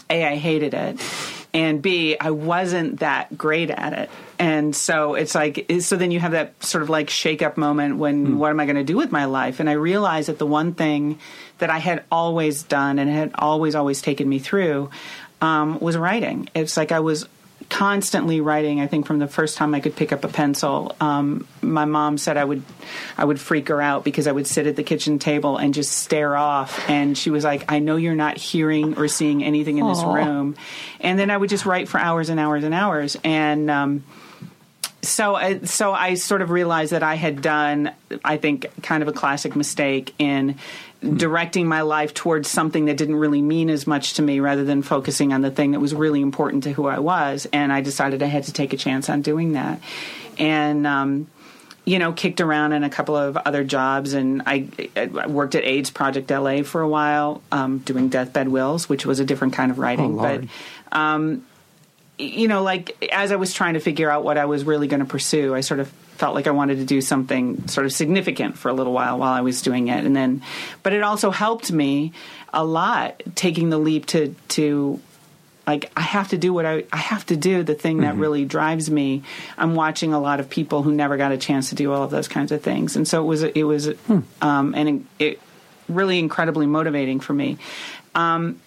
A, 0.10 0.26
I 0.26 0.36
hated 0.36 0.74
it. 0.74 1.00
And 1.54 1.82
B, 1.82 2.18
I 2.20 2.32
wasn't 2.32 3.00
that 3.00 3.38
great 3.38 3.72
at 3.72 3.94
it. 3.94 4.10
And 4.38 4.76
so 4.76 5.16
it's 5.16 5.34
like, 5.34 5.66
so 5.80 5.96
then 5.96 6.12
you 6.12 6.20
have 6.20 6.34
that 6.34 6.62
sort 6.64 6.84
of 6.84 6.90
like 6.90 7.10
shake 7.10 7.42
up 7.42 7.58
moment 7.58 7.98
when 7.98 8.38
what 8.38 8.52
am 8.52 8.60
I 8.60 8.66
going 8.66 8.76
to 8.76 8.84
do 8.84 8.98
with 8.98 9.12
my 9.12 9.26
life? 9.26 9.60
And 9.60 9.70
I 9.70 9.74
realized 9.74 10.28
that 10.30 10.38
the 10.38 10.46
one 10.46 10.74
thing 10.74 11.20
that 11.58 11.70
I 11.70 11.80
had 11.80 12.04
always 12.12 12.64
done 12.64 13.00
and 13.00 13.10
had 13.10 13.32
always, 13.36 13.74
always 13.74 14.02
taken 14.02 14.30
me 14.30 14.40
through 14.40 14.92
um, 15.42 15.80
was 15.80 15.98
writing. 15.98 16.50
It's 16.54 16.78
like 16.78 16.92
I 16.92 17.00
was 17.00 17.28
constantly 17.70 18.42
writing. 18.42 18.80
I 18.80 18.88
think 18.88 19.06
from 19.06 19.20
the 19.20 19.28
first 19.28 19.58
time 19.58 19.76
I 19.76 19.80
could 19.80 19.96
pick 19.96 20.12
up 20.12 20.24
a 20.24 20.28
pencil, 20.28 20.96
um, 21.00 21.48
my 21.62 21.86
mom 21.86 22.18
said 22.18 22.38
I 22.38 22.46
would, 22.46 22.64
I 23.18 23.26
would 23.26 23.40
freak 23.40 23.68
her 23.68 23.82
out 23.82 24.04
because 24.04 24.28
I 24.28 24.32
would 24.32 24.48
sit 24.48 24.68
at 24.68 24.76
the 24.76 24.84
kitchen 24.84 25.20
table 25.20 25.58
and 25.58 25.74
just 25.74 25.92
stare 25.92 26.36
off. 26.36 26.90
And 26.90 27.18
she 27.18 27.30
was 27.30 27.44
like, 27.44 27.72
"I 27.72 27.80
know 27.80 27.96
you're 27.96 28.16
not 28.16 28.38
hearing 28.38 28.98
or 28.98 29.08
seeing 29.08 29.44
anything 29.44 29.78
in 29.78 29.88
this 29.88 30.04
room." 30.04 30.56
And 31.00 31.20
then 31.20 31.30
I 31.30 31.38
would 31.38 31.50
just 31.50 31.66
write 31.66 31.88
for 31.88 32.00
hours 32.00 32.30
and 32.30 32.40
hours 32.40 32.64
and 32.64 32.74
hours. 32.74 33.18
And 33.24 33.70
um, 33.70 34.04
so, 35.02 35.36
I, 35.36 35.60
so 35.60 35.94
I 35.94 36.16
sort 36.16 36.42
of 36.42 36.50
realized 36.50 36.92
that 36.92 37.04
I 37.04 37.16
had 37.16 37.42
done, 37.42 37.92
I 38.24 38.38
think, 38.38 38.68
kind 38.82 39.02
of 39.02 39.08
a 39.08 39.14
classic 39.14 39.56
mistake 39.56 40.14
in 40.20 40.58
directing 41.02 41.68
my 41.68 41.82
life 41.82 42.14
towards 42.14 42.50
something 42.50 42.86
that 42.86 42.98
didn't 42.98 43.16
really 43.18 43.42
mean 43.42 43.70
as 43.70 43.86
much 43.86 44.16
to 44.16 44.22
me 44.22 44.40
rather 44.40 44.64
than 44.64 44.82
focusing 44.82 45.32
on 45.32 45.42
the 45.42 45.52
thing 45.52 45.72
that 45.72 45.80
was 45.80 45.94
really 45.94 46.22
important 46.22 46.64
to 46.64 46.72
who 46.72 46.88
I 46.88 47.00
was. 47.00 47.48
And 47.54 47.72
I 47.72 47.82
decided 47.82 48.24
I 48.24 48.28
had 48.28 48.46
to 48.46 48.54
take 48.54 48.74
a 48.74 48.78
chance 48.78 49.10
on 49.10 49.22
doing 49.22 49.54
that. 49.54 49.80
And, 50.40 50.88
um, 50.88 51.28
you 51.86 52.00
know, 52.00 52.12
kicked 52.12 52.42
around 52.42 52.74
in 52.74 52.84
a 52.84 52.90
couple 52.90 53.16
of 53.16 53.38
other 53.38 53.64
jobs, 53.64 54.14
and 54.14 54.44
I, 54.46 54.68
I 54.98 55.28
worked 55.28 55.56
at 55.56 55.64
AIDS 55.64 55.90
Project 55.90 56.30
LA 56.30 56.64
for 56.64 56.82
a 56.82 56.88
while, 56.88 57.42
um, 57.50 57.78
doing 57.78 58.10
deathbed 58.10 58.50
wills, 58.50 58.90
which 58.90 59.06
was 59.06 59.22
a 59.22 59.26
different 59.26 59.54
kind 59.54 59.72
of 59.72 59.80
writing. 59.80 60.20
Oh, 60.20 60.22
but 60.22 60.42
Lord. 60.42 60.50
you 62.18 62.50
know, 62.50 62.62
like 62.62 63.10
as 63.14 63.32
I 63.32 63.38
was 63.38 63.54
trying 63.54 63.76
to 63.76 63.80
figure 63.80 64.10
out 64.10 64.26
what 64.26 64.38
I 64.38 64.46
was 64.46 64.66
really 64.66 64.88
going 64.88 65.00
to 65.00 65.06
pursue, 65.06 65.56
I 65.56 65.62
sort 65.62 65.80
of 65.80 65.92
felt 66.18 66.36
like 66.36 66.48
I 66.48 66.52
wanted 66.52 66.78
to 66.80 66.86
do 66.86 67.00
something 67.00 67.68
sort 67.68 67.86
of 67.86 67.94
significant 67.94 68.58
for 68.58 68.70
a 68.70 68.74
little 68.74 68.94
while 68.94 69.20
while 69.20 69.34
I 69.34 69.42
was 69.42 69.62
doing 69.62 69.88
it, 69.88 70.04
and 70.06 70.16
then, 70.16 70.42
but 70.84 70.94
it 70.94 71.04
also 71.04 71.32
helped 71.32 71.72
me 71.72 72.12
a 72.54 72.66
lot 72.66 73.22
taking 73.36 73.70
the 73.70 73.78
leap 73.78 74.08
to 74.08 74.36
to 74.50 75.00
like 75.68 75.92
I 75.96 76.02
have 76.02 76.30
to 76.30 76.38
do 76.38 76.54
what 76.54 76.66
I 76.66 76.86
I 76.92 76.98
have 76.98 77.26
to 77.28 77.38
do 77.38 77.62
the 77.62 77.76
thing 77.76 78.00
that 78.00 78.16
really 78.16 78.46
drives 78.46 78.90
me. 78.90 79.24
I'm 79.58 79.76
watching 79.76 80.14
a 80.14 80.20
lot 80.20 80.40
of 80.40 80.50
people 80.50 80.82
who 80.82 80.94
never 80.94 81.18
got 81.18 81.32
a 81.32 81.38
chance 81.38 81.70
to 81.70 81.76
do 81.76 81.92
all 81.92 82.04
of 82.04 82.10
those 82.10 82.28
kinds 82.28 82.52
of 82.52 82.62
things, 82.62 82.96
and 82.96 83.08
so 83.08 83.22
it 83.22 83.28
was 83.28 83.44
it 83.44 83.64
was 83.64 83.90
um, 84.42 84.74
and 84.74 85.06
it 85.20 85.40
really 85.90 86.20
incredibly 86.20 86.66
motivating 86.66 87.20
for 87.20 87.34
me. 87.34 87.58
Um, 88.16 88.60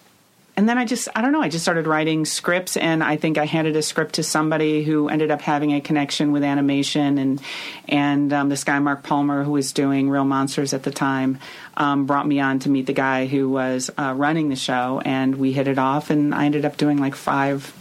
and 0.57 0.67
then 0.67 0.77
I 0.77 0.85
just 0.85 1.07
I 1.15 1.21
don't 1.21 1.31
know 1.31 1.41
I 1.41 1.49
just 1.49 1.63
started 1.63 1.87
writing 1.87 2.25
scripts 2.25 2.77
and 2.77 3.03
I 3.03 3.17
think 3.17 3.37
I 3.37 3.45
handed 3.45 3.75
a 3.75 3.81
script 3.81 4.15
to 4.15 4.23
somebody 4.23 4.83
who 4.83 5.07
ended 5.09 5.31
up 5.31 5.41
having 5.41 5.73
a 5.73 5.81
connection 5.81 6.31
with 6.31 6.43
animation 6.43 7.17
and 7.17 7.41
and 7.87 8.33
um, 8.33 8.49
this 8.49 8.63
guy 8.63 8.77
Mark 8.79 9.03
Palmer 9.03 9.43
who 9.43 9.51
was 9.51 9.71
doing 9.71 10.09
Real 10.09 10.25
Monsters 10.25 10.73
at 10.73 10.83
the 10.83 10.91
time 10.91 11.39
um, 11.77 12.05
brought 12.05 12.27
me 12.27 12.39
on 12.39 12.59
to 12.59 12.69
meet 12.69 12.85
the 12.85 12.93
guy 12.93 13.27
who 13.27 13.49
was 13.49 13.89
uh, 13.97 14.13
running 14.15 14.49
the 14.49 14.55
show 14.55 15.01
and 15.05 15.35
we 15.35 15.51
hit 15.51 15.67
it 15.67 15.79
off 15.79 16.09
and 16.09 16.33
I 16.35 16.45
ended 16.45 16.65
up 16.65 16.77
doing 16.77 16.97
like 16.97 17.15
five 17.15 17.73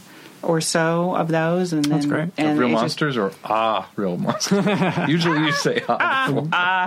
or 0.42 0.60
so 0.60 1.14
of 1.14 1.28
those 1.28 1.72
and 1.72 1.84
That's 1.84 2.06
then 2.06 2.08
great. 2.08 2.28
and 2.38 2.58
real 2.58 2.68
it 2.68 2.72
just- 2.72 2.80
monsters 2.82 3.16
or 3.16 3.32
ah 3.44 3.88
real 3.96 4.16
monsters? 4.16 4.64
Usually 5.08 5.38
you 5.46 5.52
say 5.52 5.82
ah. 5.88 6.26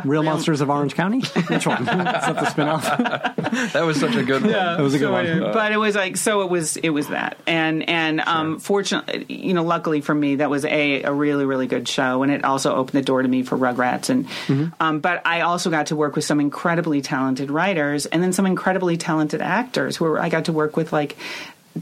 before. 0.01 0.11
Real 0.11 0.23
Monsters 0.23 0.61
of 0.61 0.69
Orange 0.69 0.95
County? 0.95 1.21
Which 1.21 1.65
one? 1.67 1.81
Is 1.81 1.85
that 1.87 2.35
the 2.35 2.45
spinoff? 2.45 3.71
that 3.73 3.85
was 3.85 3.99
such 3.99 4.15
a 4.15 4.23
good 4.23 4.41
one. 4.43 4.51
That 4.51 4.79
was 4.79 4.93
a 4.93 4.99
good 4.99 5.05
So 5.05 5.11
one. 5.11 5.25
anyway, 5.25 5.51
but 5.53 5.71
it 5.71 5.77
was 5.77 5.95
like 5.95 6.17
so 6.17 6.41
it 6.41 6.49
was 6.49 6.77
it 6.77 6.89
was 6.89 7.07
that 7.09 7.37
and 7.47 7.87
and 7.89 8.19
um 8.21 8.59
fortunately 8.59 9.25
you 9.29 9.53
know 9.53 9.63
luckily 9.63 10.01
for 10.01 10.13
me 10.15 10.35
that 10.35 10.49
was 10.49 10.65
a 10.65 11.03
a 11.03 11.13
really 11.13 11.45
really 11.45 11.67
good 11.67 11.87
show 11.87 12.23
and 12.23 12.31
it 12.31 12.43
also 12.43 12.75
opened 12.75 12.97
the 12.99 13.05
door 13.05 13.21
to 13.21 13.27
me 13.27 13.43
for 13.43 13.57
Rugrats 13.57 14.09
and 14.09 14.27
Mm-hmm. 14.47 14.69
um 14.79 14.99
but 14.99 15.21
I 15.25 15.41
also 15.41 15.69
got 15.69 15.87
to 15.87 15.95
work 15.95 16.15
with 16.15 16.25
some 16.25 16.39
incredibly 16.39 17.01
talented 17.01 17.51
writers 17.51 18.05
and 18.07 18.21
then 18.23 18.33
some 18.33 18.45
incredibly 18.45 18.97
talented 18.97 19.41
actors 19.41 19.97
who 19.97 20.05
were, 20.05 20.19
I 20.19 20.29
got 20.29 20.45
to 20.45 20.53
work 20.53 20.75
with 20.77 20.91
like 20.93 21.15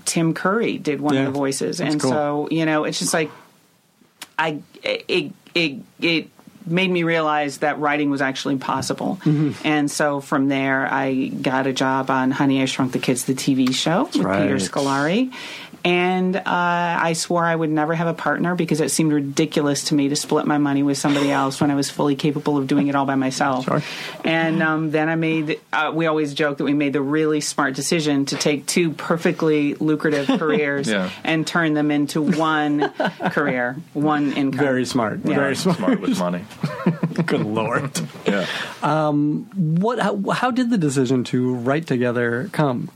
Tim 0.05 0.33
Curry 0.33 0.77
did 0.77 1.01
one 1.01 1.15
Yeah, 1.15 1.21
of 1.21 1.33
the 1.33 1.37
voices 1.39 1.81
and 1.81 1.99
cool. 1.99 2.11
so 2.11 2.47
you 2.51 2.65
know 2.65 2.85
it's 2.85 2.99
just 2.99 3.13
like 3.13 3.29
I 4.39 4.61
it 4.83 5.31
it 5.53 5.81
it 5.99 6.27
made 6.65 6.89
me 6.91 7.03
realize 7.03 7.57
that 7.59 7.79
writing 7.79 8.09
was 8.11 8.21
actually 8.21 8.57
possible. 8.57 9.19
Mm-hmm. 9.23 9.67
And 9.67 9.89
so 9.89 10.21
from 10.21 10.47
there, 10.47 10.87
I 10.91 11.25
got 11.27 11.65
a 11.65 11.73
job 11.73 12.11
on 12.11 12.29
Honey 12.31 12.61
I 12.61 12.65
Shrunk 12.65 12.91
the 12.91 12.99
Kids, 12.99 13.25
the 13.25 13.33
TV 13.33 13.73
show 13.73 14.03
with 14.05 14.17
right. 14.17 14.43
Peter 14.43 14.55
Scolari. 14.57 15.33
And 15.83 16.35
uh, 16.35 16.41
I 16.45 17.13
swore 17.13 17.43
I 17.43 17.55
would 17.55 17.69
never 17.71 17.95
have 17.95 18.07
a 18.07 18.13
partner 18.13 18.55
because 18.55 18.81
it 18.81 18.91
seemed 18.91 19.11
ridiculous 19.13 19.85
to 19.85 19.95
me 19.95 20.09
to 20.09 20.15
split 20.15 20.45
my 20.45 20.57
money 20.59 20.83
with 20.83 20.97
somebody 20.97 21.31
else 21.31 21.59
when 21.59 21.71
I 21.71 21.75
was 21.75 21.89
fully 21.89 22.15
capable 22.15 22.57
of 22.57 22.67
doing 22.67 22.87
it 22.87 22.95
all 22.95 23.05
by 23.05 23.15
myself. 23.15 23.65
Sure. 23.65 23.81
And 24.23 24.61
um, 24.61 24.91
then 24.91 25.09
I 25.09 25.15
made, 25.15 25.59
uh, 25.73 25.91
we 25.93 26.05
always 26.05 26.33
joke 26.33 26.59
that 26.59 26.63
we 26.65 26.73
made 26.73 26.93
the 26.93 27.01
really 27.01 27.41
smart 27.41 27.73
decision 27.75 28.25
to 28.27 28.35
take 28.35 28.65
two 28.67 28.91
perfectly 28.91 29.73
lucrative 29.75 30.27
careers 30.39 30.87
Yeah. 30.87 31.09
and 31.23 31.47
turn 31.47 31.73
them 31.73 31.89
into 31.89 32.21
one 32.21 32.91
career, 33.31 33.75
one 33.93 34.33
income. 34.33 34.59
Very 34.59 34.85
smart. 34.85 35.21
Yeah. 35.25 35.35
Very 35.35 35.55
smart. 35.55 35.77
Smart 35.77 35.99
with 36.01 36.19
money. 36.19 36.45
Good 37.25 37.41
lord. 37.45 37.99
Yeah. 38.27 38.45
What? 38.81 39.99
How, 39.99 40.19
how 40.31 40.51
did 40.51 40.69
the 40.69 40.77
decision 40.77 41.23
to 41.25 41.55
write 41.55 41.87
together 41.87 42.49
come? 42.51 42.89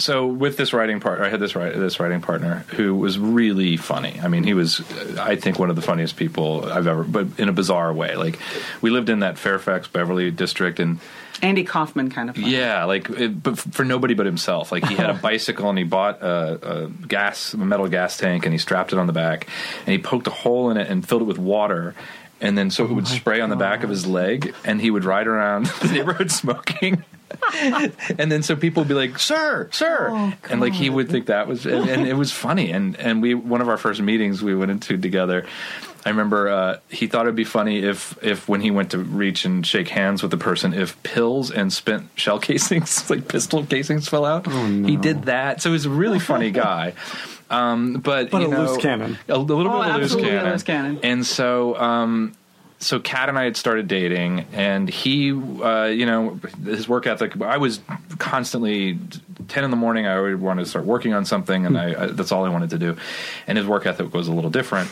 So 0.00 0.26
with 0.26 0.56
this 0.56 0.72
writing 0.72 1.00
partner, 1.00 1.24
I 1.24 1.28
had 1.28 1.40
this 1.40 1.54
write, 1.54 1.74
this 1.74 2.00
writing 2.00 2.20
partner 2.20 2.64
who 2.68 2.94
was 2.94 3.18
really 3.18 3.76
funny. 3.76 4.18
I 4.22 4.28
mean, 4.28 4.44
he 4.44 4.54
was, 4.54 4.80
I 5.18 5.36
think, 5.36 5.58
one 5.58 5.70
of 5.70 5.76
the 5.76 5.82
funniest 5.82 6.16
people 6.16 6.64
I've 6.70 6.86
ever, 6.86 7.04
but 7.04 7.26
in 7.38 7.48
a 7.48 7.52
bizarre 7.52 7.92
way. 7.92 8.16
Like, 8.16 8.38
we 8.80 8.90
lived 8.90 9.08
in 9.08 9.20
that 9.20 9.38
Fairfax 9.38 9.88
Beverly 9.88 10.30
district, 10.30 10.80
and 10.80 10.98
Andy 11.42 11.64
Kaufman 11.64 12.10
kind 12.10 12.30
of. 12.30 12.36
Fun. 12.36 12.46
yeah, 12.46 12.84
like, 12.84 13.08
it, 13.10 13.42
but 13.42 13.58
for 13.58 13.84
nobody 13.84 14.14
but 14.14 14.26
himself. 14.26 14.72
Like, 14.72 14.86
he 14.86 14.94
had 14.94 15.10
a 15.10 15.14
oh. 15.14 15.18
bicycle 15.22 15.68
and 15.68 15.78
he 15.78 15.84
bought 15.84 16.22
a, 16.22 16.84
a 16.84 16.88
gas, 16.88 17.54
a 17.54 17.58
metal 17.58 17.88
gas 17.88 18.16
tank, 18.16 18.46
and 18.46 18.52
he 18.52 18.58
strapped 18.58 18.92
it 18.92 18.98
on 18.98 19.06
the 19.06 19.12
back, 19.12 19.48
and 19.86 19.92
he 19.92 19.98
poked 19.98 20.26
a 20.26 20.30
hole 20.30 20.70
in 20.70 20.76
it 20.76 20.88
and 20.88 21.06
filled 21.06 21.22
it 21.22 21.26
with 21.26 21.38
water. 21.38 21.94
And 22.40 22.56
then 22.56 22.70
so 22.70 22.84
it 22.84 22.92
would 22.92 23.06
spray 23.06 23.40
on 23.40 23.50
the 23.50 23.56
back 23.56 23.82
of 23.82 23.90
his 23.90 24.06
leg, 24.06 24.54
and 24.64 24.80
he 24.80 24.90
would 24.90 25.04
ride 25.04 25.26
around 25.26 25.66
the 25.82 25.88
neighborhood 25.88 26.30
smoking. 26.30 27.04
and 27.54 28.32
then 28.32 28.42
so 28.42 28.56
people 28.56 28.82
would 28.82 28.88
be 28.88 28.94
like, 28.94 29.18
"Sir, 29.18 29.68
sir," 29.72 30.34
and 30.48 30.60
like 30.60 30.72
he 30.72 30.90
would 30.90 31.08
think 31.08 31.26
that 31.26 31.46
was, 31.46 31.64
and, 31.64 31.88
and 31.88 32.06
it 32.06 32.14
was 32.14 32.32
funny. 32.32 32.70
And 32.70 32.96
and 32.98 33.22
we 33.22 33.34
one 33.34 33.60
of 33.60 33.68
our 33.68 33.76
first 33.76 34.00
meetings 34.00 34.42
we 34.42 34.54
went 34.54 34.70
into 34.70 34.98
together. 34.98 35.46
I 36.04 36.08
remember 36.08 36.48
uh, 36.48 36.78
he 36.88 37.06
thought 37.06 37.26
it'd 37.26 37.36
be 37.36 37.44
funny 37.44 37.84
if 37.84 38.18
if 38.22 38.48
when 38.48 38.60
he 38.60 38.70
went 38.70 38.92
to 38.92 38.98
reach 38.98 39.44
and 39.44 39.66
shake 39.66 39.88
hands 39.88 40.22
with 40.22 40.30
the 40.30 40.38
person, 40.38 40.72
if 40.72 41.00
pills 41.02 41.50
and 41.50 41.72
spent 41.72 42.08
shell 42.14 42.38
casings, 42.40 43.08
like 43.10 43.28
pistol 43.28 43.64
casings, 43.64 44.08
fell 44.08 44.24
out. 44.24 44.50
He 44.50 44.96
did 44.96 45.24
that, 45.24 45.60
so 45.62 45.72
he's 45.72 45.86
a 45.86 45.90
really 45.90 46.18
funny 46.18 46.50
guy. 46.50 46.94
Um, 47.50 47.94
but 47.94 48.30
But 48.30 48.42
you 48.42 48.46
a 48.48 48.50
know, 48.50 48.62
loose 48.64 48.76
cannon. 48.82 49.18
a 49.28 49.36
little 49.36 49.58
Oh, 49.72 49.80
bit 49.82 49.88
of 49.90 49.94
a 49.96 49.98
loose 49.98 50.04
absolutely 50.04 50.30
a 50.30 50.38
cannon. 50.38 50.52
loose 50.52 50.62
cannon. 50.62 51.00
And 51.02 51.26
so, 51.26 51.76
um, 51.80 52.32
so 52.78 52.98
Kat 53.00 53.28
and 53.28 53.38
I 53.38 53.44
had 53.44 53.56
started 53.56 53.88
dating, 53.88 54.46
and 54.52 54.88
he, 54.88 55.32
uh, 55.32 55.84
you 55.86 56.06
know, 56.06 56.38
his 56.64 56.88
work 56.88 57.06
ethic. 57.06 57.38
I 57.42 57.58
was 57.58 57.80
constantly 58.18 58.98
ten 59.48 59.64
in 59.64 59.70
the 59.70 59.76
morning. 59.76 60.06
I 60.06 60.14
already 60.14 60.36
wanted 60.36 60.64
to 60.64 60.70
start 60.70 60.84
working 60.86 61.12
on 61.12 61.24
something, 61.24 61.66
and 61.66 61.76
I, 61.76 62.04
I, 62.04 62.06
that's 62.06 62.32
all 62.32 62.44
I 62.44 62.48
wanted 62.48 62.70
to 62.70 62.78
do. 62.78 62.96
And 63.46 63.58
his 63.58 63.66
work 63.66 63.84
ethic 63.84 64.14
was 64.14 64.28
a 64.28 64.32
little 64.32 64.50
different. 64.50 64.88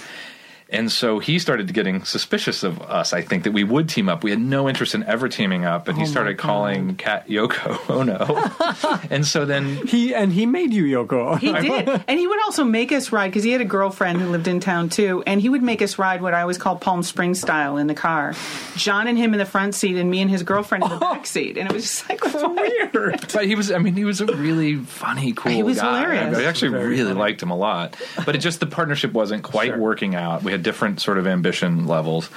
And 0.70 0.92
so 0.92 1.18
he 1.18 1.38
started 1.38 1.72
getting 1.72 2.04
suspicious 2.04 2.62
of 2.62 2.82
us. 2.82 3.14
I 3.14 3.22
think 3.22 3.44
that 3.44 3.52
we 3.52 3.64
would 3.64 3.88
team 3.88 4.08
up. 4.08 4.22
We 4.22 4.30
had 4.30 4.38
no 4.40 4.68
interest 4.68 4.94
in 4.94 5.02
ever 5.04 5.26
teaming 5.28 5.64
up, 5.64 5.88
and 5.88 5.96
he 5.96 6.02
Oh 6.02 6.06
my 6.06 6.10
started 6.10 6.36
calling 6.36 6.96
Kat 6.96 7.26
Yoko 7.26 7.78
oh, 7.88 8.00
Ono. 8.00 9.00
and 9.10 9.26
so 9.26 9.46
then 9.46 9.86
He 9.86 10.14
and 10.14 10.30
he 10.30 10.44
made 10.44 10.74
you 10.74 10.84
Yoko. 10.84 11.38
He 11.38 11.52
did, 11.68 11.88
and 12.06 12.18
he 12.20 12.26
would 12.26 12.42
also 12.44 12.64
make 12.64 12.92
us 12.92 13.12
ride 13.12 13.28
because 13.28 13.44
he 13.44 13.50
had 13.50 13.62
a 13.62 13.64
girlfriend 13.64 14.20
who 14.20 14.28
lived 14.28 14.46
in 14.46 14.60
town 14.60 14.90
too, 14.90 15.22
and 15.26 15.40
he 15.40 15.48
would 15.48 15.62
make 15.62 15.80
us 15.80 15.98
ride 15.98 16.20
what 16.20 16.34
I 16.34 16.42
always 16.42 16.58
call 16.58 16.76
Palm 16.76 17.02
Springs 17.02 17.40
style 17.40 17.78
in 17.78 17.86
the 17.86 17.94
car. 17.94 18.34
John 18.76 19.08
and 19.08 19.16
him 19.16 19.32
in 19.32 19.38
the 19.38 19.46
front 19.46 19.74
seat, 19.74 19.96
and 19.96 20.10
me 20.10 20.20
and 20.20 20.30
his 20.30 20.42
girlfriend 20.42 20.84
in 20.84 20.90
the 20.90 20.96
back 20.98 21.20
oh. 21.20 21.24
seat, 21.24 21.56
and 21.56 21.68
it 21.70 21.72
was 21.72 21.84
just 21.84 22.08
like 22.10 22.22
weird. 22.56 23.26
But 23.32 23.46
he 23.46 23.54
was, 23.54 23.70
I 23.72 23.78
mean, 23.78 23.94
he 23.94 24.04
was 24.04 24.20
a 24.20 24.26
really 24.26 24.76
funny, 24.76 25.32
cool 25.32 25.50
He 25.50 25.62
was 25.62 25.78
guy. 25.80 25.98
hilarious. 25.98 26.36
I 26.36 26.44
actually 26.44 26.72
Very 26.72 26.88
really 26.90 27.04
funny. 27.04 27.18
liked 27.20 27.42
him 27.42 27.50
a 27.50 27.56
lot. 27.56 27.96
But 28.26 28.34
it 28.36 28.38
just, 28.38 28.60
the 28.60 28.66
partnership 28.66 29.12
wasn't 29.12 29.42
quite 29.44 29.68
Sure. 29.68 29.78
working 29.78 30.14
out. 30.14 30.42
We 30.42 30.52
had 30.52 30.57
different 30.58 31.00
sort 31.00 31.18
of 31.18 31.26
ambition 31.26 31.86
levels. 31.86 32.28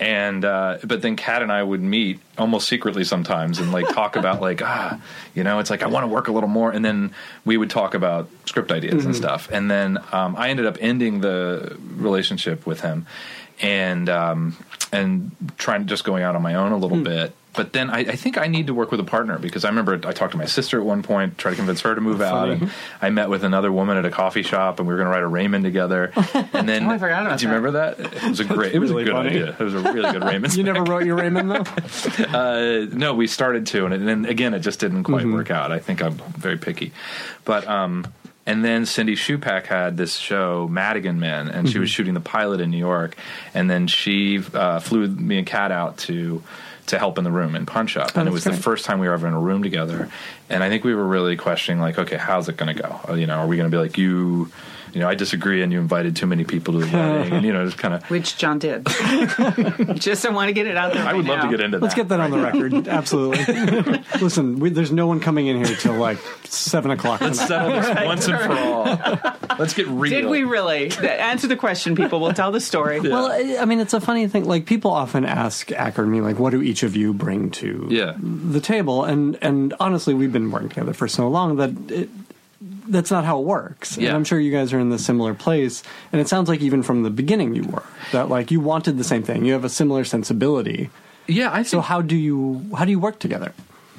And, 0.00 0.44
uh, 0.44 0.78
but 0.84 1.02
then 1.02 1.16
Kat 1.16 1.42
and 1.42 1.50
I 1.50 1.62
would 1.62 1.80
meet 1.80 2.20
almost 2.36 2.68
secretly 2.68 3.04
sometimes 3.04 3.58
and 3.58 3.72
like 3.72 3.88
talk 3.88 4.16
about 4.16 4.40
like, 4.48 4.62
ah, 4.62 5.00
you 5.34 5.44
know, 5.44 5.58
it's 5.58 5.70
like, 5.70 5.82
I 5.82 5.86
want 5.86 6.04
to 6.04 6.08
work 6.08 6.28
a 6.28 6.32
little 6.32 6.48
more. 6.48 6.70
And 6.70 6.84
then 6.84 7.12
we 7.44 7.56
would 7.56 7.70
talk 7.70 7.94
about 7.94 8.28
script 8.46 8.70
ideas 8.70 8.94
Mm-hmm. 8.94 9.06
and 9.06 9.16
stuff. 9.16 9.48
And 9.50 9.70
then 9.70 9.98
um, 10.12 10.36
I 10.36 10.50
ended 10.50 10.66
up 10.66 10.76
ending 10.80 11.20
the 11.20 11.76
relationship 11.96 12.66
with 12.66 12.80
him 12.80 13.06
and, 13.60 14.08
um, 14.08 14.56
and 14.92 15.30
trying 15.58 15.86
just 15.86 16.04
going 16.04 16.22
out 16.22 16.36
on 16.36 16.42
my 16.42 16.54
own 16.54 16.72
a 16.72 16.76
little 16.76 17.02
bit. 17.02 17.34
But 17.54 17.72
then 17.72 17.90
I, 17.90 18.00
I 18.00 18.14
think 18.16 18.38
I 18.38 18.46
need 18.46 18.68
to 18.68 18.74
work 18.74 18.92
with 18.92 19.00
a 19.00 19.04
partner 19.04 19.36
because 19.38 19.64
I 19.64 19.68
remember 19.68 19.94
I 20.04 20.12
talked 20.12 20.32
to 20.32 20.38
my 20.38 20.44
sister 20.44 20.78
at 20.78 20.84
one 20.86 21.02
point, 21.02 21.38
tried 21.38 21.52
to 21.52 21.56
convince 21.56 21.80
her 21.80 21.92
to 21.94 22.00
move 22.00 22.20
out, 22.20 22.46
Funny. 22.48 22.60
and 22.60 22.70
I 23.02 23.10
met 23.10 23.30
with 23.30 23.42
another 23.42 23.72
woman 23.72 23.96
at 23.96 24.04
a 24.04 24.10
coffee 24.10 24.42
shop, 24.42 24.78
and 24.78 24.86
we 24.86 24.94
were 24.94 24.98
going 24.98 25.06
to 25.06 25.10
write 25.12 25.22
a 25.24 25.26
Raymond 25.26 25.64
together. 25.64 26.12
And 26.52 26.68
then, 26.68 26.84
Oh, 26.86 26.90
I 26.90 26.98
forgot 26.98 27.26
about 27.26 27.38
do 27.40 27.46
you 27.46 27.50
that. 27.50 27.56
remember 27.56 27.70
that? 28.06 28.14
It 28.24 28.28
was 28.28 28.40
a 28.40 28.44
great, 28.44 28.74
it 28.74 28.78
was 28.78 28.90
really 28.90 29.02
a 29.02 29.06
good 29.06 29.12
funny. 29.14 29.28
idea. 29.30 29.48
It 29.50 29.58
was 29.58 29.74
a 29.74 29.80
really 29.80 30.12
good 30.12 30.22
Raymond. 30.24 30.54
You 30.54 30.62
never 30.62 30.84
wrote 30.84 31.04
your 31.04 31.16
Raymond 31.16 31.50
though. 31.50 31.64
Uh, 32.38 32.86
no, 32.92 33.14
we 33.14 33.26
started 33.26 33.66
to, 33.68 33.86
and 33.86 34.06
then 34.06 34.24
again, 34.26 34.54
it 34.54 34.60
just 34.60 34.78
didn't 34.80 35.04
quite 35.04 35.22
Mm-hmm. 35.24 35.34
work 35.34 35.50
out. 35.50 35.72
I 35.72 35.78
think 35.78 36.02
I'm 36.02 36.12
very 36.36 36.56
picky, 36.58 36.92
but 37.44 37.66
um, 37.66 38.06
and 38.46 38.64
then 38.64 38.86
Cindy 38.86 39.14
Chupack 39.16 39.66
had 39.66 39.96
this 39.96 40.16
show 40.16 40.68
Madigan 40.70 41.18
Men, 41.18 41.48
and 41.48 41.66
Mm-hmm. 41.66 41.72
she 41.72 41.78
was 41.78 41.90
shooting 41.90 42.14
the 42.14 42.20
pilot 42.20 42.60
in 42.60 42.70
New 42.70 42.78
York, 42.78 43.16
and 43.54 43.68
then 43.70 43.86
she 43.88 44.40
uh, 44.54 44.78
flew 44.80 45.08
me 45.08 45.38
and 45.38 45.46
Kat 45.46 45.72
out 45.72 45.98
to. 45.98 46.42
To 46.88 46.98
help 46.98 47.18
in 47.18 47.24
the 47.24 47.30
room 47.30 47.54
in 47.54 47.66
Punch 47.66 47.98
Up, 47.98 48.16
and 48.16 48.26
it 48.26 48.30
Oh, 48.30 48.32
was 48.32 48.44
the 48.44 48.52
first 48.54 48.86
time 48.86 48.98
we 48.98 49.06
were 49.08 49.12
ever 49.12 49.26
in 49.28 49.34
a 49.34 49.38
room 49.38 49.62
together, 49.62 50.08
and 50.48 50.64
I 50.64 50.70
think 50.70 50.84
we 50.84 50.94
were 50.94 51.06
really 51.06 51.36
questioning, 51.36 51.82
like, 51.82 51.98
okay, 51.98 52.16
how's 52.16 52.48
it 52.48 52.56
going 52.56 52.74
to 52.74 52.82
go? 52.82 52.98
Uh, 53.06 53.12
You 53.12 53.26
know, 53.26 53.36
are 53.40 53.46
we 53.46 53.56
going 53.58 53.70
to 53.70 53.74
be 53.74 53.78
like 53.80 53.98
you? 53.98 54.50
You 54.92 55.00
know, 55.00 55.08
I 55.08 55.14
disagree, 55.14 55.62
and 55.62 55.72
you 55.72 55.78
invited 55.80 56.16
too 56.16 56.26
many 56.26 56.44
people 56.44 56.74
to 56.74 56.80
the 56.86 56.96
wedding, 56.96 57.32
and 57.32 57.44
you 57.46 57.52
know, 57.52 57.64
just 57.64 57.78
kind 57.78 57.94
of. 57.94 58.02
Which 58.10 58.36
John 58.38 58.58
did. 58.58 58.86
just 59.96 60.24
I 60.26 60.30
want 60.30 60.48
to 60.48 60.52
get 60.52 60.66
it 60.66 60.76
out 60.76 60.92
there. 60.92 61.04
I 61.06 61.12
would 61.14 61.26
right 61.28 61.38
love 61.38 61.50
to 61.50 61.56
get 61.56 61.64
into 61.64 61.78
that. 61.78 61.82
Let's 61.82 61.94
that. 61.94 62.02
get 62.02 62.08
that 62.08 62.20
on 62.20 62.30
the 62.30 62.38
record. 62.38 62.88
Absolutely. 62.88 64.02
Listen, 64.20 64.58
we, 64.58 64.70
there's 64.70 64.92
no 64.92 65.06
one 65.06 65.20
coming 65.20 65.46
in 65.46 65.64
here 65.64 65.76
till 65.76 65.94
like 65.94 66.18
seven 66.44 66.90
o'clock 66.90 67.20
Let's 67.20 67.38
tonight. 67.44 67.48
settle 67.48 67.94
this 67.94 68.06
once 68.06 68.28
and 68.28 68.38
for 68.40 68.52
all. 68.52 69.58
Let's 69.58 69.74
get 69.74 69.86
real. 69.88 70.10
Did 70.10 70.26
we 70.26 70.44
really? 70.44 70.90
Answer 70.98 71.46
the 71.48 71.56
question, 71.56 71.94
people. 71.96 72.20
We'll 72.20 72.32
tell 72.32 72.52
the 72.52 72.60
story. 72.60 73.00
Well, 73.00 73.30
I 73.30 73.58
I 73.60 73.64
mean, 73.64 73.80
it's 73.80 73.94
a 73.94 74.00
funny 74.00 74.26
thing. 74.28 74.44
Like 74.44 74.66
people 74.66 74.90
often 74.90 75.24
ask 75.24 75.70
Acker 75.72 76.02
and 76.02 76.12
me, 76.12 76.20
like, 76.20 76.38
"What 76.38 76.50
do 76.50 76.62
each 76.62 76.82
of 76.82 76.96
you 76.96 77.12
bring 77.12 77.50
to 77.52 77.86
Yeah. 77.90 78.14
the 78.18 78.60
table?" 78.60 79.04
And 79.04 79.38
and 79.42 79.74
honestly, 79.80 80.14
we've 80.14 80.32
been 80.32 80.50
working 80.50 80.68
together 80.68 80.92
for 80.92 81.08
so 81.08 81.28
long 81.28 81.56
that 81.56 81.70
it, 81.90 82.08
that's 82.88 83.10
not 83.10 83.24
how 83.24 83.38
it 83.40 83.44
works. 83.44 83.96
Yeah. 83.96 84.08
And 84.08 84.16
I'm 84.16 84.24
sure 84.24 84.38
you 84.40 84.50
guys 84.52 84.72
are 84.72 84.78
in 84.80 84.88
the 84.90 84.98
similar 84.98 85.34
place. 85.34 85.82
And 86.12 86.20
it 86.20 86.28
sounds 86.28 86.48
like 86.48 86.60
even 86.60 86.82
from 86.82 87.02
the 87.02 87.10
beginning 87.10 87.54
you 87.54 87.62
were 87.64 87.84
that 88.12 88.28
like 88.28 88.50
you 88.50 88.60
wanted 88.60 88.98
the 88.98 89.04
same 89.04 89.22
thing. 89.22 89.44
You 89.44 89.52
have 89.52 89.64
a 89.64 89.68
similar 89.68 90.04
sensibility. 90.04 90.90
Yeah, 91.26 91.50
I 91.52 91.56
think 91.56 91.66
So 91.68 91.80
how 91.80 92.00
do 92.02 92.16
you 92.16 92.64
how 92.76 92.84
do 92.84 92.90
you 92.90 92.98
work 93.00 93.18
together? 93.18 93.52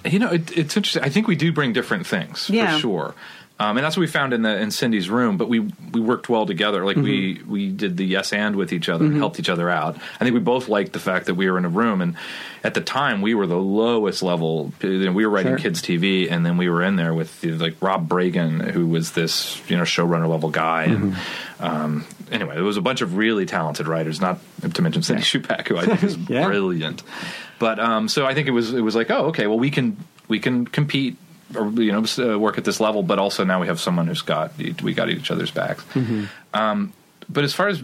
you 0.06 0.18
know 0.18 0.30
it, 0.32 0.58
it's 0.58 0.78
interesting. 0.78 1.04
I 1.04 1.10
think 1.10 1.28
we 1.28 1.36
do 1.36 1.52
bring 1.52 1.74
different 1.74 2.08
things 2.08 2.50
Yeah. 2.50 2.74
for 2.76 2.80
sure. 2.80 3.16
Um, 3.62 3.76
and 3.76 3.84
that's 3.86 3.97
what 3.97 4.01
we 4.01 4.07
found 4.07 4.32
in 4.32 4.41
the 4.41 4.57
in 4.57 4.72
Cindy's 4.72 5.10
room. 5.10 5.38
But 5.38 5.49
we 5.49 5.60
we 5.60 5.99
worked 5.99 6.30
well 6.30 6.45
together. 6.45 6.86
Like 6.86 6.95
we 6.95 7.41
we 7.45 7.70
did 7.70 7.97
the 7.97 8.05
yes 8.05 8.32
and 8.32 8.55
with 8.55 8.72
each 8.72 8.88
other 8.88 9.03
and 9.05 9.18
helped 9.18 9.38
each 9.38 9.49
other 9.49 9.70
out. 9.70 9.97
I 9.97 10.24
think 10.24 10.34
we 10.34 10.39
both 10.39 10.70
liked 10.70 10.93
the 10.93 10.99
fact 10.99 11.26
that 11.26 11.36
we 11.36 11.49
were 11.51 11.57
in 11.57 11.66
a 11.66 11.70
room. 11.70 12.01
And 12.01 12.16
at 12.64 12.74
the 12.74 12.80
time, 12.82 13.22
we 13.22 13.34
were 13.36 13.47
the 13.47 13.57
lowest 13.57 14.24
level. 14.24 14.72
You 14.82 15.05
know, 15.05 15.12
we 15.12 15.26
were 15.26 15.32
writing 15.32 15.51
Sure. 15.53 15.57
kids 15.60 15.82
TV, 15.82 16.32
and 16.32 16.45
then 16.45 16.55
we 16.55 16.70
were 16.70 16.82
in 16.84 16.95
there 16.95 17.14
with 17.14 17.43
like 17.43 17.76
Rob 17.82 18.07
Bragin, 18.07 18.72
who 18.72 18.88
was 18.88 19.12
this 19.12 19.62
you 19.70 19.76
know 19.76 19.84
showrunner 19.84 20.30
level 20.30 20.49
guy. 20.49 20.84
And 20.86 21.16
um, 21.60 22.05
anyway, 22.32 22.55
there 22.55 22.64
was 22.64 22.78
a 22.78 22.82
bunch 22.82 23.01
of 23.01 23.18
really 23.18 23.45
talented 23.45 23.88
writers. 23.89 24.22
Not 24.22 24.39
to 24.74 24.82
mention 24.82 25.03
Cindy 25.03 25.24
Chupack, 25.24 25.68
who 25.68 25.78
I 25.78 25.86
think 25.86 26.03
is 26.03 26.16
Yeah. 26.30 26.45
brilliant. 26.45 27.03
But 27.60 27.78
um, 27.80 28.07
so 28.07 28.26
I 28.26 28.34
think 28.34 28.47
it 28.47 28.51
was 28.51 28.74
it 28.74 28.82
was 28.82 28.95
like, 28.95 29.12
oh, 29.12 29.28
okay, 29.28 29.47
well 29.47 29.60
we 29.60 29.70
can 29.70 29.97
we 30.30 30.39
can 30.39 30.66
compete 30.66 31.18
you 31.54 31.91
know 31.91 32.06
uh, 32.34 32.38
work 32.38 32.58
at 32.58 32.66
this 32.66 32.80
level, 32.80 33.04
but 33.04 33.20
also 33.20 33.43
now 33.43 33.60
we 33.60 33.68
have 33.68 33.80
someone 33.80 34.08
who's 34.08 34.22
got 34.22 34.52
we 34.58 34.93
got 34.93 35.10
each 35.10 35.32
other's 35.32 35.52
backs. 35.52 35.84
Um, 36.54 36.93
but 37.28 37.43
as 37.43 37.54
far 37.54 37.68
as 37.68 37.82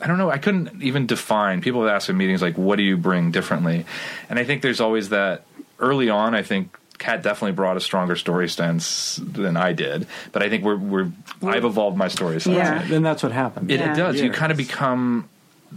I 0.00 0.06
don't 0.06 0.18
know, 0.18 0.30
I 0.30 0.38
couldn't 0.38 0.82
even 0.82 1.06
define. 1.06 1.60
People 1.60 1.82
have 1.84 1.90
asked 1.94 2.08
in 2.08 2.16
meetings 2.16 2.40
like, 2.42 2.56
what 2.56 2.76
do 2.76 2.82
you 2.82 2.96
bring 2.96 3.30
differently? 3.30 3.84
And 4.28 4.38
I 4.38 4.44
think 4.44 4.62
there's 4.62 4.80
always 4.80 5.10
that 5.10 5.44
early 5.78 6.08
on. 6.10 6.34
I 6.34 6.42
think. 6.42 6.76
Kat 6.98 7.22
definitely 7.22 7.52
brought 7.52 7.78
a 7.78 7.80
stronger 7.80 8.14
story 8.14 8.46
sense 8.46 9.16
than 9.24 9.56
I 9.56 9.72
did, 9.72 10.06
but 10.32 10.42
I 10.42 10.50
think 10.50 10.64
we're, 10.64 10.76
we're 10.76 11.10
I've 11.42 11.64
evolved 11.64 11.96
my 11.96 12.08
story 12.08 12.38
sense. 12.42 12.56
Yeah. 12.56 12.84
Then 12.86 13.02
that's 13.02 13.22
what 13.22 13.32
happens. 13.32 13.70
It, 13.70 13.80
Yeah. 13.80 13.94
it 13.94 13.96
does. 13.96 14.20
You 14.20 14.30
kind 14.30 14.52
of 14.52 14.58
become 14.58 15.26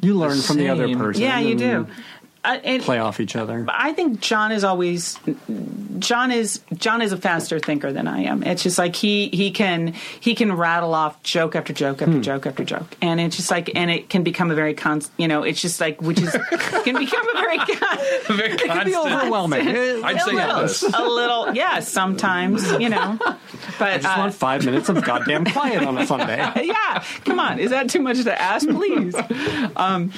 You 0.02 0.16
learn 0.16 0.42
from 0.42 0.58
the 0.58 0.68
other 0.68 0.94
person. 0.98 1.22
yeah, 1.22 1.40
you 1.40 1.52
and 1.52 1.60
do. 1.60 1.88
And 2.46 2.84
Play 2.84 3.00
off 3.00 3.20
each 3.20 3.36
other. 3.36 3.66
I 3.70 3.94
think 3.94 4.20
John 4.20 4.52
is 4.52 4.64
always 4.66 5.18
John 6.00 6.32
is 6.32 6.60
John 6.74 7.02
is 7.02 7.14
a 7.14 7.18
faster 7.18 7.58
thinker 7.60 7.94
than 7.94 8.08
I 8.08 8.24
am. 8.24 8.44
It's 8.44 8.64
just 8.64 8.78
like 8.78 8.96
he 8.98 9.30
he 9.30 9.52
can 9.52 9.94
he 10.20 10.36
can 10.36 10.52
rattle 10.52 10.94
off 10.94 11.24
joke 11.24 11.56
after 11.56 11.72
joke 11.72 12.02
after 12.02 12.20
joke 12.20 12.46
after 12.46 12.66
joke, 12.66 12.98
and 13.02 13.22
it's 13.22 13.38
just 13.38 13.50
like 13.50 13.72
and 13.76 13.90
it 13.90 14.10
can 14.10 14.24
become 14.24 14.52
a 14.52 14.56
very 14.56 14.74
con. 14.74 15.02
You 15.18 15.30
know, 15.30 15.44
it's 15.44 15.62
just 15.62 15.80
like 15.80 16.02
which 16.02 16.20
is 16.22 16.32
can 16.84 16.98
become 16.98 17.30
a 17.30 17.34
very 17.40 17.58
con- 17.58 17.98
very 18.28 18.52
It 18.52 18.62
can 18.62 18.86
be 18.86 18.96
overwhelming. 18.96 19.68
I'd 20.04 20.22
say 20.22 20.34
yes. 20.34 20.84
a 20.84 21.04
little, 21.04 21.56
yeah, 21.56 21.80
sometimes, 21.80 22.70
you 22.74 22.90
know. 22.90 23.18
But 23.80 23.88
I 23.88 23.98
just 23.98 24.18
uh, 24.18 24.20
want 24.20 24.34
five 24.34 24.66
minutes 24.66 24.90
of 24.90 25.04
goddamn 25.04 25.46
quiet 25.46 25.84
on 25.84 25.98
a 25.98 26.06
Sunday. 26.06 26.38
yeah, 26.66 27.04
come 27.26 27.40
on, 27.40 27.60
is 27.60 27.72
that 27.72 27.90
too 27.90 28.02
much 28.02 28.22
to 28.24 28.42
ask? 28.42 28.68
Please. 28.68 29.16
Um, 29.76 30.12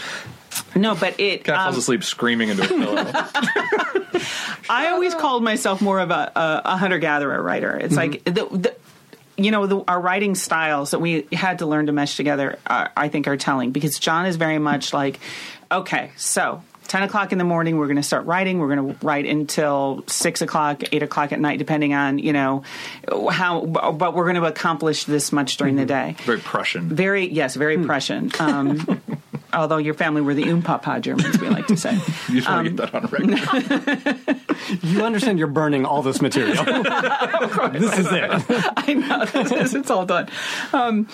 no, 0.75 0.95
but 0.95 1.19
it. 1.19 1.43
Kat 1.43 1.55
falls 1.55 1.75
um, 1.75 1.79
asleep 1.79 2.03
screaming 2.03 2.49
into 2.49 2.63
a 2.63 2.67
pillow. 2.67 2.95
I 4.69 4.87
always 4.87 5.13
called 5.13 5.43
myself 5.43 5.81
more 5.81 5.99
of 5.99 6.11
a, 6.11 6.31
a, 6.35 6.61
a 6.65 6.77
hunter 6.77 6.99
gatherer 6.99 7.41
writer. 7.41 7.75
It's 7.77 7.95
like 7.95 8.23
the, 8.25 8.31
the 8.31 8.75
you 9.37 9.51
know 9.51 9.67
the, 9.67 9.83
our 9.87 9.99
writing 9.99 10.35
styles 10.35 10.91
that 10.91 10.99
we 10.99 11.27
had 11.31 11.59
to 11.59 11.65
learn 11.65 11.87
to 11.87 11.91
mesh 11.91 12.17
together. 12.17 12.59
Are, 12.67 12.91
I 12.95 13.09
think 13.09 13.27
are 13.27 13.37
telling 13.37 13.71
because 13.71 13.99
John 13.99 14.25
is 14.25 14.35
very 14.35 14.59
much 14.59 14.93
like, 14.93 15.19
okay, 15.71 16.11
so. 16.17 16.63
10 16.87 17.01
o'clock 17.01 17.31
in 17.31 17.39
the 17.39 17.43
morning 17.43 17.79
we're 17.79 17.87
going 17.87 17.95
to 17.95 18.03
start 18.03 18.27
writing 18.27 18.59
we're 18.59 18.75
going 18.75 18.93
to 18.93 19.05
write 19.05 19.25
until 19.25 20.03
6 20.05 20.41
o'clock 20.43 20.83
8 20.91 21.01
o'clock 21.01 21.31
at 21.31 21.39
night 21.39 21.57
depending 21.57 21.95
on 21.95 22.19
you 22.19 22.31
know 22.31 22.63
how 23.31 23.65
but 23.65 24.13
we're 24.13 24.25
going 24.25 24.35
to 24.35 24.45
accomplish 24.45 25.05
this 25.05 25.31
much 25.31 25.57
during 25.57 25.77
the 25.77 25.85
day 25.85 26.15
Very 26.25 26.37
Prussian. 26.37 26.89
very 26.89 27.27
yes 27.27 27.55
very 27.55 27.83
Prussian 27.83 28.31
um, 28.39 29.01
although 29.55 29.77
your 29.77 29.93
family 29.93 30.21
were 30.21 30.33
the 30.33 30.43
Umpapa 30.43 31.01
Germans 31.01 31.39
we 31.39 31.49
like 31.49 31.67
to 31.67 31.77
say 31.77 31.93
You 32.29 32.41
just 32.41 32.49
want 32.49 32.65
to 32.65 32.71
get 32.73 32.91
that 32.91 32.95
on 32.95 33.05
record. 33.07 34.45
You 34.81 35.03
understand 35.03 35.37
you're 35.37 35.47
burning 35.47 35.85
all 35.85 36.01
this 36.01 36.21
material. 36.21 36.63
this 36.63 37.99
is 37.99 38.07
it. 38.11 38.29
I 38.77 38.93
know 38.93 39.25
this 39.25 39.51
is, 39.51 39.75
it's 39.75 39.91
all 39.91 40.05
done. 40.05 40.29
Um, 40.73 41.07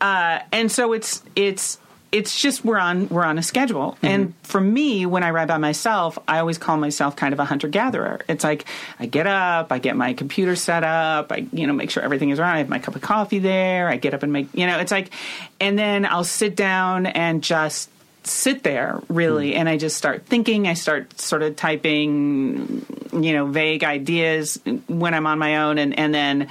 uh, 0.00 0.40
and 0.52 0.70
so 0.70 0.92
it's 0.92 1.22
it's 1.34 1.78
it's 2.16 2.40
just 2.40 2.64
we're 2.64 2.78
on 2.78 3.08
we're 3.08 3.24
on 3.24 3.38
a 3.38 3.42
schedule. 3.42 3.92
Mm-hmm. 3.92 4.06
And 4.06 4.34
for 4.42 4.60
me, 4.60 5.04
when 5.04 5.22
I 5.22 5.30
ride 5.30 5.48
by 5.48 5.58
myself, 5.58 6.18
I 6.26 6.38
always 6.38 6.56
call 6.56 6.78
myself 6.78 7.14
kind 7.14 7.34
of 7.34 7.40
a 7.40 7.44
hunter 7.44 7.68
gatherer. 7.68 8.22
It's 8.26 8.42
like 8.42 8.64
I 8.98 9.04
get 9.04 9.26
up, 9.26 9.70
I 9.70 9.78
get 9.78 9.96
my 9.96 10.14
computer 10.14 10.56
set 10.56 10.82
up, 10.82 11.30
I 11.30 11.46
you 11.52 11.66
know 11.66 11.74
make 11.74 11.90
sure 11.90 12.02
everything 12.02 12.30
is 12.30 12.40
right. 12.40 12.54
I 12.54 12.58
have 12.58 12.70
my 12.70 12.78
cup 12.78 12.96
of 12.96 13.02
coffee 13.02 13.38
there. 13.38 13.88
I 13.88 13.96
get 13.96 14.14
up 14.14 14.22
and 14.22 14.32
make 14.32 14.48
you 14.54 14.66
know 14.66 14.78
it's 14.78 14.92
like, 14.92 15.10
and 15.60 15.78
then 15.78 16.06
I'll 16.06 16.24
sit 16.24 16.56
down 16.56 17.04
and 17.06 17.42
just 17.42 17.90
sit 18.24 18.64
there 18.64 19.00
really 19.08 19.50
mm-hmm. 19.50 19.60
and 19.60 19.68
i 19.68 19.76
just 19.76 19.96
start 19.96 20.26
thinking 20.26 20.66
i 20.66 20.74
start 20.74 21.20
sort 21.20 21.42
of 21.44 21.54
typing 21.54 22.84
you 23.12 23.32
know 23.32 23.46
vague 23.46 23.84
ideas 23.84 24.58
when 24.88 25.14
i'm 25.14 25.28
on 25.28 25.38
my 25.38 25.58
own 25.58 25.78
and 25.78 25.96
and 25.96 26.12
then 26.12 26.48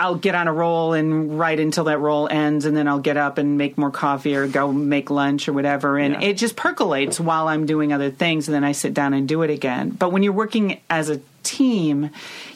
I'll 0.00 0.14
get 0.14 0.34
on 0.36 0.46
a 0.46 0.52
roll 0.52 0.92
and 0.92 1.38
write 1.38 1.58
until 1.58 1.84
that 1.84 1.98
roll 1.98 2.28
ends, 2.30 2.66
and 2.66 2.76
then 2.76 2.86
I'll 2.86 3.00
get 3.00 3.16
up 3.16 3.36
and 3.36 3.58
make 3.58 3.76
more 3.76 3.90
coffee 3.90 4.36
or 4.36 4.46
go 4.46 4.70
make 4.72 5.10
lunch 5.10 5.48
or 5.48 5.52
whatever. 5.52 5.98
And 5.98 6.14
Yeah. 6.14 6.28
it 6.28 6.34
just 6.34 6.54
percolates 6.54 7.18
while 7.18 7.48
I'm 7.48 7.66
doing 7.66 7.92
other 7.92 8.10
things, 8.10 8.46
and 8.46 8.54
then 8.54 8.62
I 8.62 8.72
sit 8.72 8.94
down 8.94 9.12
and 9.12 9.26
do 9.26 9.42
it 9.42 9.50
again. 9.50 9.90
But 9.90 10.12
when 10.12 10.22
you're 10.22 10.32
working 10.32 10.78
as 10.88 11.10
a 11.10 11.20
team, 11.42 12.10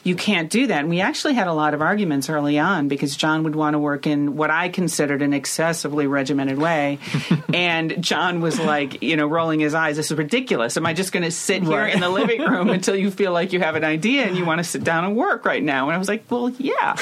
you 0.05 0.15
can't 0.15 0.51
do 0.51 0.67
that. 0.67 0.81
And 0.81 0.89
we 0.89 1.01
actually 1.01 1.35
had 1.35 1.47
a 1.47 1.53
lot 1.53 1.75
of 1.75 1.83
arguments 1.83 2.29
early 2.29 2.59
on 2.59 2.89
because 2.89 3.17
John 3.17 3.45
would 3.45 3.55
want 3.55 3.75
to 3.75 3.79
work 3.79 4.07
in 4.07 4.37
what 4.37 4.51
I 4.51 4.69
considered 4.69 5.23
an 5.23 5.33
excessively 5.33 6.07
regimented 6.07 6.59
way. 6.59 6.99
and 7.55 8.03
John 8.03 8.41
was 8.41 8.59
like, 8.59 9.03
you 9.03 9.17
know, 9.17 9.27
rolling 9.27 9.61
his 9.61 9.75
eyes, 9.75 9.97
this 9.97 10.11
is 10.11 10.19
ridiculous. 10.19 10.77
Am 10.77 10.87
I 10.87 10.93
just 10.93 11.13
going 11.13 11.23
to 11.23 11.31
sit 11.31 11.63
here 11.63 11.87
in 11.87 12.01
the 12.01 12.09
living 12.09 12.41
room 12.51 12.69
until 12.71 12.97
you 12.97 13.11
feel 13.11 13.33
like 13.33 13.53
you 13.53 13.61
have 13.61 13.77
an 13.77 13.85
idea 13.85 14.25
and 14.25 14.37
you 14.37 14.45
want 14.45 14.59
to 14.59 14.65
sit 14.65 14.85
down 14.85 15.05
and 15.05 15.17
work 15.17 15.45
right 15.45 15.63
now? 15.63 15.87
And 15.89 15.95
I 15.95 15.99
was 15.99 16.09
like, 16.09 16.25
well, 16.31 16.51
yeah. 16.51 16.97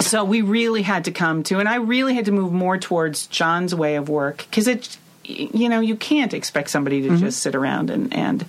So 0.00 0.24
we 0.24 0.42
really 0.42 0.82
had 0.82 1.04
to 1.04 1.10
come 1.10 1.42
to, 1.44 1.58
and 1.58 1.68
I 1.68 1.76
really 1.76 2.14
had 2.14 2.26
to 2.26 2.32
move 2.32 2.52
more 2.52 2.76
towards 2.76 3.28
John's 3.28 3.74
way 3.74 3.94
of 3.94 4.08
work 4.08 4.38
because 4.38 4.66
it, 4.66 4.98
you 5.24 5.68
know, 5.68 5.80
you 5.80 5.96
can't 5.96 6.34
expect 6.34 6.70
somebody 6.70 7.02
to 7.08 7.16
just 7.16 7.40
sit 7.40 7.54
around 7.54 7.88
and 7.88 8.12
and. 8.12 8.44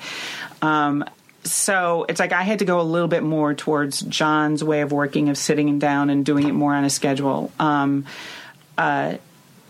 Um, 0.62 1.06
so 1.44 2.06
it's 2.10 2.20
like 2.20 2.32
I 2.34 2.44
had 2.44 2.60
to 2.60 2.66
go 2.66 2.80
a 2.80 2.84
little 2.84 3.08
bit 3.08 3.24
more 3.24 3.54
towards 3.54 4.02
John's 4.02 4.64
way 4.64 4.82
of 4.82 4.91
working, 4.91 5.30
of 5.30 5.38
sitting 5.38 5.80
down 5.80 6.10
and 6.10 6.26
doing 6.26 6.48
it 6.48 6.54
more 6.54 6.74
on 6.74 6.84
a 6.86 6.89
schedule. 6.89 7.52
Um, 7.60 8.06
uh, 8.78 9.16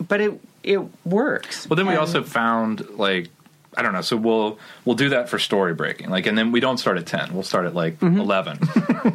but 0.06 0.20
it 0.20 0.40
it 0.62 0.80
works. 1.04 1.68
Well, 1.68 1.76
then 1.76 1.86
we 1.86 1.92
And- 1.92 2.00
also 2.00 2.22
found 2.22 2.88
like 2.90 3.28
I 3.76 3.82
don't 3.82 3.92
know. 3.92 4.02
So 4.02 4.16
we'll 4.16 4.58
we'll 4.84 4.96
do 4.96 5.08
that 5.10 5.28
for 5.28 5.38
story 5.38 5.74
breaking, 5.74 6.10
like, 6.10 6.26
and 6.26 6.36
then 6.36 6.52
we 6.52 6.60
don't 6.60 6.78
start 6.78 6.98
at 6.98 7.06
ten. 7.06 7.32
We'll 7.32 7.42
start 7.42 7.66
at 7.66 7.74
like 7.74 8.02
eleven, 8.02 8.58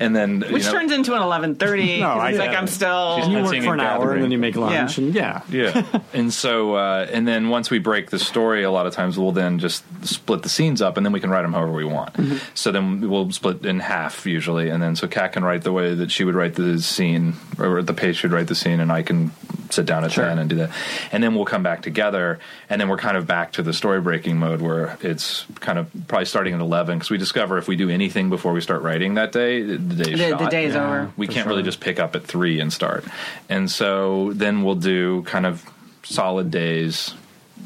and 0.00 0.14
then 0.14 0.40
which 0.50 0.64
know, 0.64 0.72
turns 0.72 0.92
into 0.92 1.14
an 1.14 1.22
eleven 1.22 1.54
thirty. 1.54 2.00
No, 2.00 2.06
I 2.08 2.30
it's 2.30 2.38
like 2.38 2.50
it. 2.52 2.56
I'm 2.56 2.66
still. 2.66 3.18
She's 3.18 3.28
you 3.28 3.34
work 3.42 3.62
for 3.62 3.74
an 3.74 3.80
a 3.80 3.84
hour 3.84 4.12
and 4.14 4.22
then 4.22 4.30
you 4.30 4.38
make 4.38 4.56
lunch, 4.56 4.96
Yeah. 4.98 5.04
and 5.04 5.14
yeah, 5.14 5.42
Yeah, 5.50 6.00
and 6.14 6.32
so 6.32 6.74
uh, 6.74 7.06
and 7.12 7.26
then 7.28 7.48
once 7.48 7.70
we 7.70 7.78
break 7.78 8.10
the 8.10 8.18
story, 8.18 8.62
a 8.62 8.70
lot 8.70 8.86
of 8.86 8.94
times 8.94 9.18
we'll 9.18 9.32
then 9.32 9.58
just 9.58 9.84
split 10.06 10.42
the 10.42 10.48
scenes 10.48 10.80
up, 10.80 10.96
and 10.96 11.04
then 11.04 11.12
we 11.12 11.20
can 11.20 11.30
write 11.30 11.42
them 11.42 11.52
however 11.52 11.72
we 11.72 11.84
want. 11.84 12.16
So 12.54 12.70
then 12.72 13.08
we'll 13.10 13.30
split 13.32 13.64
in 13.66 13.80
half 13.80 14.26
usually, 14.26 14.70
and 14.70 14.82
then 14.82 14.96
so 14.96 15.06
Kat 15.08 15.32
can 15.32 15.44
write 15.44 15.62
the 15.62 15.72
way 15.72 15.94
that 15.94 16.10
she 16.10 16.24
would 16.24 16.34
write 16.34 16.54
the 16.54 16.78
scene, 16.80 17.34
or 17.58 17.82
the 17.82 17.94
page 17.94 18.16
should 18.16 18.32
write 18.32 18.46
the 18.46 18.54
scene, 18.54 18.80
and 18.80 18.90
I 18.92 19.02
can 19.02 19.32
sit 19.70 19.86
down 19.86 20.04
at 20.04 20.12
Sure. 20.12 20.24
ten 20.24 20.38
and 20.38 20.48
do 20.50 20.56
that, 20.56 20.70
and 21.12 21.22
then 21.22 21.34
we'll 21.34 21.44
come 21.44 21.62
back 21.62 21.82
together, 21.82 22.38
and 22.68 22.80
then 22.80 22.88
we're 22.88 22.96
kind 22.96 23.16
of 23.16 23.26
back 23.26 23.52
to 23.52 23.62
the 23.62 23.72
story 23.72 24.00
breaking 24.00 24.36
mode 24.38 24.60
where 24.60 24.96
it's 25.10 25.44
kind 25.60 25.78
of 25.78 25.90
probably 26.08 26.24
starting 26.24 26.54
at 26.54 26.60
eleven 26.60 26.98
because 26.98 27.10
we 27.10 27.18
discover 27.18 27.58
if 27.58 27.68
we 27.68 27.76
do 27.76 27.90
anything 27.90 28.30
before 28.30 28.52
we 28.52 28.60
start 28.60 28.82
writing 28.82 29.14
that 29.14 29.32
day, 29.32 29.62
the 29.62 29.76
day's 29.78 30.18
The, 30.18 30.28
shot. 30.30 30.38
the 30.38 30.46
day's 30.48 30.74
Yeah. 30.74 30.86
over. 30.86 31.12
We 31.16 31.26
For 31.26 31.32
can't 31.32 31.46
really 31.48 31.62
just 31.62 31.80
pick 31.80 31.98
up 32.00 32.16
at 32.16 32.24
three 32.24 32.60
and 32.60 32.72
start. 32.72 33.04
And 33.48 33.70
so 33.70 34.32
then 34.34 34.62
we'll 34.62 34.74
do 34.76 35.22
kind 35.22 35.44
of 35.46 35.64
solid 36.02 36.50
days, 36.50 37.14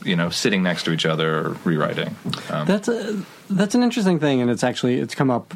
you 0.04 0.16
know, 0.16 0.28
sitting 0.30 0.62
next 0.62 0.82
to 0.84 0.92
each 0.92 1.06
other 1.06 1.56
rewriting. 1.64 2.16
Um, 2.50 2.66
That's 2.66 2.88
a 2.88 3.22
that's 3.50 3.74
an 3.74 3.82
interesting 3.82 4.18
thing, 4.18 4.40
and 4.40 4.50
it's 4.50 4.64
actually 4.64 4.98
it's 4.98 5.14
come 5.14 5.30
up 5.30 5.54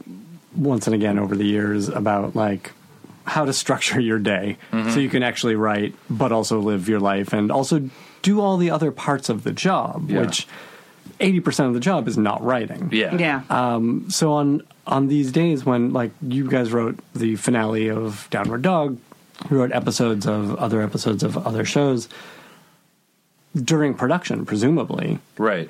once 0.56 0.86
and 0.86 0.94
again 0.94 1.18
over 1.18 1.34
the 1.36 1.44
years 1.44 1.88
about 1.88 2.34
like 2.36 2.72
how 3.24 3.44
to 3.44 3.52
structure 3.52 4.00
your 4.00 4.18
day 4.18 4.56
Mm-hmm. 4.72 4.90
so 4.90 5.00
you 5.00 5.10
can 5.10 5.22
actually 5.22 5.54
write, 5.54 5.94
but 6.08 6.32
also 6.32 6.60
live 6.60 6.88
your 6.88 7.00
life, 7.00 7.32
and 7.34 7.50
also 7.52 7.90
do 8.22 8.40
all 8.40 8.56
the 8.56 8.70
other 8.70 8.90
parts 8.90 9.28
of 9.28 9.44
the 9.44 9.52
job, 9.52 10.10
Yeah. 10.10 10.20
which 10.22 10.46
eighty 11.20 11.40
percent 11.40 11.68
of 11.68 11.74
the 11.74 11.80
job 11.80 12.08
is 12.08 12.16
not 12.18 12.42
writing. 12.44 12.90
yeah. 12.92 13.14
Yeah. 13.16 13.42
Um, 13.50 14.10
so 14.10 14.32
on 14.32 14.62
on 14.86 15.08
these 15.08 15.32
days 15.32 15.64
when 15.64 15.92
like 15.92 16.12
you 16.22 16.48
guys 16.48 16.72
wrote 16.72 16.98
the 17.14 17.36
finale 17.36 17.90
of 17.90 18.26
Downward 18.30 18.62
Dog, 18.62 18.98
you 19.50 19.58
wrote 19.58 19.72
episodes 19.72 20.26
of 20.26 20.54
other 20.56 20.80
episodes 20.82 21.22
of 21.22 21.36
other 21.46 21.64
shows 21.64 22.08
during 23.54 23.94
production, 23.94 24.44
presumably. 24.46 25.18
Right. 25.36 25.68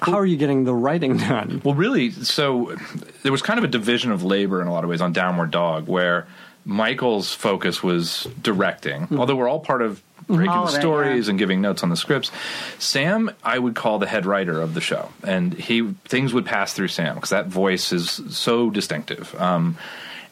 How 0.00 0.14
are 0.14 0.26
you 0.26 0.36
getting 0.36 0.64
the 0.64 0.74
writing 0.74 1.16
done? 1.18 1.60
Well, 1.64 1.74
really, 1.74 2.10
so 2.10 2.76
there 3.22 3.32
was 3.32 3.42
kind 3.42 3.58
of 3.58 3.64
a 3.64 3.68
division 3.68 4.10
of 4.10 4.22
labor 4.22 4.60
in 4.62 4.68
a 4.68 4.72
lot 4.72 4.84
of 4.84 4.90
ways 4.90 5.00
on 5.00 5.12
Downward 5.12 5.50
Dog, 5.50 5.86
where 5.86 6.26
Michael's 6.64 7.32
focus 7.32 7.82
was 7.82 8.26
directing, 8.40 9.06
although 9.18 9.36
we're 9.36 9.48
all 9.48 9.60
part 9.60 9.82
of 9.82 10.02
breaking 10.26 10.48
All 10.48 10.66
the 10.66 10.72
of 10.72 10.76
it, 10.76 10.80
stories 10.80 11.26
yeah. 11.26 11.30
and 11.30 11.38
giving 11.38 11.60
notes 11.60 11.82
on 11.82 11.90
the 11.90 11.96
scripts. 11.96 12.30
Sam, 12.78 13.30
I 13.42 13.58
would 13.58 13.74
call 13.74 13.98
the 13.98 14.06
head 14.06 14.26
writer 14.26 14.60
of 14.60 14.74
the 14.74 14.80
show, 14.80 15.10
and 15.22 15.54
he 15.54 15.92
things 16.04 16.32
would 16.32 16.46
pass 16.46 16.72
through 16.72 16.88
Sam 16.88 17.14
because 17.14 17.30
that 17.30 17.46
voice 17.46 17.92
is 17.92 18.10
so 18.30 18.70
distinctive. 18.70 19.34
Um, 19.40 19.76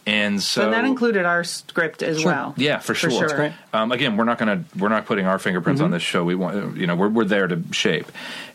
and 0.06 0.42
so 0.42 0.64
and 0.64 0.72
that 0.74 0.84
included 0.84 1.24
our 1.24 1.44
script 1.44 2.02
as 2.02 2.24
well. 2.24 2.54
yeah, 2.56 2.78
for 2.78 2.94
sure. 2.94 3.10
sure. 3.10 3.28
great. 3.28 3.52
Um, 3.72 3.90
again, 3.90 4.16
we're 4.16 4.24
not 4.24 4.38
going 4.38 4.58
to 4.58 4.78
we're 4.78 4.90
not 4.90 5.06
putting 5.06 5.26
our 5.26 5.38
fingerprints 5.38 5.80
on 5.80 5.90
this 5.90 6.02
show. 6.02 6.24
We 6.24 6.34
want 6.34 6.76
you 6.76 6.86
know 6.86 6.94
we're 6.96 7.08
we're 7.08 7.24
there 7.24 7.46
to 7.46 7.62
shape, 7.72 8.10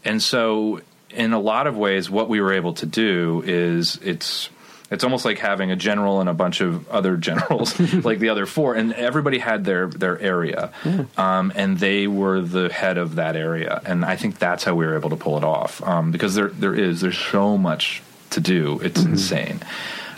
and 0.05 0.21
so 0.21 0.81
in 1.09 1.33
a 1.33 1.39
lot 1.39 1.65
of 1.65 1.75
ways, 1.75 2.09
what 2.09 2.29
we 2.29 2.39
were 2.39 2.53
able 2.53 2.73
to 2.75 2.85
do 2.85 3.43
is 3.45 3.97
it's. 4.03 4.49
It's 4.91 5.03
almost 5.03 5.23
like 5.23 5.37
having 5.37 5.69
a 5.71 5.75
general 5.75 6.19
and 6.19 6.27
a 6.27 6.33
bunch 6.33 6.61
of 6.61 6.89
other 6.89 7.15
generals, 7.17 7.79
like 8.03 8.19
the 8.19 8.29
other 8.29 8.45
four, 8.45 8.73
and 8.75 8.91
everybody 8.93 9.37
had 9.37 9.63
their 9.65 9.87
their 9.87 10.19
area, 10.19 10.71
um, 11.17 11.51
and 11.55 11.77
they 11.77 12.07
were 12.07 12.41
the 12.41 12.69
head 12.69 12.97
of 12.97 13.15
that 13.15 13.35
area, 13.35 13.81
and 13.85 14.03
I 14.03 14.15
think 14.15 14.39
that's 14.39 14.63
how 14.63 14.73
we 14.75 14.85
were 14.85 14.95
able 14.95 15.11
to 15.11 15.15
pull 15.15 15.37
it 15.37 15.43
off, 15.43 15.81
um, 15.83 16.11
because 16.11 16.33
there 16.35 16.47
there 16.49 16.73
is 16.73 17.01
there's 17.01 17.17
so 17.19 17.57
much 17.57 18.01
to 18.31 18.39
do, 18.39 18.79
it's 18.83 19.03
insane. 19.03 19.59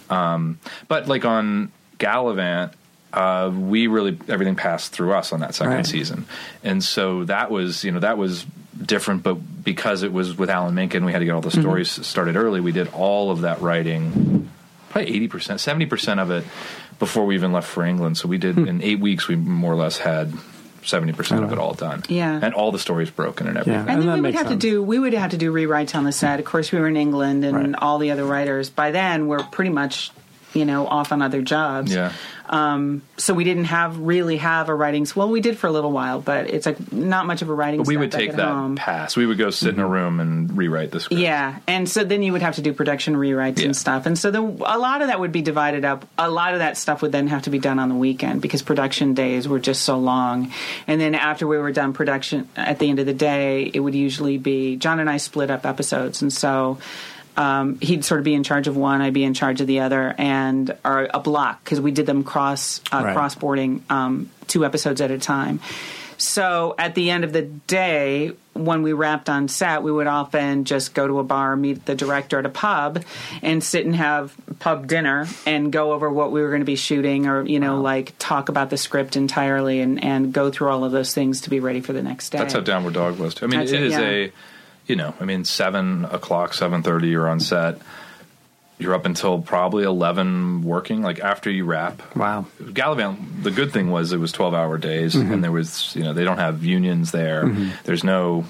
Um, 0.09 0.59
but 0.87 1.07
like 1.07 1.23
on 1.25 1.71
Galavant, 1.99 2.73
uh, 3.13 3.51
we 3.53 3.87
really 3.87 4.17
everything 4.29 4.55
passed 4.55 4.91
through 4.91 5.13
us 5.13 5.33
on 5.33 5.41
that 5.41 5.53
second 5.55 5.73
Right. 5.73 5.85
season, 5.85 6.25
and 6.63 6.83
so 6.83 7.25
that 7.25 7.51
was 7.51 7.83
you 7.83 7.91
know 7.91 7.99
that 7.99 8.17
was 8.17 8.45
different. 8.85 9.23
But 9.23 9.35
because 9.63 10.03
it 10.03 10.11
was 10.11 10.37
with 10.37 10.49
Alan 10.49 10.73
Menken, 10.75 11.05
we 11.05 11.11
had 11.11 11.19
to 11.19 11.25
get 11.25 11.33
all 11.33 11.41
the 11.41 11.51
stories 11.51 11.89
started 12.05 12.35
early. 12.35 12.61
We 12.61 12.71
did 12.71 12.87
all 12.93 13.31
of 13.31 13.41
that 13.41 13.61
writing, 13.61 14.40
probably 14.91 15.15
eighty 15.15 15.27
percent, 15.27 15.59
seventy 15.59 15.85
percent 15.85 16.19
of 16.19 16.29
it 16.31 16.43
before 16.99 17.25
we 17.25 17.35
even 17.35 17.51
left 17.51 17.67
for 17.67 17.83
England. 17.83 18.17
So 18.17 18.27
we 18.27 18.37
did 18.37 18.55
hmm. 18.55 18.67
in 18.67 18.81
eight 18.83 18.99
weeks. 18.99 19.27
We 19.27 19.35
more 19.35 19.73
or 19.73 19.77
less 19.77 19.97
had. 19.97 20.33
Seventy 20.83 21.13
percent 21.13 21.43
of 21.43 21.51
it 21.51 21.59
all 21.59 21.75
done, 21.75 22.01
Yeah. 22.09 22.39
and 22.41 22.55
all 22.55 22.71
the 22.71 22.79
stories 22.79 23.11
broken 23.11 23.45
and 23.45 23.55
everything. 23.55 23.85
Yeah. 23.85 23.93
And, 23.93 23.99
And 23.99 24.09
then 24.09 24.15
we 24.15 24.21
would 24.29 24.33
have 24.33 24.47
sense. 24.47 24.63
to 24.63 24.67
do 24.67 24.81
we 24.81 24.97
would 24.97 25.13
have 25.13 25.29
to 25.29 25.37
do 25.37 25.53
rewrites 25.53 25.93
on 25.93 26.05
the 26.05 26.11
set. 26.11 26.39
Of 26.39 26.45
course, 26.47 26.71
we 26.71 26.79
were 26.79 26.87
in 26.87 26.97
England, 26.97 27.45
and 27.45 27.55
Right. 27.55 27.75
all 27.77 27.99
the 27.99 28.09
other 28.09 28.25
writers 28.25 28.71
by 28.71 28.89
then 28.89 29.27
were 29.27 29.43
pretty 29.51 29.69
much, 29.69 30.09
you 30.53 30.65
know, 30.65 30.87
off 30.87 31.11
on 31.11 31.21
other 31.21 31.41
jobs. 31.41 31.93
Yeah, 31.93 32.11
Um, 32.49 33.01
so 33.17 33.33
we 33.33 33.43
didn't 33.45 33.65
have 33.65 33.97
really 33.97 34.37
have 34.37 34.67
a 34.69 34.75
writing. 34.75 35.07
Well, 35.15 35.29
we 35.29 35.39
did 35.41 35.57
for 35.57 35.67
a 35.67 35.71
little 35.71 35.91
while, 35.91 36.19
but 36.19 36.49
it's 36.49 36.65
like 36.65 36.91
not 36.91 37.25
much 37.25 37.41
of 37.41 37.49
a 37.49 37.53
writing. 37.53 37.79
but 37.79 37.87
we 37.87 37.95
would 37.97 38.11
take 38.11 38.31
at 38.31 38.35
that 38.37 38.47
home. 38.47 38.75
pass. 38.75 39.15
We 39.15 39.25
would 39.25 39.37
go 39.37 39.49
sit 39.51 39.73
in 39.73 39.79
a 39.79 39.87
room 39.87 40.19
and 40.19 40.55
rewrite 40.57 40.91
the 40.91 40.99
script. 40.99 41.21
Yeah, 41.21 41.59
and 41.67 41.87
so 41.87 42.03
then 42.03 42.23
you 42.23 42.33
would 42.33 42.41
have 42.41 42.55
to 42.55 42.61
do 42.61 42.73
production 42.73 43.15
rewrites 43.15 43.59
Yeah. 43.59 43.65
and 43.65 43.77
stuff, 43.77 44.05
and 44.05 44.17
so 44.19 44.31
then 44.31 44.57
a 44.65 44.77
lot 44.77 45.01
of 45.01 45.07
that 45.07 45.19
would 45.19 45.31
be 45.31 45.41
divided 45.41 45.85
up. 45.85 46.05
A 46.17 46.29
lot 46.29 46.53
of 46.53 46.59
that 46.59 46.77
stuff 46.77 47.01
would 47.01 47.11
then 47.13 47.27
have 47.27 47.43
to 47.43 47.49
be 47.49 47.59
done 47.59 47.79
on 47.79 47.87
the 47.89 47.95
weekend 47.95 48.41
because 48.41 48.61
production 48.61 49.13
days 49.13 49.47
were 49.47 49.59
just 49.59 49.83
so 49.83 49.97
long. 49.97 50.51
And 50.87 50.99
then 50.99 51.15
after 51.15 51.47
we 51.47 51.57
were 51.57 51.71
done 51.71 51.93
production, 51.93 52.49
at 52.57 52.79
the 52.79 52.89
end 52.89 52.99
of 52.99 53.05
the 53.05 53.13
day, 53.13 53.71
it 53.73 53.79
would 53.79 53.95
usually 53.95 54.37
be 54.37 54.75
John 54.75 54.99
and 54.99 55.09
I 55.09 55.17
split 55.17 55.49
up 55.49 55.65
episodes, 55.65 56.21
and 56.21 56.31
so. 56.33 56.77
Um, 57.41 57.79
he'd 57.79 58.05
sort 58.05 58.19
of 58.19 58.23
be 58.23 58.33
in 58.35 58.43
charge 58.43 58.67
of 58.67 58.75
one, 58.77 59.01
I'd 59.01 59.13
be 59.13 59.23
in 59.23 59.33
charge 59.33 59.61
of 59.61 59.67
the 59.67 59.79
other, 59.79 60.13
and 60.17 60.75
or 60.85 61.07
a 61.13 61.19
block 61.19 61.63
because 61.63 61.81
we 61.81 61.91
did 61.91 62.05
them 62.05 62.23
cross 62.23 62.81
uh, 62.93 63.01
Right. 63.03 63.15
cross 63.15 63.33
boarding 63.35 63.83
um, 63.89 64.29
two 64.47 64.63
episodes 64.63 65.01
at 65.01 65.09
a 65.11 65.17
time. 65.17 65.59
So 66.17 66.75
at 66.77 66.93
the 66.93 67.09
end 67.09 67.23
of 67.23 67.33
the 67.33 67.41
day, 67.41 68.33
when 68.53 68.83
we 68.83 68.93
wrapped 68.93 69.27
on 69.27 69.47
set, 69.47 69.81
we 69.81 69.91
would 69.91 70.05
often 70.05 70.65
just 70.65 70.93
go 70.93 71.07
to 71.07 71.17
a 71.17 71.23
bar, 71.23 71.55
meet 71.55 71.85
the 71.87 71.95
director 71.95 72.37
at 72.37 72.45
a 72.45 72.49
pub, 72.49 73.03
and 73.41 73.63
sit 73.63 73.85
and 73.87 73.95
have 73.95 74.35
pub 74.59 74.85
dinner 74.85 75.25
and 75.47 75.71
go 75.71 75.93
over 75.93 76.11
what 76.11 76.31
we 76.31 76.41
were 76.43 76.49
going 76.49 76.61
to 76.61 76.65
be 76.65 76.75
shooting, 76.75 77.25
or 77.25 77.43
you 77.43 77.59
know, 77.59 77.81
like 77.81 78.13
talk 78.19 78.49
about 78.49 78.69
the 78.69 78.77
script 78.77 79.15
entirely 79.15 79.79
and 79.81 80.03
and 80.03 80.31
go 80.31 80.51
through 80.51 80.69
all 80.69 80.83
of 80.83 80.91
those 80.91 81.11
things 81.13 81.41
to 81.41 81.49
be 81.49 81.59
ready 81.59 81.81
for 81.81 81.93
the 81.93 82.03
next 82.03 82.29
day. 82.29 82.37
That's 82.37 82.53
how 82.53 82.59
Downward 82.59 82.93
Dog 82.93 83.17
was. 83.17 83.33
Too. 83.33 83.45
I 83.45 83.47
mean, 83.49 83.59
That's 83.61 83.71
it 83.71 83.81
it, 83.81 83.87
is 83.87 83.93
yeah. 83.93 83.99
a, 84.01 84.31
you 84.87 84.95
know, 84.95 85.13
I 85.19 85.25
mean, 85.25 85.45
seven 85.45 86.05
o'clock, 86.05 86.53
seven 86.53 86.83
thirty, 86.83 87.07
you're 87.09 87.27
on 87.29 87.39
set. 87.39 87.79
You're 88.79 88.95
up 88.95 89.05
until 89.05 89.39
probably 89.39 89.83
eleven 89.83 90.63
working. 90.63 91.03
Like 91.03 91.19
after 91.19 91.51
you 91.51 91.65
wrap. 91.65 92.15
Wow. 92.15 92.47
Galavant. 92.59 93.43
The 93.43 93.51
good 93.51 93.71
thing 93.71 93.91
was 93.91 94.11
it 94.11 94.17
was 94.17 94.31
twelve 94.31 94.53
hour 94.55 94.77
days, 94.79 95.13
Mm-hmm. 95.13 95.31
and 95.33 95.43
there 95.43 95.51
was 95.51 95.95
you 95.95 96.03
know 96.03 96.13
they 96.13 96.23
don't 96.23 96.39
have 96.39 96.65
unions 96.65 97.11
there. 97.11 97.47
There's 97.83 98.03
no 98.03 98.43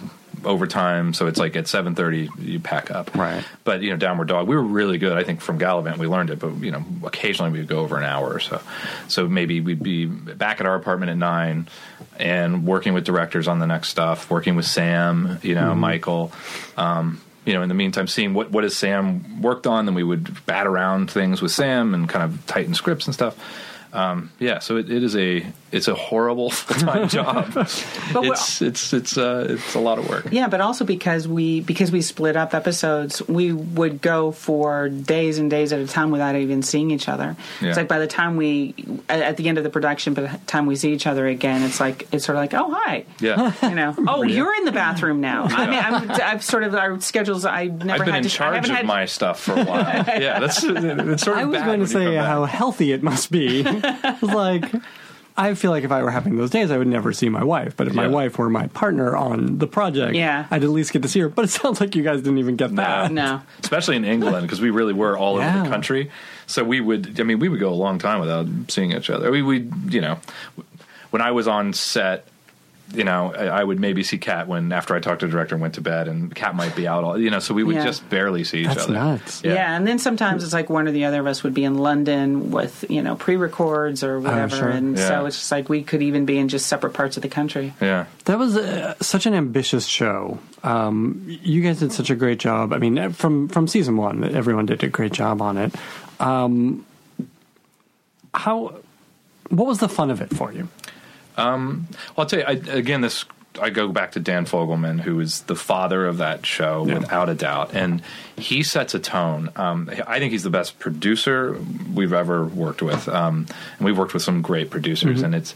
overtime, 0.45 1.13
so 1.13 1.27
it's 1.27 1.39
like 1.39 1.55
at 1.55 1.67
seven 1.67 1.95
thirty 1.95 2.29
you 2.39 2.59
pack 2.59 2.91
up. 2.91 3.15
Right. 3.15 3.43
But 3.63 3.81
you 3.81 3.91
know, 3.91 3.97
Downward 3.97 4.27
Dog, 4.27 4.47
we 4.47 4.55
were 4.55 4.61
really 4.61 4.97
good. 4.97 5.17
I 5.17 5.23
think 5.23 5.41
from 5.41 5.59
Galavant 5.59 5.97
we 5.97 6.07
learned 6.07 6.29
it, 6.29 6.39
but 6.39 6.55
you 6.57 6.71
know, 6.71 6.83
occasionally 7.03 7.51
we 7.51 7.59
would 7.59 7.67
go 7.67 7.79
over 7.79 7.97
an 7.97 8.03
hour 8.03 8.33
or 8.33 8.39
so. 8.39 8.61
So 9.07 9.27
maybe 9.27 9.61
we'd 9.61 9.83
be 9.83 10.05
back 10.05 10.59
at 10.59 10.65
our 10.65 10.75
apartment 10.75 11.11
at 11.11 11.17
nine 11.17 11.67
and 12.17 12.65
working 12.65 12.93
with 12.93 13.03
directors 13.03 13.47
on 13.47 13.59
the 13.59 13.67
next 13.67 13.89
stuff, 13.89 14.29
working 14.29 14.55
with 14.55 14.65
Sam, 14.65 15.39
you 15.41 15.55
know, 15.55 15.73
Michael. 15.75 16.31
Um, 16.77 17.21
you 17.45 17.53
know, 17.53 17.63
in 17.63 17.69
the 17.69 17.75
meantime, 17.75 18.07
seeing 18.07 18.33
what 18.33 18.51
what 18.51 18.63
has 18.63 18.75
Sam 18.77 19.41
worked 19.41 19.65
on, 19.65 19.85
then 19.85 19.95
we 19.95 20.03
would 20.03 20.45
bat 20.45 20.67
around 20.67 21.09
things 21.09 21.41
with 21.41 21.51
Sam 21.51 21.93
and 21.93 22.07
kind 22.07 22.23
of 22.23 22.45
tighten 22.45 22.73
scripts 22.75 23.07
and 23.07 23.13
stuff. 23.13 23.35
Um, 23.93 24.31
yeah, 24.39 24.59
so 24.59 24.77
it, 24.77 24.89
it 24.89 25.03
is 25.03 25.15
a 25.15 25.45
it's 25.71 25.87
a 25.87 25.95
horrible 25.95 26.49
full 26.51 26.77
time 26.87 27.07
job. 27.17 27.53
we're- 27.55 27.67
it's 28.31 28.61
it's 28.61 28.93
it's 28.93 29.17
uh, 29.17 29.47
it's 29.49 29.75
a 29.75 29.79
lot 29.79 29.99
of 29.99 30.07
work. 30.09 30.27
Yeah, 30.31 30.47
but 30.47 30.61
also 30.61 30.85
because 30.85 31.27
we 31.27 31.61
because 31.61 31.91
we 31.91 32.01
split 32.01 32.35
up 32.35 32.53
episodes, 32.53 33.25
we 33.27 33.51
would 33.53 34.01
go 34.01 34.31
for 34.31 34.89
days 34.89 35.37
and 35.39 35.49
days 35.49 35.73
at 35.73 35.79
a 35.79 35.87
time 35.87 36.11
without 36.11 36.35
even 36.35 36.61
seeing 36.61 36.91
each 36.91 37.07
other. 37.09 37.35
Yeah. 37.61 37.69
It's 37.69 37.77
like 37.77 37.87
by 37.87 37.99
the 37.99 38.07
time 38.07 38.37
we 38.37 38.75
at 39.09 39.21
at 39.21 39.37
the 39.37 39.47
end 39.49 39.57
of 39.57 39.63
the 39.63 39.69
production, 39.69 40.13
by 40.13 40.21
the 40.23 40.37
time 40.47 40.65
we 40.65 40.75
see 40.75 40.93
each 40.93 41.07
other 41.07 41.25
again, 41.27 41.61
it's 41.63 41.79
like 41.79 42.07
it's 42.11 42.25
sort 42.25 42.37
of 42.37 42.41
like, 42.41 42.53
oh 42.53 42.71
hi, 42.71 43.05
Yeah. 43.19 43.53
you 43.69 43.75
know, 43.75 43.93
oh 44.07 44.23
you're 44.23 44.53
in 44.55 44.65
the 44.65 44.71
bathroom 44.71 45.21
now. 45.21 45.43
I 45.45 45.65
mean, 45.67 45.79
I'm, 45.79 46.11
I've 46.11 46.43
sort 46.43 46.63
of 46.63 46.75
our 46.75 46.99
schedules. 47.01 47.45
I 47.45 47.65
never 47.65 47.91
I've 47.91 47.99
been 48.05 48.13
had 48.13 48.17
in 48.17 48.23
to. 48.23 48.29
Charge 48.29 48.69
of 48.69 48.75
had, 48.75 48.85
my 48.85 49.05
stuff 49.05 49.39
for 49.41 49.53
a 49.53 49.63
while. 49.63 49.83
yeah, 49.83 50.39
that's 50.39 50.63
it's 50.63 51.23
sort 51.23 51.37
of 51.37 51.41
I 51.43 51.45
was 51.45 51.59
bad 51.59 51.65
going 51.65 51.79
to 51.81 51.87
say 51.87 52.15
how 52.15 52.45
healthy 52.45 52.91
it 52.93 53.03
must 53.03 53.31
be. 53.31 53.63
It's 53.83 54.21
like, 54.23 54.65
I 55.37 55.53
feel 55.53 55.71
like 55.71 55.83
if 55.83 55.91
I 55.91 56.03
were 56.03 56.11
having 56.11 56.35
those 56.37 56.49
days, 56.49 56.71
I 56.71 56.77
would 56.77 56.87
never 56.87 57.13
see 57.13 57.29
my 57.29 57.43
wife. 57.43 57.75
But 57.77 57.87
if 57.87 57.93
my 57.93 58.03
Yeah. 58.05 58.09
wife 58.09 58.37
were 58.37 58.49
my 58.49 58.67
partner 58.67 59.15
on 59.15 59.57
the 59.59 59.67
project, 59.67 60.15
Yeah. 60.15 60.45
I'd 60.51 60.63
at 60.63 60.69
least 60.69 60.91
get 60.93 61.01
to 61.03 61.07
see 61.07 61.21
her. 61.21 61.29
But 61.29 61.45
it 61.45 61.49
sounds 61.49 61.79
like 61.79 61.95
you 61.95 62.03
guys 62.03 62.21
didn't 62.21 62.39
even 62.39 62.55
get 62.57 62.75
that. 62.75 63.11
No. 63.11 63.41
especially 63.63 63.95
in 63.95 64.05
England 64.05 64.41
because 64.45 64.59
we 64.61 64.69
really 64.69 64.93
were 64.93 65.17
all 65.17 65.35
over 65.35 65.43
Yeah. 65.45 65.63
the 65.63 65.69
country. 65.69 66.11
So 66.47 66.63
we 66.63 66.81
would, 66.81 67.19
I 67.19 67.23
mean, 67.23 67.39
we 67.39 67.47
would 67.49 67.59
go 67.59 67.69
a 67.69 67.75
long 67.75 67.97
time 67.97 68.19
without 68.19 68.47
seeing 68.67 68.91
each 68.91 69.09
other. 69.09 69.31
We, 69.31 69.41
we, 69.41 69.69
you 69.89 70.01
know, 70.01 70.17
when 71.11 71.21
I 71.21 71.31
was 71.31 71.47
on 71.47 71.73
set, 71.73 72.27
you 72.93 73.03
know, 73.03 73.33
I, 73.33 73.45
I 73.61 73.63
would 73.63 73.79
maybe 73.79 74.03
see 74.03 74.17
Kat 74.17 74.47
when 74.47 74.71
after 74.71 74.95
I 74.95 74.99
talked 74.99 75.21
to 75.21 75.25
the 75.27 75.31
director 75.31 75.55
and 75.55 75.61
went 75.61 75.75
to 75.75 75.81
bed, 75.81 76.07
and 76.07 76.33
Kat 76.33 76.55
might 76.55 76.75
be 76.75 76.87
out 76.87 77.03
all, 77.03 77.17
you 77.17 77.29
know, 77.29 77.39
so 77.39 77.53
we 77.53 77.63
would 77.63 77.75
Yeah. 77.75 77.85
just 77.85 78.07
barely 78.09 78.43
see 78.43 78.61
each 78.61 78.67
That's 78.67 78.83
other. 78.83 78.93
nuts. 78.93 79.41
Yeah. 79.43 79.75
and 79.75 79.87
then 79.87 79.99
sometimes 79.99 80.43
it's 80.43 80.53
like 80.53 80.69
one 80.69 80.87
or 80.87 80.91
the 80.91 81.05
other 81.05 81.19
of 81.19 81.27
us 81.27 81.43
would 81.43 81.53
be 81.53 81.63
in 81.63 81.75
London 81.77 82.51
with 82.51 82.83
you 82.89 83.01
know 83.01 83.15
pre-records 83.15 84.03
or 84.03 84.19
whatever, 84.19 84.55
sure. 84.55 84.69
and 84.69 84.97
Yeah. 84.97 85.07
so 85.07 85.25
it's 85.25 85.37
just 85.37 85.51
like 85.51 85.69
we 85.69 85.83
could 85.83 86.01
even 86.01 86.25
be 86.25 86.37
in 86.37 86.47
just 86.49 86.67
separate 86.67 86.93
parts 86.93 87.17
of 87.17 87.23
the 87.23 87.29
country. 87.29 87.73
Yeah. 87.81 88.05
That 88.25 88.37
was 88.39 88.57
uh, 88.57 88.95
such 89.01 89.25
an 89.25 89.33
ambitious 89.33 89.85
show. 89.85 90.39
Um, 90.63 91.23
you 91.27 91.61
guys 91.61 91.79
did 91.79 91.91
such 91.91 92.09
a 92.09 92.15
great 92.15 92.39
job. 92.39 92.71
I 92.73 92.77
mean, 92.77 93.11
from 93.13 93.47
from 93.47 93.67
season 93.67 93.97
one, 93.97 94.23
everyone 94.23 94.65
did 94.67 94.83
a 94.83 94.87
great 94.89 95.11
job 95.13 95.41
on 95.41 95.57
it. 95.57 95.73
Um, 96.19 96.85
how? 98.33 98.75
What 99.49 99.67
was 99.67 99.79
the 99.79 99.89
fun 99.89 100.11
of 100.11 100.21
it 100.21 100.33
for 100.35 100.51
you? 100.53 100.67
Well, 101.37 101.81
I'll 102.17 102.25
tell 102.25 102.39
you 102.39 102.45
I, 102.45 102.51
again. 102.51 103.01
This 103.01 103.25
I 103.61 103.69
go 103.69 103.89
back 103.89 104.13
to 104.13 104.19
Dan 104.21 104.45
Fogelman, 104.45 105.01
who 105.01 105.19
is 105.19 105.41
the 105.41 105.55
father 105.57 106.05
of 106.05 106.19
that 106.19 106.45
show, 106.45 106.85
Yeah. 106.87 106.99
without 106.99 107.27
a 107.27 107.33
doubt, 107.35 107.71
and 107.73 108.01
he 108.37 108.63
sets 108.63 108.93
a 108.95 108.99
tone. 108.99 109.49
Um, 109.57 109.89
I 110.07 110.19
think 110.19 110.31
he's 110.31 110.43
the 110.43 110.49
best 110.49 110.79
producer 110.79 111.57
we've 111.93 112.13
ever 112.13 112.45
worked 112.45 112.81
with, 112.81 113.09
um, 113.09 113.45
and 113.77 113.85
we've 113.85 113.97
worked 113.97 114.13
with 114.13 114.23
some 114.23 114.41
great 114.41 114.69
producers, 114.69 115.21
and 115.21 115.35
it's 115.35 115.53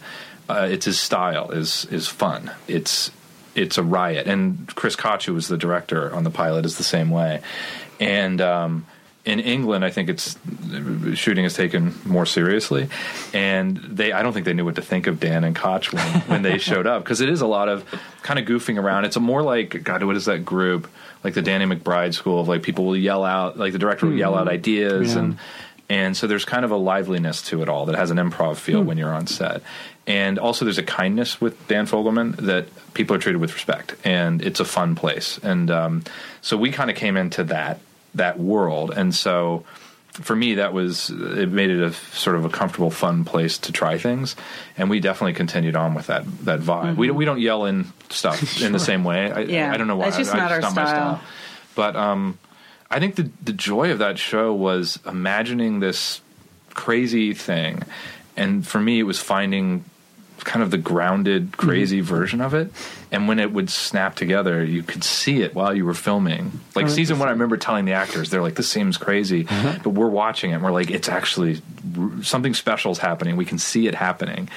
uh, 0.49 0.68
it's 0.69 0.85
his 0.85 0.99
style 0.99 1.52
is 1.52 1.85
is 1.89 2.07
fun. 2.07 2.52
It's 2.68 3.11
it's 3.56 3.77
a 3.77 3.84
riot, 3.84 4.27
and 4.27 4.68
Chris 4.76 4.97
Koch, 4.97 5.23
who 5.26 5.34
was 5.34 5.47
the 5.47 5.57
director 5.57 6.14
on 6.14 6.26
the 6.26 6.30
pilot, 6.30 6.65
is 6.65 6.77
the 6.77 6.84
same 6.84 7.10
way, 7.10 7.41
and. 7.99 8.41
Um, 8.41 8.85
in 9.26 9.39
England, 9.39 9.84
I 9.84 9.89
think 9.89 10.10
it's 10.10 10.38
shooting 11.15 11.45
is 11.45 11.53
taken 11.56 11.93
more 12.06 12.26
seriously, 12.26 12.88
and 13.34 13.77
they 13.77 14.11
I 14.11 14.22
don't 14.23 14.34
think 14.34 14.45
they 14.45 14.53
knew 14.53 14.65
what 14.65 14.76
to 14.76 14.81
think 14.81 15.07
of 15.07 15.19
Dan 15.19 15.43
and 15.43 15.56
Koch 15.56 15.91
when, 15.91 16.06
when 16.27 16.41
they 16.43 16.57
showed 16.69 16.85
up 16.88 17.03
because 17.03 17.22
it 17.22 17.30
is 17.30 17.41
a 17.41 17.47
lot 17.47 17.68
of 17.69 17.84
kind 18.22 18.39
of 18.39 18.45
goofing 18.45 18.80
around. 18.81 19.06
It's 19.06 19.15
a 19.15 19.19
more 19.19 19.41
like 19.41 19.84
God, 19.84 20.03
what 20.03 20.15
is 20.15 20.26
that 20.26 20.45
group 20.45 20.88
like 21.23 21.34
the 21.34 21.41
Danny 21.41 21.65
McBride 21.65 22.14
school 22.14 22.39
of 22.41 22.47
like 22.47 22.61
people 22.64 22.85
will 22.85 22.97
yell 22.97 23.23
out 23.23 23.57
like 23.57 23.73
the 23.73 23.80
director 23.80 24.06
will 24.06 24.14
yell 24.15 24.35
out 24.35 24.47
ideas 24.47 25.14
Yeah. 25.15 25.22
and 25.22 25.38
and 25.89 26.18
so 26.18 26.26
there's 26.27 26.45
kind 26.45 26.65
of 26.65 26.72
a 26.72 26.76
liveliness 26.77 27.41
to 27.43 27.61
it 27.61 27.69
all 27.69 27.85
that 27.88 27.95
has 27.95 28.10
an 28.11 28.18
improv 28.18 28.56
feel 28.57 28.81
when 28.81 28.97
you're 28.97 29.14
on 29.14 29.27
set. 29.27 29.61
And 30.07 30.39
also 30.39 30.65
there's 30.65 30.80
a 30.80 30.84
kindness 30.84 31.39
with 31.39 31.68
Dan 31.68 31.85
Fogelman 31.85 32.35
that 32.38 32.65
people 32.95 33.15
are 33.15 33.19
treated 33.19 33.39
with 33.39 33.53
respect 33.53 33.95
and 34.03 34.41
it's 34.41 34.60
a 34.60 34.65
fun 34.65 34.95
place. 34.95 35.39
And 35.43 35.69
um, 35.69 36.03
so 36.41 36.57
we 36.57 36.72
kind 36.72 36.89
of 36.89 36.95
came 36.95 37.18
into 37.18 37.43
that 37.45 37.80
that 38.15 38.39
world. 38.39 38.91
And 38.95 39.13
so 39.13 39.65
for 40.11 40.35
me 40.35 40.55
that 40.55 40.71
was 40.73 41.09
it 41.09 41.49
made 41.49 41.69
it 41.69 41.81
a 41.81 41.91
sort 41.91 42.37
of 42.37 42.45
a 42.45 42.49
comfortable 42.49 42.89
fun 42.89 43.25
place 43.25 43.57
to 43.57 43.73
try 43.73 43.97
things 43.97 44.33
and 44.77 44.89
we 44.89 45.01
definitely 45.01 45.33
continued 45.33 45.75
on 45.75 45.93
with 45.93 46.07
that 46.07 46.23
that 46.45 46.61
vibe. 46.61 46.95
We 46.95 47.07
don't 47.07 47.17
we 47.17 47.25
don't 47.25 47.41
yell 47.41 47.65
in 47.65 47.91
stuff 48.09 48.61
in 48.63 48.71
the 48.71 48.79
same 48.79 49.03
way. 49.03 49.31
I, 49.31 49.41
Yeah. 49.41 49.73
I 49.73 49.77
don't 49.77 49.87
know 49.87 49.97
why. 49.97 50.05
That's 50.05 50.17
just 50.17 50.33
I, 50.33 50.37
not 50.37 50.51
I 50.51 50.55
our 50.55 50.61
my 50.61 50.69
style. 50.69 51.21
But 51.75 51.95
um 51.95 52.39
I 52.89 52.99
think 52.99 53.15
the 53.15 53.29
the 53.43 53.53
joy 53.53 53.91
of 53.91 53.99
that 53.99 54.17
show 54.17 54.53
was 54.53 54.99
imagining 55.05 55.79
this 55.79 56.21
crazy 56.73 57.33
thing, 57.33 57.83
and 58.37 58.65
for 58.65 58.79
me, 58.79 58.99
it 58.99 59.03
was 59.03 59.19
finding 59.19 59.85
kind 60.39 60.61
of 60.61 60.69
the 60.69 60.77
grounded, 60.77 61.57
crazy 61.57 62.01
version 62.01 62.41
of 62.41 62.53
it. 62.53 62.71
And 63.15 63.29
when 63.29 63.39
it 63.39 63.51
would 63.53 63.69
snap 63.69 64.15
together, 64.15 64.61
you 64.63 64.83
could 64.83 65.03
see 65.03 65.41
it 65.41 65.55
while 65.55 65.73
you 65.73 65.85
were 65.85 65.93
filming. 65.93 66.51
Like 66.75 66.89
season 66.89 67.17
one, 67.17 67.29
I 67.29 67.31
remember 67.31 67.55
telling 67.55 67.85
the 67.85 67.93
actors, 67.93 68.29
they're 68.29 68.41
like, 68.41 68.55
"This 68.55 68.69
seems 68.69 68.97
crazy," 68.97 69.47
but 69.83 69.91
we're 69.91 70.09
watching 70.09 70.51
it. 70.51 70.55
and 70.55 70.63
We're 70.63 70.71
like, 70.71 70.91
"It's 70.91 71.07
actually 71.07 71.61
something 72.21 72.53
special 72.53 72.91
is 72.91 72.97
happening. 72.97 73.37
We 73.37 73.45
can 73.45 73.57
see 73.57 73.87
it 73.87 73.95
happening." 73.95 74.49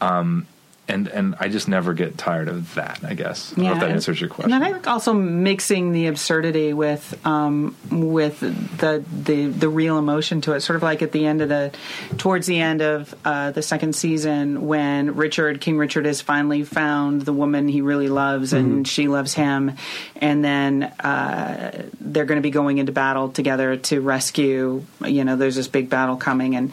Um, 0.00 0.46
and 0.90 1.08
and 1.08 1.34
I 1.40 1.48
just 1.48 1.68
never 1.68 1.94
get 1.94 2.18
tired 2.18 2.48
of 2.48 2.74
that. 2.74 3.00
I 3.02 3.14
guess. 3.14 3.52
I 3.52 3.56
don't 3.56 3.64
know 3.64 3.72
if 3.72 3.80
that 3.80 3.90
answers 3.90 4.20
your 4.20 4.28
question. 4.28 4.52
And 4.52 4.64
I 4.64 4.72
think 4.72 4.86
also 4.86 5.12
mixing 5.12 5.92
the 5.92 6.06
absurdity 6.06 6.72
with 6.72 7.18
um, 7.26 7.76
with 7.90 8.40
the 8.40 9.04
the 9.24 9.46
the 9.46 9.68
real 9.68 9.98
emotion 9.98 10.40
to 10.42 10.52
it, 10.52 10.60
sort 10.60 10.76
of 10.76 10.82
like 10.82 11.02
at 11.02 11.12
the 11.12 11.26
end 11.26 11.42
of 11.42 11.48
the 11.48 11.72
towards 12.18 12.46
the 12.46 12.60
end 12.60 12.82
of 12.82 13.14
uh, 13.24 13.50
the 13.52 13.62
second 13.62 13.94
season 13.94 14.66
when 14.66 15.14
Richard 15.16 15.60
King 15.60 15.78
Richard 15.78 16.06
has 16.06 16.20
finally 16.20 16.64
found 16.64 17.22
the 17.22 17.32
woman 17.32 17.68
he 17.68 17.80
really 17.80 18.08
loves 18.08 18.52
and 18.52 18.86
she 18.86 19.08
loves 19.08 19.34
him, 19.34 19.72
and 20.16 20.44
then 20.44 20.82
uh, 20.82 21.82
they're 22.00 22.24
going 22.24 22.36
to 22.36 22.42
be 22.42 22.50
going 22.50 22.78
into 22.78 22.92
battle 22.92 23.30
together 23.30 23.76
to 23.76 24.00
rescue. 24.00 24.84
You 25.04 25.24
know, 25.24 25.36
there's 25.36 25.56
this 25.56 25.68
big 25.68 25.88
battle 25.88 26.16
coming 26.16 26.56
and 26.56 26.72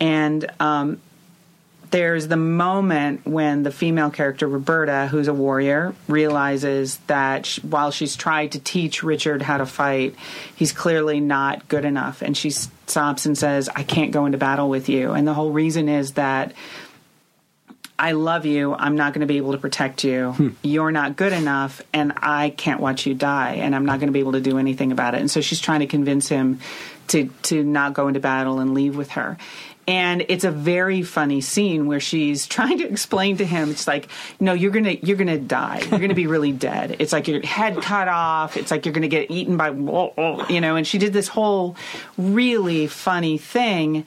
and. 0.00 0.50
Um, 0.58 1.00
there's 1.92 2.26
the 2.26 2.36
moment 2.36 3.24
when 3.26 3.62
the 3.62 3.70
female 3.70 4.10
character 4.10 4.48
Roberta, 4.48 5.06
who's 5.08 5.28
a 5.28 5.34
warrior, 5.34 5.94
realizes 6.08 6.96
that 7.06 7.46
sh- 7.46 7.62
while 7.62 7.90
she's 7.90 8.16
tried 8.16 8.52
to 8.52 8.58
teach 8.58 9.02
Richard 9.02 9.42
how 9.42 9.58
to 9.58 9.66
fight, 9.66 10.16
he's 10.56 10.72
clearly 10.72 11.20
not 11.20 11.68
good 11.68 11.84
enough, 11.84 12.22
and 12.22 12.36
she 12.36 12.50
stops 12.50 13.26
and 13.26 13.36
says, 13.36 13.68
"I 13.76 13.82
can't 13.82 14.10
go 14.10 14.26
into 14.26 14.38
battle 14.38 14.68
with 14.68 14.88
you." 14.88 15.12
And 15.12 15.28
the 15.28 15.34
whole 15.34 15.52
reason 15.52 15.88
is 15.88 16.12
that 16.12 16.54
I 17.98 18.12
love 18.12 18.46
you. 18.46 18.74
I'm 18.74 18.96
not 18.96 19.12
going 19.12 19.20
to 19.20 19.26
be 19.26 19.36
able 19.36 19.52
to 19.52 19.58
protect 19.58 20.02
you. 20.02 20.32
Hmm. 20.32 20.48
You're 20.62 20.90
not 20.90 21.14
good 21.14 21.32
enough, 21.32 21.82
and 21.92 22.14
I 22.16 22.50
can't 22.50 22.80
watch 22.80 23.06
you 23.06 23.14
die, 23.14 23.56
and 23.56 23.76
I'm 23.76 23.84
not 23.84 24.00
going 24.00 24.08
to 24.08 24.12
be 24.12 24.20
able 24.20 24.32
to 24.32 24.40
do 24.40 24.58
anything 24.58 24.92
about 24.92 25.14
it. 25.14 25.20
And 25.20 25.30
so 25.30 25.40
she's 25.40 25.60
trying 25.60 25.80
to 25.80 25.86
convince 25.86 26.28
him 26.28 26.58
to 27.08 27.28
to 27.42 27.62
not 27.62 27.92
go 27.92 28.08
into 28.08 28.18
battle 28.18 28.60
and 28.60 28.72
leave 28.72 28.96
with 28.96 29.10
her. 29.10 29.36
And 29.86 30.24
it's 30.28 30.44
a 30.44 30.50
very 30.50 31.02
funny 31.02 31.40
scene 31.40 31.86
where 31.86 32.00
she's 32.00 32.46
trying 32.56 32.78
to 32.78 32.88
explain 32.88 33.38
to 33.38 33.44
him. 33.44 33.70
It's 33.70 33.86
like, 33.86 34.08
no, 34.40 34.52
you're 34.52 34.70
gonna 34.70 34.96
you're 35.02 35.16
gonna 35.16 35.38
die. 35.38 35.82
You're 35.90 36.00
gonna 36.00 36.14
be 36.14 36.26
really 36.26 36.52
dead. 36.70 36.96
It's 36.98 37.12
like 37.12 37.28
your 37.28 37.44
head 37.44 37.80
cut 37.82 38.08
off. 38.08 38.56
It's 38.56 38.70
like 38.70 38.86
you're 38.86 38.94
gonna 38.94 39.08
get 39.08 39.30
eaten 39.30 39.56
by, 39.56 39.70
you 40.48 40.60
know. 40.60 40.76
And 40.76 40.86
she 40.86 40.98
did 40.98 41.12
this 41.12 41.28
whole 41.28 41.76
really 42.16 42.86
funny 42.86 43.38
thing 43.38 44.06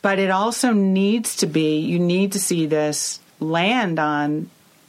but 0.00 0.20
it 0.20 0.30
also 0.30 0.72
needs 0.72 1.36
to 1.36 1.46
be 1.46 1.80
you 1.80 1.98
need 1.98 2.32
to 2.32 2.38
see 2.38 2.66
this 2.66 3.20
land 3.40 3.98
on 3.98 4.48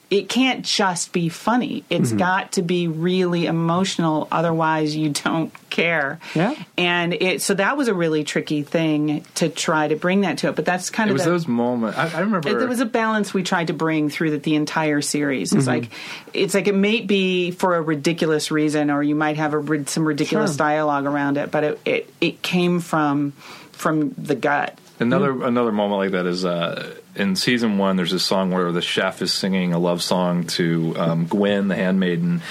it 0.10 0.28
can't 0.30 0.66
just 0.66 1.14
be 1.14 1.30
funny 1.30 1.84
It's 1.90 2.10
mm-hmm. 2.10 2.18
got 2.18 2.52
to 2.54 2.62
be 2.62 2.88
really 2.88 3.46
emotional 3.46 4.28
otherwise 4.32 4.96
you 4.96 5.10
don't 5.10 5.54
care 5.70 6.20
Yeah. 6.34 6.56
and 6.78 7.14
it 7.14 7.42
so 7.42 7.54
that 7.54 7.78
was 7.78 7.88
a 7.88 7.94
really 7.94 8.24
tricky 8.24 8.64
thing 8.64 9.24
to 9.36 9.50
try 9.50 9.88
to 9.88 9.96
bring 9.96 10.22
that 10.22 10.40
to 10.40 10.50
it 10.50 10.56
but 10.56 10.66
that's 10.66 10.90
kind 10.90 11.10
it 11.10 11.12
of 11.12 11.16
was 11.16 11.24
the, 11.26 11.32
those 11.32 11.48
moments. 11.48 11.98
I, 11.98 12.18
I 12.18 12.20
remember 12.22 12.50
there 12.50 12.68
was 12.68 12.80
a 12.80 12.86
balance 12.86 13.34
we 13.34 13.44
tried 13.44 13.68
to 13.68 13.74
bring 13.74 14.10
through 14.10 14.32
the, 14.32 14.38
the 14.38 14.56
entire 14.56 15.02
series. 15.02 15.54
It's 15.54 15.66
mm-hmm. 15.68 15.84
like 15.84 15.92
it's 16.34 16.54
like 16.54 16.68
it 16.68 16.76
may 16.76 17.02
be 17.02 17.52
for 17.52 17.76
a 17.76 17.82
ridiculous 17.82 18.52
reason, 18.52 18.90
or 18.92 19.02
you 19.04 19.16
might 19.16 19.38
have 19.38 19.54
a, 19.54 19.88
some 19.88 20.06
ridiculous 20.08 20.52
Sure. 20.52 20.58
dialogue 20.58 21.06
around 21.06 21.38
it, 21.38 21.52
but 21.52 21.64
it, 21.64 21.80
it 21.86 22.14
it 22.20 22.42
came 22.42 22.80
from 22.80 23.32
from 23.72 24.12
the 24.18 24.36
gut. 24.36 24.78
Another 25.00 25.44
another 25.44 25.72
moment 25.72 26.00
like 26.00 26.12
that 26.12 26.26
is 26.26 26.44
uh, 26.44 26.96
in 27.16 27.36
season 27.36 27.78
one. 27.78 27.96
There's 27.96 28.14
a 28.14 28.20
song 28.20 28.52
where 28.52 28.72
the 28.72 28.82
chef 28.82 29.22
is 29.22 29.34
singing 29.34 29.74
a 29.74 29.80
love 29.80 30.04
song 30.04 30.46
to 30.48 30.94
um, 30.98 31.26
Gwen, 31.26 31.70
the 31.70 31.76
handmaiden, 31.76 32.42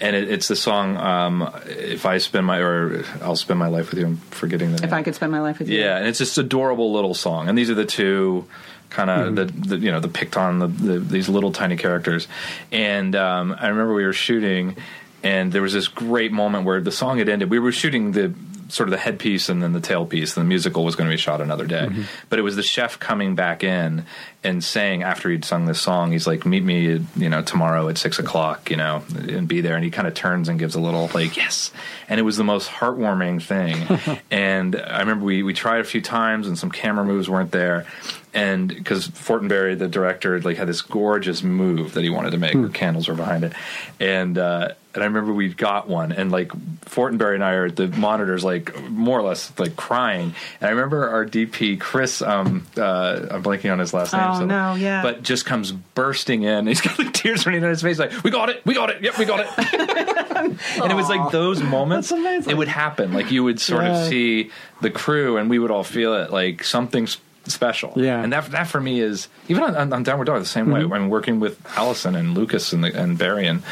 and 0.00 0.14
it, 0.14 0.30
it's 0.30 0.46
the 0.46 0.54
song 0.56 0.96
um, 0.96 1.52
"If 1.66 2.06
I 2.06 2.18
Spend 2.18 2.46
My" 2.46 2.58
or 2.58 3.04
"I'll 3.20 3.34
Spend 3.36 3.58
My 3.58 3.66
Life 3.66 3.90
with 3.90 3.98
You." 3.98 4.06
I'm 4.06 4.16
forgetting 4.30 4.70
the 4.70 4.76
If 4.76 4.82
name. 4.90 4.94
I 4.94 5.02
could 5.02 5.16
spend 5.16 5.32
my 5.32 5.40
life 5.40 5.58
with 5.58 5.68
you, 5.68 5.80
Yeah, 5.80 5.96
and 5.98 6.06
it's 6.06 6.20
this 6.20 6.38
adorable 6.38 6.92
little 6.92 7.14
song, 7.14 7.48
and 7.48 7.58
these 7.58 7.68
are 7.68 7.74
the 7.74 7.86
two 7.86 8.46
kind 8.90 9.10
of 9.10 9.34
the, 9.36 9.44
the 9.44 9.76
you 9.78 9.90
know 9.90 10.00
the 10.00 10.08
picked 10.08 10.36
on 10.36 10.60
the, 10.60 10.68
the 10.68 10.98
these 11.00 11.28
little 11.28 11.50
tiny 11.52 11.76
characters, 11.76 12.28
and 12.70 13.16
um, 13.16 13.56
I 13.58 13.68
remember 13.68 13.92
we 13.94 14.04
were 14.04 14.12
shooting, 14.12 14.76
and 15.24 15.52
there 15.52 15.62
was 15.62 15.72
this 15.72 15.88
great 15.88 16.30
moment 16.30 16.64
where 16.64 16.80
the 16.80 16.92
song 16.92 17.18
had 17.18 17.28
ended. 17.28 17.50
We 17.50 17.58
were 17.58 17.72
shooting 17.72 18.12
the 18.12 18.32
sort 18.68 18.88
of 18.88 18.90
the 18.92 18.98
headpiece 18.98 19.48
and 19.48 19.62
then 19.62 19.72
the 19.72 19.80
tailpiece. 19.80 20.36
And 20.36 20.44
the 20.44 20.48
musical 20.48 20.84
was 20.84 20.96
going 20.96 21.08
to 21.08 21.12
be 21.12 21.18
shot 21.18 21.40
another 21.40 21.66
day, 21.66 21.86
mm-hmm. 21.88 22.02
but 22.28 22.38
it 22.38 22.42
was 22.42 22.56
the 22.56 22.62
chef 22.62 22.98
coming 22.98 23.34
back 23.34 23.64
in 23.64 24.04
and 24.44 24.62
saying 24.62 25.02
after 25.02 25.30
he'd 25.30 25.44
sung 25.44 25.66
this 25.66 25.80
song, 25.80 26.12
he's 26.12 26.26
like, 26.26 26.46
"Meet 26.46 26.64
me, 26.64 27.04
you 27.16 27.28
know, 27.28 27.42
tomorrow 27.42 27.88
at 27.88 27.98
six 27.98 28.18
o'clock, 28.18 28.70
you 28.70 28.76
know, 28.76 29.02
and 29.16 29.48
be 29.48 29.60
there." 29.60 29.74
And 29.74 29.84
he 29.84 29.90
kind 29.90 30.06
of 30.06 30.14
turns 30.14 30.48
and 30.48 30.58
gives 30.58 30.74
a 30.74 30.80
little 30.80 31.10
like, 31.12 31.36
"Yes," 31.36 31.72
and 32.08 32.20
it 32.20 32.22
was 32.22 32.36
the 32.36 32.44
most 32.44 32.70
heartwarming 32.70 33.42
thing. 33.42 34.20
and 34.30 34.76
I 34.76 35.00
remember 35.00 35.24
we 35.24 35.42
we 35.42 35.54
tried 35.54 35.80
a 35.80 35.84
few 35.84 36.00
times, 36.00 36.46
and 36.46 36.58
some 36.58 36.70
camera 36.70 37.04
moves 37.04 37.28
weren't 37.28 37.50
there. 37.50 37.86
And 38.34 38.68
because 38.68 39.08
Fortenberry, 39.08 39.78
the 39.78 39.88
director, 39.88 40.40
like 40.40 40.56
had 40.58 40.68
this 40.68 40.82
gorgeous 40.82 41.42
move 41.42 41.94
that 41.94 42.04
he 42.04 42.10
wanted 42.10 42.32
to 42.32 42.38
make, 42.38 42.54
where 42.54 42.68
candles 42.68 43.08
were 43.08 43.14
behind 43.14 43.42
it, 43.44 43.52
and 43.98 44.36
uh, 44.36 44.68
and 44.94 45.02
I 45.02 45.06
remember 45.06 45.32
we 45.32 45.48
got 45.48 45.88
one, 45.88 46.12
and 46.12 46.30
like 46.30 46.48
Fortenberry 46.84 47.34
and 47.36 47.42
I 47.44 47.52
are 47.54 47.66
at 47.66 47.76
the 47.76 47.88
monitors, 47.88 48.44
like 48.44 48.78
more 48.90 49.18
or 49.18 49.22
less 49.22 49.50
like 49.58 49.76
crying. 49.76 50.34
And 50.60 50.68
I 50.68 50.70
remember 50.70 51.08
our 51.08 51.24
DP 51.24 51.80
Chris, 51.80 52.20
um, 52.20 52.66
uh, 52.76 53.28
I'm 53.30 53.42
blanking 53.42 53.72
on 53.72 53.78
his 53.78 53.94
last 53.94 54.12
name. 54.12 54.22
Oh, 54.22 54.44
no, 54.44 54.74
yeah. 54.74 55.00
But 55.02 55.22
just 55.22 55.46
comes 55.46 55.72
bursting 55.72 56.42
in. 56.42 56.66
He's 56.68 56.80
got 56.82 56.98
like 56.98 57.12
tears 57.14 57.46
running 57.46 57.62
down 57.62 57.70
his 57.70 57.80
face, 57.82 57.98
like 57.98 58.22
we 58.22 58.30
got 58.30 58.50
it, 58.50 58.64
we 58.66 58.74
got 58.74 58.90
it, 58.90 59.02
yep, 59.02 59.16
we 59.18 59.24
got 59.24 59.40
it. 59.40 59.48
and 60.36 60.92
it 60.92 60.94
was 60.94 61.08
like 61.08 61.32
those 61.32 61.62
moments. 61.62 62.12
It 62.12 62.56
would 62.56 62.68
happen. 62.68 63.12
Like 63.14 63.30
you 63.30 63.42
would 63.44 63.58
sort 63.60 63.84
Yeah. 63.84 64.02
of 64.02 64.08
see 64.08 64.50
the 64.82 64.90
crew, 64.90 65.38
and 65.38 65.48
we 65.48 65.58
would 65.58 65.70
all 65.70 65.82
feel 65.84 66.14
it, 66.14 66.30
like 66.30 66.62
something's 66.62 67.16
special. 67.50 67.92
Yeah. 67.96 68.22
and 68.22 68.32
that 68.32 68.50
that 68.50 68.68
for 68.68 68.80
me 68.80 69.00
is 69.00 69.28
even 69.48 69.62
on, 69.62 69.76
on, 69.76 69.92
on 69.92 70.02
Downward 70.02 70.26
Dog 70.26 70.40
the 70.40 70.46
same 70.46 70.70
way. 70.70 70.82
Mm-hmm. 70.82 70.92
I'm 70.92 71.08
working 71.08 71.40
with 71.40 71.60
Allison 71.76 72.14
and 72.14 72.34
Lucas 72.34 72.72
and 72.72 72.84
the, 72.84 73.00
and 73.00 73.18
Barry, 73.18 73.46
and 73.46 73.62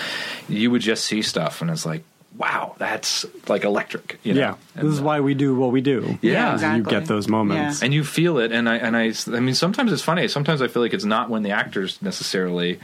you 0.48 0.70
would 0.70 0.82
just 0.82 1.04
see 1.04 1.22
stuff, 1.22 1.62
and 1.62 1.70
it's 1.70 1.86
like, 1.86 2.02
wow, 2.36 2.74
that's 2.78 3.24
like 3.48 3.64
electric. 3.64 4.18
You 4.22 4.34
know? 4.34 4.40
Yeah, 4.40 4.54
And, 4.74 4.86
this 4.86 4.94
is 4.94 5.00
uh, 5.00 5.04
why 5.04 5.20
we 5.20 5.34
do 5.34 5.54
what 5.54 5.72
we 5.72 5.80
do. 5.80 6.18
Yeah, 6.22 6.54
Is 6.54 6.62
You 6.62 6.82
get 6.82 7.06
those 7.06 7.28
moments. 7.28 7.82
and 7.82 7.92
you 7.94 8.04
feel 8.04 8.38
it 8.38 8.52
and 8.52 8.68
I 8.68 8.76
and 8.76 8.96
I 8.96 9.12
I 9.28 9.40
mean 9.40 9.54
sometimes 9.54 9.92
it's 9.92 10.02
funny 10.02 10.28
sometimes 10.28 10.62
I 10.62 10.68
feel 10.68 10.82
like 10.82 10.94
it's 10.94 11.04
not 11.04 11.30
when 11.30 11.42
the 11.42 11.50
actors 11.50 12.00
necessarily 12.02 12.78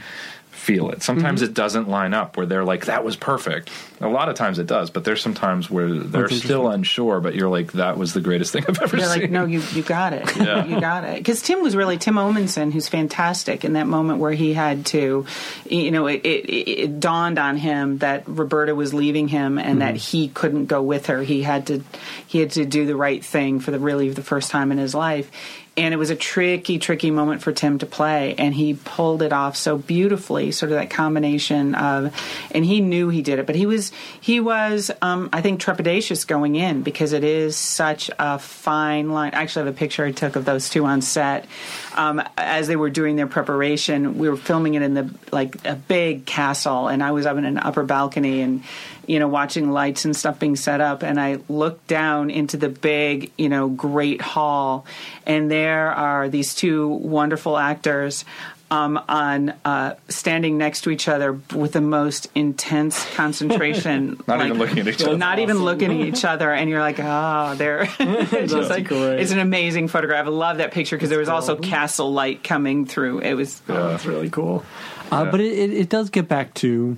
feel 0.63 0.89
it 0.91 1.03
sometimes 1.03 1.41
Mm-hmm. 1.41 1.49
it 1.51 1.53
doesn't 1.53 1.89
line 1.89 2.13
up 2.13 2.37
where 2.37 2.45
they're 2.45 2.63
like 2.63 2.85
that 2.85 3.03
was 3.03 3.15
perfect 3.15 3.69
a 4.01 4.07
lot 4.07 4.29
of 4.29 4.35
times 4.35 4.59
it 4.59 4.67
does 4.67 4.89
but 4.89 5.03
there's 5.03 5.21
some 5.21 5.33
times 5.33 5.69
where 5.69 5.89
they're 5.93 6.27
That's 6.27 6.41
still 6.41 6.67
unsure 6.69 7.19
but 7.19 7.35
you're 7.35 7.49
like 7.49 7.73
that 7.73 7.97
was 7.97 8.13
the 8.13 8.21
greatest 8.21 8.53
thing 8.53 8.63
I've 8.67 8.79
ever 8.81 8.97
You're 8.97 9.05
seen 9.07 9.21
like, 9.23 9.31
no, 9.31 9.45
you 9.45 9.61
you 9.73 9.83
got 9.83 10.13
it. 10.13 10.35
Yeah. 10.43 10.65
You 10.65 10.79
got 10.79 11.03
it. 11.03 11.17
Because 11.17 11.41
Tim 11.41 11.61
was 11.61 11.75
really 11.75 11.97
Tim 11.97 12.15
Omundson, 12.15 12.71
who's 12.73 12.87
fantastic 12.89 13.63
in 13.65 13.73
that 13.73 13.87
moment 13.87 14.19
where 14.19 14.31
he 14.33 14.53
had 14.53 14.85
to, 14.87 15.25
you 15.69 15.91
know, 15.91 16.07
it, 16.07 16.21
it, 16.25 16.49
it 16.49 16.99
dawned 16.99 17.39
on 17.39 17.57
him 17.57 17.99
that 17.99 18.23
Roberta 18.27 18.75
was 18.75 18.93
leaving 18.93 19.27
him 19.27 19.57
and 19.57 19.81
that 19.81 19.95
he 19.95 20.27
couldn't 20.27 20.65
go 20.65 20.81
with 20.81 21.07
her. 21.07 21.21
He 21.23 21.43
had 21.43 21.67
to, 21.67 21.83
he 22.27 22.39
had 22.39 22.51
to 22.51 22.65
do 22.65 22.85
the 22.85 22.95
right 22.95 23.23
thing 23.23 23.59
for 23.59 23.71
the 23.71 23.79
really 23.79 24.09
the 24.09 24.23
first 24.23 24.51
time 24.51 24.71
in 24.71 24.77
his 24.77 24.93
life. 24.95 25.29
And 25.75 25.91
it 25.91 25.97
was 25.97 26.11
a 26.11 26.15
tricky, 26.15 26.77
tricky 26.77 27.09
moment 27.09 27.41
for 27.41 27.51
Tim 27.51 27.79
to 27.79 27.87
play, 27.87 28.35
and 28.37 28.53
he 28.53 28.75
pulled 28.75 29.23
it 29.23 29.33
off 29.33 29.55
so 29.55 29.75
beautifully. 29.75 30.51
Sort 30.51 30.71
of 30.71 30.77
that 30.77 30.91
combination 30.91 31.73
of, 31.73 32.15
and 32.51 32.63
he 32.63 32.79
knew 32.79 33.09
he 33.09 33.23
did 33.23 33.39
it, 33.39 33.47
but 33.47 33.55
he 33.55 33.65
was 33.65 33.91
he 34.21 34.39
was, 34.39 34.91
um, 35.01 35.29
I 35.33 35.41
think, 35.41 35.59
trepidatious 35.59 36.27
going 36.27 36.55
in 36.55 36.83
because 36.83 37.11
it 37.11 37.23
is 37.23 37.57
such 37.57 38.11
a 38.19 38.37
fine 38.37 39.09
line. 39.09 39.33
I 39.33 39.41
actually 39.41 39.65
have 39.65 39.75
a 39.75 39.77
picture 39.77 40.05
I 40.05 40.11
took 40.11 40.35
of 40.35 40.45
those 40.45 40.69
two 40.69 40.85
on 40.85 41.01
set 41.01 41.47
um, 41.95 42.21
as 42.37 42.67
they 42.67 42.75
were 42.75 42.89
doing 42.89 43.15
their 43.15 43.27
preparation. 43.27 44.17
We 44.17 44.29
were 44.29 44.37
filming 44.37 44.75
it 44.75 44.81
in 44.81 44.93
the 44.93 45.13
like 45.31 45.65
a 45.65 45.75
big 45.75 46.25
castle, 46.25 46.87
and 46.87 47.03
I 47.03 47.11
was 47.11 47.25
up 47.25 47.37
in 47.37 47.45
an 47.45 47.57
upper 47.57 47.83
balcony 47.83 48.41
and 48.41 48.63
you 49.05 49.19
know 49.19 49.27
watching 49.27 49.71
lights 49.71 50.05
and 50.05 50.15
stuff 50.15 50.39
being 50.39 50.55
set 50.55 50.81
up, 50.81 51.03
and 51.03 51.19
I 51.19 51.39
looked 51.49 51.87
down 51.87 52.29
into 52.29 52.57
the 52.57 52.69
big 52.69 53.31
you 53.37 53.49
know 53.49 53.67
great 53.69 54.21
hall, 54.21 54.85
and 55.25 55.49
there 55.49 55.91
are 55.91 56.29
these 56.29 56.55
two 56.55 56.87
wonderful 56.87 57.57
actors. 57.57 58.25
Um, 58.73 58.99
on 59.07 59.53
uh, 59.63 59.95
standing 60.09 60.57
next 60.57 60.81
to 60.81 60.89
each 60.89 61.07
other 61.07 61.33
with 61.53 61.73
the 61.73 61.81
most 61.81 62.27
intense 62.33 63.05
concentration, 63.13 64.19
Not 64.27 64.39
like- 64.39 64.47
even 64.47 64.57
looking 64.57 64.79
at 64.79 64.87
each 64.87 65.03
other. 65.03 65.15
not 65.17 65.37
even 65.39 65.57
looking 65.63 65.91
at 66.01 66.07
each 66.07 66.25
other, 66.25 66.51
and 66.51 66.69
you're 66.69 66.79
like, 66.79 66.99
oh, 66.99 67.53
they're 67.55 67.83
it's 67.99 68.51
just 68.51 68.69
like 68.71 68.85
great. 68.87 69.19
it's 69.19 69.31
an 69.31 69.39
amazing 69.39 69.89
photograph. 69.89 70.25
I 70.25 70.29
love 70.29 70.57
that 70.57 70.71
picture 70.71 70.95
because 70.95 71.09
there 71.09 71.19
was 71.19 71.29
also 71.29 71.55
castle 71.55 72.11
light 72.11 72.43
coming 72.43 72.85
through. 72.87 73.19
It 73.19 73.35
was 73.35 73.61
Yeah. 73.69 73.75
That's 73.89 74.05
really 74.05 74.29
cool. 74.31 74.65
Uh, 75.11 75.25
but 75.29 75.39
it, 75.39 75.51
it, 75.53 75.73
it 75.73 75.89
does 75.89 76.09
get 76.09 76.27
back 76.27 76.53
to 76.55 76.97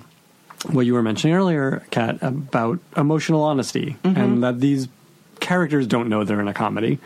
what 0.70 0.86
you 0.86 0.94
were 0.94 1.02
mentioning 1.02 1.36
earlier, 1.36 1.84
Kat, 1.90 2.18
about 2.22 2.78
emotional 2.96 3.42
honesty 3.42 3.96
Mm-hmm. 4.02 4.18
and 4.20 4.42
that 4.44 4.60
these 4.60 4.88
characters 5.40 5.86
don't 5.86 6.08
know 6.08 6.24
they're 6.24 6.40
in 6.40 6.48
a 6.48 6.54
comedy. 6.54 6.98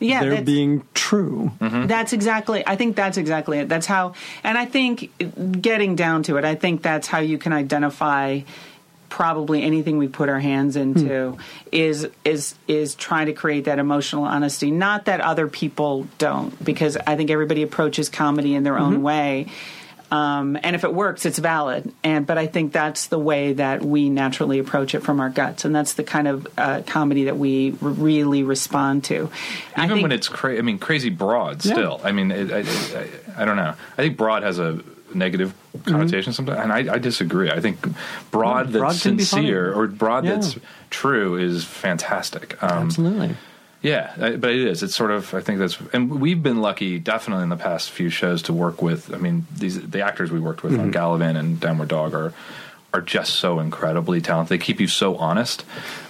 yeah, 0.00 0.20
they're 0.22 0.42
being 0.42 0.80
true. 1.08 1.50
Mm-hmm. 1.58 1.86
That's 1.86 2.12
exactly. 2.12 2.62
I 2.66 2.76
think 2.76 2.94
that's 2.94 3.16
exactly 3.16 3.58
it. 3.58 3.68
That's 3.68 3.86
how, 3.86 4.12
and 4.44 4.58
I 4.58 4.66
think 4.66 5.10
getting 5.62 5.96
down 5.96 6.22
to 6.24 6.36
it, 6.36 6.44
I 6.44 6.54
think 6.54 6.82
that's 6.82 7.06
how 7.06 7.20
you 7.20 7.38
can 7.38 7.54
identify 7.54 8.40
probably 9.08 9.62
anything 9.62 9.96
we 9.96 10.06
put 10.06 10.28
our 10.28 10.38
hands 10.38 10.74
hmm. 10.74 10.82
into 10.82 11.38
is 11.72 12.08
is 12.26 12.54
is 12.66 12.94
trying 12.94 13.26
to 13.26 13.32
create 13.32 13.64
that 13.64 13.78
emotional 13.78 14.24
honesty. 14.24 14.70
Not 14.70 15.06
that 15.06 15.22
other 15.22 15.48
people 15.48 16.06
don't, 16.18 16.62
because 16.62 16.98
I 17.06 17.16
think 17.16 17.30
everybody 17.30 17.62
approaches 17.62 18.10
comedy 18.10 18.54
in 18.54 18.62
their 18.64 18.78
own 18.78 18.94
mm-hmm. 18.94 19.02
way. 19.02 19.46
Um, 20.10 20.58
and 20.62 20.74
if 20.74 20.84
it 20.84 20.94
works, 20.94 21.26
it's 21.26 21.38
valid. 21.38 21.92
And 22.02 22.26
but 22.26 22.38
I 22.38 22.46
think 22.46 22.72
that's 22.72 23.08
the 23.08 23.18
way 23.18 23.52
that 23.54 23.82
we 23.82 24.08
naturally 24.08 24.58
approach 24.58 24.94
it 24.94 25.00
from 25.00 25.20
our 25.20 25.28
guts, 25.28 25.64
and 25.64 25.74
that's 25.74 25.94
the 25.94 26.04
kind 26.04 26.26
of 26.28 26.46
uh, 26.56 26.82
comedy 26.86 27.24
that 27.24 27.36
we 27.36 27.72
r- 27.82 27.88
really 27.90 28.42
respond 28.42 29.04
to. 29.04 29.30
I 29.76 29.84
even 29.84 29.96
think- 29.96 30.02
when 30.04 30.12
it's 30.12 30.28
crazy 30.28 30.58
I 30.58 30.62
mean 30.62 30.78
crazy 30.78 31.10
broad 31.10 31.64
Yeah. 31.64 31.72
still 31.74 32.00
I 32.02 32.12
mean 32.12 32.30
it, 32.30 32.50
I, 32.50 32.60
I, 32.60 33.42
I 33.42 33.44
don't 33.44 33.56
know 33.56 33.74
I 33.92 33.96
think 34.02 34.16
broad 34.16 34.42
has 34.42 34.58
a 34.58 34.80
negative 35.14 35.54
connotation 35.86 36.32
sometimes 36.32 36.58
and 36.60 36.72
I, 36.72 36.94
I 36.94 36.98
disagree 36.98 37.50
I 37.50 37.60
think 37.60 37.78
broad 38.30 38.70
No, 38.72 38.80
broad 38.80 38.90
that's 38.92 39.02
can 39.02 39.16
be 39.16 39.24
funny. 39.24 39.42
sincere 39.46 39.72
or 39.72 39.86
broad 39.86 40.24
Yeah. 40.24 40.34
that's 40.34 40.56
true 40.90 41.36
is 41.36 41.64
fantastic 41.64 42.60
um, 42.62 42.86
Absolutely. 42.86 43.34
Yeah, 43.80 44.12
but 44.36 44.50
it 44.50 44.66
is. 44.66 44.82
It's 44.82 44.94
sort 44.96 45.12
of. 45.12 45.32
I 45.34 45.40
think 45.40 45.60
that's, 45.60 45.78
and 45.92 46.20
we've 46.20 46.42
been 46.42 46.60
lucky, 46.60 46.98
definitely 46.98 47.44
in 47.44 47.48
the 47.48 47.56
past 47.56 47.90
few 47.90 48.10
shows, 48.10 48.42
to 48.42 48.52
work 48.52 48.82
with. 48.82 49.14
I 49.14 49.18
mean, 49.18 49.46
these 49.56 49.80
the 49.80 50.00
actors 50.00 50.32
we 50.32 50.40
worked 50.40 50.62
with 50.64 50.72
Mm-hmm. 50.72 50.80
on 50.82 50.92
Galavant 50.92 51.36
and 51.38 51.60
Downward 51.60 51.88
Dog 51.88 52.12
are 52.14 52.32
are 52.92 53.00
just 53.00 53.34
so 53.36 53.60
incredibly 53.60 54.20
talented. 54.20 54.58
They 54.58 54.64
keep 54.64 54.80
you 54.80 54.88
so 54.88 55.16
honest. 55.16 55.64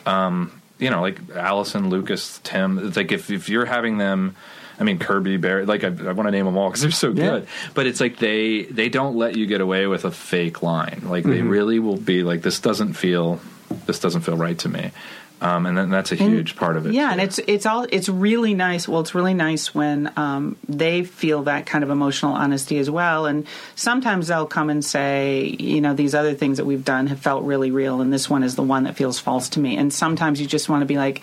Um, 0.07 0.53
you 0.79 0.89
know, 0.91 1.03
like 1.03 1.19
Allison, 1.35 1.91
Lucas, 1.91 2.41
Tim. 2.43 2.79
It's 2.89 2.97
like 2.97 3.13
if 3.13 3.31
if 3.31 3.49
you're 3.49 3.67
having 3.67 3.99
them. 3.99 4.35
I 4.81 4.85
mean 4.85 5.01
Kirby, 5.01 5.39
Barry. 5.39 5.67
Like 5.67 5.83
I, 5.83 5.89
I 5.89 6.13
want 6.13 6.29
to 6.29 6.31
name 6.31 6.45
them 6.47 6.57
all 6.57 6.69
because 6.71 6.83
they're 6.83 6.91
so 6.93 7.09
Yeah. 7.11 7.31
good. 7.31 7.49
But 7.75 7.87
it's 7.89 8.01
like 8.01 8.19
they 8.19 8.63
they 8.63 8.89
don't 8.89 9.17
let 9.17 9.37
you 9.37 9.45
get 9.47 9.61
away 9.61 9.89
with 9.89 10.05
a 10.05 10.13
fake 10.13 10.63
line. 10.63 11.03
Like 11.07 11.25
they 11.25 11.39
Mm-hmm. 11.41 11.49
really 11.49 11.79
will 11.81 11.97
be 11.97 12.23
like 12.23 12.43
this 12.43 12.61
doesn't 12.61 12.93
feel 12.93 13.41
this 13.87 13.99
doesn't 13.99 14.21
feel 14.21 14.37
right 14.37 14.57
to 14.61 14.69
me. 14.69 14.93
Um, 15.41 15.67
and 15.67 15.79
then 15.79 15.91
that's 15.91 16.11
a 16.13 16.19
And- 16.21 16.33
huge 16.33 16.57
part 16.57 16.77
of 16.77 16.87
it. 16.87 16.93
Yeah, 16.95 17.07
too. 17.07 17.13
and 17.13 17.21
it's 17.21 17.39
it's 17.47 17.65
all 17.67 17.87
it's 17.91 18.09
really 18.09 18.55
nice. 18.55 18.89
Well, 18.89 19.01
it's 19.01 19.15
really 19.15 19.35
nice 19.35 19.75
when 19.75 20.13
um, 20.17 20.57
they 20.69 21.05
feel 21.05 21.45
that 21.45 21.65
kind 21.67 21.85
of 21.85 21.91
emotional 21.91 22.33
honesty 22.35 22.79
as 22.79 22.91
well. 22.91 23.27
And 23.27 23.47
sometimes 23.77 24.29
they'll 24.29 24.47
come 24.47 24.69
and 24.71 24.85
say, 24.85 25.57
you 25.59 25.81
know, 25.81 25.95
these 25.95 26.15
other 26.15 26.35
things 26.35 26.57
that 26.57 26.65
we've 26.65 26.85
done 26.85 27.07
have 27.07 27.21
felt 27.21 27.45
really 27.45 27.71
real, 27.71 28.01
and 28.01 28.13
this 28.13 28.29
one 28.29 28.43
is 28.43 28.57
the 28.57 28.63
one 28.65 28.85
that 28.85 28.97
feels 28.97 29.19
false 29.19 29.49
to 29.51 29.61
me. 29.61 29.77
And 29.77 29.93
sometimes 29.93 30.41
you 30.41 30.47
just 30.47 30.69
want 30.69 30.83
to 30.83 30.87
be 30.87 30.97
like. 30.97 31.23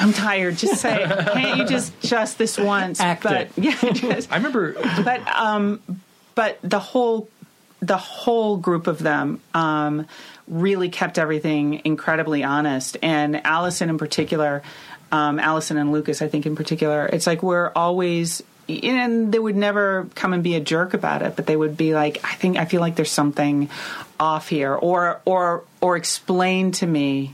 I'm 0.00 0.12
tired. 0.12 0.56
Just 0.56 0.80
say, 0.80 1.04
can't 1.32 1.58
you 1.58 1.64
just 1.66 1.92
just 2.00 2.38
this 2.38 2.58
once? 2.58 2.98
Act 3.00 3.22
but 3.22 3.32
it. 3.42 3.52
yeah, 3.56 3.74
just, 3.92 4.32
I 4.32 4.36
remember 4.38 4.72
but 5.04 5.20
um, 5.28 5.80
but 6.34 6.58
the 6.64 6.80
whole 6.80 7.28
the 7.78 7.96
whole 7.96 8.56
group 8.56 8.88
of 8.88 8.98
them 8.98 9.40
um, 9.54 10.08
really 10.48 10.88
kept 10.88 11.18
everything 11.18 11.82
incredibly 11.84 12.44
honest, 12.44 12.96
and 13.02 13.44
Allison 13.44 13.90
in 13.90 13.98
particular, 13.98 14.62
um, 15.12 15.38
Allison 15.38 15.76
and 15.76 15.92
Lucas, 15.92 16.22
I 16.22 16.28
think 16.28 16.46
in 16.46 16.56
particular, 16.56 17.06
it's 17.06 17.26
like 17.26 17.42
we're 17.42 17.70
always. 17.74 18.42
And 18.68 19.30
they 19.32 19.38
would 19.38 19.54
never 19.54 20.08
come 20.16 20.32
and 20.32 20.42
be 20.42 20.56
a 20.56 20.60
jerk 20.60 20.92
about 20.92 21.22
it, 21.22 21.36
but 21.36 21.46
they 21.46 21.54
would 21.54 21.76
be 21.76 21.94
like, 21.94 22.18
"I 22.24 22.34
think 22.34 22.56
I 22.56 22.64
feel 22.64 22.80
like 22.80 22.96
there's 22.96 23.12
something 23.12 23.68
off 24.18 24.48
here," 24.48 24.74
or 24.74 25.20
or 25.24 25.62
or 25.86 25.96
explain 25.96 26.72
to 26.72 26.84
me 26.84 27.32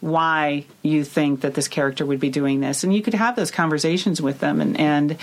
why 0.00 0.66
you 0.82 1.04
think 1.04 1.40
that 1.40 1.54
this 1.54 1.68
character 1.68 2.04
would 2.04 2.20
be 2.20 2.28
doing 2.28 2.60
this, 2.60 2.84
and 2.84 2.94
you 2.94 3.00
could 3.00 3.14
have 3.14 3.34
those 3.34 3.50
conversations 3.50 4.20
with 4.20 4.40
them, 4.40 4.60
and 4.60 4.78
and 4.78 5.16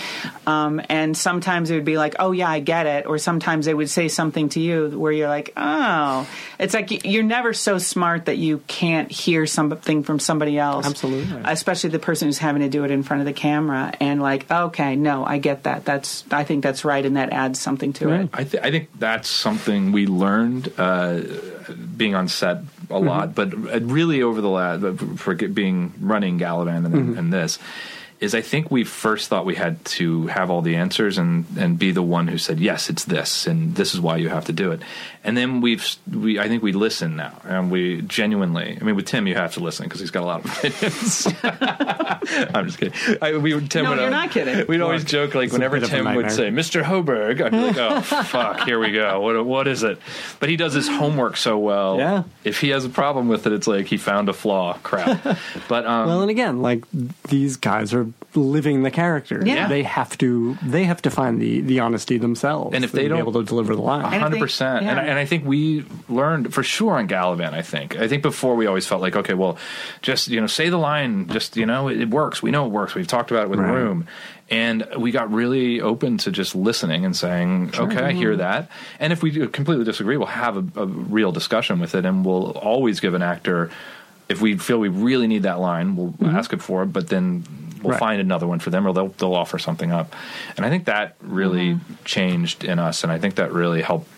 um, 0.47 0.81
and 0.89 1.15
sometimes 1.15 1.69
it 1.69 1.75
would 1.75 1.85
be 1.85 1.99
like, 1.99 2.15
"Oh 2.17 2.31
yeah, 2.31 2.49
I 2.49 2.59
get 2.59 2.87
it," 2.87 3.05
or 3.05 3.19
sometimes 3.19 3.67
they 3.67 3.73
would 3.75 3.89
say 3.91 4.07
something 4.07 4.49
to 4.49 4.59
you 4.59 4.89
where 4.97 5.11
you're 5.11 5.29
like, 5.29 5.53
"Oh," 5.55 6.27
it's 6.57 6.73
like 6.73 7.05
you're 7.05 7.21
never 7.21 7.53
so 7.53 7.77
smart 7.77 8.25
that 8.25 8.39
you 8.39 8.63
can't 8.65 9.11
hear 9.11 9.45
something 9.45 10.01
from 10.01 10.17
somebody 10.19 10.57
else, 10.57 10.87
Absolutely. 10.87 11.39
especially 11.45 11.91
the 11.91 11.99
person 11.99 12.27
who's 12.27 12.39
having 12.39 12.63
to 12.63 12.69
do 12.69 12.83
it 12.83 12.89
in 12.89 13.03
front 13.03 13.21
of 13.21 13.27
the 13.27 13.33
camera, 13.33 13.93
and 13.99 14.23
like, 14.23 14.49
"Okay, 14.49 14.95
no, 14.95 15.23
I 15.23 15.37
get 15.37 15.63
that. 15.63 15.85
That's 15.85 16.23
I 16.31 16.43
think 16.45 16.63
that's 16.63 16.83
right," 16.83 17.05
and 17.05 17.15
that 17.17 17.31
adds 17.31 17.59
something 17.59 17.93
to 18.01 18.09
Yeah. 18.09 18.21
it. 18.23 18.29
I, 18.33 18.43
th- 18.43 18.63
I 18.63 18.71
think 18.71 18.89
that's 18.97 19.29
something 19.29 19.91
we 19.91 20.07
learned 20.07 20.73
uh, 20.79 21.21
being 21.95 22.15
on 22.15 22.27
set 22.27 22.57
a 22.91 22.95
mm-hmm. 22.95 23.07
lot, 23.07 23.35
but 23.35 23.53
really 23.53 24.21
over 24.21 24.41
the 24.41 24.49
last 24.49 24.99
for 25.17 25.35
being 25.35 25.93
running 25.99 26.39
Galavant 26.39 26.85
and, 26.85 26.95
mm-hmm. 26.95 27.17
and 27.17 27.33
this 27.33 27.59
is 28.21 28.35
I 28.35 28.41
think 28.41 28.69
we 28.69 28.83
first 28.83 29.29
thought 29.29 29.45
we 29.45 29.55
had 29.55 29.83
to 29.97 30.27
have 30.27 30.51
all 30.51 30.61
the 30.61 30.75
answers 30.75 31.17
and 31.17 31.45
and 31.57 31.77
be 31.77 31.91
the 31.91 32.03
one 32.03 32.27
who 32.27 32.37
said 32.37 32.59
yes, 32.59 32.89
it's 32.89 33.03
this 33.03 33.47
and 33.47 33.75
this 33.75 33.93
is 33.93 33.99
why 33.99 34.17
you 34.17 34.29
have 34.29 34.45
to 34.45 34.53
do 34.53 34.71
it. 34.71 34.81
And 35.23 35.37
then 35.37 35.61
we've 35.61 35.85
we 36.11 36.39
I 36.39 36.47
think 36.47 36.63
we 36.63 36.71
listen 36.71 37.15
now 37.15 37.39
and 37.43 37.69
we 37.69 38.01
genuinely. 38.01 38.75
I 38.79 38.83
mean, 38.83 38.95
with 38.95 39.05
Tim, 39.05 39.27
you 39.27 39.35
have 39.35 39.53
to 39.53 39.59
listen 39.59 39.83
because 39.85 39.99
he's 39.99 40.09
got 40.09 40.23
a 40.23 40.25
lot 40.25 40.43
of 40.43 40.51
opinions. 40.57 41.27
I'm 42.55 42.65
just 42.65 42.77
kidding. 42.79 43.17
I, 43.21 43.37
we 43.37 43.53
would- 43.53 43.69
Tim 43.69 43.83
No, 43.83 43.91
would, 43.91 43.99
you're 43.99 44.09
not 44.09 44.31
kidding. 44.31 44.65
We'd 44.67 44.81
always 44.81 45.03
joke 45.03 45.35
like 45.35 45.45
It's 45.45 45.53
a 45.53 45.55
whenever 45.57 45.75
bit 45.79 45.83
of 45.83 45.93
a 45.93 45.95
Tim 46.03 46.15
would 46.15 46.31
say 46.31 46.49
Mr. 46.49 46.81
Hoberg, 46.83 47.41
I'd 47.41 47.51
be 47.51 47.57
like, 47.59 47.77
oh 47.77 48.01
fuck, 48.01 48.61
here 48.61 48.79
we 48.79 48.91
go. 48.91 49.19
What 49.21 49.45
what 49.45 49.67
is 49.67 49.83
it? 49.83 49.99
But 50.39 50.49
he 50.49 50.55
does 50.55 50.73
his 50.73 50.87
homework 50.87 51.37
so 51.37 51.57
well. 51.59 51.97
Yeah. 51.97 52.23
If 52.43 52.59
he 52.61 52.69
has 52.69 52.83
a 52.85 52.89
problem 52.89 53.27
with 53.27 53.45
it, 53.47 53.53
it's 53.53 53.67
like 53.67 53.85
he 53.87 53.97
found 53.97 54.29
a 54.29 54.33
flaw. 54.33 54.77
Crap. 54.83 55.37
But 55.67 55.85
um, 55.85 56.07
Well, 56.07 56.21
and 56.21 56.31
again, 56.31 56.61
like 56.61 56.83
these 57.29 57.57
guys 57.57 57.93
are 57.93 58.07
living 58.35 58.83
the 58.83 58.91
character. 58.91 59.41
Yeah. 59.45 59.67
they 59.67 59.83
have 59.83 60.17
to. 60.19 60.57
They 60.63 60.83
have 60.85 61.01
to 61.03 61.09
find 61.11 61.41
the 61.41 61.61
the 61.61 61.79
honesty 61.79 62.17
themselves, 62.17 62.73
And 62.75 62.83
if 62.83 62.91
they 62.91 63.03
to 63.03 63.05
be 63.05 63.09
don't- 63.09 63.19
able 63.19 63.33
to 63.33 63.43
deliver 63.43 63.75
the 63.75 63.81
line. 63.81 64.05
And 64.05 64.15
if 64.15 64.21
hundred 64.21 64.35
they- 64.37 64.39
percent. 64.41 64.85
And. 65.11 65.19
I- 65.19 65.31
think 65.31 65.45
we 65.45 65.85
learned 66.09 66.53
for 66.53 66.61
sure 66.61 66.97
on 66.97 67.07
Galavant. 67.07 67.53
I 67.53 67.61
think. 67.61 67.97
I 67.97 68.07
think 68.07 68.21
before 68.21 68.55
we 68.55 68.67
always 68.67 68.85
felt 68.85 69.01
like, 69.01 69.15
okay, 69.15 69.33
well, 69.33 69.57
just 70.01 70.27
you 70.27 70.41
know, 70.41 70.47
say 70.47 70.69
the 70.69 70.77
line. 70.77 71.27
Just 71.29 71.55
you 71.55 71.65
know, 71.65 71.87
it, 71.87 72.01
it 72.01 72.09
works. 72.09 72.43
We 72.43 72.51
know 72.51 72.65
it 72.65 72.69
works. 72.69 72.93
We've 72.93 73.07
talked 73.07 73.31
about 73.31 73.43
it 73.43 73.49
with 73.49 73.59
Right. 73.59 73.71
Room, 73.71 74.07
and 74.49 74.85
we 74.97 75.11
got 75.11 75.31
really 75.31 75.79
open 75.79 76.17
to 76.19 76.31
just 76.31 76.53
listening 76.53 77.05
and 77.05 77.15
saying, 77.15 77.71
okay, 77.77 78.03
I 78.03 78.11
hear 78.11 78.31
mm-hmm. 78.31 78.39
that. 78.39 78.69
And 78.99 79.13
if 79.13 79.23
we 79.23 79.31
do 79.31 79.47
completely 79.47 79.85
disagree, 79.85 80.17
we'll 80.17 80.27
have 80.27 80.57
a, 80.57 80.81
a 80.81 80.85
real 80.85 81.31
discussion 81.31 81.79
with 81.79 81.95
it, 81.95 82.05
and 82.05 82.25
we'll 82.25 82.51
always 82.51 82.99
give 82.99 83.13
an 83.13 83.21
actor. 83.21 83.71
If 84.27 84.41
we 84.41 84.57
feel 84.57 84.79
we 84.79 84.89
really 84.89 85.27
need 85.27 85.43
that 85.43 85.59
line, 85.59 85.95
we'll 85.95 86.11
mm-hmm. 86.11 86.35
ask 86.35 86.51
it 86.51 86.61
for 86.61 86.83
it. 86.83 86.87
But 86.87 87.07
then 87.07 87.45
we'll 87.81 87.91
Right. 87.91 87.99
find 87.99 88.21
another 88.21 88.47
one 88.47 88.59
for 88.59 88.69
them, 88.69 88.85
or 88.85 88.93
they'll 88.93 89.13
they'll 89.17 89.35
offer 89.35 89.57
something 89.57 89.93
up. 89.93 90.13
And 90.57 90.65
I 90.65 90.69
think 90.69 90.85
that 90.85 91.15
really 91.21 91.75
mm-hmm. 91.75 91.93
changed 92.03 92.65
in 92.65 92.79
us, 92.79 93.03
and 93.03 93.11
I 93.13 93.17
think 93.17 93.35
that 93.35 93.53
really 93.53 93.81
helped 93.81 94.09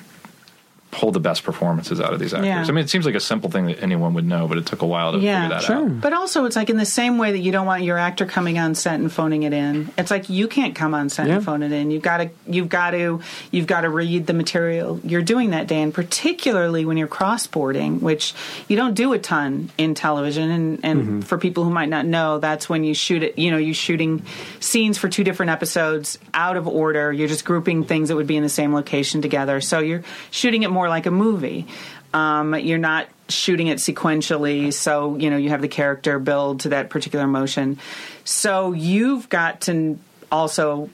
pull 0.94 1.12
the 1.12 1.20
best 1.20 1.44
performances 1.44 2.00
out 2.00 2.14
of 2.14 2.20
these 2.20 2.34
actors. 2.34 2.48
Yeah. 2.48 2.64
I 2.64 2.72
mean, 2.72 2.86
it 2.86 2.90
seems 2.90 3.06
like 3.06 3.16
a 3.16 3.20
simple 3.20 3.50
thing 3.50 3.66
that 3.66 3.82
anyone 3.82 4.14
would 4.14 4.26
know, 4.26 4.48
but 4.48 4.60
it 4.60 4.68
took 4.68 4.84
a 4.84 4.86
while 4.86 5.12
to 5.12 5.18
Yeah, 5.18 5.42
figure 5.42 5.56
that 5.56 5.64
sure. 5.66 5.76
out. 5.78 6.02
But 6.02 6.14
also, 6.14 6.46
it's 6.46 6.56
like 6.56 6.70
in 6.70 6.78
the 6.78 6.86
same 6.86 7.18
way 7.18 7.32
that 7.32 7.40
you 7.40 7.52
don't 7.52 7.66
want 7.66 7.82
your 7.84 7.98
actor 7.98 8.28
coming 8.28 8.60
on 8.60 8.76
set 8.76 9.00
and 9.00 9.12
phoning 9.12 9.42
it 9.44 9.54
in. 9.54 9.92
It's 9.98 10.12
like 10.12 10.30
you 10.30 10.48
can't 10.48 10.76
come 10.76 10.94
on 10.94 11.10
set 11.10 11.28
Yeah. 11.28 11.38
and 11.38 11.46
phone 11.46 11.64
it 11.64 11.72
in. 11.72 11.90
You've 11.90 12.04
got 12.04 12.18
to, 12.18 12.30
you've 12.46 12.70
got 12.70 12.92
to, 12.92 13.22
you've 13.52 13.66
got 13.66 13.82
to 13.82 13.90
read 13.90 14.28
the 14.28 14.34
material 14.34 15.00
you're 15.04 15.24
doing 15.24 15.50
that 15.50 15.68
day, 15.68 15.82
and 15.82 15.94
particularly 15.94 16.86
when 16.86 16.98
you're 16.98 17.08
crossboarding, 17.08 18.00
which 18.00 18.36
you 18.68 18.78
don't 18.78 18.94
do 18.94 19.14
a 19.14 19.20
ton 19.20 19.72
in 19.78 19.96
television. 19.96 20.52
And, 20.52 20.80
and 20.84 21.02
mm-hmm. 21.02 21.20
for 21.22 21.38
people 21.40 21.64
who 21.64 21.72
might 21.72 21.90
not 21.90 22.06
know, 22.06 22.38
that's 22.38 22.70
when 22.70 22.84
you 22.84 22.94
shoot 22.94 23.24
it. 23.24 23.40
You 23.40 23.50
know, 23.50 23.58
you're 23.58 23.74
shooting 23.74 24.24
scenes 24.60 24.98
for 24.98 25.10
two 25.10 25.24
different 25.24 25.50
episodes 25.50 26.20
out 26.34 26.56
of 26.56 26.68
order. 26.68 27.12
You're 27.12 27.28
just 27.28 27.46
grouping 27.46 27.84
things 27.84 28.10
that 28.10 28.16
would 28.16 28.28
be 28.28 28.38
in 28.38 28.44
the 28.44 28.50
same 28.50 28.74
location 28.74 29.22
together. 29.22 29.60
So 29.62 29.80
you're 29.80 30.04
shooting 30.32 30.64
it 30.64 30.70
more 30.70 30.83
like 30.90 31.06
a 31.06 31.12
movie. 31.12 31.68
Um, 32.14 32.54
you're 32.56 32.78
not 32.78 33.08
shooting 33.30 33.68
it 33.68 33.80
sequentially, 33.80 34.72
so 34.72 35.16
you 35.18 35.30
know 35.30 35.38
you 35.38 35.50
have 35.50 35.62
the 35.62 35.68
character 35.68 36.20
build 36.20 36.62
to 36.62 36.70
that 36.70 36.90
particular 36.90 37.26
motion. 37.28 37.80
So 38.24 38.72
you've 38.74 39.30
got 39.30 39.62
to 39.62 39.98
also 40.32 40.90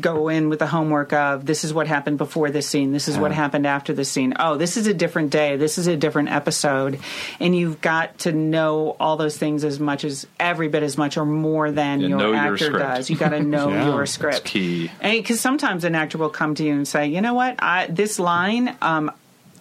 go 0.00 0.28
in 0.28 0.48
with 0.48 0.60
the 0.60 0.68
homework 0.68 1.12
of 1.12 1.44
this 1.46 1.64
is 1.64 1.74
what 1.74 1.88
happened 1.88 2.16
before 2.16 2.50
this 2.52 2.68
scene, 2.68 2.92
this 2.92 3.08
is 3.08 3.18
what 3.18 3.32
happened 3.32 3.66
after 3.66 3.92
this 3.92 4.08
scene. 4.08 4.34
Oh, 4.38 4.56
this 4.56 4.76
is 4.76 4.86
a 4.86 4.94
different 4.94 5.30
day, 5.30 5.56
this 5.56 5.78
is 5.78 5.88
a 5.88 5.96
different 5.96 6.28
episode, 6.30 7.00
and 7.40 7.56
you've 7.56 7.80
got 7.80 8.18
to 8.20 8.30
know 8.30 8.94
all 9.00 9.16
those 9.16 9.36
things 9.36 9.64
as 9.64 9.80
much 9.80 10.04
as 10.04 10.28
every 10.38 10.68
bit 10.68 10.84
as 10.84 10.96
much 10.96 11.16
or 11.16 11.24
more 11.26 11.72
than 11.72 12.02
Yeah, 12.02 12.06
your 12.08 12.18
know 12.18 12.28
your 12.32 12.36
actor 12.36 12.70
does. 12.70 13.10
You 13.10 13.16
got 13.16 13.30
to 13.30 13.42
know 13.42 13.68
Yeah, 13.70 13.86
your 13.88 13.98
that's 13.98 14.12
script. 14.12 14.44
key. 14.44 14.92
Because 15.02 15.40
sometimes 15.40 15.82
an 15.82 15.96
actor 15.96 16.18
will 16.18 16.30
come 16.30 16.54
to 16.54 16.62
you 16.64 16.72
and 16.74 16.86
say, 16.86 17.08
you 17.08 17.20
know 17.20 17.34
what, 17.34 17.56
I, 17.60 17.88
this 17.88 18.20
line, 18.20 18.76
um, 18.80 19.10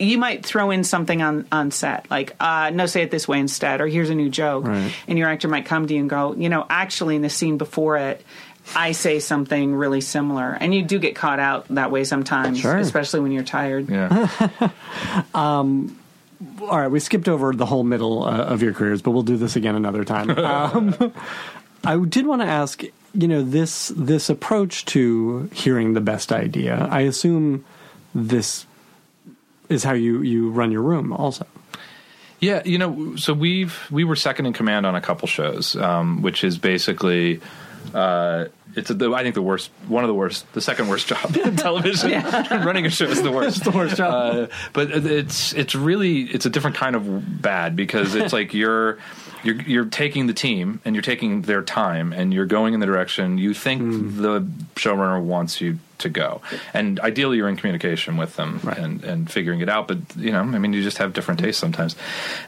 you 0.04 0.18
might 0.18 0.46
throw 0.46 0.72
in 0.72 0.84
something 0.84 1.22
on, 1.22 1.48
on 1.52 1.72
set, 1.72 2.10
like, 2.12 2.36
uh, 2.40 2.70
no, 2.74 2.86
say 2.86 3.02
it 3.02 3.12
this 3.12 3.28
way 3.28 3.40
instead, 3.40 3.82
or 3.82 3.88
here's 3.88 4.10
a 4.10 4.16
new 4.16 4.30
joke. 4.30 4.68
Right. 4.68 4.94
And 5.08 5.18
your 5.18 5.28
actor 5.30 5.48
might 5.48 5.66
come 5.66 5.88
to 5.88 5.94
you 5.94 6.00
and 6.02 6.10
go, 6.10 6.34
you 6.36 6.50
know, 6.50 6.66
actually, 6.70 7.16
in 7.16 7.22
the 7.22 7.30
scene 7.30 7.58
before 7.58 7.98
it, 7.98 8.24
I 8.76 8.94
say 8.94 9.20
something 9.20 9.76
really 9.76 10.00
similar. 10.02 10.52
And 10.54 10.74
you 10.74 10.84
do 10.84 10.98
get 11.00 11.16
caught 11.16 11.40
out 11.40 11.68
that 11.70 11.92
way 11.92 12.04
sometimes, 12.06 12.60
Sure. 12.60 12.78
especially 12.78 13.20
when 13.20 13.32
you're 13.32 13.44
tired. 13.44 13.90
Yeah. 13.90 14.70
All 15.34 16.80
right, 16.80 16.88
we 16.90 17.00
skipped 17.00 17.28
over 17.30 17.54
the 17.54 17.66
whole 17.66 17.84
middle 17.84 18.24
uh, 18.24 18.32
of 18.32 18.62
your 18.62 18.74
careers, 18.74 19.02
but 19.02 19.12
we'll 19.12 19.24
do 19.24 19.38
this 19.38 19.56
again 19.56 19.76
another 19.76 20.04
time. 20.04 20.30
Um, 20.44 21.14
I 21.86 21.98
did 21.98 22.26
want 22.28 22.42
to 22.42 22.48
ask, 22.48 22.82
you 23.14 23.28
know, 23.28 23.42
this 23.44 23.92
this 23.98 24.30
approach 24.30 24.86
to 24.86 25.50
hearing 25.54 25.94
the 25.94 26.00
best 26.02 26.32
idea. 26.32 26.88
I 26.90 27.02
assume 27.02 27.66
this 28.16 28.66
is 29.74 29.84
how 29.84 29.94
you 29.94 30.22
you 30.22 30.50
run 30.52 30.72
your 30.72 30.82
room, 30.82 31.12
also. 31.14 31.46
Yeah, 32.40 32.62
you 32.66 32.78
know, 32.78 33.16
so 33.16 33.34
we've 33.34 33.78
we 33.90 34.04
were 34.04 34.16
second 34.16 34.46
in 34.46 34.54
command 34.54 34.86
on 34.86 34.96
a 34.96 35.02
couple 35.02 35.28
shows, 35.28 35.76
um, 35.76 36.22
which 36.22 36.44
is 36.44 36.58
basically 36.58 37.40
uh, 37.94 38.46
it's 38.76 38.90
a, 38.90 39.14
I 39.14 39.24
think 39.24 39.36
the 39.36 39.42
worst, 39.42 39.70
one 39.88 40.04
of 40.04 40.08
the 40.08 40.14
worst, 40.14 40.52
the 40.54 40.62
second 40.62 40.88
worst 40.90 41.08
job 41.12 41.36
in 41.38 41.56
television. 41.68 42.12
Running 42.52 42.86
a 42.86 42.90
show 42.90 43.06
is 43.06 43.22
the 43.22 43.32
worst. 43.32 43.64
the 43.64 43.72
worst 43.72 43.96
job. 43.98 44.36
Uh, 44.36 44.48
but 44.74 44.92
it's 44.92 45.54
it's 45.54 45.74
really 45.76 46.22
it's 46.24 46.46
a 46.46 46.50
different 46.50 46.76
kind 46.76 46.96
of 46.96 47.42
bad 47.42 47.76
because 47.76 48.14
it's 48.16 48.34
like 48.34 48.54
you're 48.54 48.98
you're 49.44 49.62
you're 49.62 49.86
taking 49.86 50.28
the 50.28 50.34
team 50.34 50.82
and 50.84 50.96
you're 50.96 51.02
taking 51.02 51.44
their 51.44 51.62
time 51.62 52.12
and 52.14 52.34
you're 52.34 52.46
going 52.46 52.74
in 52.74 52.80
the 52.82 52.86
direction 52.86 53.38
you 53.38 53.54
think 53.54 53.82
Hmm. 53.82 54.22
the 54.22 54.42
showrunner 54.76 55.22
wants 55.22 55.60
you 55.62 55.80
to 56.04 56.10
go, 56.10 56.42
and 56.74 57.00
ideally 57.02 57.38
you're 57.38 57.50
in 57.50 57.58
communication 57.58 58.16
with 58.16 58.36
them 58.38 58.62
Right. 58.64 58.78
and 58.78 59.04
and 59.04 59.30
figuring 59.30 59.60
it 59.60 59.68
out. 59.68 59.88
But 59.90 59.98
you 60.16 60.32
know, 60.32 60.40
I 60.40 60.60
mean, 60.60 60.72
you 60.72 60.82
just 60.84 61.00
have 61.00 61.12
different 61.14 61.40
tastes 61.42 61.60
sometimes. 61.60 61.96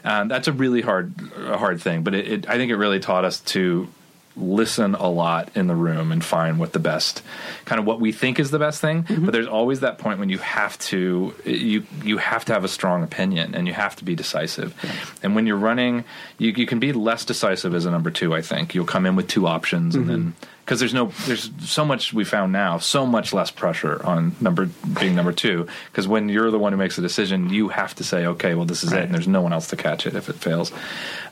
Um, 0.04 0.28
that's 0.28 0.48
a 0.48 0.52
really 0.52 0.80
hard 0.80 1.12
hard 1.36 1.80
thing, 1.82 2.02
but 2.02 2.14
it, 2.14 2.26
it 2.28 2.48
I 2.48 2.56
think 2.56 2.70
it 2.70 2.76
really 2.76 3.00
taught 3.00 3.24
us 3.26 3.40
to 3.40 3.88
listen 4.36 4.94
a 4.94 5.08
lot 5.08 5.50
in 5.56 5.66
the 5.66 5.74
room 5.74 6.12
and 6.12 6.22
find 6.22 6.58
what 6.58 6.72
the 6.72 6.78
best 6.78 7.22
kind 7.64 7.78
of 7.78 7.86
what 7.86 8.00
we 8.00 8.12
think 8.12 8.38
is 8.38 8.50
the 8.50 8.58
best 8.58 8.80
thing. 8.80 9.02
Mm-hmm. 9.04 9.24
But 9.24 9.32
there's 9.32 9.46
always 9.46 9.80
that 9.80 9.98
point 9.98 10.18
when 10.18 10.28
you 10.28 10.38
have 10.38 10.78
to 10.80 11.34
you 11.44 11.86
you 12.04 12.18
have 12.18 12.44
to 12.46 12.52
have 12.52 12.62
a 12.62 12.68
strong 12.68 13.02
opinion 13.02 13.54
and 13.54 13.66
you 13.66 13.72
have 13.72 13.96
to 13.96 14.04
be 14.04 14.14
decisive. 14.14 14.74
And 15.22 15.34
when 15.34 15.46
you're 15.46 15.56
running 15.56 16.04
you, 16.38 16.50
you 16.50 16.66
can 16.66 16.78
be 16.78 16.92
less 16.92 17.24
decisive 17.24 17.74
as 17.74 17.86
a 17.86 17.90
number 17.90 18.10
two 18.10 18.34
i 18.34 18.42
think. 18.42 18.74
You'll 18.74 18.84
come 18.84 19.06
in 19.06 19.16
with 19.16 19.28
two 19.28 19.46
options 19.46 19.94
and 19.94 20.08
then 20.08 20.18
mm-hmm. 20.18 20.46
because 20.64 20.80
there's 20.80 20.94
no 20.94 21.12
there's 21.24 21.50
so 21.60 21.84
much 21.84 22.12
we 22.12 22.24
found 22.24 22.52
now 22.52 22.78
so 22.78 23.06
much 23.06 23.32
less 23.32 23.50
pressure 23.50 24.04
on 24.04 24.36
number 24.40 24.66
being 25.00 25.14
number 25.14 25.32
two. 25.32 25.66
Because 25.90 26.06
when 26.06 26.28
you're 26.28 26.50
the 26.50 26.58
one 26.58 26.72
who 26.72 26.78
makes 26.78 26.98
a 26.98 27.02
decision 27.02 27.48
you 27.48 27.68
have 27.68 27.94
to 27.94 28.04
say 28.04 28.26
okay 28.26 28.54
well 28.54 28.66
this 28.66 28.84
is 28.84 28.92
it 28.92 29.04
and 29.04 29.14
there's 29.14 29.28
no 29.28 29.40
one 29.40 29.54
else 29.54 29.68
to 29.68 29.76
catch 29.76 30.06
it 30.06 30.14
if 30.14 30.28
it 30.28 30.36
fails. 30.36 30.72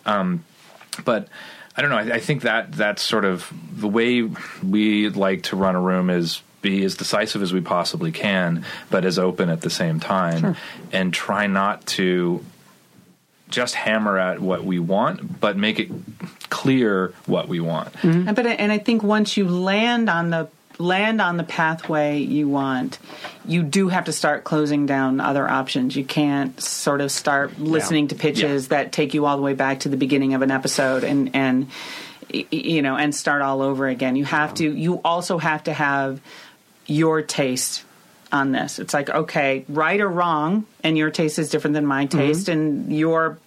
Um, 0.07 0.45
but 1.05 1.29
I 1.77 1.83
don't 1.83 1.91
know. 1.91 1.99
I, 1.99 2.17
I 2.17 2.21
think 2.21 2.43
that 2.43 2.73
that's 2.73 3.03
sort 3.03 3.25
of 3.25 3.53
the 3.75 3.89
way 3.89 4.23
we 4.63 5.09
like 5.09 5.43
to 5.45 5.57
run 5.57 5.75
a 5.75 5.81
room 5.81 6.09
is 6.11 6.43
be 6.63 6.85
as 6.85 6.95
decisive 6.97 7.43
as 7.43 7.53
we 7.53 7.61
possibly 7.61 8.11
can, 8.13 8.65
but 8.91 9.05
as 9.05 9.19
open 9.19 9.51
at 9.51 9.61
the 9.61 9.69
same 9.71 10.01
time, 10.01 10.57
and 10.93 11.13
try 11.13 11.47
not 11.47 11.85
to 11.87 12.45
just 13.51 13.75
hammer 13.75 14.19
at 14.19 14.41
what 14.41 14.65
we 14.65 14.79
want, 14.79 15.41
but 15.41 15.57
make 15.57 15.79
it 15.79 15.91
clear 16.49 17.13
what 17.27 17.49
we 17.49 17.61
want. 17.61 17.93
Mm-hmm. 17.95 18.29
And- 18.29 18.37
But 18.37 18.47
and 18.47 18.73
I 18.73 18.79
think 18.79 19.03
once 19.03 19.37
you 19.37 19.47
land 19.49 20.09
on 20.09 20.31
the 20.31 20.49
land 20.79 21.21
on 21.21 21.37
the 21.37 21.45
pathway 21.45 22.19
you 22.19 22.49
want, 22.49 22.99
you 23.47 23.63
do 23.63 23.89
have 23.89 24.05
to 24.07 24.13
start 24.13 24.45
closing 24.45 24.87
down 24.87 25.21
other 25.21 25.49
options. 25.49 25.97
You 25.97 26.05
can't 26.05 26.61
sort 26.61 27.01
of 27.01 27.11
start 27.11 27.59
listening 27.59 28.09
to 28.09 28.15
pitches 28.15 28.69
that 28.69 28.93
take 28.93 29.15
you 29.15 29.27
all 29.27 29.37
the 29.37 29.43
way 29.43 29.55
back 29.55 29.81
to 29.81 29.89
the 29.89 29.97
beginning 29.97 30.35
of 30.35 30.43
an 30.43 30.51
episode 30.51 31.05
and 31.05 31.35
and 31.35 31.69
you 32.31 32.83
know 32.83 32.97
and 32.97 33.15
start 33.15 33.43
all 33.43 33.63
over 33.63 33.87
again. 33.87 34.17
You 34.17 34.25
have 34.25 34.55
to. 34.55 34.71
You 34.71 35.01
also 35.05 35.39
have 35.39 35.65
to 35.65 35.73
have 35.73 36.21
your 36.87 37.23
taste 37.23 37.85
on 38.35 38.51
this. 38.53 38.79
It's 38.79 38.93
like 38.93 39.09
okay, 39.09 39.65
right 39.69 40.01
or 40.01 40.09
wrong, 40.09 40.67
and 40.83 40.99
your 40.99 41.11
taste 41.11 41.39
is 41.39 41.49
different 41.49 41.75
than 41.75 41.87
my 41.87 42.07
taste, 42.07 42.49
and 42.49 42.95
your 42.95 43.39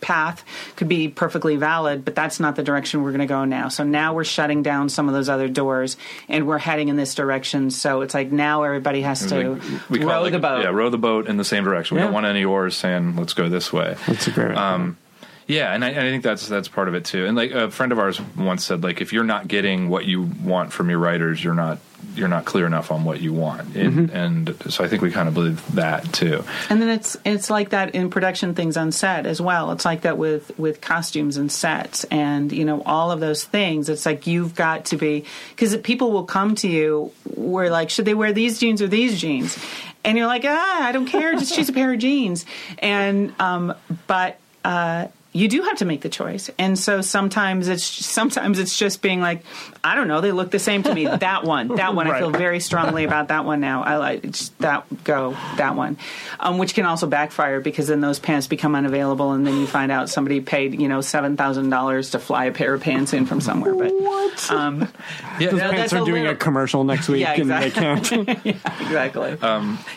path 0.00 0.44
could 0.76 0.88
be 0.88 1.08
perfectly 1.08 1.56
valid, 1.56 2.04
but 2.04 2.14
that's 2.14 2.40
not 2.40 2.56
the 2.56 2.62
direction 2.62 3.02
we're 3.02 3.12
going 3.12 3.20
to 3.20 3.26
go 3.26 3.44
now. 3.46 3.68
So 3.68 3.84
now 3.84 4.12
we're 4.12 4.24
shutting 4.24 4.62
down 4.62 4.88
some 4.90 5.08
of 5.08 5.14
those 5.14 5.28
other 5.28 5.48
doors, 5.48 5.96
and 6.28 6.46
we're 6.48 6.58
heading 6.58 6.88
in 6.88 6.96
this 6.96 7.14
direction. 7.14 7.70
So 7.70 8.00
it's 8.02 8.12
like 8.12 8.32
now 8.32 8.64
everybody 8.64 9.02
has 9.02 9.24
to 9.26 9.50
Like, 9.52 9.62
we 9.88 10.04
row 10.04 10.22
like- 10.22 10.32
the 10.32 10.40
boat. 10.40 10.62
Yeah, 10.62 10.70
row 10.70 10.90
the 10.90 10.98
boat 10.98 11.28
in 11.28 11.36
the 11.36 11.44
same 11.44 11.62
direction. 11.64 11.94
We 11.94 12.00
Yeah. 12.00 12.06
don't 12.06 12.14
want 12.14 12.26
any 12.26 12.44
oars 12.44 12.76
saying, 12.76 13.14
let's 13.16 13.32
go 13.34 13.48
this 13.48 13.72
way. 13.72 13.96
That's 14.06 14.26
a 14.26 14.30
great. 14.32 14.56
Um, 14.56 14.98
Yeah, 15.46 15.74
and 15.74 15.84
I, 15.84 15.90
and 15.90 16.00
I 16.00 16.10
think 16.10 16.22
that's 16.22 16.48
that's 16.48 16.68
part 16.68 16.88
of 16.88 16.94
it 16.94 17.04
too. 17.04 17.26
And 17.26 17.36
like 17.36 17.50
a 17.50 17.70
friend 17.70 17.92
of 17.92 17.98
ours 17.98 18.20
once 18.36 18.64
said, 18.64 18.82
like 18.82 19.00
if 19.00 19.12
you're 19.12 19.24
not 19.24 19.46
getting 19.46 19.88
what 19.88 20.06
you 20.06 20.22
want 20.42 20.72
from 20.72 20.88
your 20.88 20.98
writers, 20.98 21.42
you're 21.42 21.54
not 21.54 21.78
you're 22.14 22.28
not 22.28 22.44
clear 22.44 22.66
enough 22.66 22.90
on 22.90 23.04
what 23.04 23.20
you 23.20 23.32
want. 23.32 23.74
And, 23.76 24.10
and 24.10 24.56
so 24.72 24.84
I 24.84 24.88
think 24.88 25.02
we 25.02 25.10
kind 25.10 25.26
of 25.28 25.34
believe 25.34 25.74
that 25.74 26.12
too. 26.12 26.44
And 26.70 26.80
then 26.80 26.88
it's 26.88 27.16
it's 27.24 27.50
like 27.50 27.70
that 27.70 27.94
in 27.94 28.08
production 28.10 28.54
things 28.54 28.76
on 28.76 28.92
set 28.92 29.26
as 29.26 29.40
well. 29.40 29.72
It's 29.72 29.84
like 29.84 30.02
that 30.02 30.16
with 30.16 30.56
with 30.58 30.80
costumes 30.80 31.36
and 31.36 31.50
sets 31.50 32.04
and 32.04 32.52
you 32.52 32.64
know 32.64 32.82
all 32.86 33.10
of 33.10 33.20
those 33.20 33.44
things. 33.44 33.88
It's 33.88 34.06
like 34.06 34.26
you've 34.26 34.54
got 34.54 34.86
to 34.86 34.96
be 34.96 35.24
because 35.50 35.76
people 35.78 36.12
will 36.12 36.24
come 36.24 36.54
to 36.56 36.68
you 36.68 37.12
where 37.34 37.70
like 37.70 37.90
should 37.90 38.04
they 38.04 38.14
wear 38.14 38.32
these 38.32 38.58
jeans 38.58 38.80
or 38.80 38.86
these 38.86 39.20
jeans, 39.20 39.58
and 40.04 40.16
you're 40.16 40.26
like 40.26 40.44
ah 40.46 40.84
I 40.84 40.92
don't 40.92 41.06
care 41.06 41.34
just 41.34 41.54
choose 41.54 41.68
a 41.68 41.72
pair 41.72 41.92
of 41.92 41.98
jeans. 41.98 42.46
And 42.78 43.34
um, 43.38 43.74
but. 44.06 44.38
Uh, 44.64 45.08
you 45.36 45.48
do 45.48 45.62
have 45.62 45.78
to 45.78 45.84
make 45.84 46.00
the 46.00 46.08
choice, 46.08 46.48
and 46.58 46.78
so 46.78 47.00
sometimes 47.00 47.66
it's 47.68 47.82
sometimes 47.84 48.60
it's 48.60 48.78
just 48.78 49.02
being 49.02 49.20
like, 49.20 49.42
I 49.82 49.96
don't 49.96 50.06
know, 50.08 50.20
they 50.20 50.30
look 50.30 50.50
the 50.52 50.58
same 50.60 50.82
to 50.84 50.94
me. 50.94 51.06
That 51.24 51.42
one, 51.44 51.68
that 51.76 51.94
one, 51.94 52.06
I 52.08 52.18
feel 52.20 52.30
very 52.30 52.60
strongly 52.60 53.02
about 53.04 53.28
that 53.28 53.44
one 53.44 53.60
now. 53.60 53.82
I 53.82 53.96
like 53.96 54.22
that 54.60 54.86
go 55.04 55.32
that 55.56 55.74
one, 55.74 55.96
um, 56.38 56.58
which 56.58 56.74
can 56.74 56.86
also 56.86 57.06
backfire 57.08 57.60
because 57.60 57.88
then 57.88 58.00
those 58.00 58.18
pants 58.20 58.46
become 58.46 58.74
unavailable, 58.76 59.32
and 59.32 59.44
then 59.46 59.56
you 59.56 59.66
find 59.66 59.90
out 59.90 60.08
somebody 60.08 60.40
paid 60.40 60.80
you 60.80 60.86
know 60.88 61.00
seven 61.00 61.36
thousand 61.36 61.68
dollars 61.70 62.10
to 62.10 62.18
fly 62.20 62.44
a 62.44 62.52
pair 62.52 62.72
of 62.74 62.80
pants 62.82 63.12
in 63.12 63.26
from 63.26 63.40
somewhere. 63.40 63.74
But 63.74 63.90
What? 63.92 64.50
um, 64.50 64.80
Yeah, 65.40 65.50
Those 65.50 65.60
that- 65.60 65.70
pants 65.72 65.92
are 65.92 66.02
a 66.02 66.04
doing 66.04 66.26
a 66.26 66.36
commercial 66.36 66.84
next 66.84 67.08
week, 67.08 67.22
Yeah, 67.22 67.32
and 67.32 67.50
they 67.50 67.66
exactly. 67.66 68.24
can't. 68.24 68.56
exactly. 68.80 69.36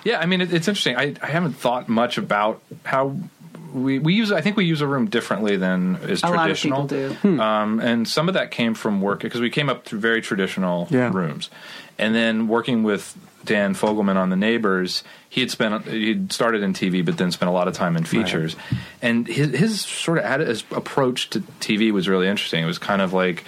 Yeah, 0.04 0.20
I 0.20 0.26
mean, 0.26 0.42
it, 0.42 0.52
it's 0.52 0.68
interesting. 0.68 0.96
I, 0.96 1.14
I 1.22 1.28
haven't 1.28 1.54
thought 1.54 1.88
much 1.88 2.18
about 2.18 2.62
how 2.84 3.16
we, 3.74 4.00
we 4.00 4.14
use. 4.14 4.32
I 4.32 4.42
think 4.42 4.58
we 4.58 4.66
use 4.66 4.82
a 4.82 4.88
room 4.88 5.08
differently 5.08 5.58
than 5.58 5.96
is 6.04 6.24
a 6.24 6.28
lot 6.28 6.36
of 6.36 6.58
traditional. 6.58 6.88
people 6.88 7.16
do. 7.24 7.42
Um, 7.42 7.80
and 7.80 8.08
some 8.08 8.28
of 8.28 8.34
that 8.36 8.52
came 8.52 8.74
from 8.74 9.02
work 9.02 9.22
because 9.22 9.42
we 9.42 9.50
came 9.50 9.70
up 9.70 9.86
through 9.86 10.00
very 10.00 10.22
traditional 10.22 10.88
Yeah. 10.90 11.12
rooms, 11.14 11.50
and 11.98 12.14
then 12.16 12.48
working 12.48 12.84
with 12.84 13.18
Dan 13.46 13.74
Fogelman 13.76 14.16
on 14.18 14.30
The 14.30 14.36
Neighbors. 14.36 15.04
He 15.30 15.42
had 15.42 15.52
spent 15.52 15.86
he'd 15.88 16.32
started 16.32 16.64
in 16.64 16.74
TV, 16.74 17.06
but 17.06 17.18
then 17.18 17.32
spent 17.32 17.50
a 17.50 17.54
lot 17.54 17.68
of 17.68 17.74
time 17.74 17.96
in 17.98 18.04
features. 18.06 18.56
And 19.02 19.28
his 19.28 19.52
his 19.58 19.82
sort 19.82 20.18
of 20.18 20.24
atti- 20.24 20.48
his 20.48 20.64
approach 20.72 21.30
to 21.32 21.42
TV 21.60 21.92
was 21.92 22.08
really 22.10 22.28
interesting. 22.28 22.64
It 22.64 22.68
was 22.68 22.78
kind 22.80 23.02
of 23.02 23.14
like. 23.14 23.44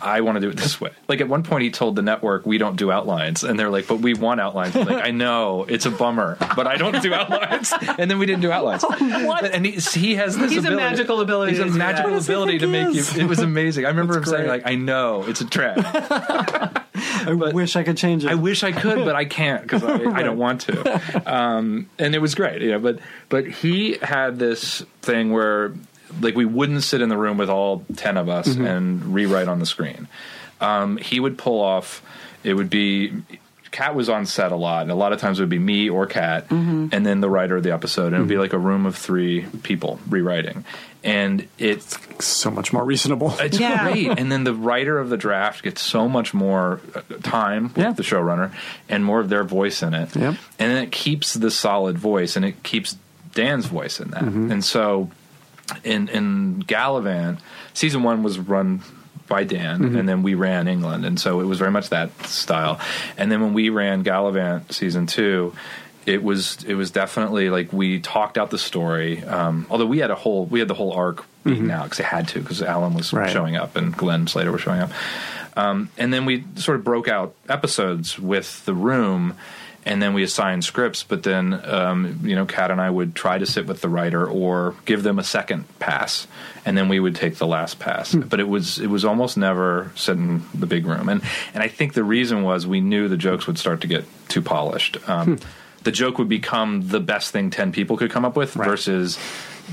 I 0.00 0.20
want 0.20 0.36
to 0.36 0.40
do 0.40 0.48
it 0.50 0.56
this 0.56 0.80
way. 0.80 0.90
Like 1.08 1.20
at 1.20 1.28
one 1.28 1.42
point, 1.42 1.64
he 1.64 1.70
told 1.70 1.96
the 1.96 2.02
network, 2.02 2.46
"We 2.46 2.58
don't 2.58 2.76
do 2.76 2.90
outlines," 2.92 3.42
and 3.42 3.58
they're 3.58 3.70
like, 3.70 3.88
"But 3.88 3.96
we 3.96 4.14
want 4.14 4.40
outlines." 4.40 4.74
He's 4.74 4.86
like, 4.86 5.04
I 5.04 5.10
know 5.10 5.64
it's 5.68 5.86
a 5.86 5.90
bummer, 5.90 6.36
but 6.54 6.66
I 6.66 6.76
don't 6.76 7.02
do 7.02 7.12
outlines. 7.12 7.72
And 7.98 8.10
then 8.10 8.18
we 8.18 8.26
didn't 8.26 8.42
do 8.42 8.52
outlines. 8.52 8.82
what? 8.88 9.44
And 9.44 9.66
he, 9.66 9.72
he 9.72 10.14
has 10.14 10.36
this. 10.36 10.52
He's 10.52 10.64
a 10.64 10.70
magical 10.70 11.20
ability 11.20 11.52
He's 11.52 11.60
a 11.60 11.64
to 11.64 11.70
magical 11.70 12.12
What 12.12 12.24
ability 12.24 12.58
to 12.58 12.66
make 12.66 12.88
he 12.88 12.98
you. 12.98 13.04
It 13.16 13.28
was 13.28 13.40
amazing. 13.40 13.84
I 13.84 13.88
remember 13.88 14.14
him 14.14 14.20
That's 14.20 14.30
saying, 14.30 14.48
"Like 14.48 14.62
I 14.66 14.76
know 14.76 15.24
it's 15.26 15.40
a 15.40 15.46
trap. 15.46 15.78
I 16.94 17.32
wish 17.32 17.76
I 17.76 17.82
could 17.82 17.96
change 17.96 18.24
it. 18.24 18.30
I 18.30 18.34
wish 18.34 18.62
I 18.62 18.72
could, 18.72 19.04
but 19.04 19.16
I 19.16 19.24
can't 19.24 19.62
because 19.62 19.82
I, 19.82 19.94
I 19.94 20.22
don't 20.22 20.38
want 20.38 20.62
to." 20.62 21.22
Um, 21.32 21.90
and 21.98 22.14
it 22.14 22.18
was 22.18 22.34
great, 22.34 22.62
you 22.62 22.70
know. 22.70 22.78
But 22.78 23.00
but 23.28 23.46
he 23.46 23.98
had 24.00 24.38
this 24.38 24.84
thing 25.02 25.32
where 25.32 25.72
like 26.20 26.34
we 26.34 26.44
wouldn't 26.44 26.82
sit 26.82 27.00
in 27.00 27.08
the 27.08 27.16
room 27.16 27.36
with 27.38 27.50
all 27.50 27.84
ten 27.96 28.16
of 28.16 28.28
us 28.28 28.46
and 28.56 29.14
rewrite 29.14 29.48
on 29.48 29.58
the 29.58 29.66
screen. 29.66 30.08
Um, 30.60 30.96
he 30.98 31.20
would 31.20 31.38
pull 31.38 31.60
off. 31.60 32.02
It 32.44 32.54
would 32.54 32.70
be. 32.70 33.12
Kat 33.70 33.94
was 33.94 34.08
on 34.08 34.26
set 34.26 34.50
a 34.50 34.56
lot, 34.56 34.82
and 34.82 34.90
a 34.90 34.96
lot 34.96 35.12
of 35.12 35.20
times 35.20 35.38
it 35.38 35.42
would 35.42 35.48
be 35.48 35.58
me 35.60 35.88
or 35.88 36.04
Kat, 36.04 36.50
and 36.50 36.90
then 36.90 37.20
the 37.20 37.30
writer 37.30 37.56
of 37.56 37.62
the 37.62 37.72
episode, 37.72 38.06
and 38.08 38.16
it 38.16 38.18
would 38.18 38.28
be 38.28 38.36
like 38.36 38.52
a 38.52 38.58
room 38.58 38.84
of 38.84 38.96
three 38.96 39.46
people 39.62 40.00
rewriting, 40.08 40.64
and 41.04 41.46
it's 41.56 41.96
so 42.18 42.50
much 42.50 42.72
more 42.72 42.84
reasonable. 42.84 43.32
it's 43.38 43.60
Yeah. 43.60 43.84
great. 43.92 44.18
And 44.18 44.32
then 44.32 44.42
the 44.42 44.54
writer 44.54 44.98
of 44.98 45.08
the 45.08 45.16
draft 45.16 45.62
gets 45.62 45.80
so 45.82 46.08
much 46.08 46.34
more 46.34 46.80
uh, 46.96 47.02
time 47.22 47.68
with 47.68 47.78
Yeah. 47.78 47.92
the 47.92 48.02
showrunner 48.02 48.50
and 48.88 49.04
more 49.04 49.20
of 49.20 49.28
their 49.28 49.44
voice 49.44 49.84
in 49.84 49.94
it. 49.94 50.16
Yep. 50.16 50.34
And 50.58 50.70
then 50.72 50.82
it 50.82 50.90
keeps 50.90 51.34
the 51.34 51.52
solid 51.52 51.96
voice 51.96 52.34
and 52.34 52.44
it 52.44 52.64
keeps 52.64 52.96
Dan's 53.34 53.66
voice 53.66 54.00
in 54.00 54.10
that. 54.10 54.24
Mm-hmm. 54.24 54.50
And 54.50 54.64
so 54.64 55.10
in 55.84 56.08
in 56.08 56.62
Galavant, 56.66 57.38
season 57.74 58.02
one 58.02 58.22
was 58.22 58.38
run 58.38 58.82
by 59.28 59.44
Dan, 59.44 59.78
Mm-hmm. 59.80 59.96
and 59.98 60.08
then 60.08 60.22
we 60.22 60.34
ran 60.34 60.66
England, 60.68 61.04
and 61.04 61.18
so 61.20 61.40
it 61.40 61.44
was 61.44 61.58
very 61.58 61.70
much 61.70 61.90
that 61.90 62.10
style. 62.26 62.80
And 63.16 63.30
then 63.30 63.40
when 63.40 63.52
we 63.54 63.68
ran 63.68 64.02
Galavant 64.04 64.72
season 64.72 65.06
two, 65.06 65.54
it 66.06 66.22
was 66.22 66.62
it 66.64 66.74
was 66.74 66.90
definitely 66.90 67.48
like 67.50 67.72
we 67.72 68.00
talked 68.00 68.36
out 68.38 68.50
the 68.50 68.58
story. 68.58 69.22
Um, 69.24 69.66
although 69.70 69.86
we 69.86 69.98
had 69.98 70.10
a 70.10 70.16
whole 70.16 70.46
we 70.46 70.58
had 70.58 70.68
the 70.68 70.74
whole 70.74 70.92
arc 70.92 71.24
beaten 71.44 71.70
out 71.70 71.84
because 71.84 72.00
it 72.00 72.06
had 72.06 72.28
to 72.28 72.40
because 72.40 72.60
Alan 72.62 72.94
was 72.94 73.08
Mm-hmm. 73.08 73.16
Right. 73.18 73.30
showing 73.30 73.56
up 73.56 73.76
and 73.76 73.96
Glenn 73.96 74.26
Slater 74.26 74.50
was 74.52 74.60
showing 74.62 74.80
up. 74.80 74.90
Um, 75.56 75.90
and 75.98 76.12
then 76.12 76.26
we 76.26 76.44
sort 76.56 76.78
of 76.78 76.84
broke 76.84 77.08
out 77.08 77.34
episodes 77.48 78.18
with 78.18 78.64
the 78.66 78.74
room, 78.74 79.34
and 79.86 80.02
then 80.02 80.12
we 80.14 80.22
assigned 80.22 80.64
scripts. 80.64 81.02
But 81.02 81.22
then, 81.22 81.54
um, 81.64 82.20
you 82.22 82.34
know, 82.36 82.44
Kat 82.46 82.70
and 82.70 82.80
I 82.80 82.90
would 82.90 83.14
try 83.14 83.38
to 83.38 83.46
sit 83.46 83.66
with 83.66 83.80
the 83.80 83.88
writer 83.88 84.26
or 84.26 84.74
give 84.84 85.02
them 85.02 85.18
a 85.18 85.24
second 85.24 85.64
pass, 85.78 86.26
and 86.64 86.76
then 86.76 86.88
we 86.88 87.00
would 87.00 87.14
take 87.16 87.36
the 87.36 87.46
last 87.46 87.78
pass. 87.78 88.12
Hmm. 88.12 88.20
But 88.20 88.40
it 88.40 88.48
was 88.48 88.78
it 88.78 88.88
was 88.88 89.04
almost 89.04 89.36
never 89.36 89.90
sit 89.94 90.16
in 90.16 90.42
the 90.54 90.66
big 90.66 90.86
room, 90.86 91.08
and 91.08 91.22
and 91.54 91.62
I 91.62 91.68
think 91.68 91.94
the 91.94 92.04
reason 92.04 92.42
was 92.42 92.66
we 92.66 92.80
knew 92.80 93.08
the 93.08 93.16
jokes 93.16 93.46
would 93.46 93.58
start 93.58 93.80
to 93.82 93.86
get 93.86 94.04
too 94.28 94.42
polished. 94.42 94.96
Um, 95.08 95.36
Hmm. 95.38 95.48
The 95.82 95.92
joke 95.92 96.18
would 96.18 96.28
become 96.28 96.88
the 96.88 97.00
best 97.00 97.30
thing 97.30 97.48
ten 97.50 97.72
people 97.72 97.96
could 97.96 98.10
come 98.10 98.26
up 98.26 98.36
with 98.36 98.54
Right. 98.54 98.68
versus 98.68 99.16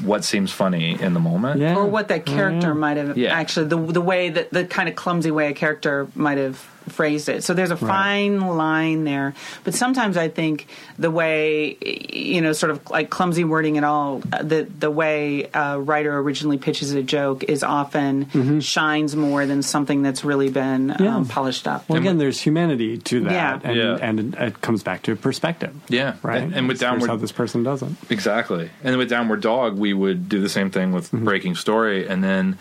what 0.03 0.23
seems 0.23 0.53
funny 0.53 0.97
in 1.01 1.13
the 1.13 1.19
moment. 1.19 1.59
Yeah. 1.59 1.75
or 1.75 1.85
what 1.85 2.07
that 2.09 2.25
character 2.25 2.73
might 2.73 2.95
have 2.97 3.17
Yeah. 3.17 3.33
actually 3.33 3.67
the 3.67 3.77
the 3.77 3.99
way 4.01 4.29
that 4.29 4.51
the 4.53 4.63
kind 4.63 4.87
of 4.87 4.95
clumsy 4.95 5.31
way 5.31 5.49
a 5.49 5.53
character 5.53 6.07
might 6.15 6.37
have 6.37 6.63
phrased 6.91 7.29
it. 7.29 7.43
So 7.43 7.53
there's 7.53 7.71
a 7.71 7.77
fine 7.77 8.39
line 8.41 9.03
there. 9.03 9.33
But 9.63 9.73
sometimes 9.73 10.17
I 10.17 10.27
think 10.29 10.67
the 10.97 11.11
way 11.11 11.77
you 12.13 12.41
know, 12.41 12.53
sort 12.53 12.71
of 12.71 12.89
like 12.89 13.09
clumsy 13.09 13.43
wording 13.43 13.77
at 13.77 13.83
all, 13.83 14.21
uh, 14.31 14.43
the 14.43 14.63
the 14.79 14.91
way 14.91 15.49
a 15.53 15.79
writer 15.79 16.17
originally 16.19 16.57
pitches 16.57 16.93
a 16.93 17.03
joke 17.03 17.43
is 17.43 17.63
often 17.63 18.61
shines 18.61 19.15
more 19.15 19.45
than 19.45 19.61
something 19.61 20.01
that's 20.01 20.23
really 20.23 20.49
been 20.49 20.87
Mm-hmm. 20.87 21.03
Yeah. 21.03 21.15
um, 21.15 21.25
polished 21.27 21.67
up. 21.67 21.87
Well, 21.89 21.99
again, 21.99 22.17
there's 22.17 22.39
humanity 22.41 22.97
to 22.97 23.21
that, 23.21 23.31
Yeah. 23.31 23.59
and 23.63 23.75
Yeah. 23.77 23.97
and 24.01 24.35
it 24.35 24.61
comes 24.61 24.83
back 24.83 25.03
to 25.03 25.15
perspective. 25.15 25.73
Yeah. 25.89 26.15
right. 26.23 26.41
And- 26.43 26.53
and 26.53 26.67
with 26.67 26.79
Here's 26.79 26.91
Downward- 26.91 27.09
how 27.09 27.15
this 27.15 27.31
person 27.31 27.63
does 27.63 27.81
it. 27.81 27.89
Exactly. 28.09 28.69
And 28.83 28.91
then 28.93 28.97
with 28.97 29.09
Downward 29.09 29.41
Dog, 29.41 29.77
we 29.77 29.93
would 29.93 30.27
do 30.29 30.39
the 30.41 30.49
same 30.49 30.69
thing 30.69 30.91
with 30.91 31.11
Breaking 31.11 31.55
Story, 31.55 32.07
and 32.07 32.23
then 32.23 32.57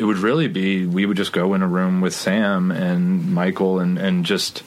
it 0.00 0.04
would 0.04 0.18
really 0.18 0.48
be 0.48 0.86
we 0.86 1.06
would 1.06 1.16
just 1.16 1.32
go 1.32 1.54
in 1.54 1.62
a 1.62 1.68
room 1.68 2.00
with 2.00 2.14
Sam 2.14 2.70
and 2.70 3.32
Michael 3.34 3.78
and 3.80 3.98
and 3.98 4.24
just 4.24 4.62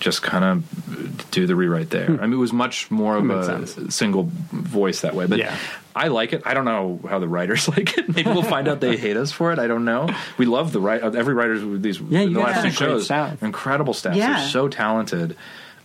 just 0.00 0.22
kind 0.22 0.44
of 0.44 1.30
do 1.30 1.46
the 1.46 1.54
rewrite 1.56 1.90
there. 1.90 2.06
I 2.08 2.26
mean, 2.26 2.34
it 2.34 2.36
was 2.36 2.52
much 2.52 2.90
more 2.90 3.16
of 3.16 3.28
a 3.30 3.44
sense. 3.66 3.94
single 3.94 4.28
voice 4.52 5.00
that 5.02 5.14
way, 5.14 5.26
but. 5.26 5.38
Yeah. 5.38 5.56
I 5.96 6.06
like 6.06 6.32
it. 6.32 6.42
I 6.46 6.54
don't 6.54 6.64
know 6.64 7.00
how 7.08 7.18
the 7.18 7.26
writers 7.26 7.66
like 7.76 7.98
it. 7.98 8.08
Maybe 8.14 8.30
we'll 8.30 8.44
find 8.44 8.68
out 8.68 8.80
they 8.80 8.96
hate 9.06 9.16
us 9.16 9.32
for 9.32 9.52
it. 9.52 9.58
I 9.58 9.66
don't 9.66 9.84
know. 9.84 10.08
We 10.36 10.46
love 10.46 10.72
the 10.72 10.80
right. 10.80 11.02
Every 11.02 11.34
writer's 11.34 11.64
with 11.64 11.82
these 11.82 11.98
Yeah, 12.00 12.24
the 12.26 12.30
last 12.38 12.62
two 12.64 12.70
shows. 12.70 13.06
staff. 13.06 13.42
Incredible 13.42 13.92
staff. 13.94 14.14
Yeah. 14.14 14.38
They're 14.38 14.48
so 14.48 14.68
talented. 14.68 15.36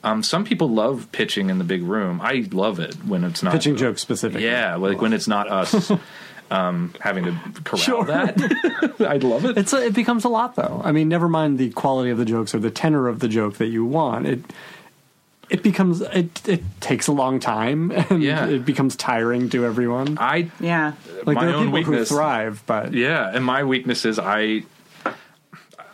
Um, 0.03 0.21
some 0.21 0.45
people 0.45 0.69
love 0.69 1.11
pitching 1.11 1.49
in 1.49 1.57
the 1.57 1.63
big 1.63 1.81
room. 1.81 2.21
I 2.21 2.47
love 2.51 2.79
it 2.79 2.93
when 3.05 3.23
it's 3.23 3.41
not 3.41 3.53
Pitching 3.53 3.75
jokes 3.75 4.01
specifically. 4.03 4.45
yeah, 4.45 4.75
like 4.75 5.01
when 5.01 5.13
it's 5.13 5.27
not 5.27 5.49
us 5.49 5.91
um, 6.51 6.93
having 6.99 7.25
to 7.25 7.31
corral 7.63 7.81
Sure. 7.81 8.05
that. 8.05 8.95
I'd 9.07 9.23
love 9.23 9.45
it. 9.45 9.57
It's 9.57 9.73
a, 9.73 9.85
it 9.85 9.93
becomes 9.93 10.23
a 10.25 10.29
lot 10.29 10.55
though. 10.55 10.81
I 10.83 10.91
mean, 10.91 11.07
never 11.09 11.27
mind 11.29 11.57
the 11.57 11.69
quality 11.71 12.09
of 12.09 12.17
the 12.17 12.25
jokes 12.25 12.53
or 12.53 12.59
the 12.59 12.71
tenor 12.71 13.07
of 13.07 13.19
the 13.19 13.27
joke 13.27 13.57
that 13.57 13.67
you 13.67 13.85
want. 13.85 14.27
It 14.27 14.39
it 15.49 15.61
becomes 15.61 16.01
it 16.01 16.47
it 16.47 16.63
takes 16.79 17.07
a 17.07 17.11
long 17.11 17.39
time 17.39 17.91
and 18.09 18.23
Yeah. 18.23 18.47
it 18.47 18.65
becomes 18.65 18.95
tiring 18.95 19.49
to 19.51 19.65
everyone. 19.65 20.17
I 20.19 20.49
yeah. 20.59 20.93
Like 21.25 21.35
my 21.35 21.45
there 21.45 21.53
are 21.53 21.57
own 21.57 21.65
people 21.67 21.73
weakness. 21.91 22.09
who 22.09 22.15
thrive, 22.15 22.63
but 22.65 22.93
yeah, 22.93 23.31
and 23.33 23.43
my 23.45 23.63
weakness 23.63 24.05
is 24.05 24.19
I. 24.19 24.63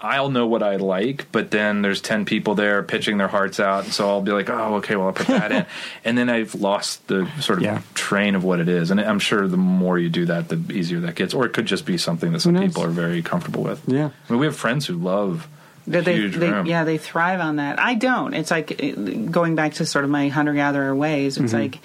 I'll 0.02 0.30
know 0.30 0.48
what 0.48 0.64
I 0.64 0.78
like, 0.78 1.28
but 1.32 1.52
then 1.52 1.82
there's 1.82 2.00
ten 2.02 2.24
people 2.26 2.56
there 2.56 2.84
pitching 2.84 3.18
their 3.18 3.28
hearts 3.28 3.60
out, 3.60 3.84
and 3.84 3.94
so 3.94 4.08
I'll 4.08 4.22
be 4.22 4.32
like, 4.32 4.50
"Oh, 4.50 4.76
okay, 4.76 4.96
well, 4.96 5.08
I'll 5.08 5.14
put 5.14 5.28
that 5.28 5.52
in," 5.52 5.66
and 6.06 6.18
then 6.18 6.30
I've 6.30 6.56
lost 6.56 7.06
the 7.08 7.28
sort 7.42 7.60
of 7.60 7.64
Yeah. 7.66 7.82
train 7.96 8.36
of 8.36 8.44
what 8.44 8.60
it 8.60 8.70
is. 8.70 8.92
And 8.92 9.00
I'm 9.02 9.20
sure 9.20 9.48
the 9.48 9.58
more 9.58 10.00
you 10.00 10.10
do 10.10 10.26
that, 10.28 10.48
the 10.50 10.56
easier 10.74 11.00
that 11.02 11.16
gets. 11.16 11.34
Or 11.34 11.46
it 11.46 11.54
could 11.54 11.66
just 11.66 11.86
be 11.86 11.98
something 11.98 12.32
that 12.34 12.40
some 12.40 12.58
people 12.58 12.84
are 12.84 12.88
very 12.90 13.22
comfortable 13.22 13.62
with. 13.64 13.82
Yeah. 13.88 14.10
I 14.28 14.32
mean, 14.32 14.40
we 14.40 14.46
have 14.46 14.56
friends 14.56 14.86
who 14.86 14.94
love 14.96 15.48
That 15.88 16.06
they, 16.06 16.28
they 16.28 16.62
yeah 16.64 16.84
they 16.86 16.98
thrive 16.98 17.40
on 17.42 17.58
that. 17.58 17.80
I 17.80 17.96
don't. 17.96 18.34
It's 18.34 18.52
like 18.52 18.82
uh, 18.84 18.92
going 19.32 19.56
back 19.56 19.74
to 19.76 19.86
sort 19.86 20.06
of 20.06 20.12
my 20.12 20.30
hunter 20.30 20.54
gatherer 20.54 20.96
ways. 20.96 21.38
It's 21.38 21.52
Mm-hmm. 21.52 21.62
like 21.62 21.80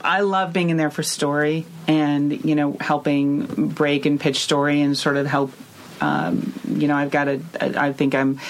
I 0.00 0.20
love 0.20 0.52
being 0.52 0.70
in 0.70 0.76
there 0.76 0.90
for 0.90 1.02
story 1.02 1.66
and 1.88 2.44
you 2.44 2.54
know 2.54 2.76
helping 2.80 3.42
break 3.68 4.06
and 4.06 4.18
pitch 4.20 4.38
story 4.40 4.80
and 4.80 4.96
sort 4.96 5.16
of 5.16 5.26
help. 5.26 5.52
Um, 6.00 6.52
you 6.68 6.88
know, 6.88 6.96
I've 6.96 7.10
got 7.10 7.28
a. 7.28 7.40
I 7.60 7.92
think 7.92 8.14
I'm 8.14 8.40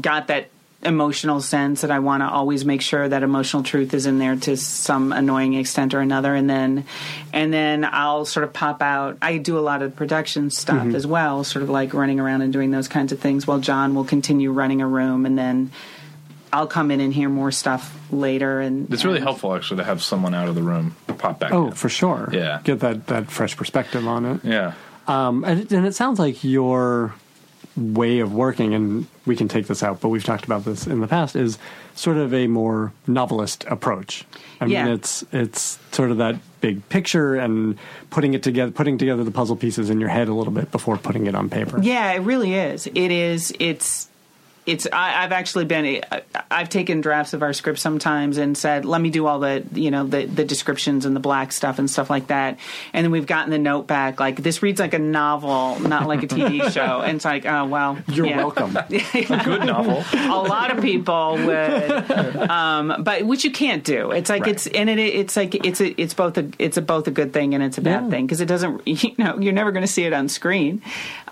got 0.00 0.28
that 0.28 0.48
emotional 0.82 1.40
sense 1.40 1.80
that 1.80 1.90
I 1.90 1.98
want 1.98 2.20
to 2.22 2.28
always 2.28 2.64
make 2.64 2.80
sure 2.80 3.08
that 3.08 3.22
emotional 3.24 3.62
truth 3.64 3.92
is 3.94 4.06
in 4.06 4.18
there 4.18 4.36
to 4.36 4.56
some 4.56 5.10
annoying 5.12 5.54
extent 5.54 5.94
or 5.94 6.00
another, 6.00 6.34
and 6.34 6.48
then 6.48 6.84
and 7.32 7.52
then 7.52 7.84
I'll 7.84 8.24
sort 8.24 8.44
of 8.44 8.52
pop 8.52 8.82
out. 8.82 9.18
I 9.22 9.38
do 9.38 9.58
a 9.58 9.60
lot 9.60 9.82
of 9.82 9.96
production 9.96 10.50
stuff 10.50 10.76
Mm-hmm. 10.76 10.94
as 10.94 11.06
well, 11.06 11.42
sort 11.44 11.62
of 11.62 11.70
like 11.70 11.92
running 11.94 12.20
around 12.20 12.42
and 12.42 12.52
doing 12.52 12.70
those 12.70 12.88
kinds 12.88 13.12
of 13.12 13.18
things. 13.20 13.46
While 13.46 13.58
John 13.60 13.94
will 13.94 14.04
continue 14.04 14.50
running 14.52 14.80
a 14.80 14.86
room, 14.86 15.26
and 15.26 15.36
then 15.38 15.72
I'll 16.52 16.68
come 16.68 16.90
in 16.90 17.00
and 17.00 17.12
hear 17.12 17.28
more 17.28 17.50
stuff 17.50 17.98
later. 18.12 18.60
And 18.60 18.92
It's 18.92 19.04
really 19.04 19.16
and- 19.16 19.24
helpful 19.24 19.54
actually 19.54 19.78
to 19.78 19.84
have 19.84 20.02
someone 20.02 20.34
out 20.34 20.48
of 20.48 20.54
the 20.54 20.62
room 20.62 20.94
pop 21.18 21.40
back. 21.40 21.52
Oh, 21.52 21.66
in. 21.68 21.72
for 21.72 21.88
sure. 21.88 22.28
Yeah. 22.32 22.60
Get 22.62 22.80
that, 22.80 23.06
that 23.08 23.30
fresh 23.30 23.56
perspective 23.56 24.06
on 24.06 24.24
it. 24.24 24.40
yeah. 24.44 24.74
Um, 25.08 25.44
and, 25.44 25.60
it, 25.60 25.72
and 25.72 25.86
it 25.86 25.94
sounds 25.94 26.18
like 26.18 26.42
your 26.44 27.14
way 27.76 28.20
of 28.20 28.32
working, 28.32 28.72
and 28.74 29.06
we 29.26 29.36
can 29.36 29.48
take 29.48 29.66
this 29.66 29.82
out, 29.82 30.00
but 30.00 30.08
we've 30.08 30.24
talked 30.24 30.44
about 30.44 30.64
this 30.64 30.86
in 30.86 31.00
the 31.00 31.06
past, 31.06 31.36
is 31.36 31.58
sort 31.94 32.16
of 32.16 32.32
a 32.32 32.46
more 32.46 32.92
novelist 33.06 33.64
approach. 33.68 34.24
I 34.60 34.66
Yeah. 34.66 34.84
mean, 34.84 34.94
it's 34.94 35.24
it's 35.32 35.78
sort 35.92 36.10
of 36.10 36.16
that 36.18 36.36
big 36.62 36.88
picture 36.88 37.34
and 37.36 37.76
putting 38.10 38.32
it 38.34 38.42
together, 38.42 38.72
putting 38.72 38.96
together 38.98 39.24
the 39.24 39.30
puzzle 39.30 39.56
pieces 39.56 39.90
in 39.90 40.00
your 40.00 40.08
head 40.08 40.28
a 40.28 40.34
little 40.34 40.52
bit 40.52 40.70
before 40.72 40.96
putting 40.96 41.26
it 41.26 41.34
on 41.34 41.50
paper. 41.50 41.78
Yeah, 41.82 42.12
it 42.12 42.20
really 42.20 42.54
is. 42.54 42.86
It 42.86 43.10
is. 43.12 43.52
It's. 43.60 44.08
It's. 44.66 44.86
I, 44.92 45.22
I've 45.24 45.32
actually 45.32 45.64
been. 45.64 46.02
I- 46.10 46.22
I've 46.50 46.68
taken 46.68 47.00
drafts 47.00 47.32
of 47.34 47.42
our 47.42 47.52
script 47.52 47.78
sometimes 47.78 48.36
and 48.38 48.56
said, 48.56 48.84
"Let 48.84 49.00
me 49.00 49.10
do 49.10 49.26
all 49.26 49.38
the, 49.40 49.64
you 49.72 49.90
know, 49.90 50.06
the 50.06 50.26
the 50.26 50.44
descriptions 50.44 51.04
and 51.06 51.14
the 51.14 51.20
black 51.20 51.52
stuff 51.52 51.78
and 51.78 51.88
stuff 51.90 52.08
like 52.10 52.28
that." 52.28 52.58
And 52.92 53.04
then 53.04 53.10
we've 53.10 53.26
gotten 53.26 53.50
the 53.50 53.58
note 53.58 53.86
back, 53.86 54.20
like 54.20 54.42
this 54.42 54.62
reads 54.62 54.80
like 54.80 54.94
a 54.94 54.98
novel, 54.98 55.78
not 55.80 56.06
like 56.06 56.22
a 56.22 56.26
TV 56.28 56.70
show. 56.72 57.00
And 57.02 57.16
it's 57.16 57.24
like, 57.24 57.46
oh 57.46 57.66
well, 57.66 57.98
You're 58.08 58.26
yeah. 58.26 58.36
welcome. 58.38 58.72
Good 58.88 59.64
novel. 59.66 60.04
a 60.14 60.42
lot 60.42 60.76
of 60.76 60.82
people 60.82 61.36
would, 61.36 62.10
um, 62.50 63.02
but 63.04 63.24
which 63.26 63.44
you 63.44 63.50
can't 63.50 63.84
do. 63.84 64.10
It's 64.12 64.30
like 64.30 64.42
Right. 64.42 64.52
it's 64.52 64.66
and 64.68 64.88
it, 64.90 64.98
it's 64.98 65.36
like 65.36 65.54
it's 65.66 65.80
a, 65.80 66.00
it's 66.00 66.14
both 66.14 66.36
a 66.38 66.48
it's 66.58 66.76
a 66.76 66.82
both 66.82 67.06
a 67.06 67.10
good 67.10 67.32
thing 67.32 67.54
and 67.54 67.62
it's 67.62 67.78
a 67.78 67.82
bad 67.82 68.04
Yeah. 68.04 68.10
thing 68.10 68.26
because 68.26 68.40
it 68.40 68.46
doesn't 68.46 68.86
you 68.86 69.14
know 69.18 69.38
you're 69.38 69.52
never 69.52 69.72
going 69.72 69.84
to 69.86 69.92
see 69.92 70.04
it 70.04 70.12
on 70.12 70.28
screen, 70.28 70.82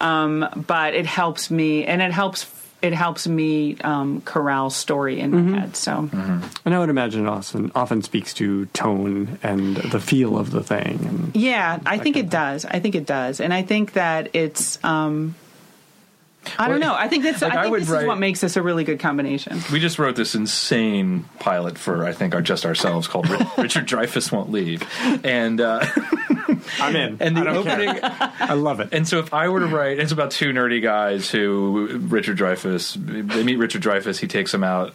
um, 0.01 0.49
but 0.67 0.95
it 0.95 1.07
helps 1.07 1.51
me 1.51 1.85
and 1.85 2.01
it 2.03 2.13
helps 2.13 2.47
it 2.85 2.93
helps 2.93 3.27
me 3.27 3.79
um, 3.81 4.21
corral 4.21 4.69
story 4.69 5.19
in 5.19 5.31
my 5.31 5.61
head. 5.61 5.75
So 5.75 6.11
And 6.13 6.75
I 6.75 6.79
would 6.79 6.91
imagine 6.91 7.25
it 7.27 7.29
often, 7.31 7.73
often 7.75 8.03
speaks 8.03 8.35
to 8.35 8.67
tone 8.67 9.39
and 9.43 9.77
the 9.77 10.01
feel 10.01 10.37
of 10.37 10.51
the 10.51 10.63
thing. 10.63 11.01
And 11.07 11.35
yeah, 11.35 11.81
I 11.87 11.97
think 11.97 12.17
it 12.19 12.29
does. 12.29 12.67
I 12.67 12.81
think 12.81 12.95
it 12.95 13.07
does, 13.07 13.41
and 13.41 13.55
I 13.55 13.63
think 13.63 13.95
that 13.95 14.29
it's. 14.35 14.83
Um, 14.85 15.35
I 16.59 16.69
don't 16.69 16.81
know. 16.81 16.95
I 16.95 17.09
think 17.09 17.25
that's. 17.25 17.43
like, 17.43 17.53
I 17.53 17.59
I 17.59 17.63
think 17.63 17.73
would 17.73 17.83
this 17.83 17.89
write- 17.89 18.03
is 18.03 18.07
what 18.09 18.19
makes 18.19 18.41
this 18.41 18.57
a 18.57 18.63
really 18.63 18.85
good 18.85 19.01
combination. 19.01 19.61
We 19.73 19.81
just 19.81 19.99
wrote 19.99 20.17
this 20.17 20.35
insane 20.35 21.25
pilot 21.39 21.79
for 21.79 22.05
I 22.05 22.13
think 22.13 22.35
our 22.35 22.43
just 22.43 22.65
ourselves 22.67 23.07
called 23.09 23.29
Richard 23.59 23.87
Dreyfuss 23.87 24.31
won't 24.33 24.51
leave, 24.51 24.83
and 25.25 25.61
uh, 25.61 25.85
I'm 26.81 26.97
in. 26.97 27.17
and 27.21 27.37
the 27.37 27.41
I 27.41 27.45
don't 27.45 27.65
care. 27.65 27.81
opening. 27.81 28.01
I 28.03 28.55
love 28.55 28.81
it. 28.81 28.89
And 28.93 29.07
so, 29.07 29.19
if 29.19 29.33
I 29.35 29.49
were 29.49 29.61
to 29.61 29.67
write, 29.67 29.99
it's 29.99 30.13
about 30.13 30.31
two 30.31 30.53
nerdy 30.53 30.83
guys 30.83 31.31
who 31.31 31.99
Richard 32.09 32.39
Dreyfuss. 32.39 32.95
They 33.33 33.43
meet 33.43 33.57
Richard 33.57 33.83
Dreyfuss. 33.83 34.19
He 34.19 34.27
takes 34.27 34.53
them 34.53 34.65
out. 34.65 34.95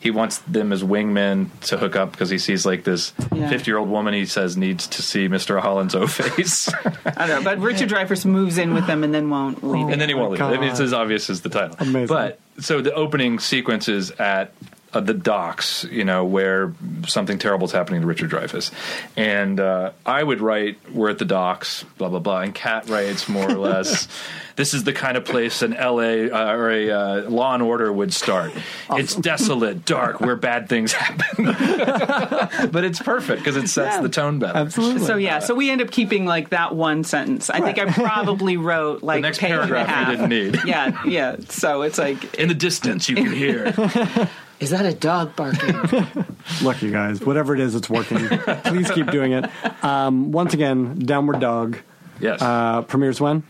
He 0.00 0.10
wants 0.10 0.38
them 0.38 0.72
as 0.72 0.82
wingmen 0.82 1.48
to 1.62 1.78
hook 1.78 1.96
up 1.96 2.12
because 2.12 2.30
he 2.30 2.38
sees 2.38 2.64
like 2.66 2.84
this 2.84 3.12
Yeah. 3.34 3.48
fifty-year-old 3.48 3.88
woman. 3.88 4.14
He 4.14 4.26
says 4.26 4.56
needs 4.56 4.86
to 4.88 5.02
see 5.02 5.28
Mister 5.28 5.58
Holland's 5.60 5.94
O 5.94 6.06
face, 6.06 6.68
I 7.06 7.26
don't 7.26 7.28
know, 7.28 7.42
but 7.42 7.58
Richard 7.58 7.88
Dreyfuss 7.88 8.24
moves 8.24 8.58
in 8.58 8.74
with 8.74 8.86
them 8.86 9.02
and 9.04 9.14
then 9.14 9.30
won't 9.30 9.62
leave. 9.66 9.88
and 9.88 10.00
then 10.00 10.08
he 10.08 10.14
won't 10.14 10.32
leave. 10.32 10.42
I 10.42 10.52
mean, 10.58 10.64
it's 10.64 10.78
God. 10.78 10.83
As 10.84 10.92
obvious 10.92 11.28
as 11.28 11.40
the 11.40 11.48
title. 11.48 11.76
Amazing. 11.80 12.06
But 12.06 12.38
so 12.60 12.80
the 12.80 12.94
opening 12.94 13.38
sequence 13.38 13.88
is 13.88 14.10
at 14.12 14.52
uh, 14.94 15.00
the 15.00 15.14
docks, 15.14 15.84
you 15.90 16.04
know, 16.04 16.24
where 16.24 16.72
something 17.06 17.38
terrible 17.38 17.66
is 17.66 17.72
happening 17.72 18.00
to 18.00 18.06
Richard 18.06 18.30
Dreyfuss, 18.30 18.70
and 19.16 19.58
uh, 19.60 19.90
I 20.06 20.22
would 20.22 20.40
write, 20.40 20.78
"We're 20.92 21.10
at 21.10 21.18
the 21.18 21.24
docks," 21.24 21.84
blah 21.98 22.08
blah 22.08 22.20
blah, 22.20 22.40
and 22.40 22.54
Kat 22.54 22.88
writes 22.88 23.28
more 23.28 23.50
or 23.50 23.58
less. 23.58 24.08
This 24.56 24.72
is 24.72 24.84
the 24.84 24.92
kind 24.92 25.16
of 25.16 25.24
place 25.24 25.62
an 25.62 25.74
L.A. 25.74 26.30
Uh, 26.30 26.52
or 26.52 26.70
a 26.70 26.88
uh, 26.88 27.28
Law 27.28 27.54
and 27.54 27.62
Order 27.64 27.92
would 27.92 28.14
start. 28.14 28.52
It's 28.92 29.16
desolate, 29.16 29.84
dark, 29.84 30.20
where 30.20 30.36
bad 30.36 30.68
things 30.68 30.92
happen. 30.92 31.46
but 32.70 32.84
it's 32.84 33.00
perfect 33.02 33.40
because 33.40 33.56
it 33.56 33.66
sets 33.68 33.96
Yeah. 33.96 34.02
the 34.02 34.08
tone 34.08 34.38
better. 34.38 34.56
Absolutely. 34.56 35.00
So 35.06 35.16
yeah, 35.16 35.40
so 35.40 35.56
we 35.56 35.70
end 35.70 35.80
up 35.82 35.90
keeping 35.90 36.24
like 36.24 36.50
that 36.50 36.72
one 36.72 37.02
sentence. 37.02 37.50
I 37.50 37.62
think 37.62 37.80
I 37.80 37.90
probably 37.90 38.56
wrote 38.56 39.02
like 39.02 39.16
the 39.18 39.22
next 39.22 39.38
page 39.40 39.50
and 39.50 39.58
a 39.62 39.66
paragraph 39.66 39.88
we 39.88 39.92
half. 39.92 40.10
didn't 40.12 40.28
need. 40.28 40.60
Yeah, 40.64 41.02
yeah. 41.04 41.36
So 41.48 41.82
it's 41.82 41.98
like, 41.98 42.34
In 42.36 42.46
the 42.46 42.54
distance, 42.54 43.08
you 43.08 43.16
can 43.16 43.32
hear. 43.32 43.74
is 44.64 44.70
that 44.70 44.86
a 44.86 44.94
dog 44.94 45.36
barking? 45.36 45.74
Look, 46.62 46.82
you 46.82 46.90
guys, 46.90 47.20
whatever 47.20 47.54
it 47.54 47.60
is, 47.60 47.74
it's 47.74 47.88
working. 47.90 48.26
Please 48.64 48.90
keep 48.90 49.10
doing 49.10 49.32
it. 49.32 49.44
Um, 49.84 50.32
once 50.32 50.54
again, 50.54 50.98
Downward 50.98 51.38
Dog 51.40 51.78
Yes. 52.20 52.40
uh, 52.40 52.82
premieres 52.82 53.20
when? 53.20 53.42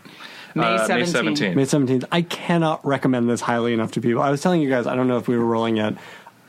May 0.53 0.63
Uh, 0.63 0.87
May 0.87 1.01
17th. 1.03 1.55
May 1.55 1.63
17th. 1.63 2.05
I 2.11 2.21
cannot 2.21 2.85
recommend 2.85 3.29
this 3.29 3.41
highly 3.41 3.73
enough 3.73 3.91
to 3.93 4.01
people. 4.01 4.21
I 4.21 4.29
was 4.29 4.41
telling 4.41 4.61
you 4.61 4.69
guys, 4.69 4.87
I 4.87 4.95
don't 4.95 5.07
know 5.07 5.17
if 5.17 5.27
we 5.27 5.37
were 5.37 5.45
rolling 5.45 5.77
yet. 5.77 5.95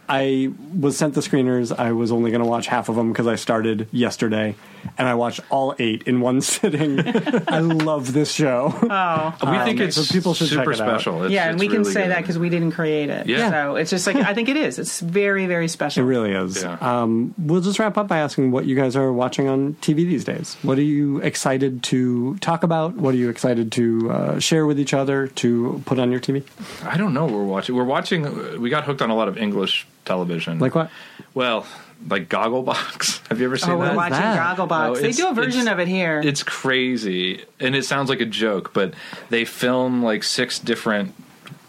I 0.09 0.51
was 0.79 0.97
sent 0.97 1.15
the 1.15 1.21
screeners. 1.21 1.77
I 1.77 1.93
was 1.93 2.13
only 2.13 2.31
going 2.31 2.43
to 2.43 2.49
watch 2.49 2.67
half 2.67 2.89
of 2.89 2.97
them 2.97 3.13
because 3.13 3.27
I 3.27 3.35
started 3.37 3.89
yesterday, 3.93 4.55
and 4.99 5.09
I 5.09 5.15
watched 5.15 5.41
all 5.51 5.75
eight 5.79 6.05
in 6.05 6.21
one 6.21 6.41
sitting. 6.43 7.01
I 7.49 7.59
love 7.61 8.13
this 8.13 8.33
show. 8.33 8.73
Oh, 8.83 9.35
we 9.51 9.59
think 9.65 9.81
Um, 9.81 9.87
it's 9.87 9.97
so 9.97 10.13
people 10.13 10.35
should 10.35 10.49
check 10.49 10.59
super 10.59 10.73
it 10.73 10.81
out. 10.81 10.89
special. 11.01 11.17
It's- 11.25 11.31
yeah, 11.33 11.47
and 11.47 11.55
it's 11.55 11.61
we 11.61 11.69
can 11.69 11.79
really 11.81 11.93
say 11.93 12.03
good. 12.03 12.11
that 12.13 12.21
because 12.23 12.39
we 12.39 12.49
didn't 12.49 12.73
create 12.73 13.09
it. 13.11 13.27
Yeah. 13.27 13.51
So 13.51 13.77
it's 13.77 13.91
just 13.91 14.07
like 14.07 14.17
I 14.17 14.33
think 14.35 14.49
it 14.49 14.57
is. 14.57 14.79
It's 14.79 15.01
very, 15.01 15.47
very 15.47 15.69
special. 15.69 16.05
It 16.05 16.07
really 16.07 16.33
is. 16.33 16.63
Yeah. 16.63 16.77
Um, 16.81 17.35
we'll 17.39 17.61
just 17.61 17.79
wrap 17.79 17.97
up 17.99 18.09
by 18.09 18.19
asking 18.19 18.51
what 18.53 18.67
you 18.67 18.77
guys 18.77 18.97
are 18.97 19.13
watching 19.13 19.49
on 19.49 19.75
TV 19.81 19.97
these 19.97 20.25
days. 20.25 20.57
What 20.63 20.79
are 20.79 20.83
you 20.83 21.19
excited 21.19 21.83
to 21.85 22.37
talk 22.39 22.63
about? 22.63 22.95
What 22.95 23.15
are 23.15 23.19
you 23.19 23.29
excited 23.29 23.73
to 23.73 24.11
uh, 24.11 24.39
share 24.39 24.67
with 24.67 24.79
each 24.79 24.95
other 24.95 25.27
to 25.29 25.83
put 25.87 25.99
on 25.99 26.11
your 26.13 26.21
TV? 26.21 26.45
I 26.85 26.97
don't 26.97 27.13
know. 27.15 27.25
what 27.25 27.35
We're 27.35 27.45
watching. 27.45 27.75
We're 27.75 27.85
watching. 27.85 28.61
We 28.61 28.71
got 28.71 28.85
hooked 28.85 29.03
on 29.03 29.11
a 29.11 29.15
lot 29.17 29.29
of 29.29 29.37
English 29.37 29.87
television. 30.07 30.59
Like 30.59 30.75
what? 30.75 30.91
Well, 31.35 31.67
like 32.09 32.29
Gogglebox. 32.29 33.27
Have 33.29 33.41
you 33.41 33.47
ever 33.47 33.57
seen 33.59 33.71
Oh, 33.73 33.79
we're 33.79 33.87
that? 33.87 33.97
watching 33.97 34.13
that? 34.19 34.57
Gogglebox. 34.57 34.89
Oh, 34.89 34.95
they 34.97 35.13
do 35.13 35.29
a 35.29 35.35
version 35.35 35.69
of 35.69 35.79
it 35.79 35.89
here. 35.89 36.21
It's 36.25 36.43
crazy, 36.43 37.45
and 37.61 37.75
it 37.77 37.85
sounds 37.85 38.09
like 38.09 38.21
a 38.21 38.27
joke, 38.27 38.73
but 38.73 38.95
they 39.31 39.45
film 39.45 40.03
like 40.03 40.23
six 40.23 40.59
different 40.59 41.15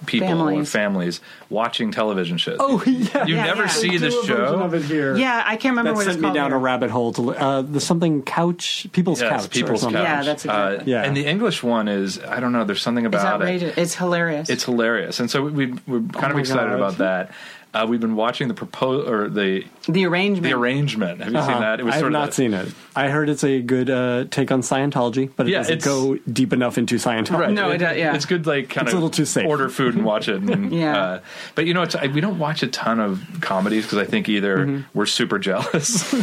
people 0.05 0.27
or 0.27 0.47
Families. 0.47 0.71
families 0.71 1.21
watching 1.49 1.91
television 1.91 2.37
shows. 2.37 2.57
Oh, 2.61 2.81
yeah. 2.85 3.25
you 3.25 3.35
Yeah, 3.35 3.45
never 3.45 3.63
yeah. 3.63 3.67
see 3.67 3.97
this 3.97 4.13
Do 4.13 4.21
a 4.21 4.25
show. 4.25 4.59
of 4.59 4.73
it 4.73 4.83
here. 4.83 5.17
yeah, 5.17 5.43
I 5.45 5.57
can't 5.57 5.75
remember 5.75 5.91
that 5.91 5.95
what 5.97 6.05
it's 6.07 6.13
sent 6.13 6.21
me 6.21 6.33
down 6.33 6.51
here. 6.51 6.55
a 6.57 6.59
rabbit 6.59 6.91
hole 6.91 7.11
to 7.13 7.31
uh, 7.31 7.61
the 7.63 7.81
something 7.81 8.21
couch, 8.21 8.87
people's 8.93 9.21
Yes, 9.21 9.41
couch, 9.43 9.49
People's 9.51 9.83
or. 9.83 9.91
Couch. 9.91 10.03
Yeah, 10.03 10.23
that's 10.23 10.45
exactly- 10.45 10.77
Uh, 10.77 10.83
Yeah. 10.85 11.03
And 11.03 11.17
the 11.17 11.25
English 11.25 11.61
one 11.63 11.87
is 11.89 12.19
I 12.19 12.39
don't 12.39 12.53
know. 12.53 12.63
There's 12.63 12.81
something 12.81 13.05
It's 13.05 13.15
about 13.15 13.41
it. 13.41 13.77
It's 13.77 13.95
hilarious. 13.95 14.49
It's 14.49 14.63
hilarious, 14.63 15.19
and 15.19 15.29
so 15.31 15.43
we, 15.43 15.73
we're 15.87 16.01
kind 16.13 16.31
of 16.31 16.37
excited 16.37 16.69
God. 16.69 16.75
about 16.75 16.97
that. 16.99 17.31
Uh, 17.73 17.85
we've 17.87 17.99
been 17.99 18.15
watching 18.15 18.47
the 18.47 18.53
propose 18.55 19.07
or 19.07 19.27
the 19.29 19.63
the 19.87 20.05
arrangement. 20.05 20.43
the 20.43 20.53
arrangement. 20.53 21.19
Have 21.21 21.33
you 21.33 21.39
seen 21.41 21.49
Uh-huh. 21.51 21.59
that? 21.59 21.79
It 21.79 21.83
was 21.83 21.93
I 21.93 21.97
have 21.97 22.05
of 22.07 22.11
not 22.11 22.29
a- 22.29 22.31
seen 22.31 22.53
it. 22.53 22.69
I 22.95 23.09
heard 23.09 23.29
it's 23.29 23.43
a 23.43 23.61
good 23.61 23.89
uh, 23.89 24.25
take 24.31 24.51
on 24.51 24.61
Scientology, 24.61 25.29
but 25.35 25.47
it 25.47 25.51
Yeah, 25.51 25.59
doesn't 25.59 25.83
go 25.83 26.17
deep 26.31 26.53
enough 26.53 26.77
into 26.77 26.95
Scientology. 26.95 27.39
Right. 27.39 27.51
No, 27.53 27.69
it 27.69 27.77
does- 27.79 27.97
yeah. 27.97 28.15
It's 28.15 28.25
good, 28.25 28.47
like 28.47 28.69
kind 28.69 28.87
It's 28.87 28.93
of 28.93 28.99
a 28.99 29.03
little 29.03 29.09
too 29.11 29.25
safe. 29.25 29.45
Order 29.45 29.69
food 29.69 29.95
and 29.95 30.03
watch 30.05 30.27
it. 30.27 30.41
And, 30.41 30.73
Yeah. 30.77 30.97
Uh, 30.97 31.19
but 31.55 31.65
you 31.67 31.73
know, 31.73 31.83
it's, 31.83 31.93
I, 31.95 32.07
we 32.07 32.19
don't 32.21 32.39
watch 32.39 32.63
a 32.63 32.67
ton 32.67 32.99
of 32.99 33.21
comedies 33.41 33.83
because 33.83 33.99
I 33.99 34.05
think 34.05 34.27
either 34.29 34.57
Mm-hmm. 34.57 34.81
we're 34.97 35.05
super 35.05 35.37
jealous, 35.37 36.13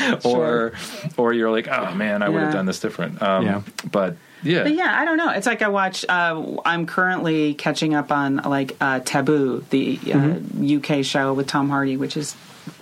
or 0.24 0.72
or 1.16 1.32
you're 1.32 1.50
like, 1.50 1.68
oh 1.68 1.94
man, 1.94 2.22
I 2.22 2.28
would 2.28 2.42
have 2.42 2.52
done 2.52 2.66
this 2.66 2.80
different. 2.80 3.20
Um, 3.22 3.44
Yeah. 3.44 3.60
But 3.90 4.16
yeah, 4.44 4.62
But 4.62 4.74
yeah, 4.74 4.94
I 4.96 5.04
don't 5.04 5.16
know. 5.16 5.30
It's 5.30 5.46
like 5.46 5.62
I 5.62 5.68
watch. 5.68 6.04
Uh, 6.08 6.56
I'm 6.64 6.86
currently 6.86 7.54
catching 7.54 7.94
up 7.94 8.12
on 8.12 8.36
like 8.36 8.76
uh, 8.80 9.00
Taboo, 9.00 9.64
the 9.70 9.98
uh, 10.04 10.16
Mm-hmm. 10.16 10.98
UK 10.98 11.04
show 11.04 11.32
with 11.34 11.46
Tom 11.48 11.68
Hardy, 11.70 11.96
which 11.96 12.16
is, 12.16 12.36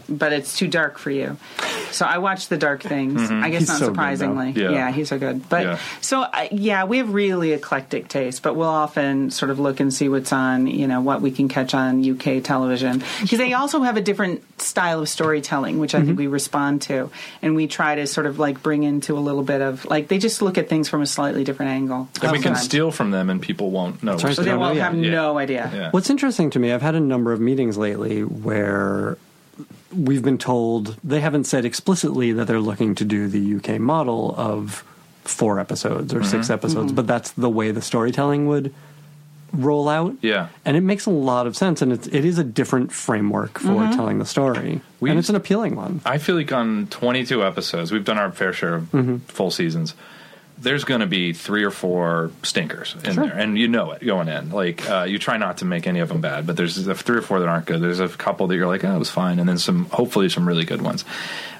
but 0.09 0.33
it's 0.33 0.57
too 0.59 0.69
dark 0.69 0.99
for 0.99 1.11
you. 1.11 1.37
So 1.91 2.05
I 2.07 2.19
watch 2.19 2.49
the 2.49 2.57
dark 2.57 2.83
things. 2.83 3.31
I 3.31 3.51
guess 3.51 3.61
He's 3.61 3.69
not 3.69 3.79
so 3.79 3.87
surprisingly. 3.87 4.51
Yeah. 4.51 4.71
yeah. 4.71 4.91
he's 4.93 5.09
so 5.09 5.19
good. 5.19 5.49
But 5.49 5.63
Yeah. 5.65 5.79
so 6.01 6.21
I, 6.23 6.49
yeah, 6.53 6.85
we 6.85 6.99
have 6.99 7.13
really 7.13 7.53
eclectic 7.53 8.09
taste. 8.09 8.43
But 8.43 8.57
we'll 8.57 8.69
often 8.69 9.31
sort 9.31 9.51
of 9.51 9.59
look 9.59 9.81
and 9.81 9.93
see 9.93 10.09
what's 10.09 10.33
on, 10.33 10.67
you 10.67 10.87
know, 10.87 11.01
what 11.01 11.21
we 11.21 11.31
can 11.31 11.49
catch 11.49 11.75
on 11.75 12.03
UK 12.09 12.43
television 12.43 13.03
because 13.21 13.39
they 13.39 13.53
also 13.53 13.83
have 13.83 13.97
a 13.97 14.01
different 14.01 14.43
style 14.61 15.01
of 15.01 15.09
storytelling, 15.09 15.79
which 15.79 15.95
I 15.95 15.99
Mm-hmm. 15.99 16.07
think 16.09 16.19
we 16.19 16.27
respond 16.27 16.83
to, 16.83 17.11
and 17.43 17.55
we 17.55 17.67
try 17.69 17.95
to 17.95 18.07
sort 18.07 18.27
of 18.27 18.39
like 18.39 18.63
bring 18.63 18.83
into 18.83 19.17
a 19.17 19.21
little 19.21 19.43
bit 19.45 19.61
of 19.61 19.85
like 19.85 20.09
they 20.09 20.19
just 20.19 20.43
look 20.43 20.59
at 20.59 20.69
things 20.69 20.89
from 20.89 21.01
a 21.03 21.07
slightly 21.07 21.45
different 21.45 21.71
angle. 21.73 22.09
and 22.23 22.33
we 22.33 22.41
can 22.41 22.57
steal 22.57 22.91
from 22.91 23.11
them, 23.13 23.31
and 23.31 23.41
people 23.41 23.71
won't 23.71 24.03
know. 24.03 24.17
So 24.19 24.29
they 24.29 24.45
don't 24.47 24.59
will 24.61 24.75
have 24.75 24.95
Yeah. 24.97 25.11
no 25.11 25.39
idea. 25.39 25.71
Yeah. 25.73 25.91
What's 25.93 26.11
interesting 26.11 26.51
to 26.51 26.59
me, 26.59 26.73
I've 26.73 26.83
had 26.83 26.95
a 26.95 27.01
number 27.01 27.33
of 27.33 27.41
meetings 27.41 27.79
lately 27.79 28.25
where 28.25 29.17
we've 29.95 30.23
been 30.23 30.39
told 30.39 30.97
they 31.05 31.21
haven't 31.21 31.45
said 31.45 31.65
explicitly 31.65 32.33
that 32.33 32.47
they're 32.47 32.61
looking 32.61 32.95
to 32.97 33.05
do 33.05 33.29
the 33.29 33.57
UK 33.57 33.79
model 33.81 34.35
of 34.37 34.85
four 35.25 35.59
episodes 35.61 36.13
or 36.15 36.25
six 36.25 36.51
episodes, 36.51 36.93
but 36.93 37.07
that's 37.07 37.31
the 37.33 37.49
way 37.51 37.71
the 37.71 37.83
storytelling 37.83 38.47
would 38.49 38.75
rollout. 39.57 40.17
Yeah. 40.23 40.49
and 40.65 40.77
it 40.77 40.81
makes 40.81 41.07
a 41.07 41.11
lot 41.11 41.47
of 41.47 41.57
sense, 41.57 41.83
and 41.83 41.93
it's 41.93 42.07
it 42.09 42.25
is 42.25 42.39
a 42.39 42.45
different 42.45 42.91
framework 42.93 43.59
for 43.59 43.69
Mm-hmm. 43.69 43.93
telling 43.97 44.19
the 44.19 44.25
story, 44.27 44.81
We 45.01 45.11
and 45.11 45.19
it's 45.19 45.29
an 45.29 45.37
appealing 45.37 45.77
one. 45.77 46.01
I 46.07 46.19
feel 46.19 46.37
like 46.37 46.53
on 46.53 46.87
22 46.89 47.45
episodes, 47.45 47.93
we've 47.93 48.05
done 48.05 48.19
our 48.19 48.33
fair 48.33 48.53
share 48.53 48.75
of 48.77 48.85
Mm-hmm. 48.93 49.17
full 49.19 49.51
seasons. 49.51 49.95
There's 50.63 50.85
going 50.85 51.01
to 51.01 51.07
be 51.07 51.33
three 51.33 51.65
or 51.65 51.71
four 51.71 52.31
stinkers 52.43 52.95
in 53.05 53.15
Sure. 53.15 53.27
there, 53.27 53.37
and 53.37 53.59
you 53.59 53.69
know 53.69 53.91
it 53.93 54.05
going 54.05 54.29
in. 54.29 54.51
Like 54.51 54.89
uh, 54.89 55.05
you 55.09 55.19
try 55.19 55.37
not 55.37 55.59
to 55.59 55.65
make 55.65 55.87
any 55.87 55.99
of 56.01 56.09
them 56.09 56.21
bad, 56.21 56.47
but 56.47 56.57
there's 56.57 56.77
the 56.77 56.95
three 56.95 57.19
or 57.19 57.23
four 57.23 57.41
that 57.41 57.49
aren't 57.49 57.67
good. 57.67 57.81
There's 57.81 58.01
a 58.01 58.09
couple 58.09 58.47
that 58.47 58.57
you're 58.57 58.67
like, 58.69 58.85
oh, 58.85 58.95
it 58.95 58.99
was 58.99 59.11
fine, 59.11 59.39
and 59.39 59.49
then 59.49 59.59
some, 59.59 59.87
hopefully, 59.87 60.29
some 60.29 60.47
really 60.47 60.65
good 60.65 60.81
ones. 60.81 61.05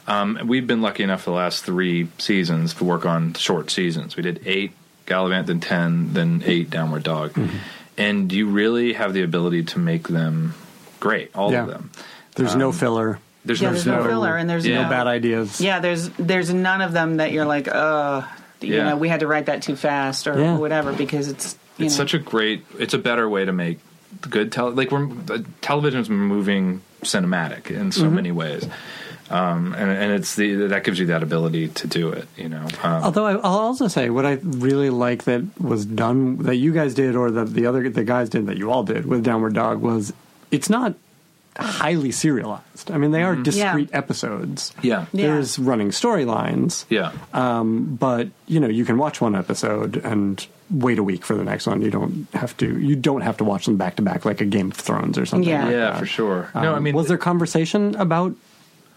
Um, 0.07 0.39
we've 0.47 0.67
been 0.67 0.83
lucky 0.83 1.03
enough 1.03 1.25
the 1.25 1.31
last 1.33 1.65
three 1.65 2.09
seasons 2.19 2.75
to 2.75 2.85
work 2.85 3.05
on 3.07 3.35
short 3.35 3.71
seasons. 3.71 4.17
We 4.17 4.23
did 4.23 4.41
eight 4.47 4.73
Galavant, 5.07 5.47
then 5.47 5.61
ten, 5.61 6.13
then 6.13 6.43
eight 6.47 6.71
Downward 6.71 7.03
Dog, 7.03 7.33
Mm-hmm. 7.35 7.57
and 7.99 8.33
you 8.33 8.49
really 8.49 8.93
have 8.95 9.13
the 9.15 9.23
ability 9.23 9.65
to 9.65 9.79
make 9.79 10.09
them 10.09 10.55
great, 11.01 11.31
all 11.35 11.51
Yeah. 11.53 11.63
of 11.63 11.69
them. 11.69 11.91
There's 12.37 12.55
no 12.57 12.73
filler, 12.73 13.19
There's 13.45 13.61
Yeah, 13.61 13.69
no, 13.71 13.73
there's 13.75 13.87
no 13.87 13.97
no- 14.03 14.09
filler, 14.09 14.37
and 14.37 14.49
there's 14.49 14.65
Yeah. 14.65 14.77
no 14.77 14.83
no 14.85 14.89
bad 14.91 15.07
ideas. 15.09 15.61
Yeah, 15.61 15.81
there's 15.81 16.09
there's 16.11 16.53
none 16.55 16.81
of 16.81 16.93
them 16.93 17.17
that 17.17 17.33
you're 17.33 17.45
like, 17.45 17.67
uh, 17.67 18.23
you 18.63 18.75
Yeah. 18.77 18.91
know, 18.91 18.97
we 18.97 19.09
had 19.09 19.21
to 19.21 19.27
write 19.27 19.47
that 19.47 19.63
too 19.63 19.77
fast 19.77 20.27
or 20.27 20.39
Yeah. 20.39 20.57
whatever 20.57 20.93
because 20.93 21.29
it's 21.29 21.57
you 21.79 21.87
it's 21.87 21.95
know, 21.95 22.05
such 22.05 22.15
a 22.15 22.19
great 22.19 22.65
it's 22.79 22.95
a 22.95 22.99
better 22.99 23.29
way 23.29 23.45
to 23.45 23.53
make 23.53 23.79
good 24.21 24.53
tele 24.53 24.71
like 24.73 24.91
we're 24.91 25.09
uh, 25.31 25.39
television's 25.63 26.09
moving 26.11 26.83
cinematic 27.03 27.71
in 27.71 27.91
so 27.93 28.03
Mm-hmm. 28.05 28.15
many 28.15 28.31
ways 28.33 28.69
um 29.31 29.73
and 29.75 29.91
and 29.91 30.13
it's 30.13 30.37
the 30.37 30.55
that 30.69 30.85
gives 30.85 30.99
you 30.99 31.07
that 31.07 31.23
ability 31.23 31.69
to 31.69 31.87
do 31.87 32.11
it 32.11 32.29
you 32.37 32.49
know 32.49 32.67
um, 32.83 33.03
Although 33.05 33.25
I, 33.27 33.33
I'll 33.33 33.59
also 33.59 33.89
say 33.89 34.11
what 34.11 34.27
I 34.27 34.33
really 34.43 34.91
like 34.91 35.25
that 35.25 35.43
was 35.61 35.87
done 35.87 36.37
that 36.45 36.57
you 36.57 36.73
guys 36.73 36.93
did 36.95 37.17
or 37.17 37.31
that 37.31 37.55
the 37.55 37.67
other 37.67 37.89
the 37.89 38.05
guys 38.05 38.29
did 38.29 38.47
that 38.47 38.59
you 38.59 38.71
all 38.71 38.83
did 38.85 39.07
with 39.07 39.25
Downward 39.25 39.55
Dog 39.55 39.81
was 39.81 40.13
it's 40.51 40.69
not 40.69 40.95
highly 41.59 42.11
serialized. 42.13 42.91
I 42.91 42.97
mean, 42.99 43.11
they 43.11 43.23
are 43.23 43.37
discrete 43.37 43.91
episodes. 43.93 44.73
yeah 44.83 45.07
Yeah. 45.13 45.27
There's 45.27 45.59
running 45.59 45.91
storylines, 45.91 46.85
yeah 46.89 47.13
but 47.33 48.29
you 48.47 48.61
know 48.61 48.69
you 48.69 48.85
can 48.85 48.99
watch 48.99 49.21
one 49.21 49.35
episode 49.35 49.97
and 50.05 50.47
wait 50.71 50.99
a 50.99 51.03
week 51.03 51.25
for 51.25 51.35
the 51.35 51.45
next 51.45 51.67
one. 51.67 51.83
You 51.83 51.91
don't 51.91 52.27
have 52.33 52.57
to. 52.59 52.79
You 52.81 52.97
don't 52.97 53.21
have 53.21 53.37
to 53.39 53.45
watch 53.45 53.67
them 53.67 53.77
back 53.77 53.97
to 53.97 54.03
back 54.03 54.25
like 54.25 54.41
a 54.41 54.47
Game 54.47 54.71
of 54.71 54.77
Thrones 54.77 55.19
or 55.19 55.27
something. 55.27 55.49
Yeah. 55.49 55.65
like 55.65 55.73
yeah 55.73 55.91
that. 55.91 55.99
for 55.99 56.07
sure 56.07 56.51
no 56.55 56.73
i 56.73 56.77
Um, 56.77 56.83
mean 56.83 56.95
was 56.95 57.09
there 57.09 57.19
conversation 57.19 57.95
about 57.97 58.35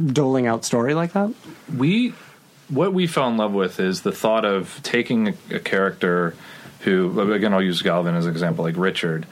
doling 0.04 0.48
out 0.48 0.64
story 0.66 0.94
like 0.94 1.14
that? 1.14 1.34
we 1.78 2.14
what 2.70 2.94
we 2.94 3.06
fell 3.08 3.28
in 3.30 3.38
love 3.38 3.52
with 3.54 3.80
is 3.80 4.02
the 4.02 4.12
thought 4.12 4.44
of 4.46 4.80
taking 4.84 5.28
a, 5.30 5.34
a 5.56 5.60
character 5.60 6.36
who 6.82 7.32
again 7.34 7.54
I'll 7.54 7.62
use 7.62 7.82
Galavant 7.82 8.16
as 8.16 8.26
an 8.26 8.32
example 8.32 8.64
like 8.64 8.76
Richard 8.78 9.26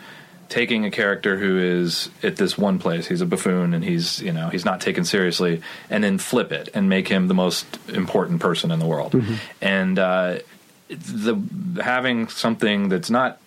taking 0.53 0.85
a 0.85 0.91
character 0.91 1.37
who 1.37 1.57
is 1.57 2.09
at 2.21 2.35
this 2.35 2.57
one 2.57 2.77
place 2.77 3.07
he's 3.07 3.21
a 3.21 3.25
buffoon 3.25 3.73
and 3.73 3.83
he's 3.83 4.21
you 4.21 4.31
know 4.31 4.49
he's 4.49 4.63
not 4.65 4.79
taken 4.79 5.03
seriously 5.03 5.61
and 5.89 6.03
then 6.03 6.17
flip 6.19 6.51
it 6.51 6.69
and 6.75 6.87
make 6.87 7.07
him 7.07 7.27
the 7.27 7.33
most 7.33 7.65
important 7.89 8.39
person 8.39 8.69
in 8.69 8.77
the 8.79 8.85
world 8.85 9.15
and 9.61 9.97
uh, 9.97 10.37
the 10.89 11.35
having 11.81 12.27
something 12.27 12.89
that's 12.89 13.09
not 13.09 13.39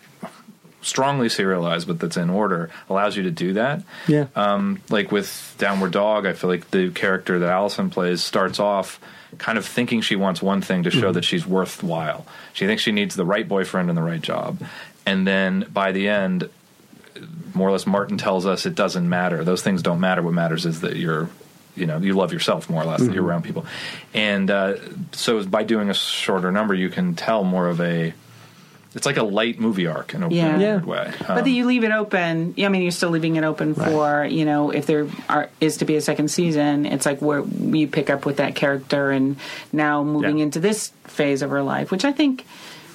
strongly 0.83 1.29
serialized 1.29 1.87
but 1.87 1.99
that's 2.01 2.17
in 2.17 2.31
order 2.31 2.71
allows 2.89 3.17
you 3.17 3.23
to 3.25 3.31
do 3.31 3.53
that 3.55 3.83
Yeah. 4.09 4.27
um, 4.35 4.81
like 4.89 5.11
with 5.13 5.55
Downward 5.59 5.93
Dog, 5.93 6.27
I 6.27 6.33
feel 6.33 6.51
like 6.51 6.71
the 6.71 6.91
character 6.91 7.39
that 7.41 7.49
Allison 7.49 7.91
plays 7.91 8.23
starts 8.23 8.59
off 8.61 9.01
kind 9.39 9.59
of 9.59 9.67
thinking 9.67 10.01
she 10.01 10.17
wants 10.17 10.41
one 10.43 10.61
thing 10.63 10.83
to 10.85 10.91
show 10.91 11.13
that 11.13 11.25
she's 11.25 11.45
worthwhile. 11.47 12.25
She 12.53 12.67
thinks 12.67 12.83
she 12.83 12.93
needs 12.93 13.15
the 13.17 13.25
right 13.25 13.47
boyfriend 13.49 13.89
and 13.91 13.97
the 13.99 14.03
right 14.03 14.23
job. 14.23 14.63
And 15.05 15.27
then 15.27 15.67
by 15.73 15.93
the 15.93 16.09
end, 16.09 16.49
more 17.57 17.69
or 17.69 17.73
less, 17.73 17.87
Martin 17.87 18.19
tells 18.19 18.47
us 18.47 18.67
it 18.67 18.75
doesn't 18.75 19.09
matter. 19.09 19.43
Those 19.43 19.63
things 19.63 19.83
don't 19.83 20.01
matter. 20.01 20.23
What 20.23 20.35
matters 20.35 20.65
is 20.67 20.83
that 20.83 20.97
you're, 20.97 21.29
you 21.75 21.87
know, 21.87 21.99
you 21.99 22.13
love 22.15 22.33
yourself 22.33 22.71
more 22.71 22.83
or 22.83 22.87
less, 22.87 23.01
that 23.01 23.13
you're 23.13 23.25
around 23.25 23.43
people. 23.43 23.67
And 24.15 24.51
uh, 24.51 24.75
so 25.13 25.45
by 25.45 25.65
doing 25.65 25.91
a 25.91 25.95
shorter 25.95 26.53
number, 26.53 26.75
you 26.75 26.89
can 26.91 27.15
tell 27.15 27.43
more 27.45 27.69
of 27.69 27.81
a. 27.81 28.15
It's 28.95 29.05
like 29.05 29.19
a 29.19 29.23
light 29.25 29.61
movie 29.61 29.87
arc 29.87 30.15
in 30.15 30.23
a, 30.23 30.27
in 30.29 30.33
a 30.33 30.35
Yeah. 30.35 30.59
Yeah. 30.59 30.59
weird 30.77 30.87
way. 30.87 31.13
But 31.19 31.31
Um, 31.31 31.37
then 31.45 31.49
you 31.49 31.67
leave 31.67 31.85
it 31.85 31.91
open. 31.93 32.55
Yeah, 32.57 32.65
I 32.65 32.69
mean, 32.71 32.81
you're 32.81 32.91
still 32.93 33.11
leaving 33.11 33.37
it 33.37 33.45
open 33.45 33.75
for 33.75 34.25
you 34.25 34.47
know 34.47 34.71
if 34.71 34.87
there 34.87 35.07
are, 35.29 35.51
is 35.61 35.77
to 35.79 35.85
be 35.85 35.97
a 35.97 36.01
second 36.01 36.29
season. 36.31 36.87
It's 36.87 37.05
like 37.05 37.21
where 37.21 37.43
we 37.43 37.85
pick 37.87 38.09
up 38.09 38.25
with 38.25 38.39
that 38.39 38.55
character 38.55 39.11
and 39.11 39.37
now 39.71 40.03
moving 40.03 40.39
Yeah. 40.39 40.45
into 40.45 40.61
this 40.61 40.93
phase 41.05 41.43
of 41.43 41.51
her 41.51 41.63
life, 41.63 41.91
which 41.91 42.07
I 42.07 42.13
think. 42.13 42.47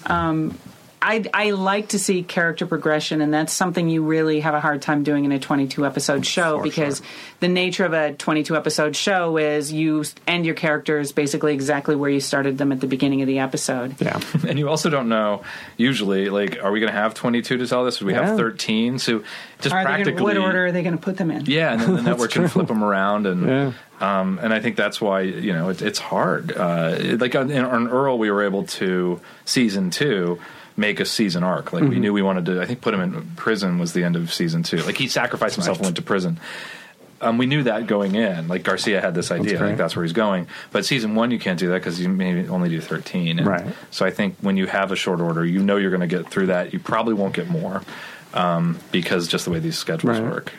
Um, 0.07 0.57
I, 1.03 1.23
I 1.33 1.49
like 1.51 1.89
to 1.89 1.99
see 1.99 2.21
character 2.21 2.67
progression, 2.67 3.21
and 3.21 3.33
that's 3.33 3.51
something 3.51 3.89
you 3.89 4.03
really 4.03 4.39
have 4.41 4.53
a 4.53 4.59
hard 4.59 4.83
time 4.83 5.01
doing 5.03 5.25
in 5.25 5.31
a 5.31 5.39
22 5.39 5.83
episode 5.83 6.25
show 6.27 6.57
For 6.57 6.63
because 6.63 6.97
sure. 6.97 7.07
the 7.39 7.47
nature 7.47 7.85
of 7.85 7.93
a 7.93 8.13
22 8.13 8.55
episode 8.55 8.95
show 8.95 9.37
is 9.37 9.73
you 9.73 10.03
end 10.27 10.45
your 10.45 10.53
characters 10.53 11.11
basically 11.11 11.53
exactly 11.55 11.95
where 11.95 12.09
you 12.11 12.19
started 12.19 12.59
them 12.59 12.71
at 12.71 12.81
the 12.81 12.87
beginning 12.87 13.21
of 13.21 13.27
the 13.27 13.39
episode. 13.39 13.95
Yeah. 13.99 14.19
and 14.47 14.59
you 14.59 14.69
also 14.69 14.91
don't 14.91 15.09
know 15.09 15.41
usually 15.77 16.29
like 16.29 16.59
are 16.63 16.71
we 16.71 16.79
going 16.79 16.91
to 16.91 16.97
have 16.97 17.15
22 17.15 17.57
to 17.57 17.67
tell 17.67 17.83
this 17.83 17.97
do 17.97 18.05
we 18.05 18.13
Yeah. 18.13 18.27
have 18.27 18.37
13 18.37 18.99
so 18.99 19.23
just 19.59 19.73
Are 19.73 19.83
practically 19.83 20.13
gonna, 20.13 20.23
what 20.23 20.37
order 20.37 20.67
are 20.67 20.71
they 20.71 20.83
going 20.83 20.95
to 20.95 21.01
put 21.01 21.17
them 21.17 21.31
in? 21.31 21.45
yeah 21.47 21.73
and 21.73 21.81
then 21.81 21.95
the 21.95 22.01
network 22.11 22.31
can 22.31 22.47
flip 22.47 22.67
them 22.67 22.83
around 22.83 23.25
and 23.25 23.47
Yeah. 23.47 23.73
um, 23.99 24.39
and 24.41 24.53
I 24.53 24.59
think 24.59 24.75
that's 24.75 25.01
why 25.01 25.21
you 25.21 25.53
know 25.53 25.69
it, 25.69 25.81
it's 25.81 25.97
hard 25.99 26.51
uh, 26.55 26.95
like 27.19 27.35
on, 27.35 27.51
on 27.51 27.87
Earl 27.87 28.19
we 28.19 28.29
were 28.29 28.43
able 28.43 28.65
to 28.65 29.19
season 29.45 29.89
two 29.89 30.39
make 30.77 30.99
a 30.99 31.05
season 31.05 31.43
arc 31.43 31.73
like 31.73 31.83
we 31.83 31.89
Mm-hmm. 31.89 31.99
knew 32.01 32.13
we 32.13 32.21
wanted 32.21 32.45
to 32.45 32.61
I 32.61 32.65
think 32.65 32.81
put 32.81 32.93
him 32.93 33.01
in 33.01 33.21
prison 33.35 33.77
was 33.79 33.93
the 33.93 34.03
end 34.03 34.15
of 34.15 34.33
season 34.33 34.63
two 34.63 34.77
like 34.77 34.97
he 34.97 35.07
sacrificed 35.07 35.55
himself 35.55 35.77
and 35.77 35.85
went 35.87 35.95
to 35.97 36.01
prison 36.01 36.39
um, 37.23 37.37
we 37.37 37.45
knew 37.45 37.61
that 37.61 37.85
going 37.85 38.15
in. 38.15 38.47
Like 38.47 38.63
Garcia 38.63 38.99
had 38.99 39.13
this 39.13 39.29
idea, 39.29 39.59
great. 39.59 39.67
like 39.69 39.77
that's 39.77 39.95
where 39.95 40.01
he's 40.03 40.11
going. 40.11 40.47
But 40.71 40.85
season 40.87 41.13
one, 41.13 41.29
you 41.29 41.37
can't 41.37 41.59
do 41.59 41.67
that 41.67 41.75
because 41.75 41.99
you 42.01 42.09
maybe 42.09 42.49
only 42.49 42.67
do 42.67 42.81
thirteen. 42.81 43.37
And 43.37 43.47
Right. 43.47 43.75
So 43.91 44.07
I 44.07 44.09
think 44.09 44.37
when 44.41 44.57
you 44.57 44.65
have 44.65 44.91
a 44.91 44.95
short 44.95 45.21
order, 45.21 45.45
you 45.45 45.61
know 45.61 45.77
you're 45.77 45.91
going 45.91 46.01
to 46.01 46.07
get 46.07 46.31
through 46.31 46.47
that. 46.47 46.73
You 46.73 46.79
probably 46.79 47.13
won't 47.13 47.35
get 47.35 47.47
more 47.47 47.83
um, 48.33 48.79
because 48.91 49.27
just 49.27 49.45
the 49.45 49.51
way 49.51 49.59
these 49.59 49.77
schedules 49.77 50.17
Right. 50.19 50.31
work. 50.31 50.51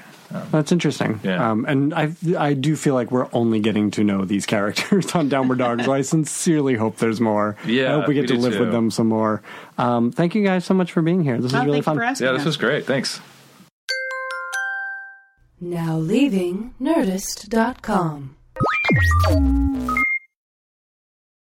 That's 0.50 0.72
interesting. 0.72 1.20
Yeah. 1.22 1.50
Um, 1.50 1.64
and 1.66 1.92
I 1.94 2.12
I 2.38 2.54
do 2.54 2.76
feel 2.76 2.94
like 2.94 3.10
we're 3.10 3.28
only 3.32 3.60
getting 3.60 3.90
to 3.92 4.04
know 4.04 4.24
these 4.24 4.46
characters 4.46 5.12
on 5.14 5.28
Downward 5.28 5.58
Dog, 5.58 5.82
so 5.82 5.92
I 5.92 6.02
sincerely 6.02 6.74
hope 6.74 6.96
there's 6.96 7.20
more. 7.20 7.56
Yeah, 7.66 7.90
I 7.90 8.00
hope 8.00 8.08
we 8.08 8.14
get 8.14 8.22
we 8.22 8.26
to 8.28 8.34
live 8.38 8.54
too. 8.54 8.60
with 8.60 8.72
them 8.72 8.90
some 8.90 9.08
more. 9.08 9.42
Um, 9.78 10.10
thank 10.12 10.34
you 10.34 10.42
guys 10.44 10.64
so 10.64 10.74
much 10.74 10.92
for 10.92 11.02
being 11.02 11.22
here. 11.22 11.36
This 11.36 11.52
was 11.52 11.54
Oh, 11.54 11.64
really 11.64 11.82
fun. 11.82 11.96
for 11.96 12.02
Yeah, 12.04 12.12
this 12.32 12.40
us. 12.40 12.44
was 12.44 12.56
great. 12.56 12.86
Thanks. 12.86 13.20
Now 15.60 15.96
leaving 15.96 16.74
Nerdist.com. 16.80 18.36